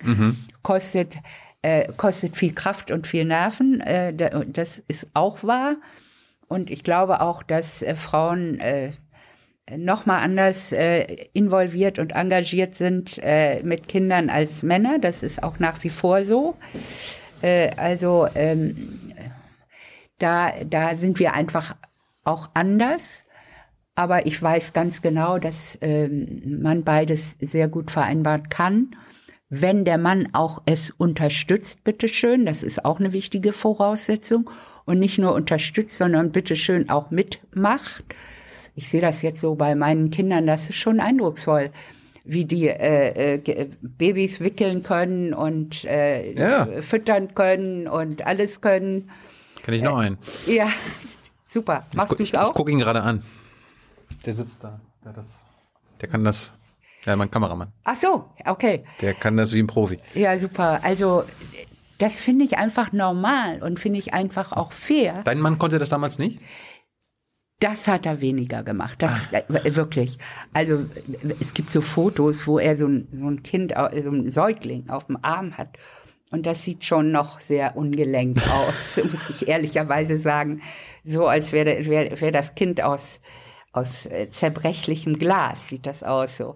Kostet, 0.61 1.15
äh, 1.61 1.87
kostet 1.97 2.37
viel 2.37 2.53
Kraft 2.53 2.91
und 2.91 3.07
viel 3.07 3.25
Nerven, 3.25 3.81
äh, 3.81 4.13
da- 4.13 4.43
das 4.45 4.81
ist 4.87 5.07
auch 5.13 5.43
wahr. 5.43 5.75
Und 6.47 6.69
ich 6.71 6.83
glaube 6.83 7.21
auch, 7.21 7.43
dass 7.43 7.81
äh, 7.81 7.95
Frauen 7.95 8.59
äh, 8.59 8.91
noch 9.77 10.05
mal 10.07 10.17
anders 10.19 10.71
äh, 10.71 11.27
involviert 11.33 11.99
und 11.99 12.11
engagiert 12.11 12.73
sind 12.75 13.19
äh, 13.21 13.61
mit 13.61 13.87
Kindern 13.87 14.29
als 14.29 14.63
Männer. 14.63 14.97
Das 14.99 15.21
ist 15.21 15.43
auch 15.43 15.59
nach 15.59 15.83
wie 15.83 15.89
vor 15.91 16.23
so. 16.25 16.55
Äh, 17.41 17.69
also 17.77 18.27
ähm, 18.33 18.89
da, 20.17 20.51
da 20.65 20.95
sind 20.95 21.19
wir 21.19 21.33
einfach 21.33 21.75
auch 22.23 22.49
anders. 22.53 23.25
Aber 23.95 24.25
ich 24.25 24.41
weiß 24.41 24.73
ganz 24.73 25.01
genau, 25.01 25.39
dass 25.39 25.77
ähm, 25.81 26.61
man 26.61 26.83
beides 26.83 27.35
sehr 27.41 27.67
gut 27.67 27.91
vereinbaren 27.91 28.49
kann. 28.49 28.95
Wenn 29.49 29.83
der 29.83 29.97
Mann 29.97 30.29
auch 30.33 30.61
es 30.65 30.91
unterstützt, 30.91 31.83
bitteschön, 31.83 32.45
das 32.45 32.61
ist 32.63 32.85
auch 32.85 32.99
eine 32.99 33.13
wichtige 33.13 33.51
Voraussetzung. 33.53 34.49
Und 34.85 34.97
nicht 34.99 35.19
nur 35.19 35.33
unterstützt, 35.35 35.97
sondern 35.97 36.31
bitteschön 36.31 36.89
auch 36.89 37.11
mitmacht. 37.11 38.03
Ich 38.73 38.89
sehe 38.89 39.01
das 39.01 39.21
jetzt 39.21 39.39
so 39.39 39.53
bei 39.53 39.75
meinen 39.75 40.09
Kindern, 40.09 40.47
das 40.47 40.69
ist 40.69 40.77
schon 40.77 40.99
eindrucksvoll, 40.99 41.69
wie 42.23 42.45
die 42.45 42.67
äh, 42.69 43.35
äh, 43.35 43.69
Babys 43.81 44.39
wickeln 44.39 44.81
können 44.81 45.33
und 45.35 45.83
äh, 45.85 46.31
Ja. 46.33 46.81
füttern 46.81 47.35
können 47.35 47.87
und 47.87 48.25
alles 48.25 48.61
können. 48.61 49.11
Kenn 49.61 49.73
ich 49.75 49.83
noch 49.83 49.97
einen. 49.97 50.17
Ja, 50.47 50.69
super. 51.47 51.85
Machst 51.95 52.13
du 52.17 52.23
Ich, 52.23 52.29
es 52.29 52.33
ich 52.33 52.39
auch? 52.39 52.53
gucke 52.55 52.71
ihn 52.71 52.79
gerade 52.79 53.01
an. 53.03 53.21
Der 54.25 54.33
sitzt 54.33 54.63
da. 54.63 54.79
Der, 55.05 55.13
das, 55.13 55.27
der 56.01 56.09
kann 56.09 56.23
das. 56.23 56.53
Ja, 57.09 57.15
mein 57.15 57.31
Kameramann. 57.31 57.73
Ach 57.85 57.97
so, 57.97 58.25
okay. 58.45 58.83
Der 59.01 59.15
kann 59.15 59.35
das 59.35 59.51
wie 59.51 59.59
ein 59.59 59.65
Profi. 59.65 59.97
Ja, 60.13 60.37
super. 60.37 60.79
Also 60.83 61.23
das 61.97 62.21
finde 62.21 62.45
ich 62.45 62.59
einfach 62.59 62.91
normal 62.91 63.63
und 63.63 63.79
finde 63.79 63.97
ich 63.97 64.13
einfach 64.13 64.51
auch 64.51 64.71
fair. 64.71 65.15
Dein 65.23 65.39
Mann 65.39 65.57
konnte 65.57 65.79
das 65.79 65.89
damals 65.89 66.19
nicht? 66.19 66.39
Das 67.59 67.87
hat 67.87 68.05
er 68.05 68.21
weniger 68.21 68.61
gemacht. 68.61 69.01
Das 69.01 69.33
äh, 69.33 69.75
wirklich. 69.75 70.19
Also 70.53 70.85
es 71.41 71.55
gibt 71.55 71.71
so 71.71 71.81
Fotos, 71.81 72.45
wo 72.45 72.59
er 72.59 72.77
so 72.77 72.85
ein, 72.85 73.07
so 73.11 73.27
ein 73.27 73.41
Kind, 73.41 73.73
so 73.73 74.11
ein 74.11 74.29
Säugling 74.29 74.87
auf 74.89 75.07
dem 75.07 75.17
Arm 75.23 75.57
hat. 75.57 75.79
Und 76.29 76.45
das 76.45 76.63
sieht 76.63 76.85
schon 76.85 77.11
noch 77.11 77.39
sehr 77.39 77.75
ungelenk 77.75 78.37
aus, 78.51 79.03
muss 79.03 79.31
ich 79.31 79.47
ehrlicherweise 79.47 80.19
sagen. 80.19 80.61
So 81.03 81.25
als 81.25 81.53
wäre 81.53 81.87
wär, 81.87 82.21
wär 82.21 82.31
das 82.31 82.53
Kind 82.53 82.83
aus, 82.83 83.19
aus 83.73 84.05
äh, 84.05 84.29
zerbrechlichem 84.29 85.17
Glas, 85.17 85.69
sieht 85.69 85.87
das 85.87 86.03
aus 86.03 86.37
so. 86.37 86.53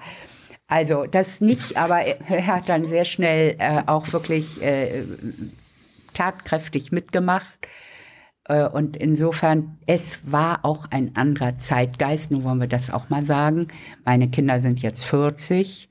Also 0.73 1.05
das 1.05 1.39
nicht, 1.39 1.77
aber 1.77 1.99
er, 1.99 2.47
hat 2.47 2.67
dann 2.67 2.87
sehr 2.87 3.05
schnell 3.05 3.57
äh, 3.59 3.83
auch 3.85 4.11
wirklich 4.11 4.59
äh, 4.63 5.03
tatkräftig 6.15 6.91
mitgemacht. 6.91 7.53
Äh, 8.45 8.67
Und 8.69 8.97
insofern, 8.97 9.77
es 9.85 10.17
war 10.23 10.65
auch 10.65 10.87
ein 10.89 11.15
anderer 11.15 11.57
Zeitgeist, 11.57 12.31
nun 12.31 12.43
wollen 12.43 12.59
wir 12.59 12.67
das 12.67 12.89
auch 12.89 13.09
mal 13.09 13.23
sagen. 13.23 13.67
Meine 14.03 14.31
Kinder 14.31 14.61
sind 14.61 14.81
jetzt 14.81 15.05
40, 15.05 15.89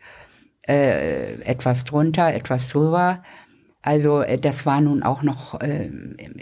äh, 0.67 1.35
etwas 1.43 1.85
drunter, 1.85 2.35
etwas 2.35 2.69
drüber. 2.69 3.23
Also 3.83 4.23
äh, 4.23 4.37
das 4.37 4.67
war 4.67 4.81
nun 4.81 5.05
auch 5.05 5.23
noch 5.23 5.61
äh, 5.61 5.91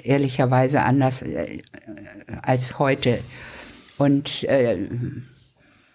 ehrlicherweise 0.03 0.81
anders 0.81 1.21
äh, 1.21 1.61
als 2.41 2.79
heute. 2.79 3.19
Und 3.99 4.45
äh, 4.45 4.79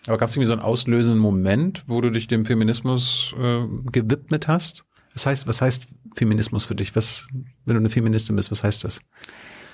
Aber 0.07 0.17
gab 0.17 0.29
es 0.29 0.35
irgendwie 0.35 0.47
so 0.47 0.53
einen 0.53 0.61
auslösenden 0.61 1.19
Moment, 1.19 1.83
wo 1.87 1.99
du 2.01 2.11
dich 2.11 2.27
dem 2.27 2.45
Feminismus 2.45 3.35
äh, 3.39 3.65
gewidmet 3.91 4.47
hast? 4.47 4.85
Was 5.13 5.25
heißt, 5.25 5.47
was 5.47 5.61
heißt 5.61 5.87
Feminismus 6.13 6.65
für 6.65 6.75
dich? 6.75 6.95
Was, 6.95 7.27
wenn 7.65 7.75
du 7.75 7.79
eine 7.79 7.89
Feministin 7.89 8.35
bist, 8.35 8.51
was 8.51 8.63
heißt 8.63 8.83
das? 8.83 9.01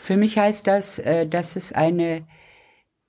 Für 0.03 0.18
mich 0.18 0.38
heißt 0.38 0.68
das, 0.68 0.99
äh, 0.99 1.28
dass 1.28 1.56
es 1.56 1.74
eine, 1.74 2.24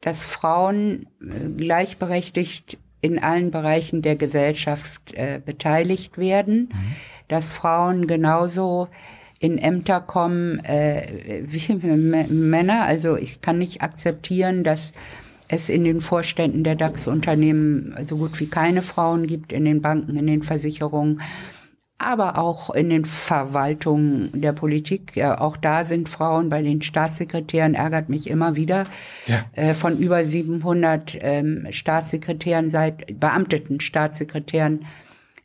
dass 0.01 0.23
Frauen 0.23 1.07
äh, 1.21 1.49
gleichberechtigt 1.57 2.79
in 3.01 3.19
allen 3.19 3.51
Bereichen 3.51 4.03
der 4.03 4.17
Gesellschaft 4.17 5.13
äh, 5.15 5.41
beteiligt 5.45 6.19
werden, 6.19 6.73
dass 7.29 7.47
Frauen 7.47 8.07
genauso 8.07 8.89
in 9.41 9.59
Ämter 9.59 10.01
kommen 10.01 10.61
äh, 10.65 11.43
wie 11.47 11.75
Männer. 12.33 12.85
Also 12.85 13.17
ich 13.17 13.41
kann 13.41 13.59
nicht 13.59 13.83
akzeptieren, 13.83 14.63
dass 14.63 14.93
es 15.53 15.69
in 15.69 15.85
den 15.85 16.01
Vorständen 16.01 16.65
der 16.65 16.75
DAX-Unternehmen 16.75 17.95
so 18.09 18.17
gut 18.17 18.41
wie 18.41 18.47
keine 18.47 18.83
Frauen 18.83 19.27
gibt, 19.27 19.53
in 19.53 19.65
den 19.65 19.83
Banken, 19.83 20.17
in 20.17 20.27
den 20.27 20.43
Versicherungen 20.43 21.21
aber 22.03 22.39
auch 22.39 22.71
in 22.71 22.91
den 22.91 23.05
Verwaltungen 23.05 24.31
der 24.33 24.53
Politik. 24.53 25.15
Ja, 25.15 25.41
auch 25.41 25.57
da 25.57 25.85
sind 25.85 26.09
Frauen 26.09 26.49
bei 26.49 26.63
den 26.63 26.83
Staatssekretären, 26.83 27.75
ärgert 27.75 28.09
mich 28.09 28.29
immer 28.29 28.57
wieder. 28.57 28.83
Ja. 29.27 29.45
Äh, 29.53 29.75
von 29.75 29.99
über 29.99 30.25
700 30.25 31.17
ähm, 31.21 31.69
Staatssekretären 31.71 32.71
seit, 32.71 33.21
beamteten 33.21 33.81
Staatssekretären 33.81 34.87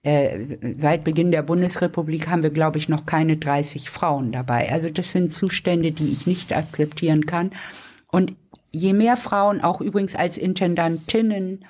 äh, 0.04 0.58
seit 0.78 1.04
Beginn 1.04 1.32
der 1.32 1.44
Bundesrepublik 1.44 2.28
haben 2.28 2.44
wir, 2.44 2.50
glaube 2.50 2.78
ich, 2.78 2.90
noch 2.90 3.06
keine 3.06 3.38
30 3.38 3.90
Frauen 3.90 4.32
dabei. 4.32 4.72
Also 4.72 4.90
das 4.90 5.12
sind 5.12 5.32
Zustände, 5.32 5.92
die 5.92 6.12
ich 6.12 6.28
nicht 6.28 6.56
akzeptieren 6.56 7.26
kann. 7.26 7.52
Und 8.10 8.36
je 8.72 8.94
mehr 8.94 9.18
Frauen, 9.18 9.62
auch 9.62 9.82
übrigens 9.82 10.16
als 10.16 10.38
Intendantinnen 10.38 11.66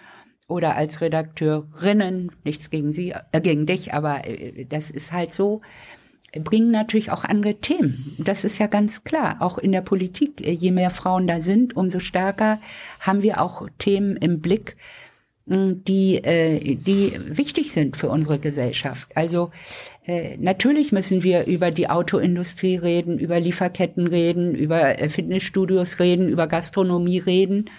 oder 0.47 0.75
als 0.75 1.01
Redakteurinnen, 1.01 2.31
nichts 2.43 2.69
gegen 2.69 2.93
sie, 2.93 3.13
äh, 3.31 3.41
gegen 3.41 3.65
dich, 3.65 3.93
aber 3.93 4.27
äh, 4.27 4.65
das 4.65 4.89
ist 4.89 5.11
halt 5.11 5.33
so, 5.33 5.61
bringen 6.43 6.71
natürlich 6.71 7.11
auch 7.11 7.23
andere 7.23 7.55
Themen. 7.55 8.15
Das 8.17 8.43
ist 8.43 8.57
ja 8.57 8.67
ganz 8.67 9.03
klar. 9.03 9.37
Auch 9.39 9.57
in 9.57 9.71
der 9.71 9.81
Politik, 9.81 10.45
äh, 10.45 10.51
je 10.51 10.71
mehr 10.71 10.89
Frauen 10.89 11.27
da 11.27 11.41
sind, 11.41 11.75
umso 11.75 11.99
stärker 11.99 12.59
haben 12.99 13.23
wir 13.23 13.41
auch 13.41 13.67
Themen 13.77 14.15
im 14.17 14.41
Blick, 14.41 14.77
die, 15.49 16.17
äh, 16.17 16.75
die 16.75 17.13
wichtig 17.29 17.71
sind 17.71 17.95
für 17.95 18.09
unsere 18.09 18.37
Gesellschaft. 18.37 19.07
Also 19.15 19.51
äh, 20.05 20.35
natürlich 20.37 20.91
müssen 20.91 21.23
wir 21.23 21.45
über 21.45 21.71
die 21.71 21.89
Autoindustrie 21.89 22.75
reden, 22.75 23.17
über 23.17 23.39
Lieferketten 23.39 24.07
reden, 24.07 24.55
über 24.55 24.99
äh, 24.99 25.07
Fitnessstudios 25.07 25.99
reden, 25.99 26.27
über 26.27 26.47
Gastronomie 26.47 27.19
reden. 27.19 27.69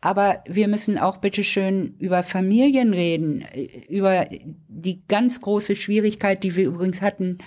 Aber 0.00 0.42
wir 0.46 0.68
müssen 0.68 0.98
auch 0.98 1.18
bitteschön 1.18 1.96
über 1.98 2.22
Familien 2.22 2.94
reden, 2.94 3.44
über 3.88 4.26
die 4.68 5.02
ganz 5.08 5.40
große 5.40 5.74
Schwierigkeit, 5.74 6.44
die 6.44 6.54
wir 6.54 6.66
übrigens 6.66 7.02
hatten, 7.02 7.38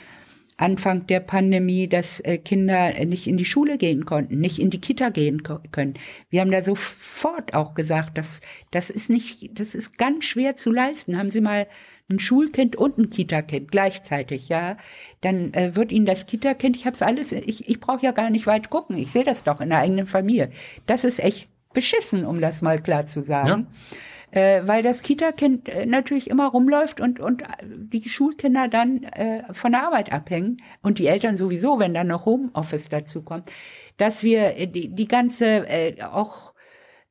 Anfang 0.59 1.07
der 1.07 1.21
Pandemie, 1.21 1.87
dass 1.87 2.19
äh, 2.19 2.37
Kinder 2.37 2.93
nicht 3.05 3.27
in 3.27 3.37
die 3.37 3.45
Schule 3.45 3.77
gehen 3.77 4.05
konnten, 4.05 4.39
nicht 4.39 4.59
in 4.59 4.69
die 4.69 4.81
Kita 4.81 5.09
gehen 5.09 5.41
können. 5.43 5.93
Wir 6.29 6.41
haben 6.41 6.51
da 6.51 6.61
sofort 6.61 7.53
auch 7.53 7.75
gesagt, 7.75 8.17
dass 8.17 8.41
das 8.71 8.89
ist 8.89 9.09
nicht, 9.09 9.57
das 9.57 9.73
ist 9.73 9.97
ganz 9.97 10.25
schwer 10.25 10.57
zu 10.57 10.69
leisten. 10.69 11.17
Haben 11.17 11.31
Sie 11.31 11.39
mal 11.39 11.67
ein 12.09 12.19
Schulkind 12.19 12.75
und 12.75 12.97
ein 12.97 13.09
Kita-Kind 13.09 13.71
gleichzeitig, 13.71 14.49
ja, 14.49 14.77
dann 15.21 15.53
äh, 15.53 15.75
wird 15.75 15.91
Ihnen 15.91 16.05
das 16.05 16.25
Kita-Kind, 16.25 16.75
ich 16.75 16.85
habe 16.85 16.95
es 16.95 17.03
alles, 17.03 17.31
ich, 17.31 17.69
ich 17.69 17.79
brauche 17.79 18.03
ja 18.03 18.11
gar 18.11 18.29
nicht 18.29 18.47
weit 18.47 18.69
gucken, 18.69 18.97
ich 18.97 19.11
sehe 19.11 19.23
das 19.23 19.43
doch 19.43 19.61
in 19.61 19.69
der 19.69 19.79
eigenen 19.79 20.07
Familie. 20.07 20.49
Das 20.87 21.03
ist 21.03 21.19
echt 21.19 21.49
beschissen, 21.71 22.25
um 22.25 22.41
das 22.41 22.61
mal 22.61 22.81
klar 22.81 23.05
zu 23.05 23.23
sagen. 23.23 23.47
Ja 23.47 23.97
äh, 24.31 24.61
weil 24.65 24.83
das 24.83 25.01
Kita-Kind 25.01 25.69
äh, 25.69 25.85
natürlich 25.85 26.29
immer 26.29 26.47
rumläuft 26.47 27.01
und, 27.01 27.19
und 27.19 27.43
die 27.63 28.07
Schulkinder 28.07 28.67
dann 28.67 29.03
äh, 29.03 29.43
von 29.53 29.71
der 29.71 29.83
Arbeit 29.83 30.11
abhängen 30.11 30.61
und 30.81 30.99
die 30.99 31.07
Eltern 31.07 31.37
sowieso, 31.37 31.79
wenn 31.79 31.93
dann 31.93 32.07
noch 32.07 32.25
Homeoffice 32.25 32.89
dazu 32.89 33.23
kommt, 33.23 33.49
dass 33.97 34.23
wir 34.23 34.57
äh, 34.57 34.67
die, 34.67 34.89
die 34.89 35.07
ganze 35.07 35.67
äh, 35.67 36.01
auch 36.03 36.53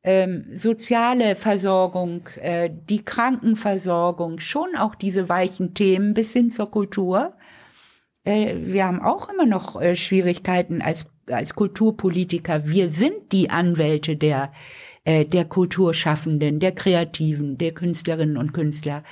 ähm, 0.05 0.47
soziale 0.55 1.35
Versorgung, 1.35 2.29
äh, 2.41 2.71
die 2.71 3.05
Krankenversorgung, 3.05 4.39
schon 4.39 4.77
auch 4.77 4.95
diese 4.95 5.29
weichen 5.29 5.75
Themen 5.75 6.15
bis 6.15 6.33
hin 6.33 6.51
zur 6.51 6.71
Kultur. 6.71 7.35
Äh, 8.25 8.55
wir 8.59 8.87
haben 8.87 9.03
auch 9.03 9.29
immer 9.29 9.47
noch 9.47 9.81
äh, 9.81 9.97
Schwierigkeiten 9.97 10.83
als, 10.83 11.07
als 11.27 11.55
Kulturpolitiker. 11.55 12.67
Wir 12.67 12.91
sind 12.91 13.33
die 13.33 13.51
Anwälte 13.51 14.17
der 14.17 14.53
äh, 15.09 15.25
der 15.25 15.47
Kulturschaffenden, 15.47 16.61
der 16.61 16.73
Kreativen, 16.73 17.57
der 17.57 17.73
Künstlerinnen 17.73 18.37
und 18.37 18.53
Künstler. 18.53 19.05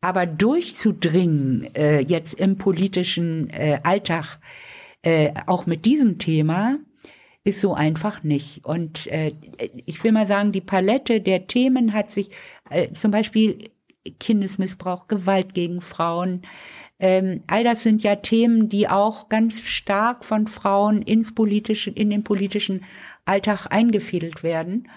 Aber 0.00 0.24
durchzudringen 0.24 1.68
äh, 1.74 2.00
jetzt 2.00 2.40
im 2.40 2.56
politischen 2.56 3.50
äh, 3.50 3.80
Alltag, 3.82 4.38
äh, 5.02 5.32
auch 5.46 5.66
mit 5.66 5.84
diesem 5.84 6.18
Thema, 6.18 6.78
ist 7.44 7.60
so 7.60 7.74
einfach 7.74 8.22
nicht. 8.22 8.64
Und 8.64 9.08
äh, 9.08 9.32
ich 9.84 10.02
will 10.02 10.12
mal 10.12 10.26
sagen, 10.26 10.52
die 10.52 10.62
Palette 10.62 11.20
der 11.20 11.46
Themen 11.46 11.92
hat 11.92 12.10
sich 12.10 12.30
äh, 12.70 12.94
zum 12.94 13.10
Beispiel 13.10 13.68
Kindesmissbrauch, 14.18 15.06
Gewalt 15.06 15.52
gegen 15.52 15.82
Frauen, 15.82 16.46
ähm, 16.98 17.42
all 17.46 17.62
das 17.62 17.82
sind 17.82 18.02
ja 18.02 18.16
Themen, 18.16 18.70
die 18.70 18.88
auch 18.88 19.28
ganz 19.28 19.64
stark 19.64 20.24
von 20.24 20.46
Frauen 20.46 21.02
ins 21.02 21.34
politische, 21.34 21.90
in 21.90 22.08
den 22.08 22.24
politischen 22.24 22.84
Alltag 23.26 23.66
eingefädelt 23.70 24.42
werden 24.42 24.88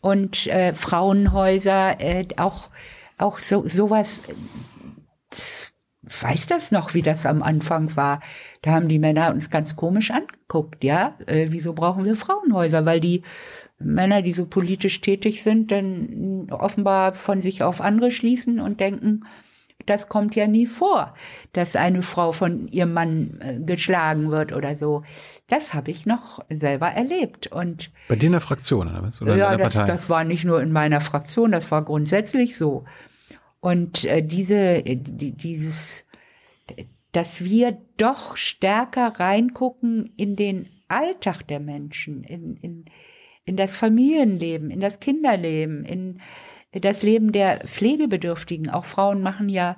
und 0.00 0.46
äh, 0.46 0.74
Frauenhäuser, 0.74 2.00
äh, 2.00 2.26
auch, 2.36 2.70
auch 3.18 3.38
so, 3.38 3.66
sowas. 3.66 4.22
Weiß 6.02 6.46
das 6.46 6.70
noch, 6.70 6.94
wie 6.94 7.02
das 7.02 7.26
am 7.26 7.42
Anfang 7.42 7.96
war? 7.96 8.20
Da 8.62 8.72
haben 8.72 8.88
die 8.88 8.98
Männer 8.98 9.32
uns 9.32 9.50
ganz 9.50 9.74
komisch 9.74 10.10
angeguckt, 10.10 10.84
ja? 10.84 11.16
Äh, 11.26 11.46
wieso 11.50 11.72
brauchen 11.72 12.04
wir 12.04 12.14
Frauenhäuser? 12.14 12.86
Weil 12.86 13.00
die 13.00 13.22
Männer, 13.78 14.22
die 14.22 14.32
so 14.32 14.46
politisch 14.46 15.00
tätig 15.00 15.42
sind, 15.42 15.70
dann 15.70 16.48
offenbar 16.50 17.12
von 17.12 17.40
sich 17.40 17.62
auf 17.62 17.80
andere 17.80 18.10
schließen 18.10 18.60
und 18.60 18.80
denken, 18.80 19.24
das 19.84 20.08
kommt 20.08 20.34
ja 20.34 20.46
nie 20.46 20.66
vor, 20.66 21.14
dass 21.52 21.76
eine 21.76 22.02
Frau 22.02 22.32
von 22.32 22.68
ihrem 22.68 22.92
Mann 22.92 23.40
äh, 23.40 23.58
geschlagen 23.60 24.30
wird 24.30 24.52
oder 24.52 24.74
so. 24.74 25.04
Das 25.48 25.74
habe 25.74 25.90
ich 25.90 26.06
noch 26.06 26.44
selber 26.50 26.88
erlebt. 26.88 27.46
Und 27.48 27.90
Bei 28.08 28.16
dir 28.16 28.26
in 28.26 28.32
der 28.32 28.40
Fraktion 28.40 28.88
oder 28.88 29.02
was? 29.02 29.22
Oder 29.22 29.36
ja, 29.36 29.52
in 29.52 29.58
der 29.58 29.66
das, 29.66 29.74
Partei? 29.74 29.92
das 29.92 30.10
war 30.10 30.24
nicht 30.24 30.44
nur 30.44 30.60
in 30.62 30.72
meiner 30.72 31.00
Fraktion, 31.00 31.52
das 31.52 31.70
war 31.70 31.84
grundsätzlich 31.84 32.56
so. 32.56 32.84
Und 33.60 34.04
äh, 34.04 34.22
diese, 34.22 34.82
die, 34.82 35.32
dieses, 35.32 36.04
dass 37.12 37.44
wir 37.44 37.78
doch 37.96 38.36
stärker 38.36 39.18
reingucken 39.18 40.12
in 40.16 40.36
den 40.36 40.68
Alltag 40.88 41.42
der 41.48 41.60
Menschen, 41.60 42.22
in, 42.24 42.56
in, 42.56 42.84
in 43.44 43.56
das 43.56 43.74
Familienleben, 43.74 44.70
in 44.70 44.80
das 44.80 45.00
Kinderleben, 45.00 45.84
in 45.84 46.20
das 46.80 47.02
Leben 47.02 47.32
der 47.32 47.58
Pflegebedürftigen. 47.58 48.70
Auch 48.70 48.84
Frauen 48.84 49.22
machen 49.22 49.48
ja 49.48 49.76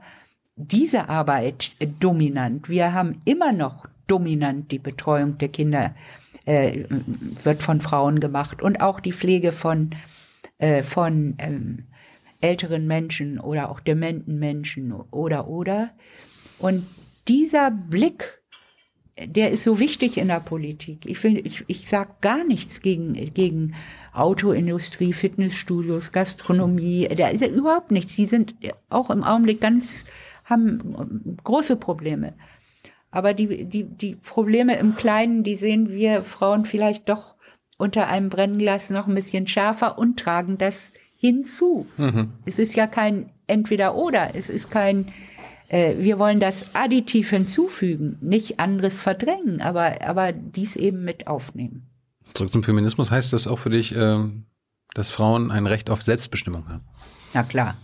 diese 0.57 1.09
Arbeit 1.09 1.73
dominant. 2.01 2.69
Wir 2.69 2.93
haben 2.93 3.20
immer 3.25 3.53
noch 3.53 3.87
dominant 4.07 4.73
die 4.73 4.79
Betreuung 4.79 5.39
der 5.39 5.49
Kinder 5.49 5.95
äh, 6.47 6.85
wird 7.45 7.62
von 7.62 7.81
Frauen 7.81 8.20
gemacht 8.20 8.62
und 8.62 8.81
auch 8.81 9.01
die 9.01 9.12
Pflege 9.12 9.53
von 9.53 9.95
äh, 10.59 10.83
von 10.83 11.35
ähm, 11.39 11.85
älteren 12.41 12.87
Menschen 12.87 13.39
oder 13.39 13.70
auch 13.70 13.81
dementen 13.81 14.39
Menschen 14.39 14.93
oder 14.93 15.49
oder 15.49 15.91
und 16.59 16.85
dieser 17.29 17.70
Blick 17.70 18.38
der 19.27 19.51
ist 19.51 19.65
so 19.65 19.81
wichtig 19.81 20.19
in 20.19 20.28
der 20.28 20.40
Politik. 20.40 21.07
Ich 21.07 21.23
will, 21.24 21.45
ich, 21.45 21.65
ich 21.66 21.89
sag 21.89 22.20
gar 22.20 22.45
nichts 22.45 22.81
gegen, 22.81 23.15
gegen 23.35 23.74
Autoindustrie, 24.12 25.12
Fitnessstudios, 25.12 26.12
Gastronomie. 26.12 27.09
Da 27.16 27.28
ist 27.28 27.40
ja 27.40 27.49
überhaupt 27.49 27.90
nichts. 27.90 28.16
Die 28.16 28.27
sind 28.27 28.55
auch 28.89 29.11
im 29.11 29.24
Augenblick 29.24 29.61
ganz, 29.61 30.05
haben 30.45 31.36
große 31.45 31.77
Probleme. 31.77 32.35
Aber 33.11 33.35
die, 33.35 33.65
die, 33.65 33.85
die 33.85 34.16
Probleme 34.16 34.77
im 34.77 34.95
Kleinen, 34.95 35.43
die 35.43 35.57
sehen 35.57 35.90
wir 35.90 36.23
Frauen 36.23 36.65
vielleicht 36.66 37.09
doch 37.09 37.36
unter 37.78 38.09
einem 38.09 38.28
Brennglas 38.28 38.90
noch 38.90 39.07
ein 39.07 39.15
bisschen 39.15 39.47
schärfer 39.47 39.99
und 39.99 40.19
tragen 40.19 40.59
das 40.59 40.90
hinzu. 41.19 41.86
Mhm. 41.97 42.32
Es 42.45 42.59
ist 42.59 42.74
ja 42.74 42.86
kein 42.86 43.31
Entweder-Oder. 43.47 44.31
Es 44.35 44.51
ist 44.51 44.70
kein, 44.70 45.09
wir 45.70 46.19
wollen 46.19 46.40
das 46.40 46.74
additiv 46.74 47.31
hinzufügen, 47.31 48.16
nicht 48.20 48.59
anderes 48.59 49.01
verdrängen, 49.01 49.61
aber, 49.61 50.03
aber 50.03 50.32
dies 50.32 50.77
eben 50.77 51.05
mit 51.05 51.27
aufnehmen. 51.27 51.89
Zurück 52.35 52.53
zum 52.53 52.62
Feminismus 52.62 53.11
heißt 53.11 53.32
das 53.32 53.47
auch 53.47 53.59
für 53.59 53.70
dich, 53.70 53.95
äh, 53.95 54.24
dass 54.95 55.11
Frauen 55.11 55.51
ein 55.51 55.66
Recht 55.66 55.90
auf 55.90 56.03
Selbstbestimmung 56.03 56.69
haben? 56.69 56.85
Na 57.35 57.43
klar, 57.43 57.77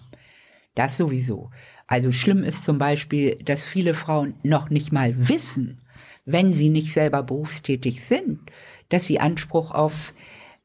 das 0.74 0.96
sowieso. 0.96 1.50
Also 1.86 2.12
schlimm 2.12 2.42
ist 2.42 2.64
zum 2.64 2.78
Beispiel, 2.78 3.36
dass 3.44 3.66
viele 3.66 3.94
Frauen 3.94 4.34
noch 4.42 4.70
nicht 4.70 4.90
mal 4.92 5.28
wissen, 5.28 5.80
wenn 6.24 6.52
sie 6.52 6.70
nicht 6.70 6.92
selber 6.92 7.22
berufstätig 7.22 8.04
sind, 8.04 8.40
dass 8.88 9.04
sie 9.06 9.20
Anspruch 9.20 9.70
auf 9.70 10.14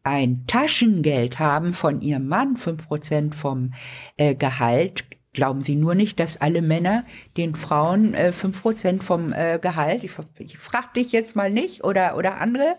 ein 0.03 0.45
Taschengeld 0.47 1.39
haben 1.39 1.73
von 1.73 2.01
ihrem 2.01 2.27
Mann, 2.27 2.55
fünf 2.55 2.87
Prozent 2.87 3.35
vom 3.35 3.73
äh, 4.15 4.33
Gehalt, 4.33 5.03
Glauben 5.33 5.61
Sie 5.61 5.75
nur 5.75 5.93
nicht, 5.93 6.19
dass 6.19 6.37
alle 6.37 6.61
Männer 6.61 7.03
den 7.37 7.55
Frauen 7.55 8.13
äh, 8.13 8.31
fünf 8.31 8.57
äh, 8.57 8.61
Prozent 8.61 9.03
vom 9.03 9.31
äh, 9.31 9.59
Gehalt, 9.61 10.03
ich, 10.03 10.11
ich 10.39 10.57
frage 10.57 10.87
dich 10.95 11.11
jetzt 11.11 11.35
mal 11.35 11.51
nicht, 11.51 11.83
oder, 11.83 12.17
oder 12.17 12.41
andere, 12.41 12.75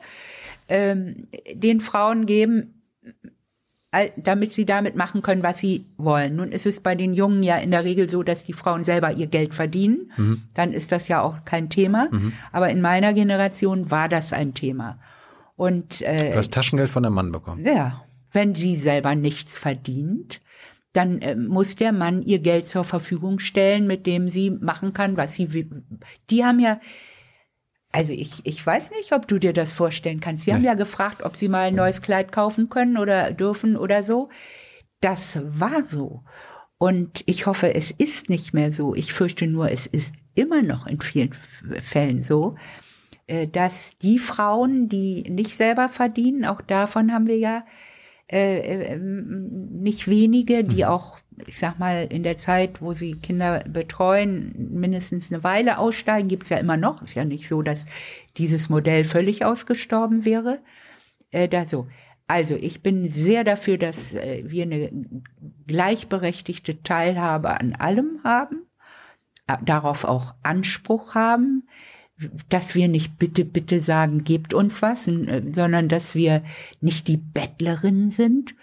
ähm, 0.69 1.29
den 1.53 1.81
Frauen 1.81 2.27
geben, 2.27 2.81
damit 4.17 4.53
sie 4.53 4.65
damit 4.65 4.95
machen 4.95 5.21
können, 5.21 5.43
was 5.43 5.59
sie 5.59 5.85
wollen. 5.97 6.37
Nun 6.37 6.53
ist 6.53 6.65
es 6.65 6.79
bei 6.79 6.95
den 6.95 7.13
Jungen 7.13 7.43
ja 7.43 7.57
in 7.57 7.73
der 7.73 7.85
Regel 7.85 8.09
so, 8.09 8.23
dass 8.23 8.45
die 8.45 8.53
Frauen 8.53 8.85
selber 8.85 9.13
ihr 9.13 9.27
Geld 9.27 9.53
verdienen. 9.53 10.13
Mhm. 10.17 10.43
Dann 10.55 10.73
ist 10.73 10.93
das 10.93 11.09
ja 11.09 11.23
auch 11.23 11.45
kein 11.45 11.71
Thema. 11.71 12.09
Mhm. 12.11 12.33
Aber 12.53 12.71
in 12.71 12.81
meiner 12.81 13.13
Generation 13.13 13.91
war 13.91 14.09
das 14.09 14.33
ein 14.33 14.55
Thema. 14.55 14.99
Und 15.57 16.03
äh, 16.03 16.31
du 16.31 16.37
hast 16.37 16.55
Taschengeld 16.55 16.89
von 16.89 17.03
der 17.03 17.11
Mann 17.11 17.33
bekommen. 17.33 17.67
Ja, 17.67 18.05
wenn 18.33 18.55
sie 18.55 18.77
selber 18.77 19.17
nichts 19.17 19.59
verdient, 19.59 20.41
dann 20.93 21.21
äh, 21.23 21.37
muss 21.37 21.77
der 21.77 21.93
Mann 21.93 22.23
ihr 22.23 22.41
Geld 22.41 22.69
zur 22.69 22.85
Verfügung 22.85 23.39
stellen, 23.39 23.87
mit 23.87 24.07
dem 24.07 24.29
sie 24.29 24.51
machen 24.51 24.93
kann, 24.93 25.17
was 25.17 25.35
sie 25.35 25.53
will. 25.53 25.85
Die 26.31 26.45
haben 26.45 26.61
ja, 26.61 26.81
also 27.93 28.13
ich, 28.13 28.45
ich 28.45 28.65
weiß 28.65 28.91
nicht, 28.93 29.13
ob 29.13 29.29
du 29.29 29.39
dir 29.39 29.53
das 29.53 29.73
vorstellen 29.73 30.21
kannst. 30.21 30.45
Sie 30.45 30.55
haben 30.55 30.65
ja 30.65 30.75
gefragt, 30.75 31.23
ob 31.23 31.37
sie 31.37 31.49
mal 31.49 31.69
ein 31.69 31.75
neues 31.75 32.03
Kleid 32.03 32.33
kaufen 32.33 32.69
können 32.69 32.99
oder 32.99 33.33
dürfen 33.33 33.77
oder 33.77 34.03
so. 34.03 34.31
Das 35.01 35.41
war 35.45 35.85
so. 35.85 36.23
Und 36.79 37.23
ich 37.27 37.47
hoffe, 37.47 37.75
es 37.75 37.91
ist 37.91 38.31
nicht 38.31 38.55
mehr 38.55 38.73
so. 38.73 38.95
Ich 38.95 39.13
fürchte 39.13 39.47
nur, 39.47 39.71
es 39.71 39.87
ist 39.87 40.17
immer 40.35 40.63
noch 40.63 40.87
in 40.87 41.01
vielen 41.01 41.35
Fällen 41.83 42.23
so, 42.23 42.57
äh, 43.27 43.47
dass 43.47 43.99
die 43.99 44.19
Frauen, 44.19 44.89
die 44.89 45.23
nicht 45.29 45.57
selber 45.57 45.89
verdienen, 45.89 46.45
auch 46.45 46.63
davon 46.63 47.13
haben 47.13 47.27
wir 47.27 47.39
ja 47.39 47.65
äh, 48.33 48.97
nicht 48.97 50.07
wenige, 50.09 50.63
die 50.63 50.85
mhm. 50.85 50.91
auch, 50.91 51.19
ich 51.47 51.59
sag 51.59 51.79
mal, 51.79 52.07
in 52.11 52.23
der 52.23 52.39
Zeit, 52.39 52.81
wo 52.81 52.93
sie 52.93 53.17
Kinder 53.17 53.65
betreuen, 53.67 54.71
mindestens 54.73 55.33
eine 55.33 55.43
Weile 55.43 55.79
aussteigen, 55.79 56.29
gibt's 56.29 56.49
ja 56.49 56.59
immer 56.59 56.77
noch. 56.77 57.03
Ist 57.03 57.15
ja 57.15 57.25
nicht 57.25 57.49
so, 57.49 57.63
dass 57.63 57.87
dieses 58.37 58.69
Modell 58.69 59.05
völlig 59.05 59.45
ausgestorben 59.45 60.25
wäre. 60.25 60.61
Äh, 61.31 61.49
da 61.49 61.67
so. 61.67 61.89
Also 62.29 62.55
ich 62.55 62.83
bin 62.83 63.11
sehr 63.11 63.43
dafür, 63.43 63.77
dass 63.77 64.15
äh, 64.15 64.45
wir 64.47 64.63
eine 64.63 64.91
gleichberechtigte 65.67 66.85
Teilhabe 66.85 67.59
an 67.59 67.75
allem 67.75 68.21
haben, 68.23 68.67
äh, 69.49 69.57
darauf 69.65 70.05
auch 70.05 70.35
Anspruch 70.45 71.17
haben, 71.17 71.67
dass 72.49 72.75
wir 72.75 72.89
nicht 72.89 73.19
bitte, 73.19 73.45
bitte 73.45 73.81
sagen, 73.81 74.25
gebt 74.25 74.55
uns 74.55 74.83
was, 74.83 75.09
äh, 75.09 75.43
sondern 75.53 75.89
dass 75.89 76.15
wir 76.15 76.43
nicht 76.81 77.09
die 77.09 77.17
Bettlerinnen 77.17 78.11
sind, 78.11 78.55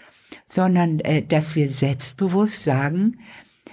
sondern 0.45 1.01
dass 1.29 1.55
wir 1.55 1.69
selbstbewusst 1.69 2.63
sagen, 2.63 3.19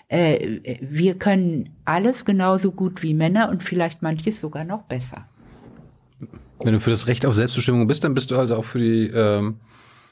wir 0.08 1.14
können 1.18 1.70
alles 1.84 2.24
genauso 2.24 2.70
gut 2.70 3.02
wie 3.02 3.14
Männer 3.14 3.48
und 3.48 3.64
vielleicht 3.64 4.02
manches 4.02 4.40
sogar 4.40 4.64
noch 4.64 4.82
besser. 4.82 5.26
Wenn 6.60 6.72
du 6.72 6.80
für 6.80 6.90
das 6.90 7.06
Recht 7.06 7.26
auf 7.26 7.34
Selbstbestimmung 7.34 7.86
bist, 7.86 8.04
dann 8.04 8.14
bist 8.14 8.30
du 8.30 8.38
also 8.38 8.56
auch 8.56 8.64
für 8.64 8.78
die 8.78 9.08
ähm, 9.08 9.58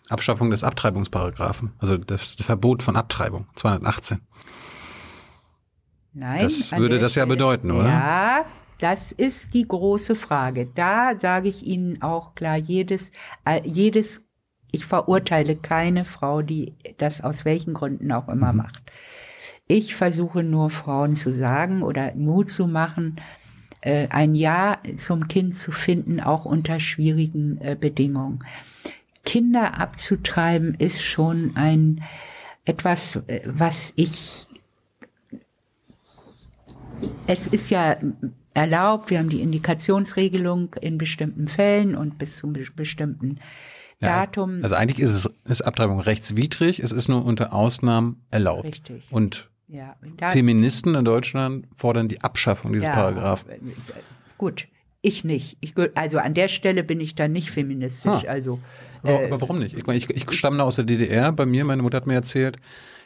Abschaffung 0.09 0.51
des 0.51 0.65
Abtreibungsparagraphen, 0.65 1.73
also 1.79 1.97
das, 1.97 2.37
das 2.37 2.47
Verbot 2.47 2.83
von 2.83 2.97
Abtreibung, 2.97 3.47
218. 3.57 4.21
Nein. 6.15 6.41
Das 6.41 6.73
würde 6.73 6.99
das 6.99 7.15
ja 7.15 7.25
bedeuten, 7.25 7.71
oder? 7.71 7.89
Ja, 7.89 8.45
das 8.83 9.13
ist 9.13 9.55
die 9.55 9.67
große 9.67 10.17
Frage. 10.17 10.69
Da 10.75 11.13
sage 11.17 11.49
ich 11.49 11.65
Ihnen 11.65 12.03
auch 12.03 12.35
klar, 12.35 12.57
jedes, 12.57 13.13
äh, 13.45 13.61
jedes, 13.65 14.23
ich 14.73 14.85
verurteile 14.85 15.55
keine 15.55 16.05
Frau, 16.05 16.43
die 16.43 16.75
das 16.99 17.21
aus 17.21 17.45
welchen 17.45 17.75
Gründen 17.75 18.11
auch 18.11 18.29
immer 18.29 18.53
mhm. 18.53 18.59
macht. 18.59 18.83
Ich 19.69 19.95
versuche 19.95 20.43
nur 20.43 20.71
Frauen 20.71 21.15
zu 21.15 21.33
sagen 21.33 21.83
oder 21.83 22.13
Mut 22.17 22.51
zu 22.51 22.67
machen, 22.67 23.21
äh, 23.83 24.09
ein 24.09 24.35
Ja 24.35 24.79
zum 24.97 25.29
Kind 25.29 25.55
zu 25.57 25.71
finden, 25.71 26.19
auch 26.19 26.45
unter 26.45 26.81
schwierigen 26.81 27.61
äh, 27.61 27.77
Bedingungen. 27.79 28.45
Kinder 29.25 29.79
abzutreiben 29.79 30.75
ist 30.75 31.03
schon 31.03 31.53
ein 31.55 32.03
etwas, 32.65 33.21
was 33.45 33.93
ich 33.95 34.47
es 37.27 37.49
ist 37.49 37.71
ja 37.71 37.97
erlaubt, 38.55 39.11
wir 39.11 39.19
haben 39.19 39.29
die 39.29 39.41
Indikationsregelung 39.41 40.75
in 40.81 40.99
bestimmten 40.99 41.49
Fällen 41.49 41.95
und 41.97 42.19
bis 42.19 42.37
zum 42.37 42.53
bestimmten 42.77 43.39
Datum. 44.01 44.59
Ja, 44.59 44.65
also 44.65 44.75
eigentlich 44.75 44.99
ist 44.99 45.13
es 45.13 45.29
ist 45.45 45.63
Abtreibung 45.63 46.01
rechtswidrig, 46.01 46.81
es 46.81 46.93
ist 46.93 47.09
nur 47.09 47.25
unter 47.25 47.53
Ausnahmen 47.53 48.25
erlaubt. 48.31 48.65
Richtig. 48.65 49.07
Und 49.11 49.51
ja, 49.69 49.97
Feministen 50.31 50.95
in 50.95 51.05
Deutschland 51.05 51.67
fordern 51.73 52.09
die 52.09 52.23
Abschaffung 52.23 52.73
dieses 52.73 52.89
ja, 52.89 52.95
Paragraphen. 52.95 53.73
Gut, 54.37 54.67
ich 55.01 55.25
nicht. 55.25 55.57
Ich, 55.61 55.75
also 55.95 56.19
an 56.19 56.35
der 56.35 56.49
Stelle 56.49 56.85
bin 56.85 57.01
ich 57.01 57.15
da 57.15 57.29
nicht 57.29 57.51
feministisch. 57.51 58.11
Ha. 58.11 58.29
Also 58.29 58.61
aber, 59.03 59.23
äh, 59.23 59.27
aber 59.27 59.41
warum 59.41 59.59
nicht? 59.59 59.77
Ich, 59.77 59.87
meine, 59.87 59.99
ich, 59.99 60.11
ich 60.11 60.31
stamme 60.33 60.63
aus 60.63 60.77
der 60.77 60.85
DDR. 60.85 61.33
Bei 61.33 61.47
mir, 61.47 61.65
meine 61.65 61.83
Mutter 61.83 61.97
hat 61.97 62.07
mir 62.07 62.15
erzählt, 62.15 62.59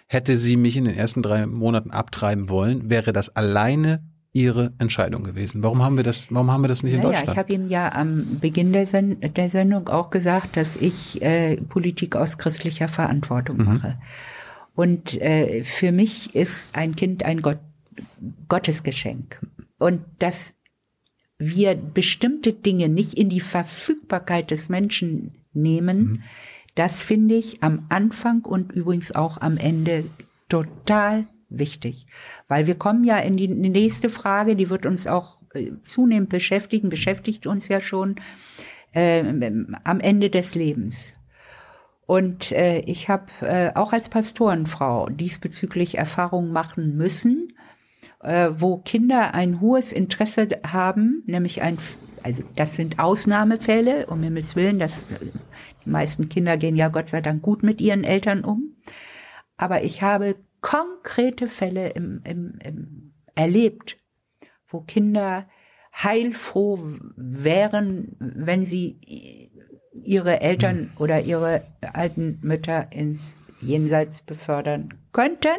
hätte 0.07 0.37
sie 0.37 0.57
mich 0.57 0.77
in 0.77 0.85
den 0.85 0.95
ersten 0.95 1.23
drei 1.23 1.47
Monaten 1.47 1.91
abtreiben 1.91 2.49
wollen, 2.49 2.91
wäre 2.91 3.13
das 3.13 3.35
alleine 3.35 4.03
ihre 4.37 4.75
Entscheidung 4.79 5.25
gewesen. 5.25 5.63
Warum 5.65 5.83
haben 5.83 5.97
wir 5.97 6.05
das, 6.05 6.27
warum 6.31 6.51
haben 6.51 6.63
wir 6.63 6.69
das 6.69 6.83
nicht 6.83 6.95
in 6.95 7.01
Deutschland? 7.01 7.31
Ich 7.31 7.39
habe 7.39 7.53
ihm 7.55 7.69
ja 7.69 7.91
am 7.93 8.39
Beginn 8.39 8.73
der, 8.73 8.87
Sen 8.87 9.19
der, 9.21 9.49
Sendung 9.49 9.89
auch 9.89 10.11
gesagt, 10.11 10.59
dass 10.59 10.77
ich 10.77 11.23
äh, 11.23 11.57
Politik 11.57 12.17
aus 12.17 12.37
christlicher 12.37 12.89
Verantwortung 12.89 13.57
mhm. 13.57 13.65
mache. 13.65 13.99
Und 14.75 15.19
äh, 15.23 15.65
für 15.65 15.91
mich 15.91 16.35
ist 16.35 16.77
ein 16.77 16.95
Kind 16.95 17.25
ein 17.25 17.41
Gott, 17.41 17.61
Gottesgeschenk. 18.49 19.41
Und 19.79 20.03
dass 20.19 20.55
wir 21.39 21.75
bestimmte 21.75 22.53
Dinge 22.53 22.91
nicht 22.91 23.15
in 23.15 23.31
die 23.31 23.41
Verfügbarkeit 23.41 24.51
des 24.51 24.69
Menschen 24.69 25.33
nehmen. 25.55 25.99
Mhm. 25.99 26.23
Das 26.75 27.03
finde 27.03 27.37
ich 27.37 27.63
am 27.63 27.87
Anfang 27.89 28.45
und 28.45 28.73
übrigens 28.73 29.13
auch 29.13 29.41
am 29.41 29.57
Ende 29.57 30.05
total 30.51 31.27
wichtig, 31.49 32.07
weil 32.49 32.67
wir 32.67 32.75
kommen 32.75 33.05
ja 33.05 33.19
in 33.19 33.37
die 33.37 33.49
nächste 33.49 34.11
Frage, 34.11 34.57
die 34.57 34.71
wird 34.71 34.87
uns 34.87 35.07
auch 35.07 35.39
äh, 35.55 35.73
zunehmend 35.83 36.29
beschäftigen, 36.29 36.89
beschäftigt 36.89 37.47
uns 37.47 37.69
ja 37.69 37.81
schon 37.81 38.17
äh, 38.93 39.23
am 39.85 40.01
Ende 40.01 40.31
des 40.31 40.55
Lebens. 40.55 41.13
Und 42.07 42.53
äh, 42.53 42.79
ich 42.81 43.09
habe 43.09 43.27
äh, 43.41 43.73
auch 43.75 43.93
als 43.93 44.09
Pastorenfrau 44.09 45.09
diesbezüglich 45.09 45.99
Erfahrungen 45.99 46.53
machen 46.53 46.97
müssen, 46.97 47.53
äh, 48.23 48.51
wo 48.53 48.79
Kinder 48.79 49.35
ein 49.35 49.61
hohes 49.61 49.93
Interesse 49.93 50.49
haben, 50.65 51.23
nämlich 51.27 51.63
ein 51.63 51.79
also 52.27 52.43
das 52.57 52.75
sind 52.75 52.99
Ausnahmefälle, 52.99 54.07
um 54.07 54.21
Himmels 54.21 54.57
Willen, 54.57 54.81
das, 54.81 55.01
die 55.85 55.89
meisten 55.89 56.29
Kinder 56.29 56.57
gehen 56.57 56.75
ja 56.75 56.89
Gott 56.89 57.09
sei 57.09 57.21
Dank 57.21 57.41
gut 57.41 57.63
mit 57.63 57.81
ihren 57.81 58.03
Eltern 58.03 58.45
um. 58.45 58.75
Aber 59.57 59.85
ich 59.85 60.03
habe 60.03 60.35
konkrete 60.61 61.49
Fälle 61.49 61.91
im, 61.91 62.21
im, 62.25 62.59
im 62.63 63.13
erlebt, 63.35 63.97
wo 64.69 64.81
Kinder 64.81 65.47
heilfroh 65.95 66.79
wären, 67.17 68.17
wenn 68.19 68.67
sie 68.67 69.51
ihre 69.93 70.41
Eltern 70.41 70.91
oder 70.99 71.21
ihre 71.21 71.63
alten 71.81 72.39
Mütter 72.43 72.93
ins 72.93 73.35
Jenseits 73.61 74.21
befördern 74.23 74.95
könnten 75.13 75.59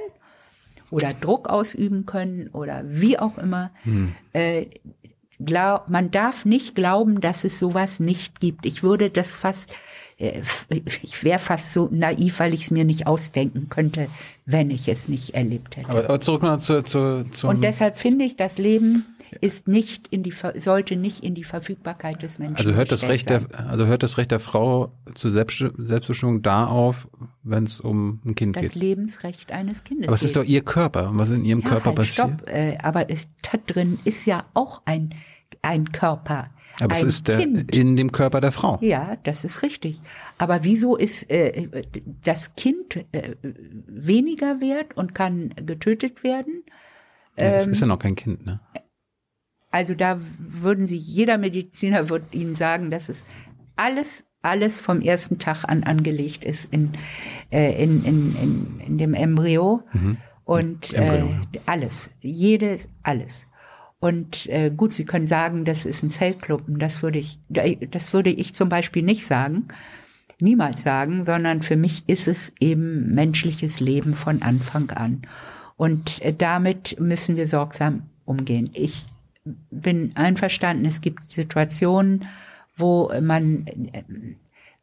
oder 0.92 1.14
Druck 1.14 1.50
ausüben 1.50 2.06
können 2.06 2.50
oder 2.50 2.84
wie 2.86 3.18
auch 3.18 3.38
immer. 3.38 3.72
Hm. 3.84 4.14
Äh, 4.34 4.68
glaub, 5.40 5.90
man 5.90 6.12
darf 6.12 6.46
nicht 6.46 6.76
glauben, 6.76 7.22
dass 7.22 7.44
es 7.44 7.60
sowas 7.60 8.00
nicht 8.00 8.40
gibt. 8.40 8.66
Ich 8.66 8.84
würde 8.84 9.10
das 9.10 9.32
fast, 9.32 9.74
ich 10.18 11.24
wäre 11.24 11.40
fast 11.40 11.74
so 11.74 11.90
naiv, 11.92 12.40
weil 12.40 12.54
ich 12.54 12.64
es 12.64 12.72
mir 12.72 12.86
nicht 12.86 13.06
ausdenken 13.06 13.70
könnte, 13.70 14.08
wenn 14.46 14.72
ich 14.72 14.88
es 14.88 15.08
nicht 15.08 15.36
erlebt 15.36 15.78
hätte. 15.78 15.90
Aber, 15.90 16.06
aber 16.06 16.20
zurück 16.20 16.42
mal 16.42 16.60
zu, 16.60 16.84
zu, 16.84 17.26
zum 17.32 17.50
Und 17.52 17.62
deshalb 17.62 18.00
finde 18.00 18.26
ich, 18.26 18.36
das 18.36 18.58
Leben 18.58 19.06
ist 19.42 19.68
nicht 19.68 20.08
in 20.08 20.24
die 20.24 20.34
sollte 20.58 20.96
nicht 20.96 21.24
in 21.24 21.36
die 21.36 21.44
Verfügbarkeit 21.44 22.24
des 22.24 22.40
Menschen. 22.40 22.56
Also 22.56 22.74
hört 22.74 22.92
das 22.92 23.08
Recht 23.08 23.30
der 23.30 23.44
also 23.52 23.86
hört 23.86 24.02
das 24.02 24.18
Recht 24.18 24.32
der 24.32 24.40
Frau 24.40 24.94
zur 25.16 25.32
Selbstbestimmung 25.32 26.42
da 26.42 26.66
auf, 26.66 27.08
wenn 27.44 27.66
es 27.66 27.80
um 27.80 28.22
ein 28.26 28.36
Kind 28.36 28.56
das 28.56 28.62
geht. 28.62 28.72
Das 28.72 28.76
Lebensrecht 28.76 29.52
eines 29.52 29.84
Kindes. 29.84 30.08
Aber 30.08 30.16
es 30.16 30.24
ist 30.24 30.38
doch 30.38 30.46
ihr 30.46 30.62
Körper. 30.64 31.12
Was 31.14 31.30
in 31.30 31.44
ihrem 31.44 31.62
ja, 31.62 31.70
Körper 31.70 31.88
halt, 31.88 31.96
passiert? 31.98 32.28
Stopp, 32.28 32.50
äh, 32.50 32.78
aber 32.82 33.12
es, 33.12 33.28
da 33.44 33.60
drin 33.68 34.00
ist 34.06 34.26
ja 34.26 34.46
auch 34.54 34.82
ein 34.86 35.14
ein 35.62 35.90
Körper. 35.90 36.50
Aber 36.80 36.96
ein 36.96 37.02
es 37.02 37.08
ist 37.08 37.28
der, 37.28 37.40
in 37.40 37.96
dem 37.96 38.12
Körper 38.12 38.42
der 38.42 38.52
Frau. 38.52 38.78
Ja, 38.82 39.18
das 39.24 39.44
ist 39.44 39.64
richtig. 39.64 40.00
Aber 40.38 40.64
wieso 40.64 40.96
ist 40.96 41.30
äh, 41.30 41.68
das 42.24 42.56
Kind 42.56 42.98
äh, 43.12 43.36
weniger 43.88 44.62
wert 44.62 44.96
und 44.96 45.16
kann 45.16 45.54
getötet 45.66 46.24
werden? 46.24 46.64
Ja, 47.40 47.56
es 47.56 47.68
ist 47.68 47.82
ja 47.82 47.88
noch 47.88 48.00
kein 48.00 48.16
Kind, 48.16 48.46
ne? 48.46 48.60
Also 49.72 49.94
da 49.94 50.20
würden 50.40 50.88
Sie, 50.88 50.98
jeder 50.98 51.38
Mediziner 51.38 52.10
würde 52.10 52.26
Ihnen 52.32 52.56
sagen, 52.56 52.90
dass 52.90 53.10
es 53.10 53.26
alles, 53.76 54.26
alles 54.42 54.80
vom 54.80 55.02
ersten 55.02 55.40
Tag 55.40 55.66
an 55.66 55.84
angelegt 55.84 56.46
ist 56.46 56.72
in, 56.72 56.94
äh, 57.52 57.84
in, 57.84 58.04
in, 58.04 58.36
in, 58.42 58.80
in 58.86 58.98
dem 58.98 59.14
Embryo. 59.14 59.84
Mhm. 59.94 60.18
Und 60.46 60.94
Embryo. 60.94 61.28
Äh, 61.28 61.60
alles, 61.66 62.10
jedes, 62.22 62.88
alles. 63.04 63.47
Und 64.00 64.46
äh, 64.48 64.70
gut, 64.70 64.94
Sie 64.94 65.06
können 65.06 65.26
sagen, 65.26 65.66
das 65.66 65.86
ist 65.86 66.04
ein 66.04 66.10
Zellclub. 66.10 66.64
Das 66.68 67.02
würde 67.02 67.20
ich, 67.20 67.40
das 67.50 68.14
würde 68.14 68.30
ich 68.30 68.54
zum 68.54 68.70
Beispiel 68.70 69.02
nicht 69.04 69.26
sagen, 69.26 69.68
niemals 70.40 70.84
sagen, 70.84 71.26
sondern 71.26 71.64
für 71.64 71.76
mich 71.76 72.08
ist 72.08 72.28
es 72.28 72.54
eben 72.60 73.14
menschliches 73.16 73.80
Leben 73.80 74.14
von 74.14 74.42
Anfang 74.44 74.92
an. 74.92 75.24
Und 75.78 76.22
äh, 76.22 76.34
damit 76.34 77.00
müssen 77.00 77.36
wir 77.36 77.48
sorgsam 77.48 78.04
umgehen. 78.26 78.70
Ich 78.74 79.06
bin 79.72 80.12
einverstanden, 80.16 80.86
es 80.86 81.02
gibt 81.02 81.32
Situationen, 81.32 82.26
wo 82.76 83.12
man 83.22 83.66
äh, 83.68 84.04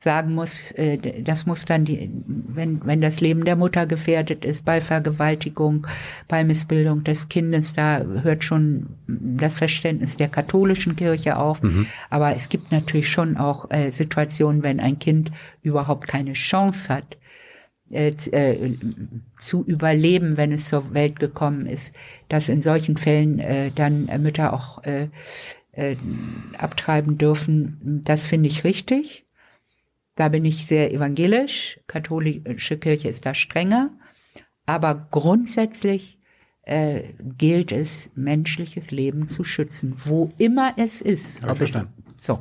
sagen 0.04 0.34
muss, 0.34 0.70
äh, 0.72 1.22
das 1.22 1.46
muss 1.46 1.64
dann 1.64 1.86
die, 1.86 2.10
wenn, 2.26 2.84
wenn 2.84 3.00
das 3.00 3.20
Leben 3.20 3.44
der 3.44 3.56
Mutter 3.56 3.86
gefährdet 3.86 4.44
ist, 4.44 4.64
bei 4.64 4.80
Vergewaltigung, 4.80 5.86
bei 6.28 6.44
Missbildung 6.44 7.04
des 7.04 7.28
Kindes, 7.30 7.72
da 7.72 8.02
hört 8.02 8.44
schon 8.44 8.86
das 9.06 9.56
Verständnis 9.56 10.18
der 10.18 10.28
katholischen 10.28 10.94
Kirche 10.94 11.38
auf. 11.38 11.62
Mhm. 11.62 11.86
Aber 12.10 12.36
es 12.36 12.50
gibt 12.50 12.70
natürlich 12.70 13.10
schon 13.10 13.38
auch 13.38 13.70
äh, 13.70 13.90
Situationen, 13.90 14.62
wenn 14.62 14.78
ein 14.78 14.98
Kind 14.98 15.32
überhaupt 15.62 16.06
keine 16.06 16.34
Chance 16.34 16.94
hat, 16.94 17.16
äh, 17.90 18.12
zu 19.40 19.64
überleben, 19.64 20.36
wenn 20.36 20.52
es 20.52 20.68
zur 20.68 20.92
Welt 20.92 21.18
gekommen 21.18 21.66
ist, 21.66 21.94
dass 22.28 22.48
in 22.48 22.60
solchen 22.60 22.96
Fällen 22.96 23.72
dann 23.74 24.08
Mütter 24.22 24.54
auch 24.54 24.82
abtreiben 26.56 27.18
dürfen, 27.18 28.00
das 28.04 28.24
finde 28.24 28.48
ich 28.48 28.64
richtig. 28.64 29.23
Da 30.16 30.28
bin 30.28 30.44
ich 30.44 30.66
sehr 30.66 30.92
evangelisch. 30.92 31.80
Katholische 31.86 32.78
Kirche 32.78 33.08
ist 33.08 33.26
da 33.26 33.34
strenger. 33.34 33.90
Aber 34.66 35.08
grundsätzlich 35.10 36.18
äh, 36.62 37.12
gilt 37.20 37.72
es, 37.72 38.10
menschliches 38.14 38.90
Leben 38.90 39.28
zu 39.28 39.44
schützen, 39.44 39.94
wo 39.96 40.32
immer 40.38 40.74
es 40.76 41.00
ist. 41.00 41.42
Hab 41.42 41.52
ich 41.52 41.58
verstanden. 41.58 41.92
Es, 42.20 42.26
so. 42.26 42.40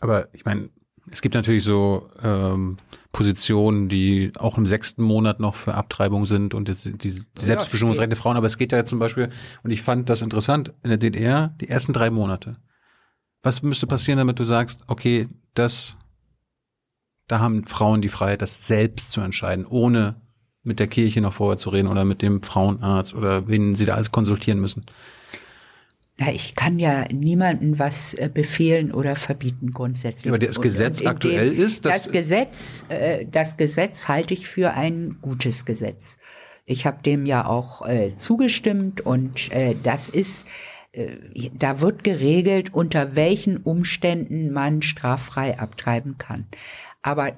Aber 0.00 0.28
ich 0.32 0.44
meine, 0.44 0.70
es 1.10 1.22
gibt 1.22 1.34
natürlich 1.34 1.64
so 1.64 2.10
ähm, 2.22 2.76
Positionen, 3.12 3.88
die 3.88 4.32
auch 4.38 4.58
im 4.58 4.66
sechsten 4.66 5.02
Monat 5.02 5.40
noch 5.40 5.54
für 5.54 5.74
Abtreibung 5.74 6.24
sind 6.26 6.54
und 6.54 6.68
das, 6.68 6.82
die, 6.82 6.92
die 6.96 7.22
Selbstbestimmungsrechte 7.34 8.10
der 8.10 8.16
Frauen. 8.16 8.36
Aber 8.36 8.46
es 8.46 8.58
geht 8.58 8.72
ja 8.72 8.84
zum 8.84 8.98
Beispiel, 8.98 9.30
und 9.62 9.70
ich 9.70 9.82
fand 9.82 10.08
das 10.08 10.22
interessant, 10.22 10.74
in 10.82 10.90
der 10.90 10.98
DDR 10.98 11.54
die 11.60 11.68
ersten 11.68 11.92
drei 11.92 12.10
Monate. 12.10 12.56
Was 13.42 13.62
müsste 13.62 13.86
passieren, 13.86 14.18
damit 14.18 14.38
du 14.38 14.44
sagst, 14.44 14.82
okay, 14.88 15.28
das, 15.54 15.96
da 17.28 17.40
haben 17.40 17.66
Frauen 17.66 18.00
die 18.00 18.08
Freiheit, 18.08 18.42
das 18.42 18.66
selbst 18.66 19.12
zu 19.12 19.20
entscheiden, 19.20 19.66
ohne 19.66 20.16
mit 20.62 20.80
der 20.80 20.86
Kirche 20.86 21.20
noch 21.20 21.32
vorher 21.32 21.58
zu 21.58 21.70
reden 21.70 21.88
oder 21.88 22.04
mit 22.04 22.22
dem 22.22 22.42
Frauenarzt 22.42 23.14
oder 23.14 23.48
wen 23.48 23.74
sie 23.74 23.86
da 23.86 23.94
alles 23.94 24.10
konsultieren 24.10 24.60
müssen? 24.60 24.86
Na, 26.20 26.32
ich 26.32 26.56
kann 26.56 26.80
ja 26.80 27.06
niemandem 27.12 27.78
was 27.78 28.12
äh, 28.14 28.28
befehlen 28.32 28.92
oder 28.92 29.14
verbieten 29.14 29.70
grundsätzlich. 29.70 30.28
Aber 30.28 30.38
das 30.38 30.60
Gesetz 30.60 31.00
und, 31.00 31.06
und 31.06 31.12
aktuell 31.12 31.50
dem, 31.50 31.64
ist, 31.64 31.84
dass 31.84 32.02
das 32.02 32.12
Gesetz, 32.12 32.84
äh, 32.88 33.24
das 33.30 33.56
Gesetz 33.56 34.08
halte 34.08 34.34
ich 34.34 34.48
für 34.48 34.72
ein 34.72 35.18
gutes 35.22 35.64
Gesetz. 35.64 36.18
Ich 36.66 36.86
habe 36.86 37.02
dem 37.02 37.24
ja 37.24 37.46
auch 37.46 37.86
äh, 37.86 38.16
zugestimmt 38.16 39.00
und 39.00 39.52
äh, 39.52 39.76
das 39.84 40.08
ist, 40.08 40.44
äh, 40.90 41.06
da 41.56 41.80
wird 41.80 42.02
geregelt, 42.02 42.74
unter 42.74 43.14
welchen 43.14 43.56
Umständen 43.58 44.52
man 44.52 44.82
straffrei 44.82 45.58
abtreiben 45.58 46.18
kann. 46.18 46.46
Aber 47.02 47.32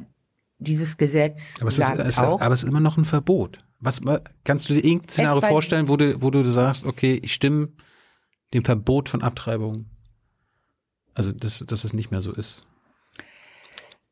dieses 0.58 0.96
Gesetz 0.96 1.54
aber 1.60 1.68
es, 1.68 1.76
sagt 1.76 1.98
ist, 1.98 2.06
es, 2.06 2.18
auch, 2.18 2.40
aber 2.40 2.54
es 2.54 2.62
ist 2.62 2.68
immer 2.68 2.80
noch 2.80 2.96
ein 2.96 3.04
Verbot. 3.04 3.64
Was 3.78 4.02
kannst 4.44 4.68
du 4.68 4.74
dir 4.74 4.84
irgendein 4.84 5.08
Szenario 5.08 5.40
vorstellen, 5.40 5.88
wo 5.88 5.96
du, 5.96 6.20
wo 6.20 6.30
du 6.30 6.44
sagst, 6.50 6.84
okay, 6.84 7.18
ich 7.22 7.32
stimme 7.32 7.70
dem 8.52 8.64
Verbot 8.64 9.08
von 9.08 9.22
Abtreibung. 9.22 9.86
Also, 11.14 11.32
dass, 11.32 11.60
dass 11.60 11.84
es 11.84 11.92
nicht 11.92 12.10
mehr 12.10 12.20
so 12.20 12.32
ist. 12.32 12.66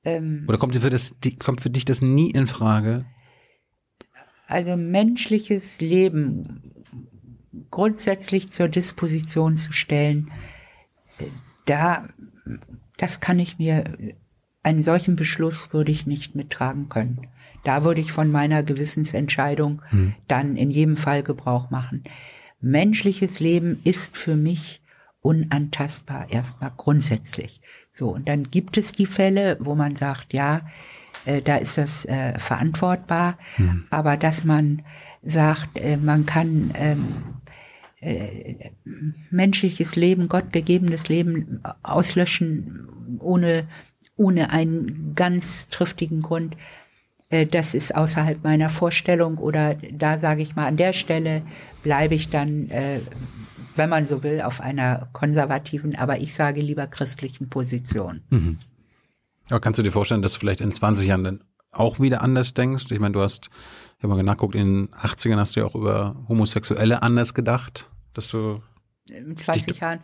ähm, 0.05 0.45
Oder 0.49 0.59
kommt 0.59 0.77
für, 0.77 0.91
das, 0.91 1.15
kommt 1.39 1.61
für 1.61 1.71
dich 1.71 1.85
das 1.85 2.01
nie 2.03 2.31
in 2.31 2.47
Frage? 2.47 3.05
also 4.49 4.77
menschliches 4.77 5.81
Leben 5.81 6.73
grundsätzlich 7.71 8.51
zur 8.51 8.69
Disposition 8.69 9.57
zu 9.57 9.73
stellen, 9.73 10.33
äh, 11.19 11.27
da, 11.67 12.09
das 12.97 13.21
kann 13.21 13.39
ich 13.39 13.59
mir, 13.59 14.17
einen 14.69 14.83
solchen 14.83 15.17
Beschluss 15.17 15.73
würde 15.73 15.91
ich 15.91 16.07
nicht 16.07 16.35
mittragen 16.35 16.91
können. 16.91 17.27
Da 17.65 17.85
würde 17.85 18.03
ich 18.03 18.13
von 18.13 18.31
meiner 18.31 18.63
Gewissensentscheidung 18.63 19.81
dann 20.29 20.57
in 20.57 20.71
jedem 20.71 20.99
Fall 20.99 21.23
Gebrauch 21.23 21.71
machen. 21.71 22.05
Menschliches 22.61 23.41
Leben 23.41 23.81
ist 23.85 24.17
für 24.17 24.37
mich 24.37 24.83
unantastbar, 25.23 26.27
erstmal 26.31 26.73
grundsätzlich. 26.77 27.63
So, 27.95 28.11
und 28.11 28.29
dann 28.29 28.45
gibt 28.51 28.77
es 28.77 28.93
die 28.93 29.07
Fälle, 29.07 29.57
wo 29.59 29.75
man 29.75 29.97
sagt, 29.97 30.35
ja, 30.35 30.61
äh, 31.25 31.41
da 31.41 31.57
ist 31.57 31.79
das 31.79 32.05
äh, 32.05 32.39
verantwortbar, 32.39 33.39
aber 33.91 34.17
dass 34.19 34.45
man 34.45 34.83
sagt, 35.23 35.77
äh, 35.77 35.97
man 35.97 36.27
kann 36.27 36.71
ähm, 36.75 37.07
äh, 38.01 38.71
menschliches 39.31 39.97
Leben, 39.97 40.29
gottgegebenes 40.29 41.09
Leben 41.09 41.61
auslöschen 41.83 42.89
ohne, 43.21 43.67
ohne 44.19 44.51
einen 44.51 45.15
ganz 45.15 45.69
triftigen 45.69 46.21
Grund, 46.21 46.57
äh, 47.31 47.47
das 47.47 47.75
ist 47.75 47.95
außerhalb 47.95 48.45
meiner 48.45 48.69
Vorstellung 48.69 49.39
oder 49.39 49.77
da 49.93 50.19
sage 50.19 50.43
ich 50.43 50.57
mal, 50.57 50.67
an 50.67 50.77
der 50.77 50.93
Stelle 50.93 51.43
bleibe 51.83 52.15
ich 52.15 52.29
dann, 52.29 52.69
äh, 52.71 53.01
wenn 53.77 53.89
man 53.89 54.07
so 54.07 54.23
will, 54.23 54.43
auf 54.43 54.61
einer 54.61 55.09
konservativen, 55.13 55.97
aber 55.97 56.19
ich 56.19 56.35
sage 56.35 56.61
lieber 56.61 56.87
christlichen 56.87 57.49
Position. 57.49 58.23
Aber 59.51 59.61
kannst 59.61 59.79
du 59.79 59.83
dir 59.83 59.93
vorstellen, 59.93 60.23
dass 60.23 60.35
du 60.35 60.41
vielleicht 60.41 60.61
in 60.61 60.73
20 60.73 61.07
Jahren 61.07 61.25
dann 61.25 61.45
auch 61.71 62.01
wieder 62.01 62.23
anders 62.23 62.55
denkst? 62.55 62.91
Ich 62.91 62.99
meine, 62.99 63.13
du 63.13 63.21
hast, 63.21 63.51
ich 63.97 64.03
habe 64.03 64.15
mal 64.15 64.23
nachguckt, 64.23 64.55
in 64.55 64.87
den 64.87 64.89
80ern 64.89 65.37
hast 65.37 65.57
du 65.57 65.61
ja 65.61 65.67
auch 65.67 65.75
über 65.75 66.17
Homosexuelle 66.29 67.03
anders 67.03 67.35
gedacht, 67.35 67.89
dass 68.15 68.29
du, 68.29 68.61
in 69.09 69.37
20 69.37 69.79
Jahren. 69.81 70.01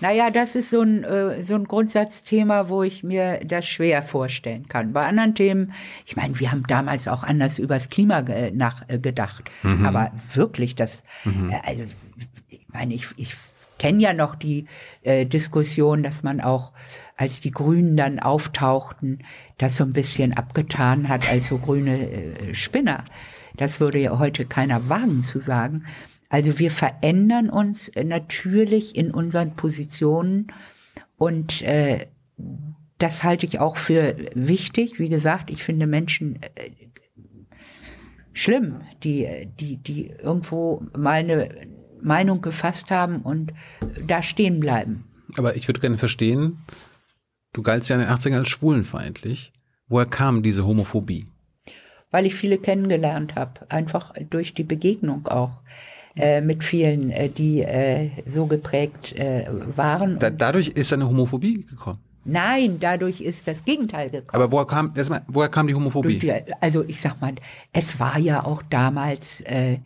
Naja, 0.00 0.30
das 0.30 0.54
ist 0.54 0.70
so 0.70 0.82
ein, 0.82 1.04
äh, 1.04 1.42
so 1.42 1.54
ein 1.54 1.64
Grundsatzthema, 1.64 2.68
wo 2.68 2.82
ich 2.82 3.02
mir 3.02 3.40
das 3.44 3.66
schwer 3.66 4.02
vorstellen 4.02 4.68
kann. 4.68 4.92
Bei 4.92 5.06
anderen 5.06 5.34
Themen, 5.34 5.72
ich 6.04 6.16
meine, 6.16 6.38
wir 6.38 6.52
haben 6.52 6.64
damals 6.68 7.08
auch 7.08 7.24
anders 7.24 7.58
übers 7.58 7.88
Klima 7.88 8.20
ge 8.20 8.50
nach, 8.50 8.84
äh, 8.88 8.98
gedacht. 8.98 9.50
Aber 9.84 10.12
wirklich, 10.34 10.74
das, 10.74 11.02
äh, 11.24 11.56
also, 11.66 11.84
ich 12.48 12.66
meine, 12.72 12.92
ich, 12.92 13.06
ich 13.16 13.34
kenne 13.78 14.02
ja 14.02 14.12
noch 14.12 14.36
die 14.36 14.66
Diskussion, 15.04 16.02
dass 16.02 16.22
man 16.22 16.40
auch, 16.40 16.72
als 17.16 17.40
die 17.40 17.50
Grünen 17.50 17.96
dann 17.96 18.18
auftauchten, 18.18 19.20
das 19.58 19.76
so 19.76 19.84
ein 19.84 19.92
bisschen 19.92 20.32
abgetan 20.32 21.08
hat 21.08 21.30
als 21.30 21.48
so 21.48 21.58
grüne 21.58 22.54
Spinner. 22.54 23.04
Das 23.56 23.78
würde 23.78 23.98
ja 23.98 24.18
heute 24.18 24.46
keiner 24.46 24.88
wagen 24.88 25.24
zu 25.24 25.40
sagen. 25.40 25.84
Also 26.28 26.58
wir 26.58 26.70
verändern 26.70 27.50
uns 27.50 27.88
äh, 27.88 28.04
natürlich 28.04 28.96
in 28.96 29.10
unseren 29.10 29.54
Positionen 29.54 30.48
und 31.16 31.62
äh, 31.62 32.06
das 32.98 33.24
halte 33.24 33.46
ich 33.46 33.60
auch 33.60 33.76
für 33.76 34.16
wichtig. 34.34 34.98
Wie 34.98 35.08
gesagt, 35.08 35.50
ich 35.50 35.62
finde 35.62 35.86
Menschen 35.86 36.42
äh, 36.42 36.70
schlimm, 38.32 38.80
die, 39.02 39.48
die, 39.60 39.76
die 39.76 40.06
irgendwo 40.08 40.84
mal 40.96 41.12
eine 41.12 41.50
Meinung 42.02 42.42
gefasst 42.42 42.90
haben 42.90 43.22
und 43.22 43.52
da 44.06 44.22
stehen 44.22 44.60
bleiben. 44.60 45.04
aber 45.36 45.56
ich 45.56 45.68
würde 45.68 45.80
gerne 45.80 45.96
verstehen, 45.96 46.58
du 47.52 47.62
galtst 47.62 47.88
ja 47.88 47.96
in 47.96 48.02
den 48.02 48.10
80ern 48.10 48.38
als 48.38 48.48
schwulenfeindlich. 48.48 49.52
Woher 49.88 50.06
kam 50.06 50.42
diese 50.42 50.66
Homophobie? 50.66 51.26
weil 52.10 52.26
ich 52.26 52.34
viele 52.34 52.58
kennengelernt 52.58 53.34
habe, 53.34 53.70
einfach 53.70 54.14
durch 54.30 54.54
die 54.54 54.64
Begegnung 54.64 55.26
auch 55.26 55.60
äh, 56.16 56.40
mit 56.40 56.64
vielen, 56.64 57.10
äh, 57.10 57.28
die 57.28 57.62
äh, 57.62 58.10
so 58.30 58.46
geprägt 58.46 59.14
äh, 59.16 59.46
waren. 59.76 60.18
Da, 60.18 60.30
dadurch 60.30 60.68
ist 60.68 60.92
eine 60.92 61.08
Homophobie 61.08 61.64
gekommen. 61.64 61.98
Nein, 62.24 62.78
dadurch 62.80 63.20
ist 63.20 63.46
das 63.46 63.64
Gegenteil 63.64 64.08
gekommen. 64.08 64.30
Aber 64.32 64.50
woher 64.50 64.66
kam, 64.66 64.92
erstmal, 64.96 65.22
woher 65.28 65.48
kam 65.48 65.68
die 65.68 65.74
Homophobie? 65.74 66.18
Die, 66.18 66.32
also 66.60 66.84
ich 66.86 67.00
sag 67.00 67.20
mal, 67.20 67.34
es 67.72 68.00
war 68.00 68.18
ja 68.18 68.44
auch 68.44 68.62
damals 68.68 69.42
äh, 69.42 69.78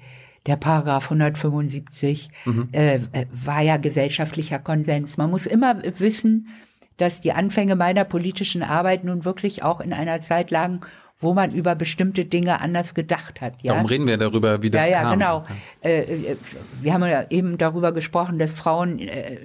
der 0.47 0.57
Paragraph 0.57 1.05
175 1.05 2.29
äh, 2.73 2.95
äh, 2.95 3.01
war 3.33 3.61
ja 3.61 3.77
gesellschaftlicher 3.77 4.59
Konsens. 4.59 5.19
Man 5.19 5.31
muss 5.31 5.47
immer 5.47 5.83
wissen, 5.99 6.49
dass 6.97 7.21
die 7.21 7.33
Anfänge 7.33 7.77
meiner 7.77 8.05
politischen 8.05 8.63
Arbeit 8.63 9.05
nun 9.05 9.25
wirklich 9.25 9.63
auch 9.63 9.81
in 9.81 9.93
einer 9.93 10.21
Zeit 10.21 10.51
lagen, 10.51 10.81
wo 11.21 11.35
man 11.35 11.53
über 11.53 11.75
bestimmte 11.75 12.25
Dinge 12.25 12.61
anders 12.61 12.95
gedacht 12.95 13.41
hat. 13.41 13.55
Ja? 13.63 13.75
Darum 13.75 13.87
reden 13.87 14.07
wir 14.07 14.17
darüber, 14.17 14.63
wie 14.63 14.71
das 14.71 14.85
ja, 14.85 14.91
ja, 14.91 15.03
kam. 15.03 15.13
genau. 15.13 15.45
Äh, 15.83 16.01
äh, 16.01 16.37
wir 16.81 16.95
haben 16.95 17.05
ja 17.05 17.27
eben 17.31 17.59
darüber 17.59 17.93
gesprochen, 17.93 18.39
dass 18.39 18.53
Frauen 18.53 18.99
äh, 18.99 19.39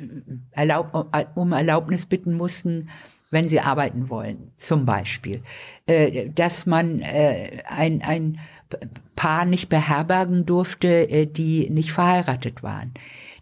erlaub, 0.52 1.10
um 1.36 1.52
Erlaubnis 1.52 2.06
bitten 2.06 2.34
mussten, 2.34 2.90
wenn 3.30 3.50
sie 3.50 3.60
arbeiten 3.60 4.10
wollen, 4.10 4.52
zum 4.56 4.86
Beispiel. 4.86 5.42
Äh, 5.86 6.30
dass 6.30 6.66
man 6.66 7.02
äh, 7.02 7.64
ein, 7.68 8.02
ein 8.02 8.40
Paar 9.16 9.46
nicht 9.46 9.70
beherbergen 9.70 10.46
durfte, 10.46 11.10
äh, 11.10 11.26
die 11.26 11.70
nicht 11.70 11.92
verheiratet 11.92 12.64
waren. 12.64 12.94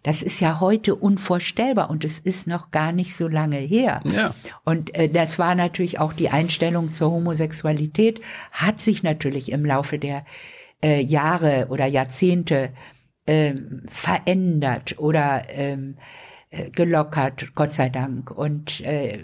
Das 0.04 0.22
ist 0.22 0.38
ja 0.38 0.60
heute 0.60 0.94
unvorstellbar 0.94 1.88
und 1.88 2.04
es 2.04 2.18
ist 2.18 2.46
noch 2.46 2.70
gar 2.70 2.92
nicht 2.92 3.16
so 3.16 3.26
lange 3.26 3.56
her. 3.56 4.02
Ja. 4.04 4.34
Und 4.62 4.94
äh, 4.94 5.08
das 5.08 5.38
war 5.38 5.54
natürlich 5.54 5.98
auch 5.98 6.12
die 6.12 6.28
Einstellung 6.28 6.92
zur 6.92 7.10
Homosexualität, 7.10 8.20
hat 8.52 8.82
sich 8.82 9.02
natürlich 9.02 9.50
im 9.50 9.64
Laufe 9.64 9.98
der 9.98 10.26
äh, 10.82 11.00
Jahre 11.00 11.68
oder 11.70 11.86
Jahrzehnte 11.86 12.70
ähm, 13.26 13.84
verändert 13.88 14.98
oder 14.98 15.44
ähm, 15.48 15.96
äh, 16.50 16.68
gelockert, 16.68 17.54
Gott 17.54 17.72
sei 17.72 17.88
Dank. 17.88 18.30
Und 18.30 18.82
äh, 18.82 19.20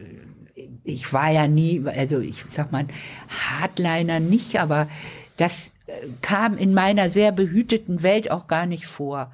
ich 0.82 1.12
war 1.12 1.30
ja 1.30 1.46
nie, 1.46 1.82
also 1.84 2.20
ich 2.20 2.42
sag 2.50 2.72
mal, 2.72 2.86
Hardliner 3.28 4.18
nicht, 4.18 4.58
aber 4.58 4.88
das 5.36 5.72
äh, 5.86 5.92
kam 6.22 6.56
in 6.56 6.72
meiner 6.72 7.10
sehr 7.10 7.32
behüteten 7.32 8.02
Welt 8.02 8.30
auch 8.30 8.48
gar 8.48 8.64
nicht 8.64 8.86
vor. 8.86 9.30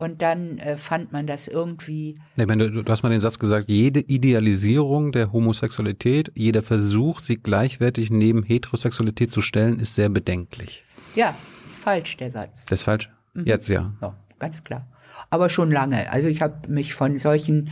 Und 0.00 0.22
dann 0.22 0.56
äh, 0.58 0.78
fand 0.78 1.12
man 1.12 1.26
das 1.26 1.46
irgendwie. 1.46 2.14
Ich 2.34 2.46
meine, 2.46 2.70
du, 2.70 2.82
du 2.82 2.90
hast 2.90 3.02
mal 3.02 3.10
den 3.10 3.20
Satz 3.20 3.38
gesagt, 3.38 3.68
jede 3.68 4.00
Idealisierung 4.00 5.12
der 5.12 5.30
Homosexualität, 5.30 6.32
jeder 6.34 6.62
Versuch, 6.62 7.18
sie 7.18 7.36
gleichwertig 7.36 8.10
neben 8.10 8.42
Heterosexualität 8.42 9.30
zu 9.30 9.42
stellen, 9.42 9.78
ist 9.78 9.94
sehr 9.94 10.08
bedenklich. 10.08 10.84
Ja, 11.14 11.34
ist 11.68 11.80
falsch, 11.80 12.16
der 12.16 12.30
Satz. 12.30 12.64
Das 12.64 12.80
ist 12.80 12.84
falsch? 12.84 13.10
Jetzt 13.44 13.68
ja. 13.68 13.92
Ja, 14.00 14.16
ganz 14.38 14.64
klar. 14.64 14.86
Aber 15.28 15.50
schon 15.50 15.70
lange. 15.70 16.10
Also 16.10 16.28
ich 16.28 16.40
habe 16.40 16.66
mich 16.66 16.94
von 16.94 17.18
solchen 17.18 17.70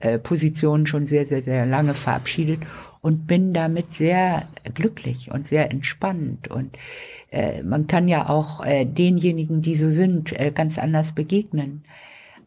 äh, 0.00 0.18
Positionen 0.18 0.86
schon 0.86 1.04
sehr, 1.04 1.26
sehr, 1.26 1.42
sehr 1.42 1.66
lange 1.66 1.92
verabschiedet 1.92 2.60
und 3.02 3.26
bin 3.26 3.52
damit 3.52 3.92
sehr 3.92 4.48
glücklich 4.72 5.30
und 5.30 5.46
sehr 5.46 5.70
entspannt. 5.70 6.48
Und 6.48 6.78
äh, 7.30 7.62
man 7.62 7.86
kann 7.86 8.08
ja 8.08 8.28
auch 8.28 8.64
äh, 8.64 8.84
denjenigen, 8.84 9.62
die 9.62 9.76
so 9.76 9.90
sind, 9.90 10.38
äh, 10.38 10.50
ganz 10.50 10.78
anders 10.78 11.12
begegnen. 11.12 11.84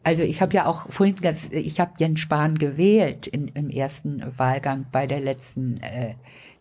Also 0.04 0.22
ich 0.22 0.40
habe 0.40 0.52
ja 0.54 0.66
auch 0.66 0.90
vorhin 0.90 1.16
ganz, 1.16 1.48
ich 1.52 1.78
habe 1.78 1.92
Jens 1.98 2.20
Spahn 2.20 2.58
gewählt 2.58 3.28
in, 3.28 3.48
im 3.48 3.70
ersten 3.70 4.22
Wahlgang 4.36 4.86
bei 4.90 5.06
der 5.06 5.20
letzten, 5.20 5.76
äh, 5.80 6.14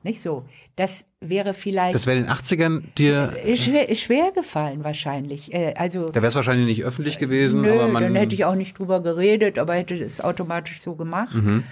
nicht 0.03 0.21
so. 0.21 0.45
Das 0.75 1.05
wäre 1.19 1.53
vielleicht 1.53 1.95
Das 1.95 2.05
wäre 2.05 2.17
in 2.17 2.25
den 2.25 2.31
80ern 2.31 2.83
dir, 2.97 3.33
schwer, 3.55 3.93
schwer 3.95 4.31
gefallen 4.31 4.83
wahrscheinlich. 4.83 5.53
Äh, 5.53 5.73
also 5.75 6.05
da 6.05 6.15
wäre 6.15 6.27
es 6.27 6.35
wahrscheinlich 6.35 6.67
nicht 6.67 6.83
öffentlich 6.83 7.17
gewesen, 7.17 7.61
Nö, 7.61 7.73
aber 7.73 7.87
man. 7.87 8.03
dann 8.03 8.15
hätte 8.15 8.35
ich 8.35 8.45
auch 8.45 8.55
nicht 8.55 8.77
drüber 8.77 9.01
geredet, 9.01 9.57
aber 9.57 9.73
hätte 9.73 9.95
es 9.95 10.21
automatisch 10.21 10.81
so 10.81 10.95
gemacht. 10.95 11.33
Mhm. 11.33 11.63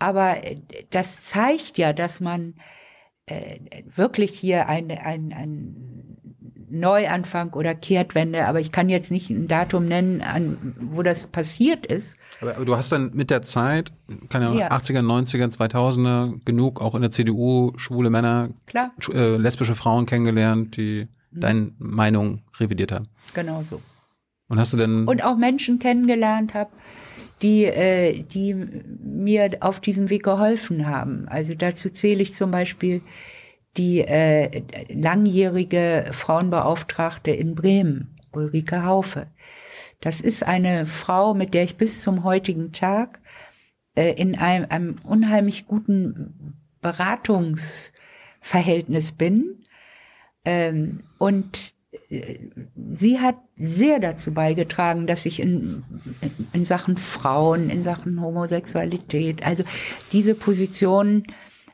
Aber 0.00 0.44
äh, 0.44 0.56
das 0.90 1.24
zeigt 1.24 1.78
ja, 1.78 1.92
dass 1.92 2.20
man 2.20 2.54
äh, 3.26 3.58
wirklich 3.94 4.32
hier 4.38 4.68
ein, 4.68 4.90
ein, 4.90 5.32
ein 5.32 6.16
Neuanfang 6.70 7.52
oder 7.52 7.74
Kehrtwende, 7.74 8.46
aber 8.46 8.58
ich 8.60 8.72
kann 8.72 8.88
jetzt 8.88 9.10
nicht 9.10 9.30
ein 9.30 9.46
Datum 9.48 9.84
nennen, 9.86 10.22
an, 10.22 10.74
wo 10.80 11.02
das 11.02 11.26
passiert 11.28 11.86
ist. 11.86 12.16
Aber, 12.40 12.56
aber 12.56 12.64
du 12.64 12.76
hast 12.76 12.90
dann 12.90 13.12
mit 13.14 13.30
der 13.30 13.42
Zeit, 13.42 13.92
keine 14.28 14.46
Ahnung, 14.46 14.58
Ja. 14.58 14.68
80er, 14.70 15.00
90er, 15.00 15.56
2000er, 15.56 16.40
genug 16.44 16.80
auch 16.80 16.94
in 16.94 17.02
der 17.02 17.10
CDU 17.12 17.72
schwule 17.76 18.10
Männer, 18.10 18.50
Klar, 18.66 18.90
äh, 19.12 19.36
lesbische 19.36 19.74
Frauen 19.74 20.06
kennengelernt, 20.06 20.76
die 20.76 21.06
Mhm. 21.30 21.40
deine 21.40 21.72
Meinung 21.78 22.42
revidiert 22.58 22.92
haben. 22.92 23.08
genau 23.34 23.62
so. 23.68 23.80
Und 24.48 24.58
hast 24.58 24.72
du 24.72 24.76
denn, 24.76 25.06
und 25.06 25.22
auch 25.24 25.36
Menschen 25.36 25.78
kennengelernt 25.78 26.54
habe, 26.54 26.70
die, 27.44 27.66
äh, 27.66 28.22
die 28.22 28.54
mir 28.54 29.58
auf 29.60 29.78
diesem 29.78 30.08
Weg 30.08 30.22
geholfen 30.22 30.86
haben. 30.86 31.28
Also 31.28 31.54
dazu 31.54 31.90
zähle 31.90 32.22
ich 32.22 32.32
zum 32.32 32.50
Beispiel 32.50 33.02
die 33.76 34.00
äh, 34.00 34.62
langjährige 34.88 36.06
Frauenbeauftragte 36.12 37.32
in 37.32 37.54
Bremen, 37.54 38.16
Ulrike 38.32 38.86
Haufe. 38.86 39.26
Das 40.00 40.22
ist 40.22 40.42
eine 40.42 40.86
Frau, 40.86 41.34
mit 41.34 41.52
der 41.52 41.64
ich 41.64 41.76
bis 41.76 42.00
zum 42.00 42.24
heutigen 42.24 42.72
Tag 42.72 43.20
äh, 43.94 44.14
in 44.14 44.38
einem, 44.38 44.64
einem 44.70 44.96
unheimlich 45.02 45.66
guten 45.66 46.62
Beratungsverhältnis 46.80 49.12
bin. 49.12 49.66
Ähm, 50.46 51.02
und 51.18 51.73
sie 52.92 53.20
hat 53.20 53.36
sehr 53.56 53.98
dazu 54.00 54.32
beigetragen, 54.32 55.06
dass 55.06 55.26
ich 55.26 55.40
in, 55.40 55.84
in, 56.52 56.64
Sachen 56.64 56.96
Frauen, 56.96 57.70
in 57.70 57.84
Sachen 57.84 58.20
Homosexualität, 58.20 59.44
also 59.44 59.64
diese 60.12 60.34
Position 60.34 61.24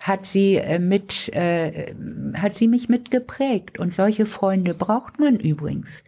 hat 0.02 0.24
sie 0.24 0.56
äh, 0.56 0.78
mit, 0.78 1.28
äh, 1.34 1.94
hat 2.34 2.54
sie 2.54 2.68
mich 2.68 2.88
mitgeprägt. 2.88 3.78
Und 3.78 3.92
solche 3.92 4.26
Freunde 4.26 4.74
braucht 4.74 5.18
man 5.18 5.38
übrigens. 5.38 6.02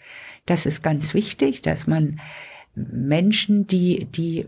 Das 0.47 0.67
ist 0.67 0.83
ganz 0.83 1.15
wichtig, 1.15 1.63
dass 1.63 1.87
man 1.87 2.21
Menschen, 2.75 3.67
die, 3.67 4.07
die 4.07 4.47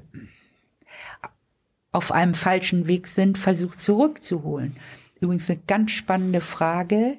auf 1.93 2.11
einem 2.11 2.35
falschen 2.35 2.89
Weg 2.89 3.07
sind, 3.07 3.39
versucht 3.39 3.81
zurückzuholen. 3.81 4.77
Übrigens 5.21 5.49
eine 5.49 5.61
ganz 5.67 5.93
spannende 5.93 6.41
Frage. 6.41 7.19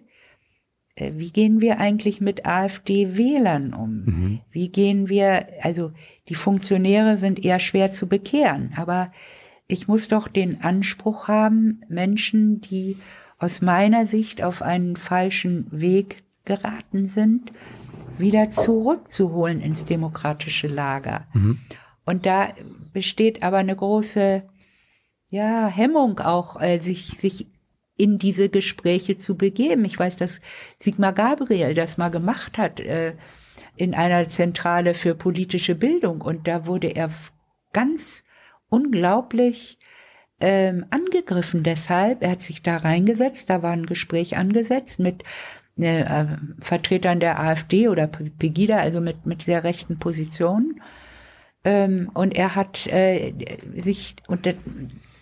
Äh, 0.95 1.11
Wie 1.15 1.31
gehen 1.31 1.61
wir 1.61 1.79
eigentlich 1.79 2.21
mit 2.21 2.45
AfD-Wählern 2.45 3.73
um? 3.73 4.41
Wie 4.51 4.69
gehen 4.69 5.09
wir, 5.09 5.47
also 5.61 5.91
die 6.29 6.35
Funktionäre 6.35 7.17
sind 7.17 7.43
eher 7.43 7.59
schwer 7.59 7.91
zu 7.91 8.07
bekehren, 8.07 8.73
aber 8.75 9.11
ich 9.67 9.87
muss 9.87 10.07
doch 10.07 10.27
den 10.27 10.61
Anspruch 10.61 11.27
haben, 11.27 11.81
Menschen, 11.89 12.61
die 12.61 12.97
aus 13.37 13.61
meiner 13.61 14.05
Sicht 14.05 14.43
auf 14.43 14.61
einen 14.61 14.95
falschen 14.95 15.67
Weg 15.71 16.23
geraten 16.45 17.07
sind, 17.07 17.51
wieder 18.17 18.49
zurückzuholen 18.49 19.61
ins 19.61 19.85
demokratische 19.85 20.67
Lager. 20.67 21.25
Und 22.05 22.25
da 22.25 22.49
besteht 22.93 23.43
aber 23.43 23.57
eine 23.57 23.75
große 23.75 24.43
ja, 25.31 25.67
Hemmung 25.67 26.19
auch, 26.19 26.61
äh, 26.61 26.79
sich, 26.79 27.17
sich 27.19 27.47
in 27.97 28.17
diese 28.19 28.49
Gespräche 28.49 29.17
zu 29.17 29.35
begeben. 29.35 29.85
Ich 29.85 29.97
weiß, 29.97 30.17
dass 30.17 30.41
Sigmar 30.79 31.13
Gabriel 31.13 31.73
das 31.73 31.97
mal 31.97 32.09
gemacht 32.09 32.57
hat 32.57 32.79
äh, 32.79 33.13
in 33.75 33.93
einer 33.93 34.27
Zentrale 34.29 34.93
für 34.93 35.15
politische 35.15 35.75
Bildung 35.75 36.21
und 36.21 36.47
da 36.47 36.65
wurde 36.65 36.87
er 36.87 37.09
ganz 37.73 38.23
unglaublich 38.69 39.77
ähm, 40.39 40.85
angegriffen 40.89 41.63
deshalb. 41.63 42.21
Er 42.21 42.31
hat 42.31 42.41
sich 42.41 42.61
da 42.61 42.77
reingesetzt, 42.77 43.49
da 43.49 43.61
war 43.61 43.71
ein 43.71 43.85
Gespräch 43.85 44.37
angesetzt 44.37 44.99
mit 44.99 45.23
äh, 45.77 46.25
Vertretern 46.59 47.19
der 47.19 47.39
AfD 47.39 47.87
oder 47.87 48.07
Pegida, 48.07 48.77
also 48.77 49.01
mit, 49.01 49.25
mit 49.25 49.43
sehr 49.43 49.63
rechten 49.63 49.99
Positionen. 49.99 50.81
Ähm, 51.63 52.09
und 52.13 52.35
er 52.35 52.55
hat 52.55 52.87
äh, 52.87 53.33
sich, 53.77 54.15
und 54.27 54.47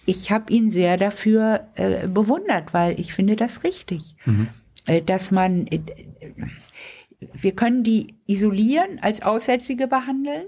ich 0.05 0.31
habe 0.31 0.51
ihn 0.51 0.69
sehr 0.69 0.97
dafür 0.97 1.67
äh, 1.75 2.07
bewundert, 2.07 2.73
weil 2.73 2.99
ich 2.99 3.13
finde 3.13 3.35
das 3.35 3.63
richtig, 3.63 4.15
äh, 4.85 5.01
dass 5.01 5.31
man, 5.31 5.67
äh, 5.67 5.79
wir 7.33 7.53
können 7.53 7.83
die 7.83 8.15
isolieren, 8.27 8.99
als 9.01 9.21
Aussätzige 9.21 9.87
behandeln. 9.87 10.43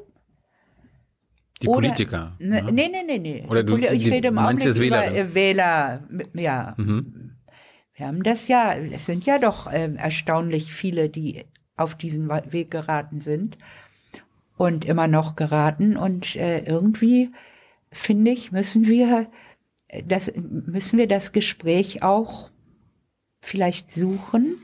die 1.61 1.67
oder- 1.69 1.75
Politiker? 1.87 2.35
Ne, 2.39 2.61
ne? 2.63 2.71
Nee, 2.73 2.89
nee, 2.89 3.03
nee, 3.07 3.17
nee. 3.17 3.45
Oder 3.47 3.63
du- 3.63 3.77
ich 3.77 4.11
rede 4.11 4.27
im 4.27 4.37
Augenblick 4.37 4.75
über 4.77 5.05
äh, 5.07 5.33
Wähler, 5.33 6.03
ja. 6.33 6.75
Wir 6.77 8.07
haben 8.07 8.23
das 8.23 8.49
ja, 8.49 8.73
es 8.75 9.05
sind 9.05 9.25
ja 9.25 9.39
doch 9.39 9.71
ähm, 9.71 9.95
erstaunlich 9.95 10.73
viele, 10.73 11.07
die 11.09 11.45
auf 11.77 11.95
diesen 11.95 12.27
Weg 12.29 12.71
geraten 12.71 13.21
sind 13.21 13.57
und 14.57 14.83
immer 14.83 15.07
noch 15.07 15.37
geraten. 15.37 15.95
Und 15.95 16.35
irgendwie, 16.35 17.31
finde 17.91 18.31
ich, 18.31 18.51
müssen 18.51 18.85
wir 18.87 19.27
das, 20.07 20.31
müssen 20.35 20.97
wir 20.97 21.07
das 21.07 21.31
Gespräch 21.31 22.03
auch 22.03 22.49
vielleicht 23.41 23.91
suchen, 23.91 24.55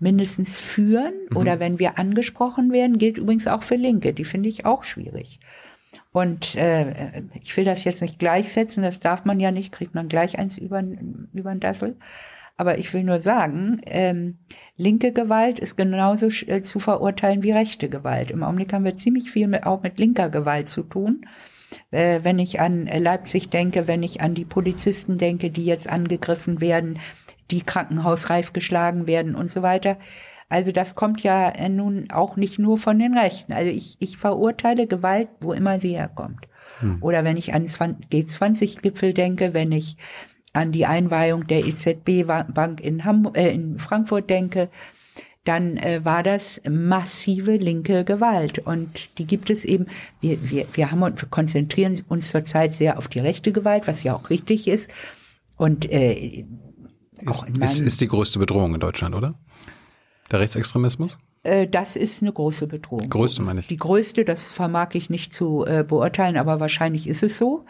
mindestens 0.00 0.56
führen. 0.56 1.14
Oder 1.34 1.60
wenn 1.60 1.78
wir 1.78 1.98
angesprochen 1.98 2.72
werden, 2.72 2.98
gilt 2.98 3.18
übrigens 3.18 3.46
auch 3.46 3.62
für 3.62 3.76
Linke. 3.76 4.14
Die 4.14 4.24
finde 4.24 4.48
ich 4.48 4.64
auch 4.64 4.84
schwierig. 4.84 5.40
Und 6.12 6.54
äh, 6.56 7.22
ich 7.40 7.56
will 7.56 7.64
das 7.64 7.84
jetzt 7.84 8.02
nicht 8.02 8.18
gleichsetzen, 8.18 8.82
das 8.82 9.00
darf 9.00 9.24
man 9.24 9.40
ja 9.40 9.50
nicht, 9.50 9.72
kriegt 9.72 9.94
man 9.94 10.08
gleich 10.08 10.38
eins 10.38 10.58
über 10.58 10.82
den 10.82 11.60
Dassel. 11.60 11.96
Aber 12.56 12.78
ich 12.78 12.92
will 12.92 13.04
nur 13.04 13.22
sagen, 13.22 13.80
ähm, 13.86 14.38
linke 14.76 15.12
Gewalt 15.12 15.60
ist 15.60 15.76
genauso 15.76 16.26
äh, 16.26 16.60
zu 16.60 16.80
verurteilen 16.80 17.44
wie 17.44 17.52
rechte 17.52 17.88
Gewalt. 17.88 18.32
Im 18.32 18.42
Augenblick 18.42 18.72
haben 18.72 18.84
wir 18.84 18.96
ziemlich 18.96 19.30
viel 19.30 19.46
mit, 19.46 19.64
auch 19.64 19.82
mit 19.82 19.98
linker 19.98 20.28
Gewalt 20.28 20.68
zu 20.68 20.82
tun. 20.82 21.24
Äh, 21.90 22.20
wenn 22.22 22.38
ich 22.38 22.60
an 22.60 22.86
äh, 22.86 22.98
Leipzig 22.98 23.50
denke, 23.50 23.86
wenn 23.86 24.02
ich 24.02 24.20
an 24.20 24.34
die 24.34 24.44
Polizisten 24.44 25.18
denke, 25.18 25.50
die 25.50 25.64
jetzt 25.64 25.88
angegriffen 25.88 26.60
werden, 26.60 26.98
die 27.50 27.62
krankenhausreif 27.62 28.52
geschlagen 28.52 29.06
werden 29.06 29.34
und 29.34 29.50
so 29.50 29.62
weiter. 29.62 29.98
Also 30.50 30.72
das 30.72 30.94
kommt 30.94 31.22
ja 31.22 31.48
äh, 31.48 31.68
nun 31.68 32.10
auch 32.10 32.36
nicht 32.36 32.58
nur 32.58 32.78
von 32.78 32.98
den 32.98 33.16
Rechten. 33.16 33.52
Also 33.52 33.70
ich, 33.70 33.96
ich 34.00 34.16
verurteile 34.16 34.86
Gewalt, 34.86 35.28
wo 35.40 35.52
immer 35.52 35.80
sie 35.80 35.96
herkommt. 35.96 36.46
Oder 37.00 37.24
wenn 37.24 37.36
ich 37.36 37.54
an 37.54 37.66
G20-Gipfel 37.66 39.12
denke, 39.12 39.52
wenn 39.52 39.72
ich 39.72 39.96
an 40.52 40.72
die 40.72 40.86
Einweihung 40.86 41.46
der 41.46 41.66
EZB-Bank 41.66 42.80
in, 42.80 43.04
Hamburg, 43.04 43.36
äh, 43.36 43.50
in 43.50 43.78
Frankfurt 43.78 44.30
denke, 44.30 44.68
dann 45.48 45.78
äh, 45.78 46.04
war 46.04 46.22
das 46.22 46.60
massive 46.68 47.56
linke 47.56 48.04
Gewalt. 48.04 48.58
Und 48.58 49.18
die 49.18 49.26
gibt 49.26 49.48
es 49.48 49.64
eben, 49.64 49.86
wir, 50.20 50.38
wir, 50.50 50.66
wir 50.74 50.90
haben 50.90 51.00
wir 51.00 51.12
konzentrieren 51.30 52.00
uns 52.08 52.30
zurzeit 52.30 52.76
sehr 52.76 52.98
auf 52.98 53.08
die 53.08 53.20
rechte 53.20 53.50
Gewalt, 53.52 53.86
was 53.86 54.02
ja 54.02 54.14
auch 54.14 54.30
richtig 54.30 54.68
ist. 54.68 54.90
Und 55.56 55.90
äh, 55.90 56.44
auch 57.26 57.44
in 57.44 57.54
Ist, 57.54 57.78
meinem, 57.78 57.86
ist 57.86 58.00
die 58.00 58.08
größte 58.08 58.38
Bedrohung 58.38 58.74
in 58.74 58.80
Deutschland, 58.80 59.14
oder? 59.14 59.34
Der 60.30 60.40
Rechtsextremismus? 60.40 61.18
äh, 61.42 61.66
das 61.66 61.96
ist 61.96 62.22
eine 62.22 62.32
große 62.32 62.66
Bedrohung. 62.66 63.08
Größte, 63.08 63.42
meine 63.42 63.60
ich. 63.60 63.68
Die 63.68 63.76
größte, 63.76 64.24
das 64.24 64.42
vermag 64.42 64.90
ich 64.92 65.10
nicht 65.10 65.32
zu 65.32 65.64
äh, 65.64 65.82
beurteilen, 65.82 66.36
aber 66.36 66.60
wahrscheinlich 66.60 67.06
ist 67.06 67.22
es 67.22 67.38
so. 67.38 67.64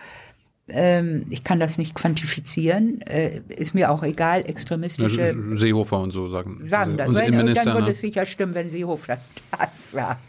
Ähm, 0.69 1.27
ich 1.31 1.45
kann 1.45 1.61
das 1.61 1.79
nicht 1.79 1.95
quantifizieren. 1.95 3.01
Äh, 3.03 3.41
ist 3.49 3.75
mir 3.75 3.91
auch 3.91 4.03
egal, 4.03 4.45
extremistische 4.47 5.35
Seehofer 5.53 6.01
und 6.01 6.11
so 6.11 6.29
sagen. 6.29 6.69
sagen 6.69 6.97
das. 6.97 7.09
Unser 7.09 7.25
Innenminister. 7.25 7.75
dann 7.75 7.85
ne? 7.85 7.91
es 7.91 8.01
sicher 8.01 8.27
stimmen, 8.27 8.55
wenn 8.55 8.71
Seehofer 8.71 9.19
das 9.51 9.71
sagt. 9.93 10.21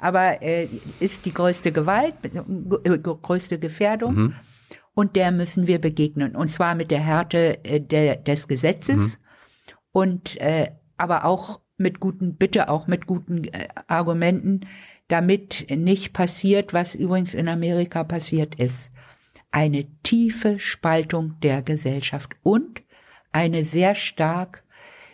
aber 0.00 0.42
äh, 0.42 0.68
ist 1.00 1.24
die 1.26 1.34
größte 1.34 1.72
Gewalt, 1.72 2.14
äh, 2.24 2.98
größte 2.98 3.58
Gefährdung. 3.58 4.14
Mhm. 4.14 4.34
Und 4.94 5.16
der 5.16 5.32
müssen 5.32 5.66
wir 5.66 5.80
begegnen. 5.80 6.36
Und 6.36 6.48
zwar 6.48 6.74
mit 6.74 6.90
der 6.90 7.00
Härte 7.00 7.64
äh, 7.64 7.80
der, 7.80 8.16
des 8.16 8.46
Gesetzes 8.48 8.96
Mhm. 8.96 9.12
und 9.92 10.40
äh, 10.40 10.70
aber 10.98 11.24
auch 11.24 11.60
mit 11.78 11.98
guten, 11.98 12.36
bitte 12.36 12.68
auch 12.68 12.86
mit 12.86 13.06
guten 13.06 13.44
äh, 13.44 13.68
Argumenten, 13.88 14.60
damit 15.08 15.66
nicht 15.68 16.12
passiert, 16.12 16.72
was 16.72 16.94
übrigens 16.94 17.34
in 17.34 17.48
Amerika 17.48 18.04
passiert 18.04 18.54
ist. 18.54 18.91
Eine 19.52 19.86
tiefe 20.02 20.58
Spaltung 20.58 21.36
der 21.40 21.62
Gesellschaft 21.62 22.32
und 22.42 22.82
eine 23.30 23.64
sehr 23.64 23.94
stark 23.94 24.64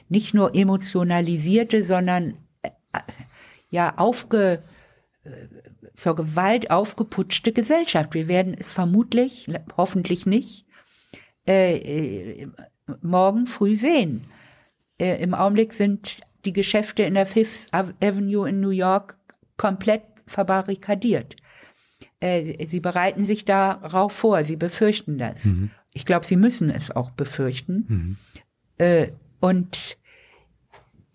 nicht 0.08 0.32
nur 0.32 0.54
emotionalisierte, 0.54 1.84
sondern 1.84 2.38
äh, 2.62 2.70
ja 3.70 3.94
aufge 3.98 4.62
äh, 5.24 5.30
zur 5.94 6.14
Gewalt 6.14 6.70
aufgeputschte 6.70 7.52
Gesellschaft. 7.52 8.14
Wir 8.14 8.28
werden 8.28 8.54
es 8.58 8.70
vermutlich, 8.70 9.50
hoffentlich 9.76 10.26
nicht, 10.26 10.64
äh, 11.46 11.76
äh, 11.76 12.48
morgen 13.02 13.46
früh 13.46 13.74
sehen. 13.74 14.24
Äh, 15.00 15.20
Im 15.22 15.34
Augenblick 15.34 15.74
sind 15.74 16.18
die 16.44 16.52
Geschäfte 16.52 17.02
in 17.02 17.14
der 17.14 17.26
Fifth 17.26 17.72
Avenue 17.72 18.48
in 18.48 18.60
New 18.60 18.70
York 18.70 19.16
komplett 19.56 20.02
verbarrikadiert. 20.26 21.34
Äh, 22.20 22.66
sie 22.66 22.80
bereiten 22.80 23.24
sich 23.24 23.44
darauf 23.44 24.12
vor, 24.12 24.44
sie 24.44 24.56
befürchten 24.56 25.18
das. 25.18 25.46
Ich 25.92 26.04
glaube, 26.04 26.26
sie 26.26 26.36
müssen 26.36 26.70
es 26.70 26.90
auch 26.90 27.10
befürchten. 27.10 28.16
Äh, 28.78 29.08
und 29.40 29.98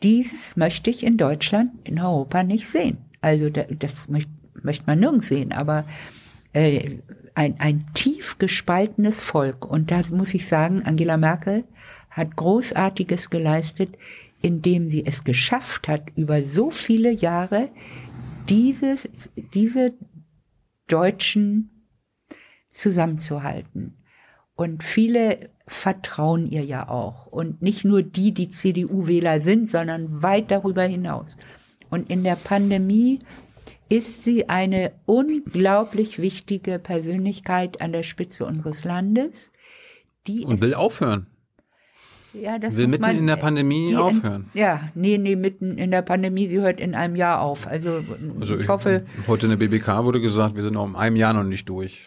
dieses 0.02 0.58
möchte 0.58 0.90
ich 0.90 1.04
in 1.04 1.18
Deutschland, 1.18 1.72
in 1.84 2.00
Europa 2.00 2.44
nicht 2.44 2.68
sehen. 2.68 2.98
Also 3.22 3.50
da, 3.50 3.64
das 3.64 4.10
möcht, 4.10 4.30
möchte 4.62 4.84
man 4.86 5.00
nirgends 5.00 5.28
sehen, 5.30 5.54
aber 5.54 5.86
äh, 6.52 6.98
ein, 7.36 7.56
ein 7.60 7.86
tief 7.94 8.38
gespaltenes 8.38 9.22
Volk. 9.22 9.66
Und 9.66 9.92
da 9.92 10.02
muss 10.12 10.34
ich 10.34 10.48
sagen, 10.48 10.84
Angela 10.84 11.18
Merkel 11.18 11.64
hat 12.10 12.36
Großartiges 12.36 13.30
geleistet, 13.30 13.98
indem 14.42 14.92
sie 14.92 15.06
es 15.06 15.24
geschafft 15.24 15.88
hat, 15.88 16.04
über 16.16 16.44
so 16.44 16.70
viele 16.70 17.12
Jahre 17.12 17.70
dieses, 18.50 19.10
diese 19.54 19.94
Deutschen 20.88 21.88
zusammenzuhalten. 22.70 23.98
Und 24.56 24.84
viele 24.84 25.50
vertrauen 25.68 26.46
ihr 26.46 26.64
ja 26.64 26.90
auch. 26.90 27.26
Und 27.28 27.62
nicht 27.62 27.86
nur 27.86 28.04
die, 28.04 28.32
die 28.32 28.50
CDU-Wähler 28.50 29.42
sind, 29.42 29.70
sondern 29.70 30.22
weit 30.22 30.52
darüber 30.52 30.84
hinaus. 30.84 31.38
Und 31.90 32.10
in 32.10 32.24
der 32.24 32.36
Pandemie 32.36 33.20
ist 33.90 34.24
sie 34.24 34.50
eine 34.50 34.92
unglaublich 35.06 36.20
wichtige 36.20 36.80
Persönlichkeit 36.80 37.82
an 37.82 37.92
der 37.92 38.04
Spitze 38.04 38.46
unseres 38.46 38.84
Landes. 38.84 39.52
Die 40.28 40.46
Und 40.46 40.62
will 40.62 40.74
aufhören. 40.74 41.28
Ja, 42.34 42.60
das 42.60 42.76
will 42.76 42.88
mitten 42.88 43.02
man, 43.02 43.18
in 43.18 43.28
der 43.28 43.36
Pandemie 43.38 43.88
die 43.90 43.94
ent- 43.94 44.02
aufhören. 44.02 44.50
Ja, 44.54 44.90
nee, 44.96 45.18
nee, 45.18 45.36
mitten 45.36 45.78
in 45.78 45.92
der 45.92 46.02
Pandemie, 46.02 46.48
sie 46.48 46.60
hört 46.60 46.80
in 46.80 46.96
einem 46.96 47.16
Jahr 47.16 47.42
auf. 47.42 47.68
Also, 47.68 48.04
Also 48.40 48.58
ich 48.58 48.68
hoffe, 48.68 49.06
heute 49.28 49.46
in 49.46 49.52
der 49.52 49.58
BBK 49.58 50.04
wurde 50.06 50.20
gesagt, 50.22 50.56
wir 50.56 50.64
sind 50.64 50.74
noch 50.74 50.88
in 50.88 50.96
einem 50.96 51.16
Jahr 51.16 51.34
noch 51.34 51.44
nicht 51.44 51.68
durch. 51.70 52.06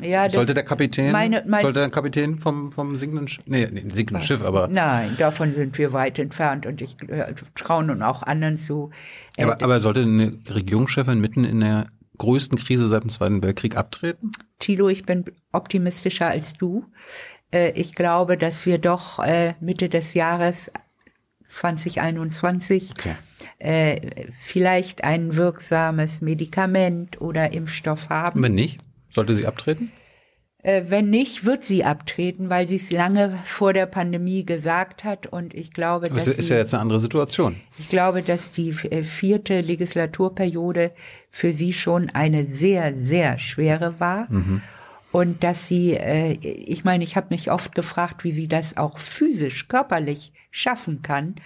ja, 0.00 0.28
sollte 0.30 0.54
der 0.54 0.64
Kapitän, 0.64 1.12
meine- 1.12 1.44
mein- 1.46 1.60
sollte 1.62 1.80
der 1.80 1.90
Kapitän 1.90 2.38
vom, 2.38 2.72
vom 2.72 2.96
sinkenden 2.96 3.28
Schiff, 3.28 3.44
nee, 3.46 3.68
nee, 3.70 3.84
sinkenden 3.92 4.22
Schiff, 4.24 4.42
aber, 4.42 4.68
Nein, 4.68 5.14
davon 5.18 5.52
sind 5.52 5.76
wir 5.78 5.92
weit 5.92 6.18
entfernt 6.18 6.66
und 6.66 6.80
ich 6.82 6.96
äh, 7.08 7.34
traue 7.54 7.84
nun 7.84 8.02
auch 8.02 8.22
anderen 8.22 8.56
zu. 8.56 8.90
Äh, 9.36 9.44
aber, 9.44 9.62
aber 9.62 9.80
sollte 9.80 10.00
eine 10.00 10.32
Regierungschefin 10.52 11.20
mitten 11.20 11.44
in 11.44 11.60
der 11.60 11.86
größten 12.18 12.56
Krise 12.58 12.86
seit 12.86 13.02
dem 13.04 13.10
Zweiten 13.10 13.42
Weltkrieg 13.42 13.76
abtreten? 13.76 14.30
Thilo, 14.58 14.88
ich 14.88 15.04
bin 15.04 15.24
optimistischer 15.52 16.28
als 16.28 16.54
du. 16.54 16.84
Äh, 17.52 17.70
Ich 17.72 17.94
glaube, 17.94 18.36
dass 18.36 18.66
wir 18.66 18.78
doch 18.78 19.18
äh, 19.18 19.54
Mitte 19.60 19.88
des 19.88 20.14
Jahres 20.14 20.70
2021 21.44 22.90
Okay. 22.92 23.16
äh, 23.58 24.00
vielleicht 24.38 25.04
ein 25.04 25.36
wirksames 25.36 26.20
Medikament 26.20 27.20
oder 27.20 27.52
Impfstoff 27.52 28.08
haben. 28.08 28.42
Wenn 28.42 28.54
nicht, 28.54 28.80
sollte 29.10 29.34
sie 29.34 29.46
abtreten? 29.46 29.92
Wenn 30.64 31.10
nicht, 31.10 31.44
wird 31.44 31.64
sie 31.64 31.82
abtreten, 31.82 32.48
weil 32.48 32.68
sie 32.68 32.76
es 32.76 32.92
lange 32.92 33.36
vor 33.42 33.72
der 33.72 33.86
Pandemie 33.86 34.46
gesagt 34.46 35.02
hat. 35.02 35.26
Und 35.26 35.54
ich 35.54 35.72
glaube, 35.72 36.06
Aber 36.06 36.14
dass 36.14 36.28
es 36.28 36.38
ist 36.38 36.46
sie, 36.46 36.52
ja 36.52 36.60
jetzt 36.60 36.72
eine 36.72 36.82
andere 36.82 37.00
Situation. 37.00 37.56
ich 37.80 37.88
glaube, 37.88 38.22
dass 38.22 38.52
die 38.52 38.72
vierte 38.72 39.60
Legislaturperiode 39.60 40.92
für 41.30 41.52
sie 41.52 41.72
schon 41.72 42.10
eine 42.10 42.46
sehr, 42.46 42.94
sehr 42.96 43.40
schwere 43.40 43.98
war. 43.98 44.28
Und 45.12 45.44
dass 45.44 45.68
sie, 45.68 45.92
äh, 45.92 46.32
ich 46.42 46.84
meine, 46.84 47.04
ich 47.04 47.16
habe 47.16 47.28
mich 47.30 47.50
oft 47.50 47.74
gefragt, 47.74 48.24
wie 48.24 48.32
sie 48.32 48.48
das 48.48 48.78
auch 48.78 48.98
physisch, 48.98 49.68
körperlich 49.68 50.32
schaffen 50.50 51.02
kann. 51.02 51.36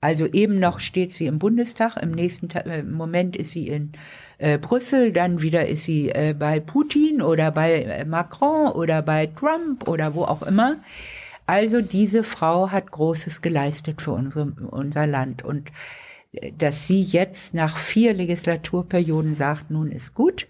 Also 0.00 0.26
eben 0.26 0.60
noch 0.60 0.78
steht 0.78 1.12
sie 1.12 1.26
im 1.26 1.40
Bundestag, 1.40 1.96
im 1.96 2.12
nächsten 2.12 2.48
Ta 2.48 2.60
äh, 2.60 2.84
Moment 2.84 3.34
ist 3.36 3.50
sie 3.50 3.66
in 3.66 3.92
äh, 4.38 4.58
Brüssel, 4.58 5.12
dann 5.12 5.42
wieder 5.42 5.66
ist 5.66 5.84
sie 5.84 6.10
äh, 6.10 6.34
bei 6.38 6.60
Putin 6.60 7.20
oder 7.20 7.50
bei 7.50 7.82
äh, 7.82 8.04
Macron 8.04 8.70
oder 8.72 9.02
bei 9.02 9.26
Trump 9.26 9.88
oder 9.88 10.14
wo 10.14 10.24
auch 10.24 10.42
immer. 10.42 10.76
Also 11.46 11.80
diese 11.80 12.22
Frau 12.24 12.70
hat 12.70 12.90
Großes 12.90 13.40
geleistet 13.40 14.02
für 14.02 14.12
unsere, 14.12 14.52
unser 14.70 15.06
Land 15.06 15.44
und 15.44 15.70
äh, 16.32 16.52
dass 16.52 16.86
sie 16.86 17.02
jetzt 17.02 17.54
nach 17.54 17.76
vier 17.76 18.12
Legislaturperioden 18.12 19.34
sagt, 19.34 19.70
nun 19.70 19.90
ist 19.90 20.14
gut, 20.14 20.46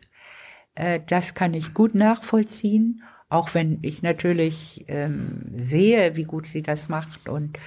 äh, 0.77 1.01
das 1.09 1.35
kann 1.35 1.53
ich 1.55 1.75
gut 1.75 1.95
nachvollziehen, 1.95 3.03
auch 3.29 3.55
wenn 3.55 3.79
ich 3.83 4.03
natürlich 4.03 4.85
ähm, 4.89 5.43
sehe, 5.57 6.17
wie 6.17 6.25
gut 6.25 6.47
sie 6.47 6.63
das 6.63 6.89
macht 6.89 7.29
und 7.29 7.59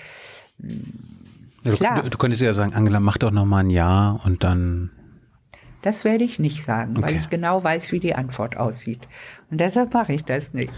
Ja, 1.64 1.74
Klar. 1.74 2.04
Du, 2.04 2.10
du 2.10 2.18
könntest 2.18 2.42
ja 2.42 2.54
sagen, 2.54 2.74
Angela, 2.74 3.00
mach 3.02 3.18
doch 3.18 3.32
noch 3.32 3.46
mal 3.46 3.60
ein 3.60 3.70
Jahr 3.70 4.22
und 4.26 4.44
dann. 4.46 4.92
das 5.82 6.04
werde 6.06 6.24
ich 6.24 6.40
nicht 6.40 6.64
sagen, 6.66 6.96
weil 7.02 7.04
Okay. 7.12 7.18
ich 7.18 7.30
genau 7.30 7.64
weiß, 7.64 7.92
wie 7.92 8.00
die 8.00 8.16
Antwort 8.16 8.58
aussieht. 8.58 9.08
Und 9.52 9.60
deshalb 9.60 9.94
mache 9.94 10.14
ich 10.14 10.24
das 10.24 10.54
nicht. 10.54 10.74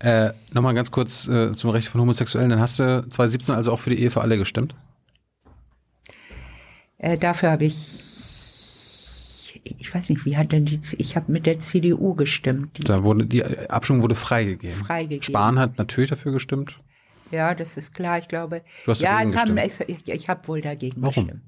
Äh, 0.00 0.32
Nochmal 0.52 0.74
ganz 0.74 0.90
kurz 0.90 1.28
äh, 1.28 1.52
zum 1.52 1.70
Recht 1.70 1.88
von 1.88 2.00
Homosexuellen. 2.00 2.50
Dann 2.50 2.60
hast 2.60 2.78
du 2.78 3.06
2017 3.08 3.54
also 3.54 3.72
auch 3.72 3.78
für 3.78 3.90
die 3.90 4.00
Ehe 4.02 4.10
für 4.10 4.20
alle 4.22 4.36
gestimmt? 4.38 4.74
Äh, 6.98 7.18
dafür 7.18 7.50
habe 7.50 7.64
ich, 7.64 7.76
ich 9.64 9.94
weiß 9.94 10.10
nicht, 10.10 10.24
wie 10.24 10.36
hat 10.36 10.52
denn 10.52 10.66
die, 10.66 10.80
ich 10.98 11.16
habe 11.16 11.32
mit 11.32 11.46
der 11.46 11.58
CDU 11.58 12.14
gestimmt. 12.14 12.78
Die, 12.78 12.84
Da 12.84 13.02
wurde 13.02 13.26
die 13.26 13.44
Abstimmung 13.44 14.02
wurde 14.02 14.14
freigegeben. 14.14 14.84
Freigegeben. 14.84 15.22
Spahn 15.22 15.58
hat 15.58 15.78
natürlich 15.78 16.10
dafür 16.10 16.32
gestimmt. 16.32 16.80
ja, 17.30 17.54
das 17.54 17.76
ist 17.76 17.94
klar, 17.94 18.18
ich 18.18 18.28
glaube. 18.28 18.62
Du 18.84 18.90
hast 18.90 19.00
ja, 19.00 19.18
dagegen 19.18 19.38
haben, 19.38 19.56
gestimmt. 19.56 19.88
ich, 20.06 20.08
ich 20.08 20.28
habe 20.28 20.46
wohl 20.48 20.60
dagegen 20.60 21.00
Warum? 21.00 21.26
gestimmt. 21.26 21.42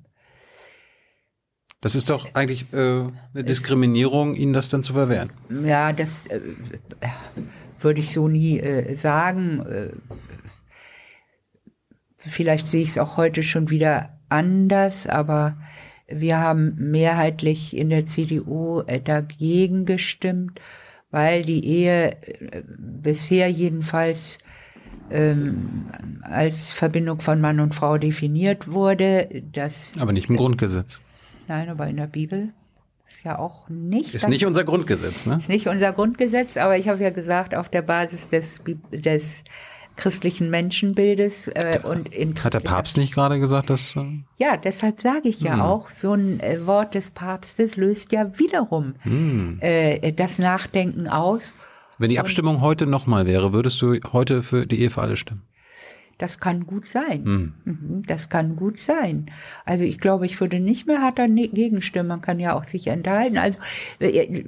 Das 1.83 1.95
ist 1.95 2.09
doch 2.11 2.35
eigentlich 2.35 2.73
äh, 2.73 2.77
eine 2.77 3.45
Diskriminierung, 3.45 4.35
ihnen 4.35 4.53
das 4.53 4.71
dann 4.71 4.83
zu 4.83 4.95
verwehren. 4.95 5.31
Ja, 5.65 5.93
das 5.93 6.27
äh, 6.27 6.41
würde 7.81 8.01
ich 8.01 8.13
so 8.13 8.29
nie 8.29 8.59
äh, 8.59 8.97
sagen. 8.97 9.61
Äh, 9.67 9.91
vielleicht 12.19 12.67
sehe 12.67 12.83
ich 12.83 12.91
es 12.91 12.99
auch 12.99 13.19
heute 13.19 13.43
schon 13.43 13.71
wieder 13.71 14.19
anders, 14.29 15.07
aber 15.07 15.59
wir 16.09 16.39
haben 16.39 16.75
mehrheitlich 16.79 17.77
in 17.77 17.91
der 17.91 18.07
CDU 18.07 18.83
äh, 18.87 19.01
dagegen 19.01 19.85
gestimmt, 19.85 20.61
weil 21.11 21.43
die 21.43 21.65
Ehe 21.65 22.13
äh, 22.23 22.63
bisher 22.67 23.51
jedenfalls 23.51 24.39
ähm, 25.11 25.87
als 26.23 26.73
Verbindung 26.73 27.21
von 27.21 27.41
Mann 27.41 27.61
und 27.61 27.75
Frau 27.75 27.99
definiert 27.99 28.69
wurde. 28.69 29.43
Das, 29.53 29.93
Aber 29.99 30.13
nicht 30.13 30.29
im 30.29 30.37
Grundgesetz. 30.37 31.01
nein, 31.49 31.69
aber 31.69 31.87
in 31.89 31.97
der 31.97 32.07
Bibel 32.07 32.53
ist 33.09 33.25
ja 33.25 33.39
auch 33.39 33.69
nicht. 33.69 34.15
Ist 34.15 34.29
nicht 34.29 34.47
unser 34.47 34.65
Grundgesetz, 34.65 35.27
ne? 35.27 35.37
ist 35.37 35.49
nicht 35.49 35.69
unser 35.69 35.93
Grundgesetz, 35.93 36.57
aber 36.57 36.77
ich 36.77 36.89
habe 36.89 37.03
ja 37.03 37.11
gesagt, 37.11 37.55
auf 37.55 37.69
der 37.69 37.83
Basis 37.83 38.29
des, 38.29 38.61
des 38.91 39.45
christlichen 39.97 40.51
Menschenbildes 40.51 41.49
äh, 41.49 41.81
und 41.83 42.13
in 42.15 42.35
Hat 42.45 42.55
der 42.55 42.61
Papst 42.61 42.97
nicht 42.97 43.15
gerade 43.15 43.39
gesagt, 43.41 43.71
dass. 43.71 43.97
Äh, 43.97 44.05
Ja, 44.37 44.57
deshalb 44.57 45.01
sage 45.01 45.29
ich 45.29 45.41
ja 45.41 45.55
Hm. 45.55 45.61
auch, 45.63 45.91
so 45.91 46.13
ein 46.13 46.41
äh, 46.41 46.67
Wort 46.67 46.95
des 46.95 47.11
Papstes 47.11 47.77
löst 47.77 48.13
ja 48.13 48.39
wiederum 48.39 48.95
Hm. 49.03 49.59
äh, 49.61 50.13
das 50.13 50.39
Nachdenken 50.39 51.09
aus. 51.09 51.55
wenn 51.99 52.11
die 52.11 52.19
Abstimmung 52.19 52.61
heute 52.61 52.87
nochmal 52.87 53.27
wäre, 53.27 53.53
würdest 53.53 53.81
du 53.83 53.99
heute 54.13 54.43
für 54.43 54.67
die 54.67 54.81
Ehe 54.83 54.91
für 54.91 55.01
alle 55.03 55.17
stimmen? 55.17 55.43
Das 56.19 56.41
kann 56.41 56.67
gut 56.67 56.87
sein. 56.87 57.25
Hm. 57.25 57.55
Mhm, 57.65 58.03
Das 58.07 58.31
kann 58.31 58.57
gut 58.57 58.79
sein. 58.79 59.31
Also 59.67 59.85
ich 59.85 59.99
glaube, 59.99 60.25
ich 60.25 60.41
würde 60.41 60.61
nicht 60.61 60.87
mehr 60.87 61.03
hart 61.03 61.19
dagegen 61.19 61.83
stimmen. 61.83 62.09
Man 62.09 62.23
kann 62.23 62.41
ja 62.41 62.55
auch 62.55 62.65
sich 62.65 62.87
enthalten. 62.87 63.37
Also 63.37 63.59
äh, 63.99 64.45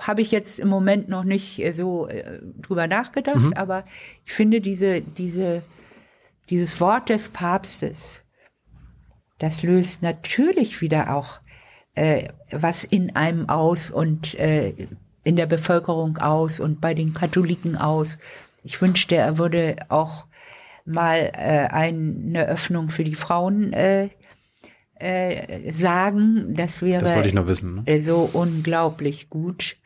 habe 0.00 0.22
ich 0.22 0.30
jetzt 0.30 0.58
im 0.58 0.68
Moment 0.68 1.08
noch 1.10 1.24
nicht 1.24 1.58
äh, 1.62 1.72
so 1.72 2.08
äh, 2.08 2.40
drüber 2.62 2.86
nachgedacht, 2.86 3.36
Mhm. 3.36 3.52
aber 3.52 3.84
ich 4.24 4.32
finde 4.32 4.60
diese, 4.62 5.02
diese, 5.02 5.62
dieses 6.48 6.80
Wort 6.80 7.10
des 7.10 7.28
Papstes, 7.28 8.24
das 9.38 9.62
löst 9.62 10.02
natürlich 10.02 10.80
wieder 10.80 11.14
auch 11.14 11.40
äh, 11.94 12.28
was 12.50 12.84
in 12.84 13.14
einem 13.14 13.48
aus 13.48 13.90
und 13.90 14.34
äh, 14.38 14.74
in 15.22 15.36
der 15.36 15.46
Bevölkerung 15.46 16.16
aus 16.16 16.60
und 16.60 16.80
bei 16.80 16.94
den 16.94 17.12
Katholiken 17.12 17.76
aus. 17.76 18.18
Ich 18.64 18.80
wünschte, 18.80 19.16
er 19.16 19.36
würde 19.38 19.76
auch 19.90 20.26
mal 20.90 21.30
äh, 21.32 21.68
eine 21.70 22.46
Öffnung 22.46 22.90
für 22.90 23.04
die 23.04 23.14
Frauen 23.14 23.72
äh, 23.72 24.08
äh, 25.00 25.72
sagen. 25.72 26.54
Das 26.54 26.82
wäre 26.82 27.00
Das 27.00 27.14
wollte 27.14 27.28
ich 27.28 27.34
noch 27.34 27.48
wissen. 27.48 27.84
Ne? 27.86 28.02
so 28.02 28.28
unglaublich 28.32 29.30
gut, 29.30 29.76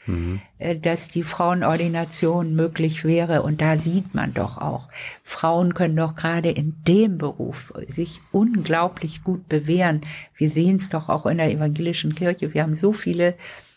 äh, 0.59 0.77
dass 0.77 1.09
die 1.09 1.23
Frauenordination 1.23 2.57
möglich 2.57 3.05
wäre. 3.05 3.43
Und 3.43 3.61
da 3.61 3.79
sieht 3.79 4.13
man 4.15 4.35
doch 4.35 4.59
auch, 4.59 4.89
Frauen 5.23 5.75
können 5.75 5.95
doch 5.95 6.17
gerade 6.17 6.51
in 6.51 6.75
dem 6.89 7.19
Beruf 7.19 7.73
sich 7.87 8.21
unglaublich 8.33 9.23
gut 9.23 9.49
bewähren. 9.49 10.01
Wir 10.37 10.51
sehen 10.51 10.77
es 10.79 10.89
doch 10.89 11.09
auch 11.09 11.27
in 11.27 11.39
der 11.39 11.51
evangelischen 11.53 12.13
Kirche. 12.15 12.53
Wir 12.53 12.63
haben 12.63 12.75
so 12.75 12.93
viele 12.93 13.35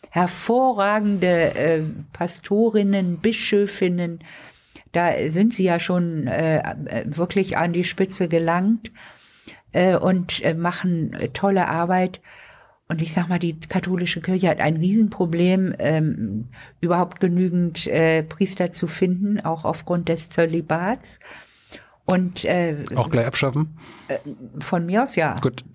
hervorragende 0.10 1.56
äh, 1.56 1.82
Pastorinnen, 2.14 3.18
Bischöfinnen. 3.18 4.22
Da 4.92 5.14
sind 5.30 5.54
sie 5.54 5.64
ja 5.64 5.80
schon 5.80 6.28
äh, 6.28 6.60
äh, 6.60 7.06
wirklich 7.06 7.58
an 7.58 7.74
die 7.74 7.84
Spitze 7.84 8.28
gelangt 8.28 8.92
äh, 9.72 9.96
und 9.96 10.44
äh, 10.44 10.54
machen 10.54 11.14
äh, 11.14 11.30
tolle 11.30 11.68
Arbeit. 11.68 12.22
Und 12.90 13.02
ich 13.02 13.14
sag 13.14 13.28
mal, 13.28 13.40
die 13.40 13.60
katholische 13.60 14.22
Kirche 14.22 14.48
hat 14.48 14.62
ein 14.62 14.78
Riesenproblem, 14.78 15.76
ähm, 15.78 16.46
überhaupt 16.80 17.20
genügend 17.20 17.86
äh, 17.88 18.24
Priester 18.24 18.72
zu 18.72 18.88
finden, 18.88 19.42
auch 19.42 19.66
aufgrund 19.66 20.08
des 20.08 20.30
Zölibats. 20.30 21.20
Und 22.06 22.46
äh, 22.46 22.78
Auch 22.96 23.10
gleich 23.10 23.28
abschaffen? 23.28 23.76
von 24.60 24.86
mir 24.86 25.04
aus 25.04 25.18
ja. 25.18 25.36
Gut. 25.42 25.66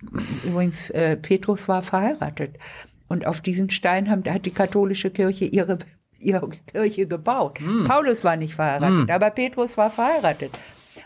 Übrigens, 0.43 0.89
äh, 0.89 1.15
Petrus 1.15 1.67
war 1.67 1.83
verheiratet. 1.83 2.55
Und 3.07 3.27
auf 3.27 3.41
diesen 3.41 3.69
Stein 3.69 4.09
haben, 4.09 4.23
hat 4.25 4.47
die 4.47 4.51
katholische 4.51 5.11
Kirche 5.11 5.45
ihre, 5.45 5.77
ihre 6.25 6.49
Kirche 6.67 7.07
gebaut. 7.07 7.59
Paulus 7.85 8.23
war 8.23 8.35
nicht 8.35 8.55
verheiratet, 8.55 9.09
aber 9.11 9.29
Petrus 9.29 9.77
war 9.77 9.89
verheiratet. 9.89 10.51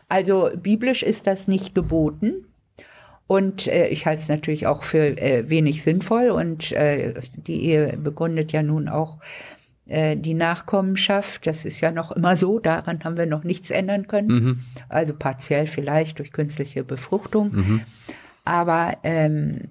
Also 0.09 0.49
biblisch 0.55 1.03
ist 1.03 1.27
das 1.27 1.47
nicht 1.47 1.75
geboten. 1.75 2.45
Und 3.27 3.67
äh, 3.67 3.87
ich 3.89 4.05
halte 4.05 4.21
es 4.21 4.29
natürlich 4.29 4.67
auch 4.67 4.83
für 4.83 5.17
äh, 5.17 5.49
wenig 5.49 5.83
sinnvoll. 5.83 6.29
Und 6.29 6.71
äh, 6.71 7.15
die 7.35 7.65
Ehe 7.65 7.97
begründet 7.97 8.53
ja 8.53 8.63
nun 8.63 8.87
auch 8.87 9.17
äh, 9.85 10.15
die 10.15 10.33
Nachkommenschaft. 10.33 11.45
Das 11.45 11.65
ist 11.65 11.81
ja 11.81 11.91
noch 11.91 12.13
immer 12.13 12.37
so. 12.37 12.59
Daran 12.59 13.03
haben 13.03 13.17
wir 13.17 13.25
noch 13.25 13.43
nichts 13.43 13.69
ändern 13.69 14.07
können. 14.07 14.65
Also 14.87 15.13
partiell 15.13 15.67
vielleicht 15.67 16.19
durch 16.19 16.31
künstliche 16.31 16.85
Befruchtung. 16.85 17.51
Aber 18.45 18.97
ähm, 19.03 19.67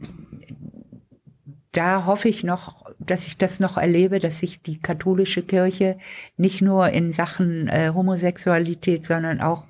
da 1.73 2.05
hoffe 2.05 2.29
ich 2.29 2.45
noch, 2.45 2.86
dass 3.11 3.27
ich 3.27 3.39
das 3.39 3.61
noch 3.61 3.77
erlebe, 3.77 4.19
dass 4.19 4.41
sich 4.41 4.63
die 4.63 4.79
katholische 4.79 5.43
Kirche 5.43 5.99
nicht 6.37 6.63
nur 6.63 6.91
in 6.91 7.13
Sachen 7.13 7.69
äh, 7.69 7.93
Homosexualität, 7.95 9.05
sondern 9.05 9.41
auch 9.41 9.65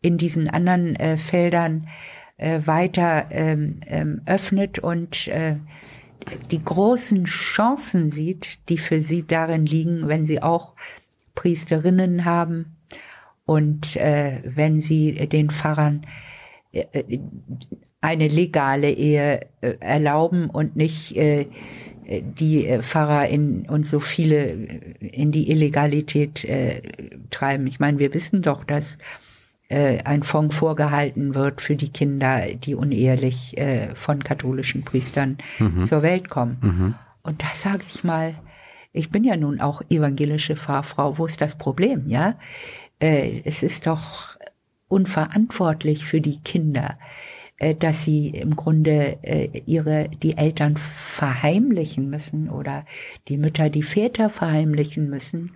in 0.00 0.18
diesen 0.18 0.48
anderen 0.48 0.96
äh, 0.96 1.16
Feldern 1.16 1.88
äh, 2.36 2.60
weiter 2.64 3.26
ähm, 3.30 3.80
ähm, 3.86 4.22
öffnet 4.26 4.78
und 4.78 5.28
äh, 5.28 5.56
die 6.50 6.64
großen 6.64 7.24
Chancen 7.24 8.10
sieht, 8.10 8.68
die 8.68 8.78
für 8.78 9.02
sie 9.02 9.26
darin 9.26 9.66
liegen, 9.66 10.08
wenn 10.08 10.24
sie 10.24 10.42
auch 10.42 10.74
Priesterinnen 11.34 12.24
haben 12.24 12.76
und 13.44 13.96
äh, 13.96 14.40
wenn 14.44 14.80
sie 14.80 15.26
den 15.28 15.50
Pfarrern 15.50 16.06
äh, 16.72 17.18
eine 18.00 18.28
legale 18.28 18.90
Ehe 18.90 19.46
äh, 19.60 19.76
erlauben 19.80 20.50
und 20.50 20.76
nicht 20.76 21.16
äh, 21.16 21.46
die 22.06 22.66
äh, 22.66 22.82
Pfarrer 22.82 23.28
in 23.28 23.66
und 23.68 23.86
so 23.86 24.00
viele 24.00 24.50
äh, 24.50 25.06
in 25.06 25.32
die 25.32 25.50
Illegalität 25.50 26.44
äh, 26.44 26.82
treiben. 27.30 27.66
Ich 27.66 27.80
meine, 27.80 27.98
wir 27.98 28.12
wissen 28.14 28.42
doch, 28.42 28.64
dass 28.64 28.98
äh, 29.68 30.02
ein 30.04 30.22
Fonds 30.22 30.56
vorgehalten 30.56 31.34
wird 31.34 31.60
für 31.60 31.76
die 31.76 31.90
Kinder, 31.90 32.46
die 32.54 32.74
unehelich 32.74 33.56
äh, 33.58 33.94
von 33.94 34.22
katholischen 34.22 34.82
Priestern 34.82 35.38
zur 35.84 36.02
Welt 36.02 36.28
kommen. 36.28 36.96
Und 37.22 37.42
da 37.42 37.46
sage 37.54 37.84
ich 37.88 38.04
mal, 38.04 38.34
ich 38.92 39.10
bin 39.10 39.24
ja 39.24 39.36
nun 39.36 39.60
auch 39.60 39.80
evangelische 39.88 40.56
Pfarrfrau. 40.56 41.16
Wo 41.18 41.24
ist 41.24 41.40
das 41.40 41.56
Problem? 41.56 42.08
Ja, 42.08 42.34
äh, 43.00 43.40
es 43.44 43.62
ist 43.62 43.86
doch 43.86 44.36
unverantwortlich 44.88 46.04
für 46.04 46.20
die 46.20 46.38
Kinder, 46.40 46.98
äh, 46.98 47.21
dass 47.58 48.02
sie 48.02 48.28
im 48.28 48.56
Grunde 48.56 49.18
äh, 49.22 49.62
ihre 49.66 50.08
die 50.08 50.36
Eltern 50.36 50.76
verheimlichen 50.76 52.10
müssen 52.10 52.50
oder 52.50 52.84
die 53.28 53.36
Mütter 53.36 53.70
die 53.70 53.82
Väter 53.82 54.30
verheimlichen 54.30 55.08
müssen, 55.08 55.52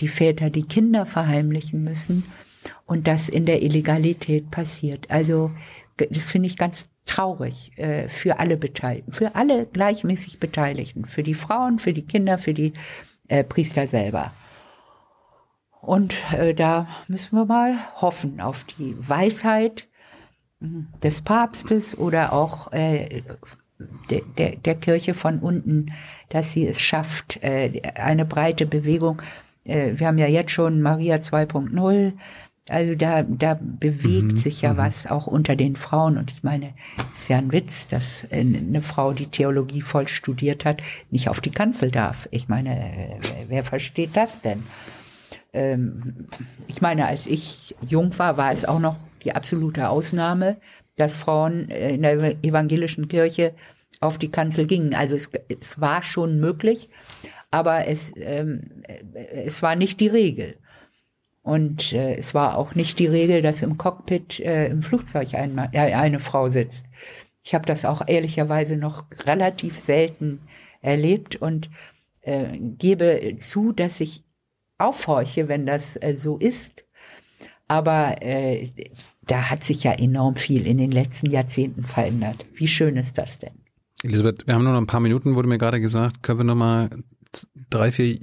die 0.00 0.08
Väter 0.08 0.50
die 0.50 0.64
Kinder 0.64 1.06
verheimlichen 1.06 1.84
müssen 1.84 2.24
und 2.86 3.06
das 3.06 3.28
in 3.28 3.46
der 3.46 3.62
Illegalität 3.62 4.50
passiert. 4.50 5.10
Also 5.10 5.52
das 5.96 6.24
finde 6.24 6.48
ich 6.48 6.56
ganz 6.56 6.88
traurig 7.04 7.72
äh, 7.78 8.08
für 8.08 8.40
alle 8.40 8.56
Beteiligten, 8.56 9.12
für 9.12 9.34
alle 9.34 9.66
gleichmäßig 9.66 10.40
Beteiligten, 10.40 11.04
für 11.04 11.22
die 11.22 11.34
Frauen, 11.34 11.78
für 11.78 11.92
die 11.92 12.02
Kinder, 12.02 12.38
für 12.38 12.54
die 12.54 12.72
äh, 13.28 13.44
Priester 13.44 13.86
selber. 13.86 14.32
Und 15.80 16.14
äh, 16.32 16.52
da 16.52 16.88
müssen 17.06 17.38
wir 17.38 17.44
mal 17.44 17.78
hoffen 18.00 18.40
auf 18.40 18.64
die 18.64 18.96
Weisheit 18.98 19.86
des 20.60 21.20
Papstes 21.20 21.96
oder 21.98 22.32
auch 22.32 22.72
äh, 22.72 23.22
der, 24.10 24.22
der, 24.38 24.56
der 24.56 24.74
Kirche 24.76 25.14
von 25.14 25.38
unten, 25.40 25.92
dass 26.30 26.52
sie 26.52 26.66
es 26.66 26.80
schafft, 26.80 27.42
äh, 27.42 27.82
eine 27.94 28.24
breite 28.24 28.64
Bewegung. 28.66 29.20
Äh, 29.64 29.92
wir 29.96 30.06
haben 30.06 30.18
ja 30.18 30.26
jetzt 30.28 30.50
schon 30.52 30.80
Maria 30.80 31.16
2.0. 31.16 32.12
Also 32.68 32.94
da, 32.96 33.22
da 33.22 33.56
bewegt 33.60 34.40
sich 34.40 34.62
ja 34.62 34.76
was 34.76 35.06
auch 35.06 35.28
unter 35.28 35.54
den 35.54 35.76
Frauen. 35.76 36.16
Und 36.18 36.32
ich 36.32 36.42
meine, 36.42 36.72
es 37.14 37.20
ist 37.22 37.28
ja 37.28 37.36
ein 37.38 37.52
Witz, 37.52 37.86
dass 37.88 38.24
äh, 38.30 38.40
eine 38.40 38.82
Frau, 38.82 39.12
die 39.12 39.26
Theologie 39.26 39.82
voll 39.82 40.08
studiert 40.08 40.64
hat, 40.64 40.82
nicht 41.10 41.28
auf 41.28 41.40
die 41.40 41.50
Kanzel 41.52 41.90
darf. 41.90 42.28
Ich 42.32 42.48
meine, 42.48 42.76
äh, 42.76 43.08
wer- 43.20 43.48
wer 43.48 43.64
versteht 43.64 44.16
das 44.16 44.40
denn? 44.40 44.64
Ähm, 45.52 46.26
ich 46.66 46.80
meine, 46.80 47.06
als 47.06 47.26
ich 47.26 47.76
jung 47.86 48.18
war, 48.18 48.36
war 48.36 48.52
es 48.52 48.64
auch 48.64 48.80
noch 48.80 48.96
die 49.26 49.34
absolute 49.34 49.88
Ausnahme, 49.88 50.56
dass 50.96 51.14
Frauen 51.14 51.68
in 51.68 52.02
der 52.02 52.42
evangelischen 52.42 53.08
Kirche 53.08 53.54
auf 54.00 54.18
die 54.18 54.30
Kanzel 54.30 54.66
gingen. 54.66 54.94
Also 54.94 55.16
es, 55.16 55.30
es 55.48 55.80
war 55.80 56.02
schon 56.02 56.40
möglich, 56.40 56.88
aber 57.50 57.86
es, 57.86 58.12
ähm, 58.16 58.82
äh, 58.84 59.44
es 59.44 59.62
war 59.62 59.76
nicht 59.76 60.00
die 60.00 60.08
Regel. 60.08 60.56
Und 61.42 61.92
äh, 61.92 62.16
es 62.16 62.34
war 62.34 62.56
auch 62.58 62.74
nicht 62.74 62.98
die 62.98 63.06
Regel, 63.06 63.42
dass 63.42 63.62
im 63.62 63.78
Cockpit 63.78 64.40
äh, 64.40 64.66
im 64.66 64.82
Flugzeug 64.82 65.34
ein, 65.34 65.58
äh, 65.72 65.94
eine 65.94 66.20
Frau 66.20 66.48
sitzt. 66.48 66.86
Ich 67.42 67.54
habe 67.54 67.66
das 67.66 67.84
auch 67.84 68.02
ehrlicherweise 68.06 68.76
noch 68.76 69.04
relativ 69.24 69.78
selten 69.78 70.40
erlebt 70.82 71.36
und 71.36 71.70
äh, 72.22 72.58
gebe 72.58 73.36
zu, 73.38 73.72
dass 73.72 74.00
ich 74.00 74.24
aufhorche, 74.78 75.48
wenn 75.48 75.66
das 75.66 75.96
äh, 76.02 76.14
so 76.16 76.36
ist. 76.38 76.84
Aber 77.68 78.22
äh, 78.22 78.70
da 79.26 79.50
hat 79.50 79.64
sich 79.64 79.84
ja 79.84 79.92
enorm 79.92 80.36
viel 80.36 80.66
in 80.66 80.78
den 80.78 80.90
letzten 80.90 81.30
Jahrzehnten 81.30 81.84
verändert. 81.84 82.44
Wie 82.54 82.68
schön 82.68 82.96
ist 82.96 83.18
das 83.18 83.38
denn? 83.38 83.52
Elisabeth, 84.02 84.46
wir 84.46 84.54
haben 84.54 84.62
nur 84.64 84.72
noch 84.72 84.80
ein 84.80 84.86
paar 84.86 85.00
Minuten, 85.00 85.34
wurde 85.34 85.48
mir 85.48 85.58
gerade 85.58 85.80
gesagt. 85.80 86.22
Können 86.22 86.40
wir 86.40 86.44
noch 86.44 86.54
mal 86.54 86.90
z- 87.32 87.48
drei, 87.70 87.90
vier 87.90 88.18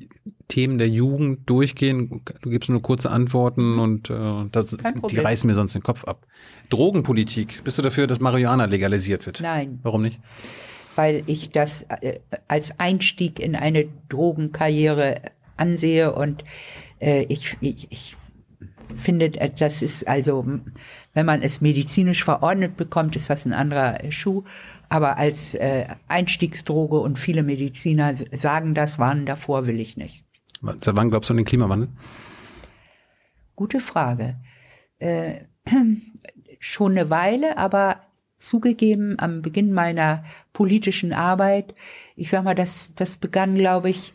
Themen 0.47 0.77
der 0.77 0.87
Jugend 0.87 1.49
durchgehen? 1.49 2.21
Du 2.41 2.49
gibst 2.49 2.69
nur 2.69 2.81
kurze 2.81 3.09
Antworten 3.11 3.79
und 3.79 4.09
äh, 4.09 4.45
das, 4.51 4.77
die 5.09 5.17
reißen 5.19 5.47
mir 5.47 5.55
sonst 5.55 5.73
den 5.73 5.81
Kopf 5.83 6.03
ab. 6.05 6.25
Drogenpolitik. 6.69 7.63
Bist 7.63 7.77
du 7.77 7.81
dafür, 7.81 8.07
dass 8.07 8.19
Marihuana 8.19 8.65
legalisiert 8.65 9.25
wird? 9.25 9.41
Nein. 9.41 9.79
Warum 9.83 10.01
nicht? 10.03 10.19
weil 10.95 11.23
ich 11.25 11.49
das 11.49 11.81
äh, 12.01 12.19
als 12.47 12.79
Einstieg 12.79 13.39
in 13.39 13.55
eine 13.55 13.87
Drogenkarriere 14.09 15.21
ansehe 15.57 16.13
und 16.13 16.43
äh, 17.01 17.23
ich, 17.29 17.57
ich, 17.61 17.87
ich 17.91 18.15
finde, 18.97 19.25
äh, 19.39 19.49
das 19.49 19.81
ist 19.81 20.07
also, 20.07 20.45
wenn 21.13 21.25
man 21.25 21.41
es 21.41 21.61
medizinisch 21.61 22.23
verordnet 22.23 22.77
bekommt, 22.77 23.15
ist 23.15 23.29
das 23.29 23.45
ein 23.45 23.53
anderer 23.53 23.99
Schuh. 24.11 24.43
Aber 24.89 25.17
als 25.17 25.55
äh, 25.55 25.87
Einstiegsdroge 26.07 26.99
und 26.99 27.17
viele 27.17 27.43
Mediziner 27.43 28.13
sagen 28.31 28.75
das, 28.75 28.99
warnen 28.99 29.25
davor, 29.25 29.65
will 29.65 29.79
ich 29.79 29.97
nicht. 29.97 30.23
Seit 30.79 30.95
wann 30.95 31.09
glaubst 31.09 31.29
du 31.29 31.33
an 31.33 31.37
den 31.37 31.45
Klimawandel? 31.45 31.89
Gute 33.55 33.79
Frage. 33.79 34.37
Äh, 34.99 35.45
schon 36.59 36.91
eine 36.91 37.09
Weile, 37.09 37.57
aber 37.57 38.01
zugegeben 38.37 39.17
am 39.19 39.41
Beginn 39.41 39.73
meiner 39.73 40.23
politischen 40.51 41.13
Arbeit, 41.13 41.73
ich 42.15 42.29
sag 42.29 42.43
mal, 42.43 42.55
das, 42.55 42.93
das 42.95 43.17
begann, 43.17 43.55
glaube 43.55 43.89
ich, 43.89 44.13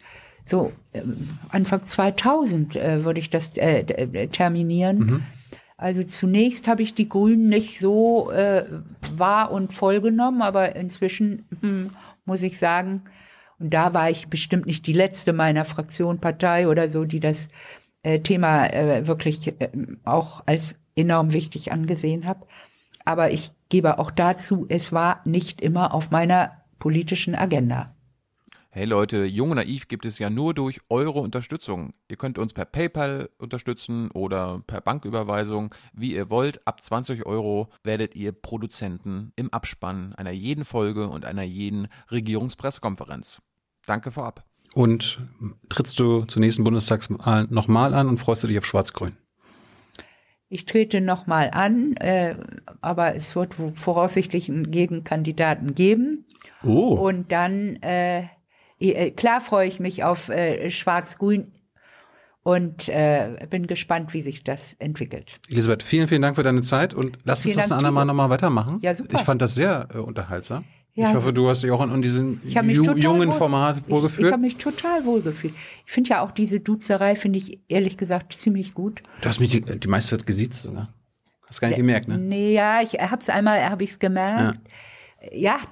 so 0.49 0.73
ähm, 0.95 1.39
Anfang 1.51 1.87
2000 1.87 2.77
äh, 2.77 3.05
würde 3.05 3.21
ich 3.21 3.31
das 3.31 3.57
äh, 3.57 3.81
äh, 3.81 4.29
terminieren. 4.29 5.25
Also 5.77 6.03
zunächst 6.03 6.67
habe 6.67 6.83
ich 6.83 6.95
die 6.95 7.09
Grünen 7.09 7.49
nicht 7.49 7.79
so 7.79 8.33
äh, 8.33 8.65
wahr 9.15 9.53
und 9.53 9.73
voll 9.73 10.01
genommen, 10.01 10.43
aber 10.43 10.75
inzwischen 10.75 11.47
hm, 11.61 11.91
muss 12.25 12.43
ich 12.43 12.59
sagen. 12.59 13.03
Und 13.61 13.73
da 13.73 13.95
war 13.95 14.11
ich 14.11 14.29
bestimmt 14.29 14.67
nicht 14.67 14.87
die 14.87 14.93
letzte 14.93 15.33
meiner 15.33 15.65
Fraktion, 15.65 16.21
Partei 16.21 16.67
oder 16.67 16.89
so, 16.89 17.05
die 17.05 17.21
das 17.21 17.49
äh, 18.03 18.21
Thema 18.21 18.67
äh, 18.67 19.07
wirklich 19.07 19.47
äh, 19.61 19.71
auch 20.05 20.43
als 20.47 20.77
enorm 20.97 21.33
wichtig 21.33 21.71
angesehen 21.71 22.27
habe. 22.27 22.47
Aber 23.05 23.31
ich 23.31 23.53
gebe 23.69 23.99
auch 23.99 24.11
dazu, 24.11 24.67
es 24.69 24.93
war 24.93 25.21
nicht 25.25 25.61
immer 25.61 25.95
auf 25.95 26.11
meiner 26.11 26.63
politischen 26.79 27.35
Agenda. 27.35 27.87
Hey 28.71 28.85
Leute, 28.85 29.25
Jung 29.25 29.53
und 29.53 29.57
Naiv 29.57 29.89
gibt 29.89 30.05
es 30.05 30.19
ja 30.19 30.29
nur 30.29 30.53
durch 30.53 30.79
eure 30.91 31.21
Unterstützung. 31.21 31.95
Ihr 32.07 32.17
könnt 32.17 32.39
uns 32.39 32.53
per 32.53 32.67
PayPal 32.67 33.31
unterstützen 33.39 34.11
oder 34.11 34.63
per 34.67 34.83
Banküberweisung, 34.83 35.75
wie 35.95 36.15
ihr 36.15 36.29
wollt. 36.29 36.67
Ab 36.67 36.83
20 36.83 37.25
Euro 37.25 37.71
werdet 37.83 38.15
ihr 38.15 38.33
Produzenten 38.33 39.33
im 39.37 39.51
Abspann 39.55 40.15
einer 40.17 40.33
jeden 40.33 40.67
Folge 40.67 41.09
und 41.09 41.25
einer 41.25 41.45
jeden 41.45 41.89
Regierungspressekonferenz. 42.11 43.41
Danke 43.87 44.11
vorab. 44.11 44.45
Und 44.75 45.27
trittst 45.71 45.99
du 45.99 46.27
zur 46.27 46.41
nächsten 46.41 46.63
Bundestagswahl 46.63 47.47
nochmal 47.49 47.95
an 47.95 48.07
und 48.07 48.19
freust 48.19 48.43
du 48.43 48.49
dich 48.49 48.59
auf 48.59 48.67
Schwarz-Grün? 48.67 49.17
Ich 50.51 50.67
trete 50.67 51.01
nochmal 51.01 51.51
an, 51.53 51.97
äh, 51.97 52.37
aber 52.83 53.15
es 53.15 53.35
wird 53.35 53.55
voraussichtlich 53.55 54.51
einen 54.51 54.71
Gegenkandidaten 54.71 55.75
geben. 55.75 56.27
Oh. 56.63 56.95
Und 56.95 57.33
dann, 57.33 57.77
äh, 57.77 58.25
klar 59.17 59.41
freue 59.41 59.69
ich 59.69 59.81
mich 59.81 60.05
auf 60.05 60.29
äh, 60.29 60.71
Schwarz-Grün 60.71 61.53
und 62.43 62.89
äh, 62.89 63.47
bin 63.51 63.67
gespannt, 63.67 64.15
wie 64.15 64.23
sich 64.23 64.45
das 64.45 64.75
entwickelt. 64.79 65.39
Elisabeth, 65.51 65.83
vielen, 65.83 66.09
vielen 66.09 66.23
Dank 66.23 66.37
für 66.37 66.43
deine 66.43 66.63
Zeit 66.63 66.95
und 66.95 67.19
lass 67.25 67.41
uns 67.41 67.53
Vielen 67.53 67.57
das 67.57 67.69
Dank, 67.69 67.81
ein 67.81 67.87
andermal 67.87 68.07
nochmal 68.07 68.31
weitermachen. 68.31 68.79
Ja, 68.81 68.95
super. 68.95 69.17
Ich 69.17 69.23
fand 69.23 69.43
das 69.43 69.55
sehr 69.55 69.89
äh, 69.95 69.99
unterhaltsam. 69.99 70.65
Ja. 70.95 71.11
Ich 71.11 71.15
hoffe, 71.15 71.33
du 71.33 71.49
hast 71.49 71.63
dich 71.63 71.71
auch 71.71 71.83
in 71.83 72.03
diesem 72.03 72.41
Ich 72.45 72.57
habe 72.57 72.73
ju 72.73 72.83
jungen 72.95 73.29
wohl, 73.29 73.35
Format 73.35 73.77
Ich, 73.77 73.83
ich 73.83 73.89
wohlgefühlt. 73.91 74.33
habe 74.33 74.43
mich 74.43 74.57
total 74.57 75.05
wohlgefühlt. 75.05 75.55
Ich 75.87 75.93
finde 75.93 76.11
ja 76.11 76.23
auch 76.23 76.33
diese 76.33 76.59
Duzerei, 76.59 77.15
finde 77.15 77.39
ich 77.39 77.61
ehrlich 77.69 77.97
gesagt 77.97 78.33
ziemlich 78.33 78.75
gut. 78.75 79.03
Du 79.21 79.29
hast 79.29 79.39
mich 79.39 79.51
die, 79.51 79.61
die 79.61 79.89
meiste 79.89 80.17
Zeit 80.17 80.27
gesiezt 80.27 80.63
sogar. 80.63 80.93
Hast 81.47 81.61
gar 81.61 81.69
nicht 81.69 81.77
gemerkt, 81.77 82.09
ne? 82.09 82.19
Nee, 82.19 82.53
ja, 82.53 82.81
ich 82.83 82.95
hab's 82.95 83.29
einmal, 83.29 83.69
habe 83.69 83.85
ich's 83.85 83.99
gemerkt. 83.99 84.55
Ja. 84.57 84.73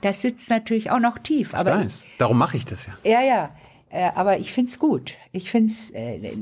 Das 0.00 0.22
sitzt 0.22 0.50
natürlich 0.50 0.90
auch 0.90 0.98
noch 0.98 1.18
tief. 1.18 1.50
Ich 1.52 1.58
aber 1.58 1.76
weiß. 1.76 2.06
Darum 2.18 2.38
mache 2.38 2.56
ich 2.56 2.64
das 2.64 2.86
ja. 2.86 2.92
Ich, 3.02 3.10
ja, 3.10 3.22
ja. 3.22 3.50
Äh, 3.90 4.10
aber 4.14 4.38
ich 4.38 4.52
find's 4.52 4.78
gut. 4.78 5.14
Ich 5.32 5.50
find's, 5.50 5.90
äh, 5.90 6.36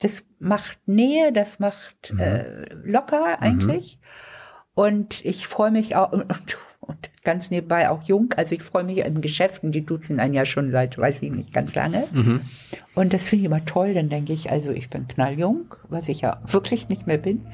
das 0.00 0.24
macht 0.38 0.78
Nähe, 0.86 1.32
das 1.32 1.58
macht 1.58 2.12
äh, 2.18 2.72
locker 2.84 3.40
eigentlich. 3.40 3.98
Und 4.74 5.24
ich 5.24 5.46
freue 5.46 5.70
mich 5.70 5.94
auch, 5.94 6.12
und, 6.12 6.58
und 6.80 7.10
ganz 7.22 7.50
nebenbei 7.50 7.90
auch 7.90 8.02
jung, 8.02 8.32
also 8.36 8.54
ich 8.54 8.62
freue 8.62 8.84
mich 8.84 8.98
in 8.98 9.20
Geschäften, 9.20 9.70
die 9.70 9.84
duzen 9.84 10.18
einen 10.18 10.34
ja 10.34 10.44
schon 10.44 10.70
seit, 10.72 10.98
weiß 10.98 11.22
ich 11.22 11.30
nicht, 11.30 11.52
ganz 11.52 11.74
lange. 11.74 12.04
Und 12.94 13.12
das 13.12 13.22
finde 13.24 13.42
ich 13.42 13.46
immer 13.46 13.64
toll, 13.64 13.94
dann 13.94 14.08
denke 14.08 14.32
ich, 14.32 14.50
also 14.50 14.70
ich 14.70 14.90
bin 14.90 15.06
knalljung, 15.06 15.74
was 15.88 16.08
ich 16.08 16.22
ja 16.22 16.40
wirklich 16.46 16.88
nicht 16.88 17.06
mehr 17.06 17.18
bin, 17.18 17.46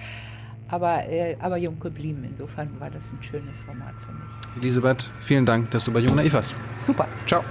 aber, 0.69 1.09
äh, 1.09 1.37
aber 1.41 1.57
jung 1.57 1.79
geblieben. 1.81 2.25
Insofern 2.29 2.69
war 2.79 2.91
das 2.91 3.03
ein 3.13 3.23
schönes 3.23 3.57
Format 3.67 3.95
für 4.07 4.13
mich. 4.13 4.63
Elisabeth, 4.63 5.11
vielen 5.21 5.47
Dank, 5.47 5.71
dass 5.71 5.85
du 5.85 5.93
bei 5.93 6.01
Jung 6.01 6.17
Naiv 6.17 6.35
warst. 6.35 6.57
Super. 6.87 7.07
Ciao. 7.27 7.43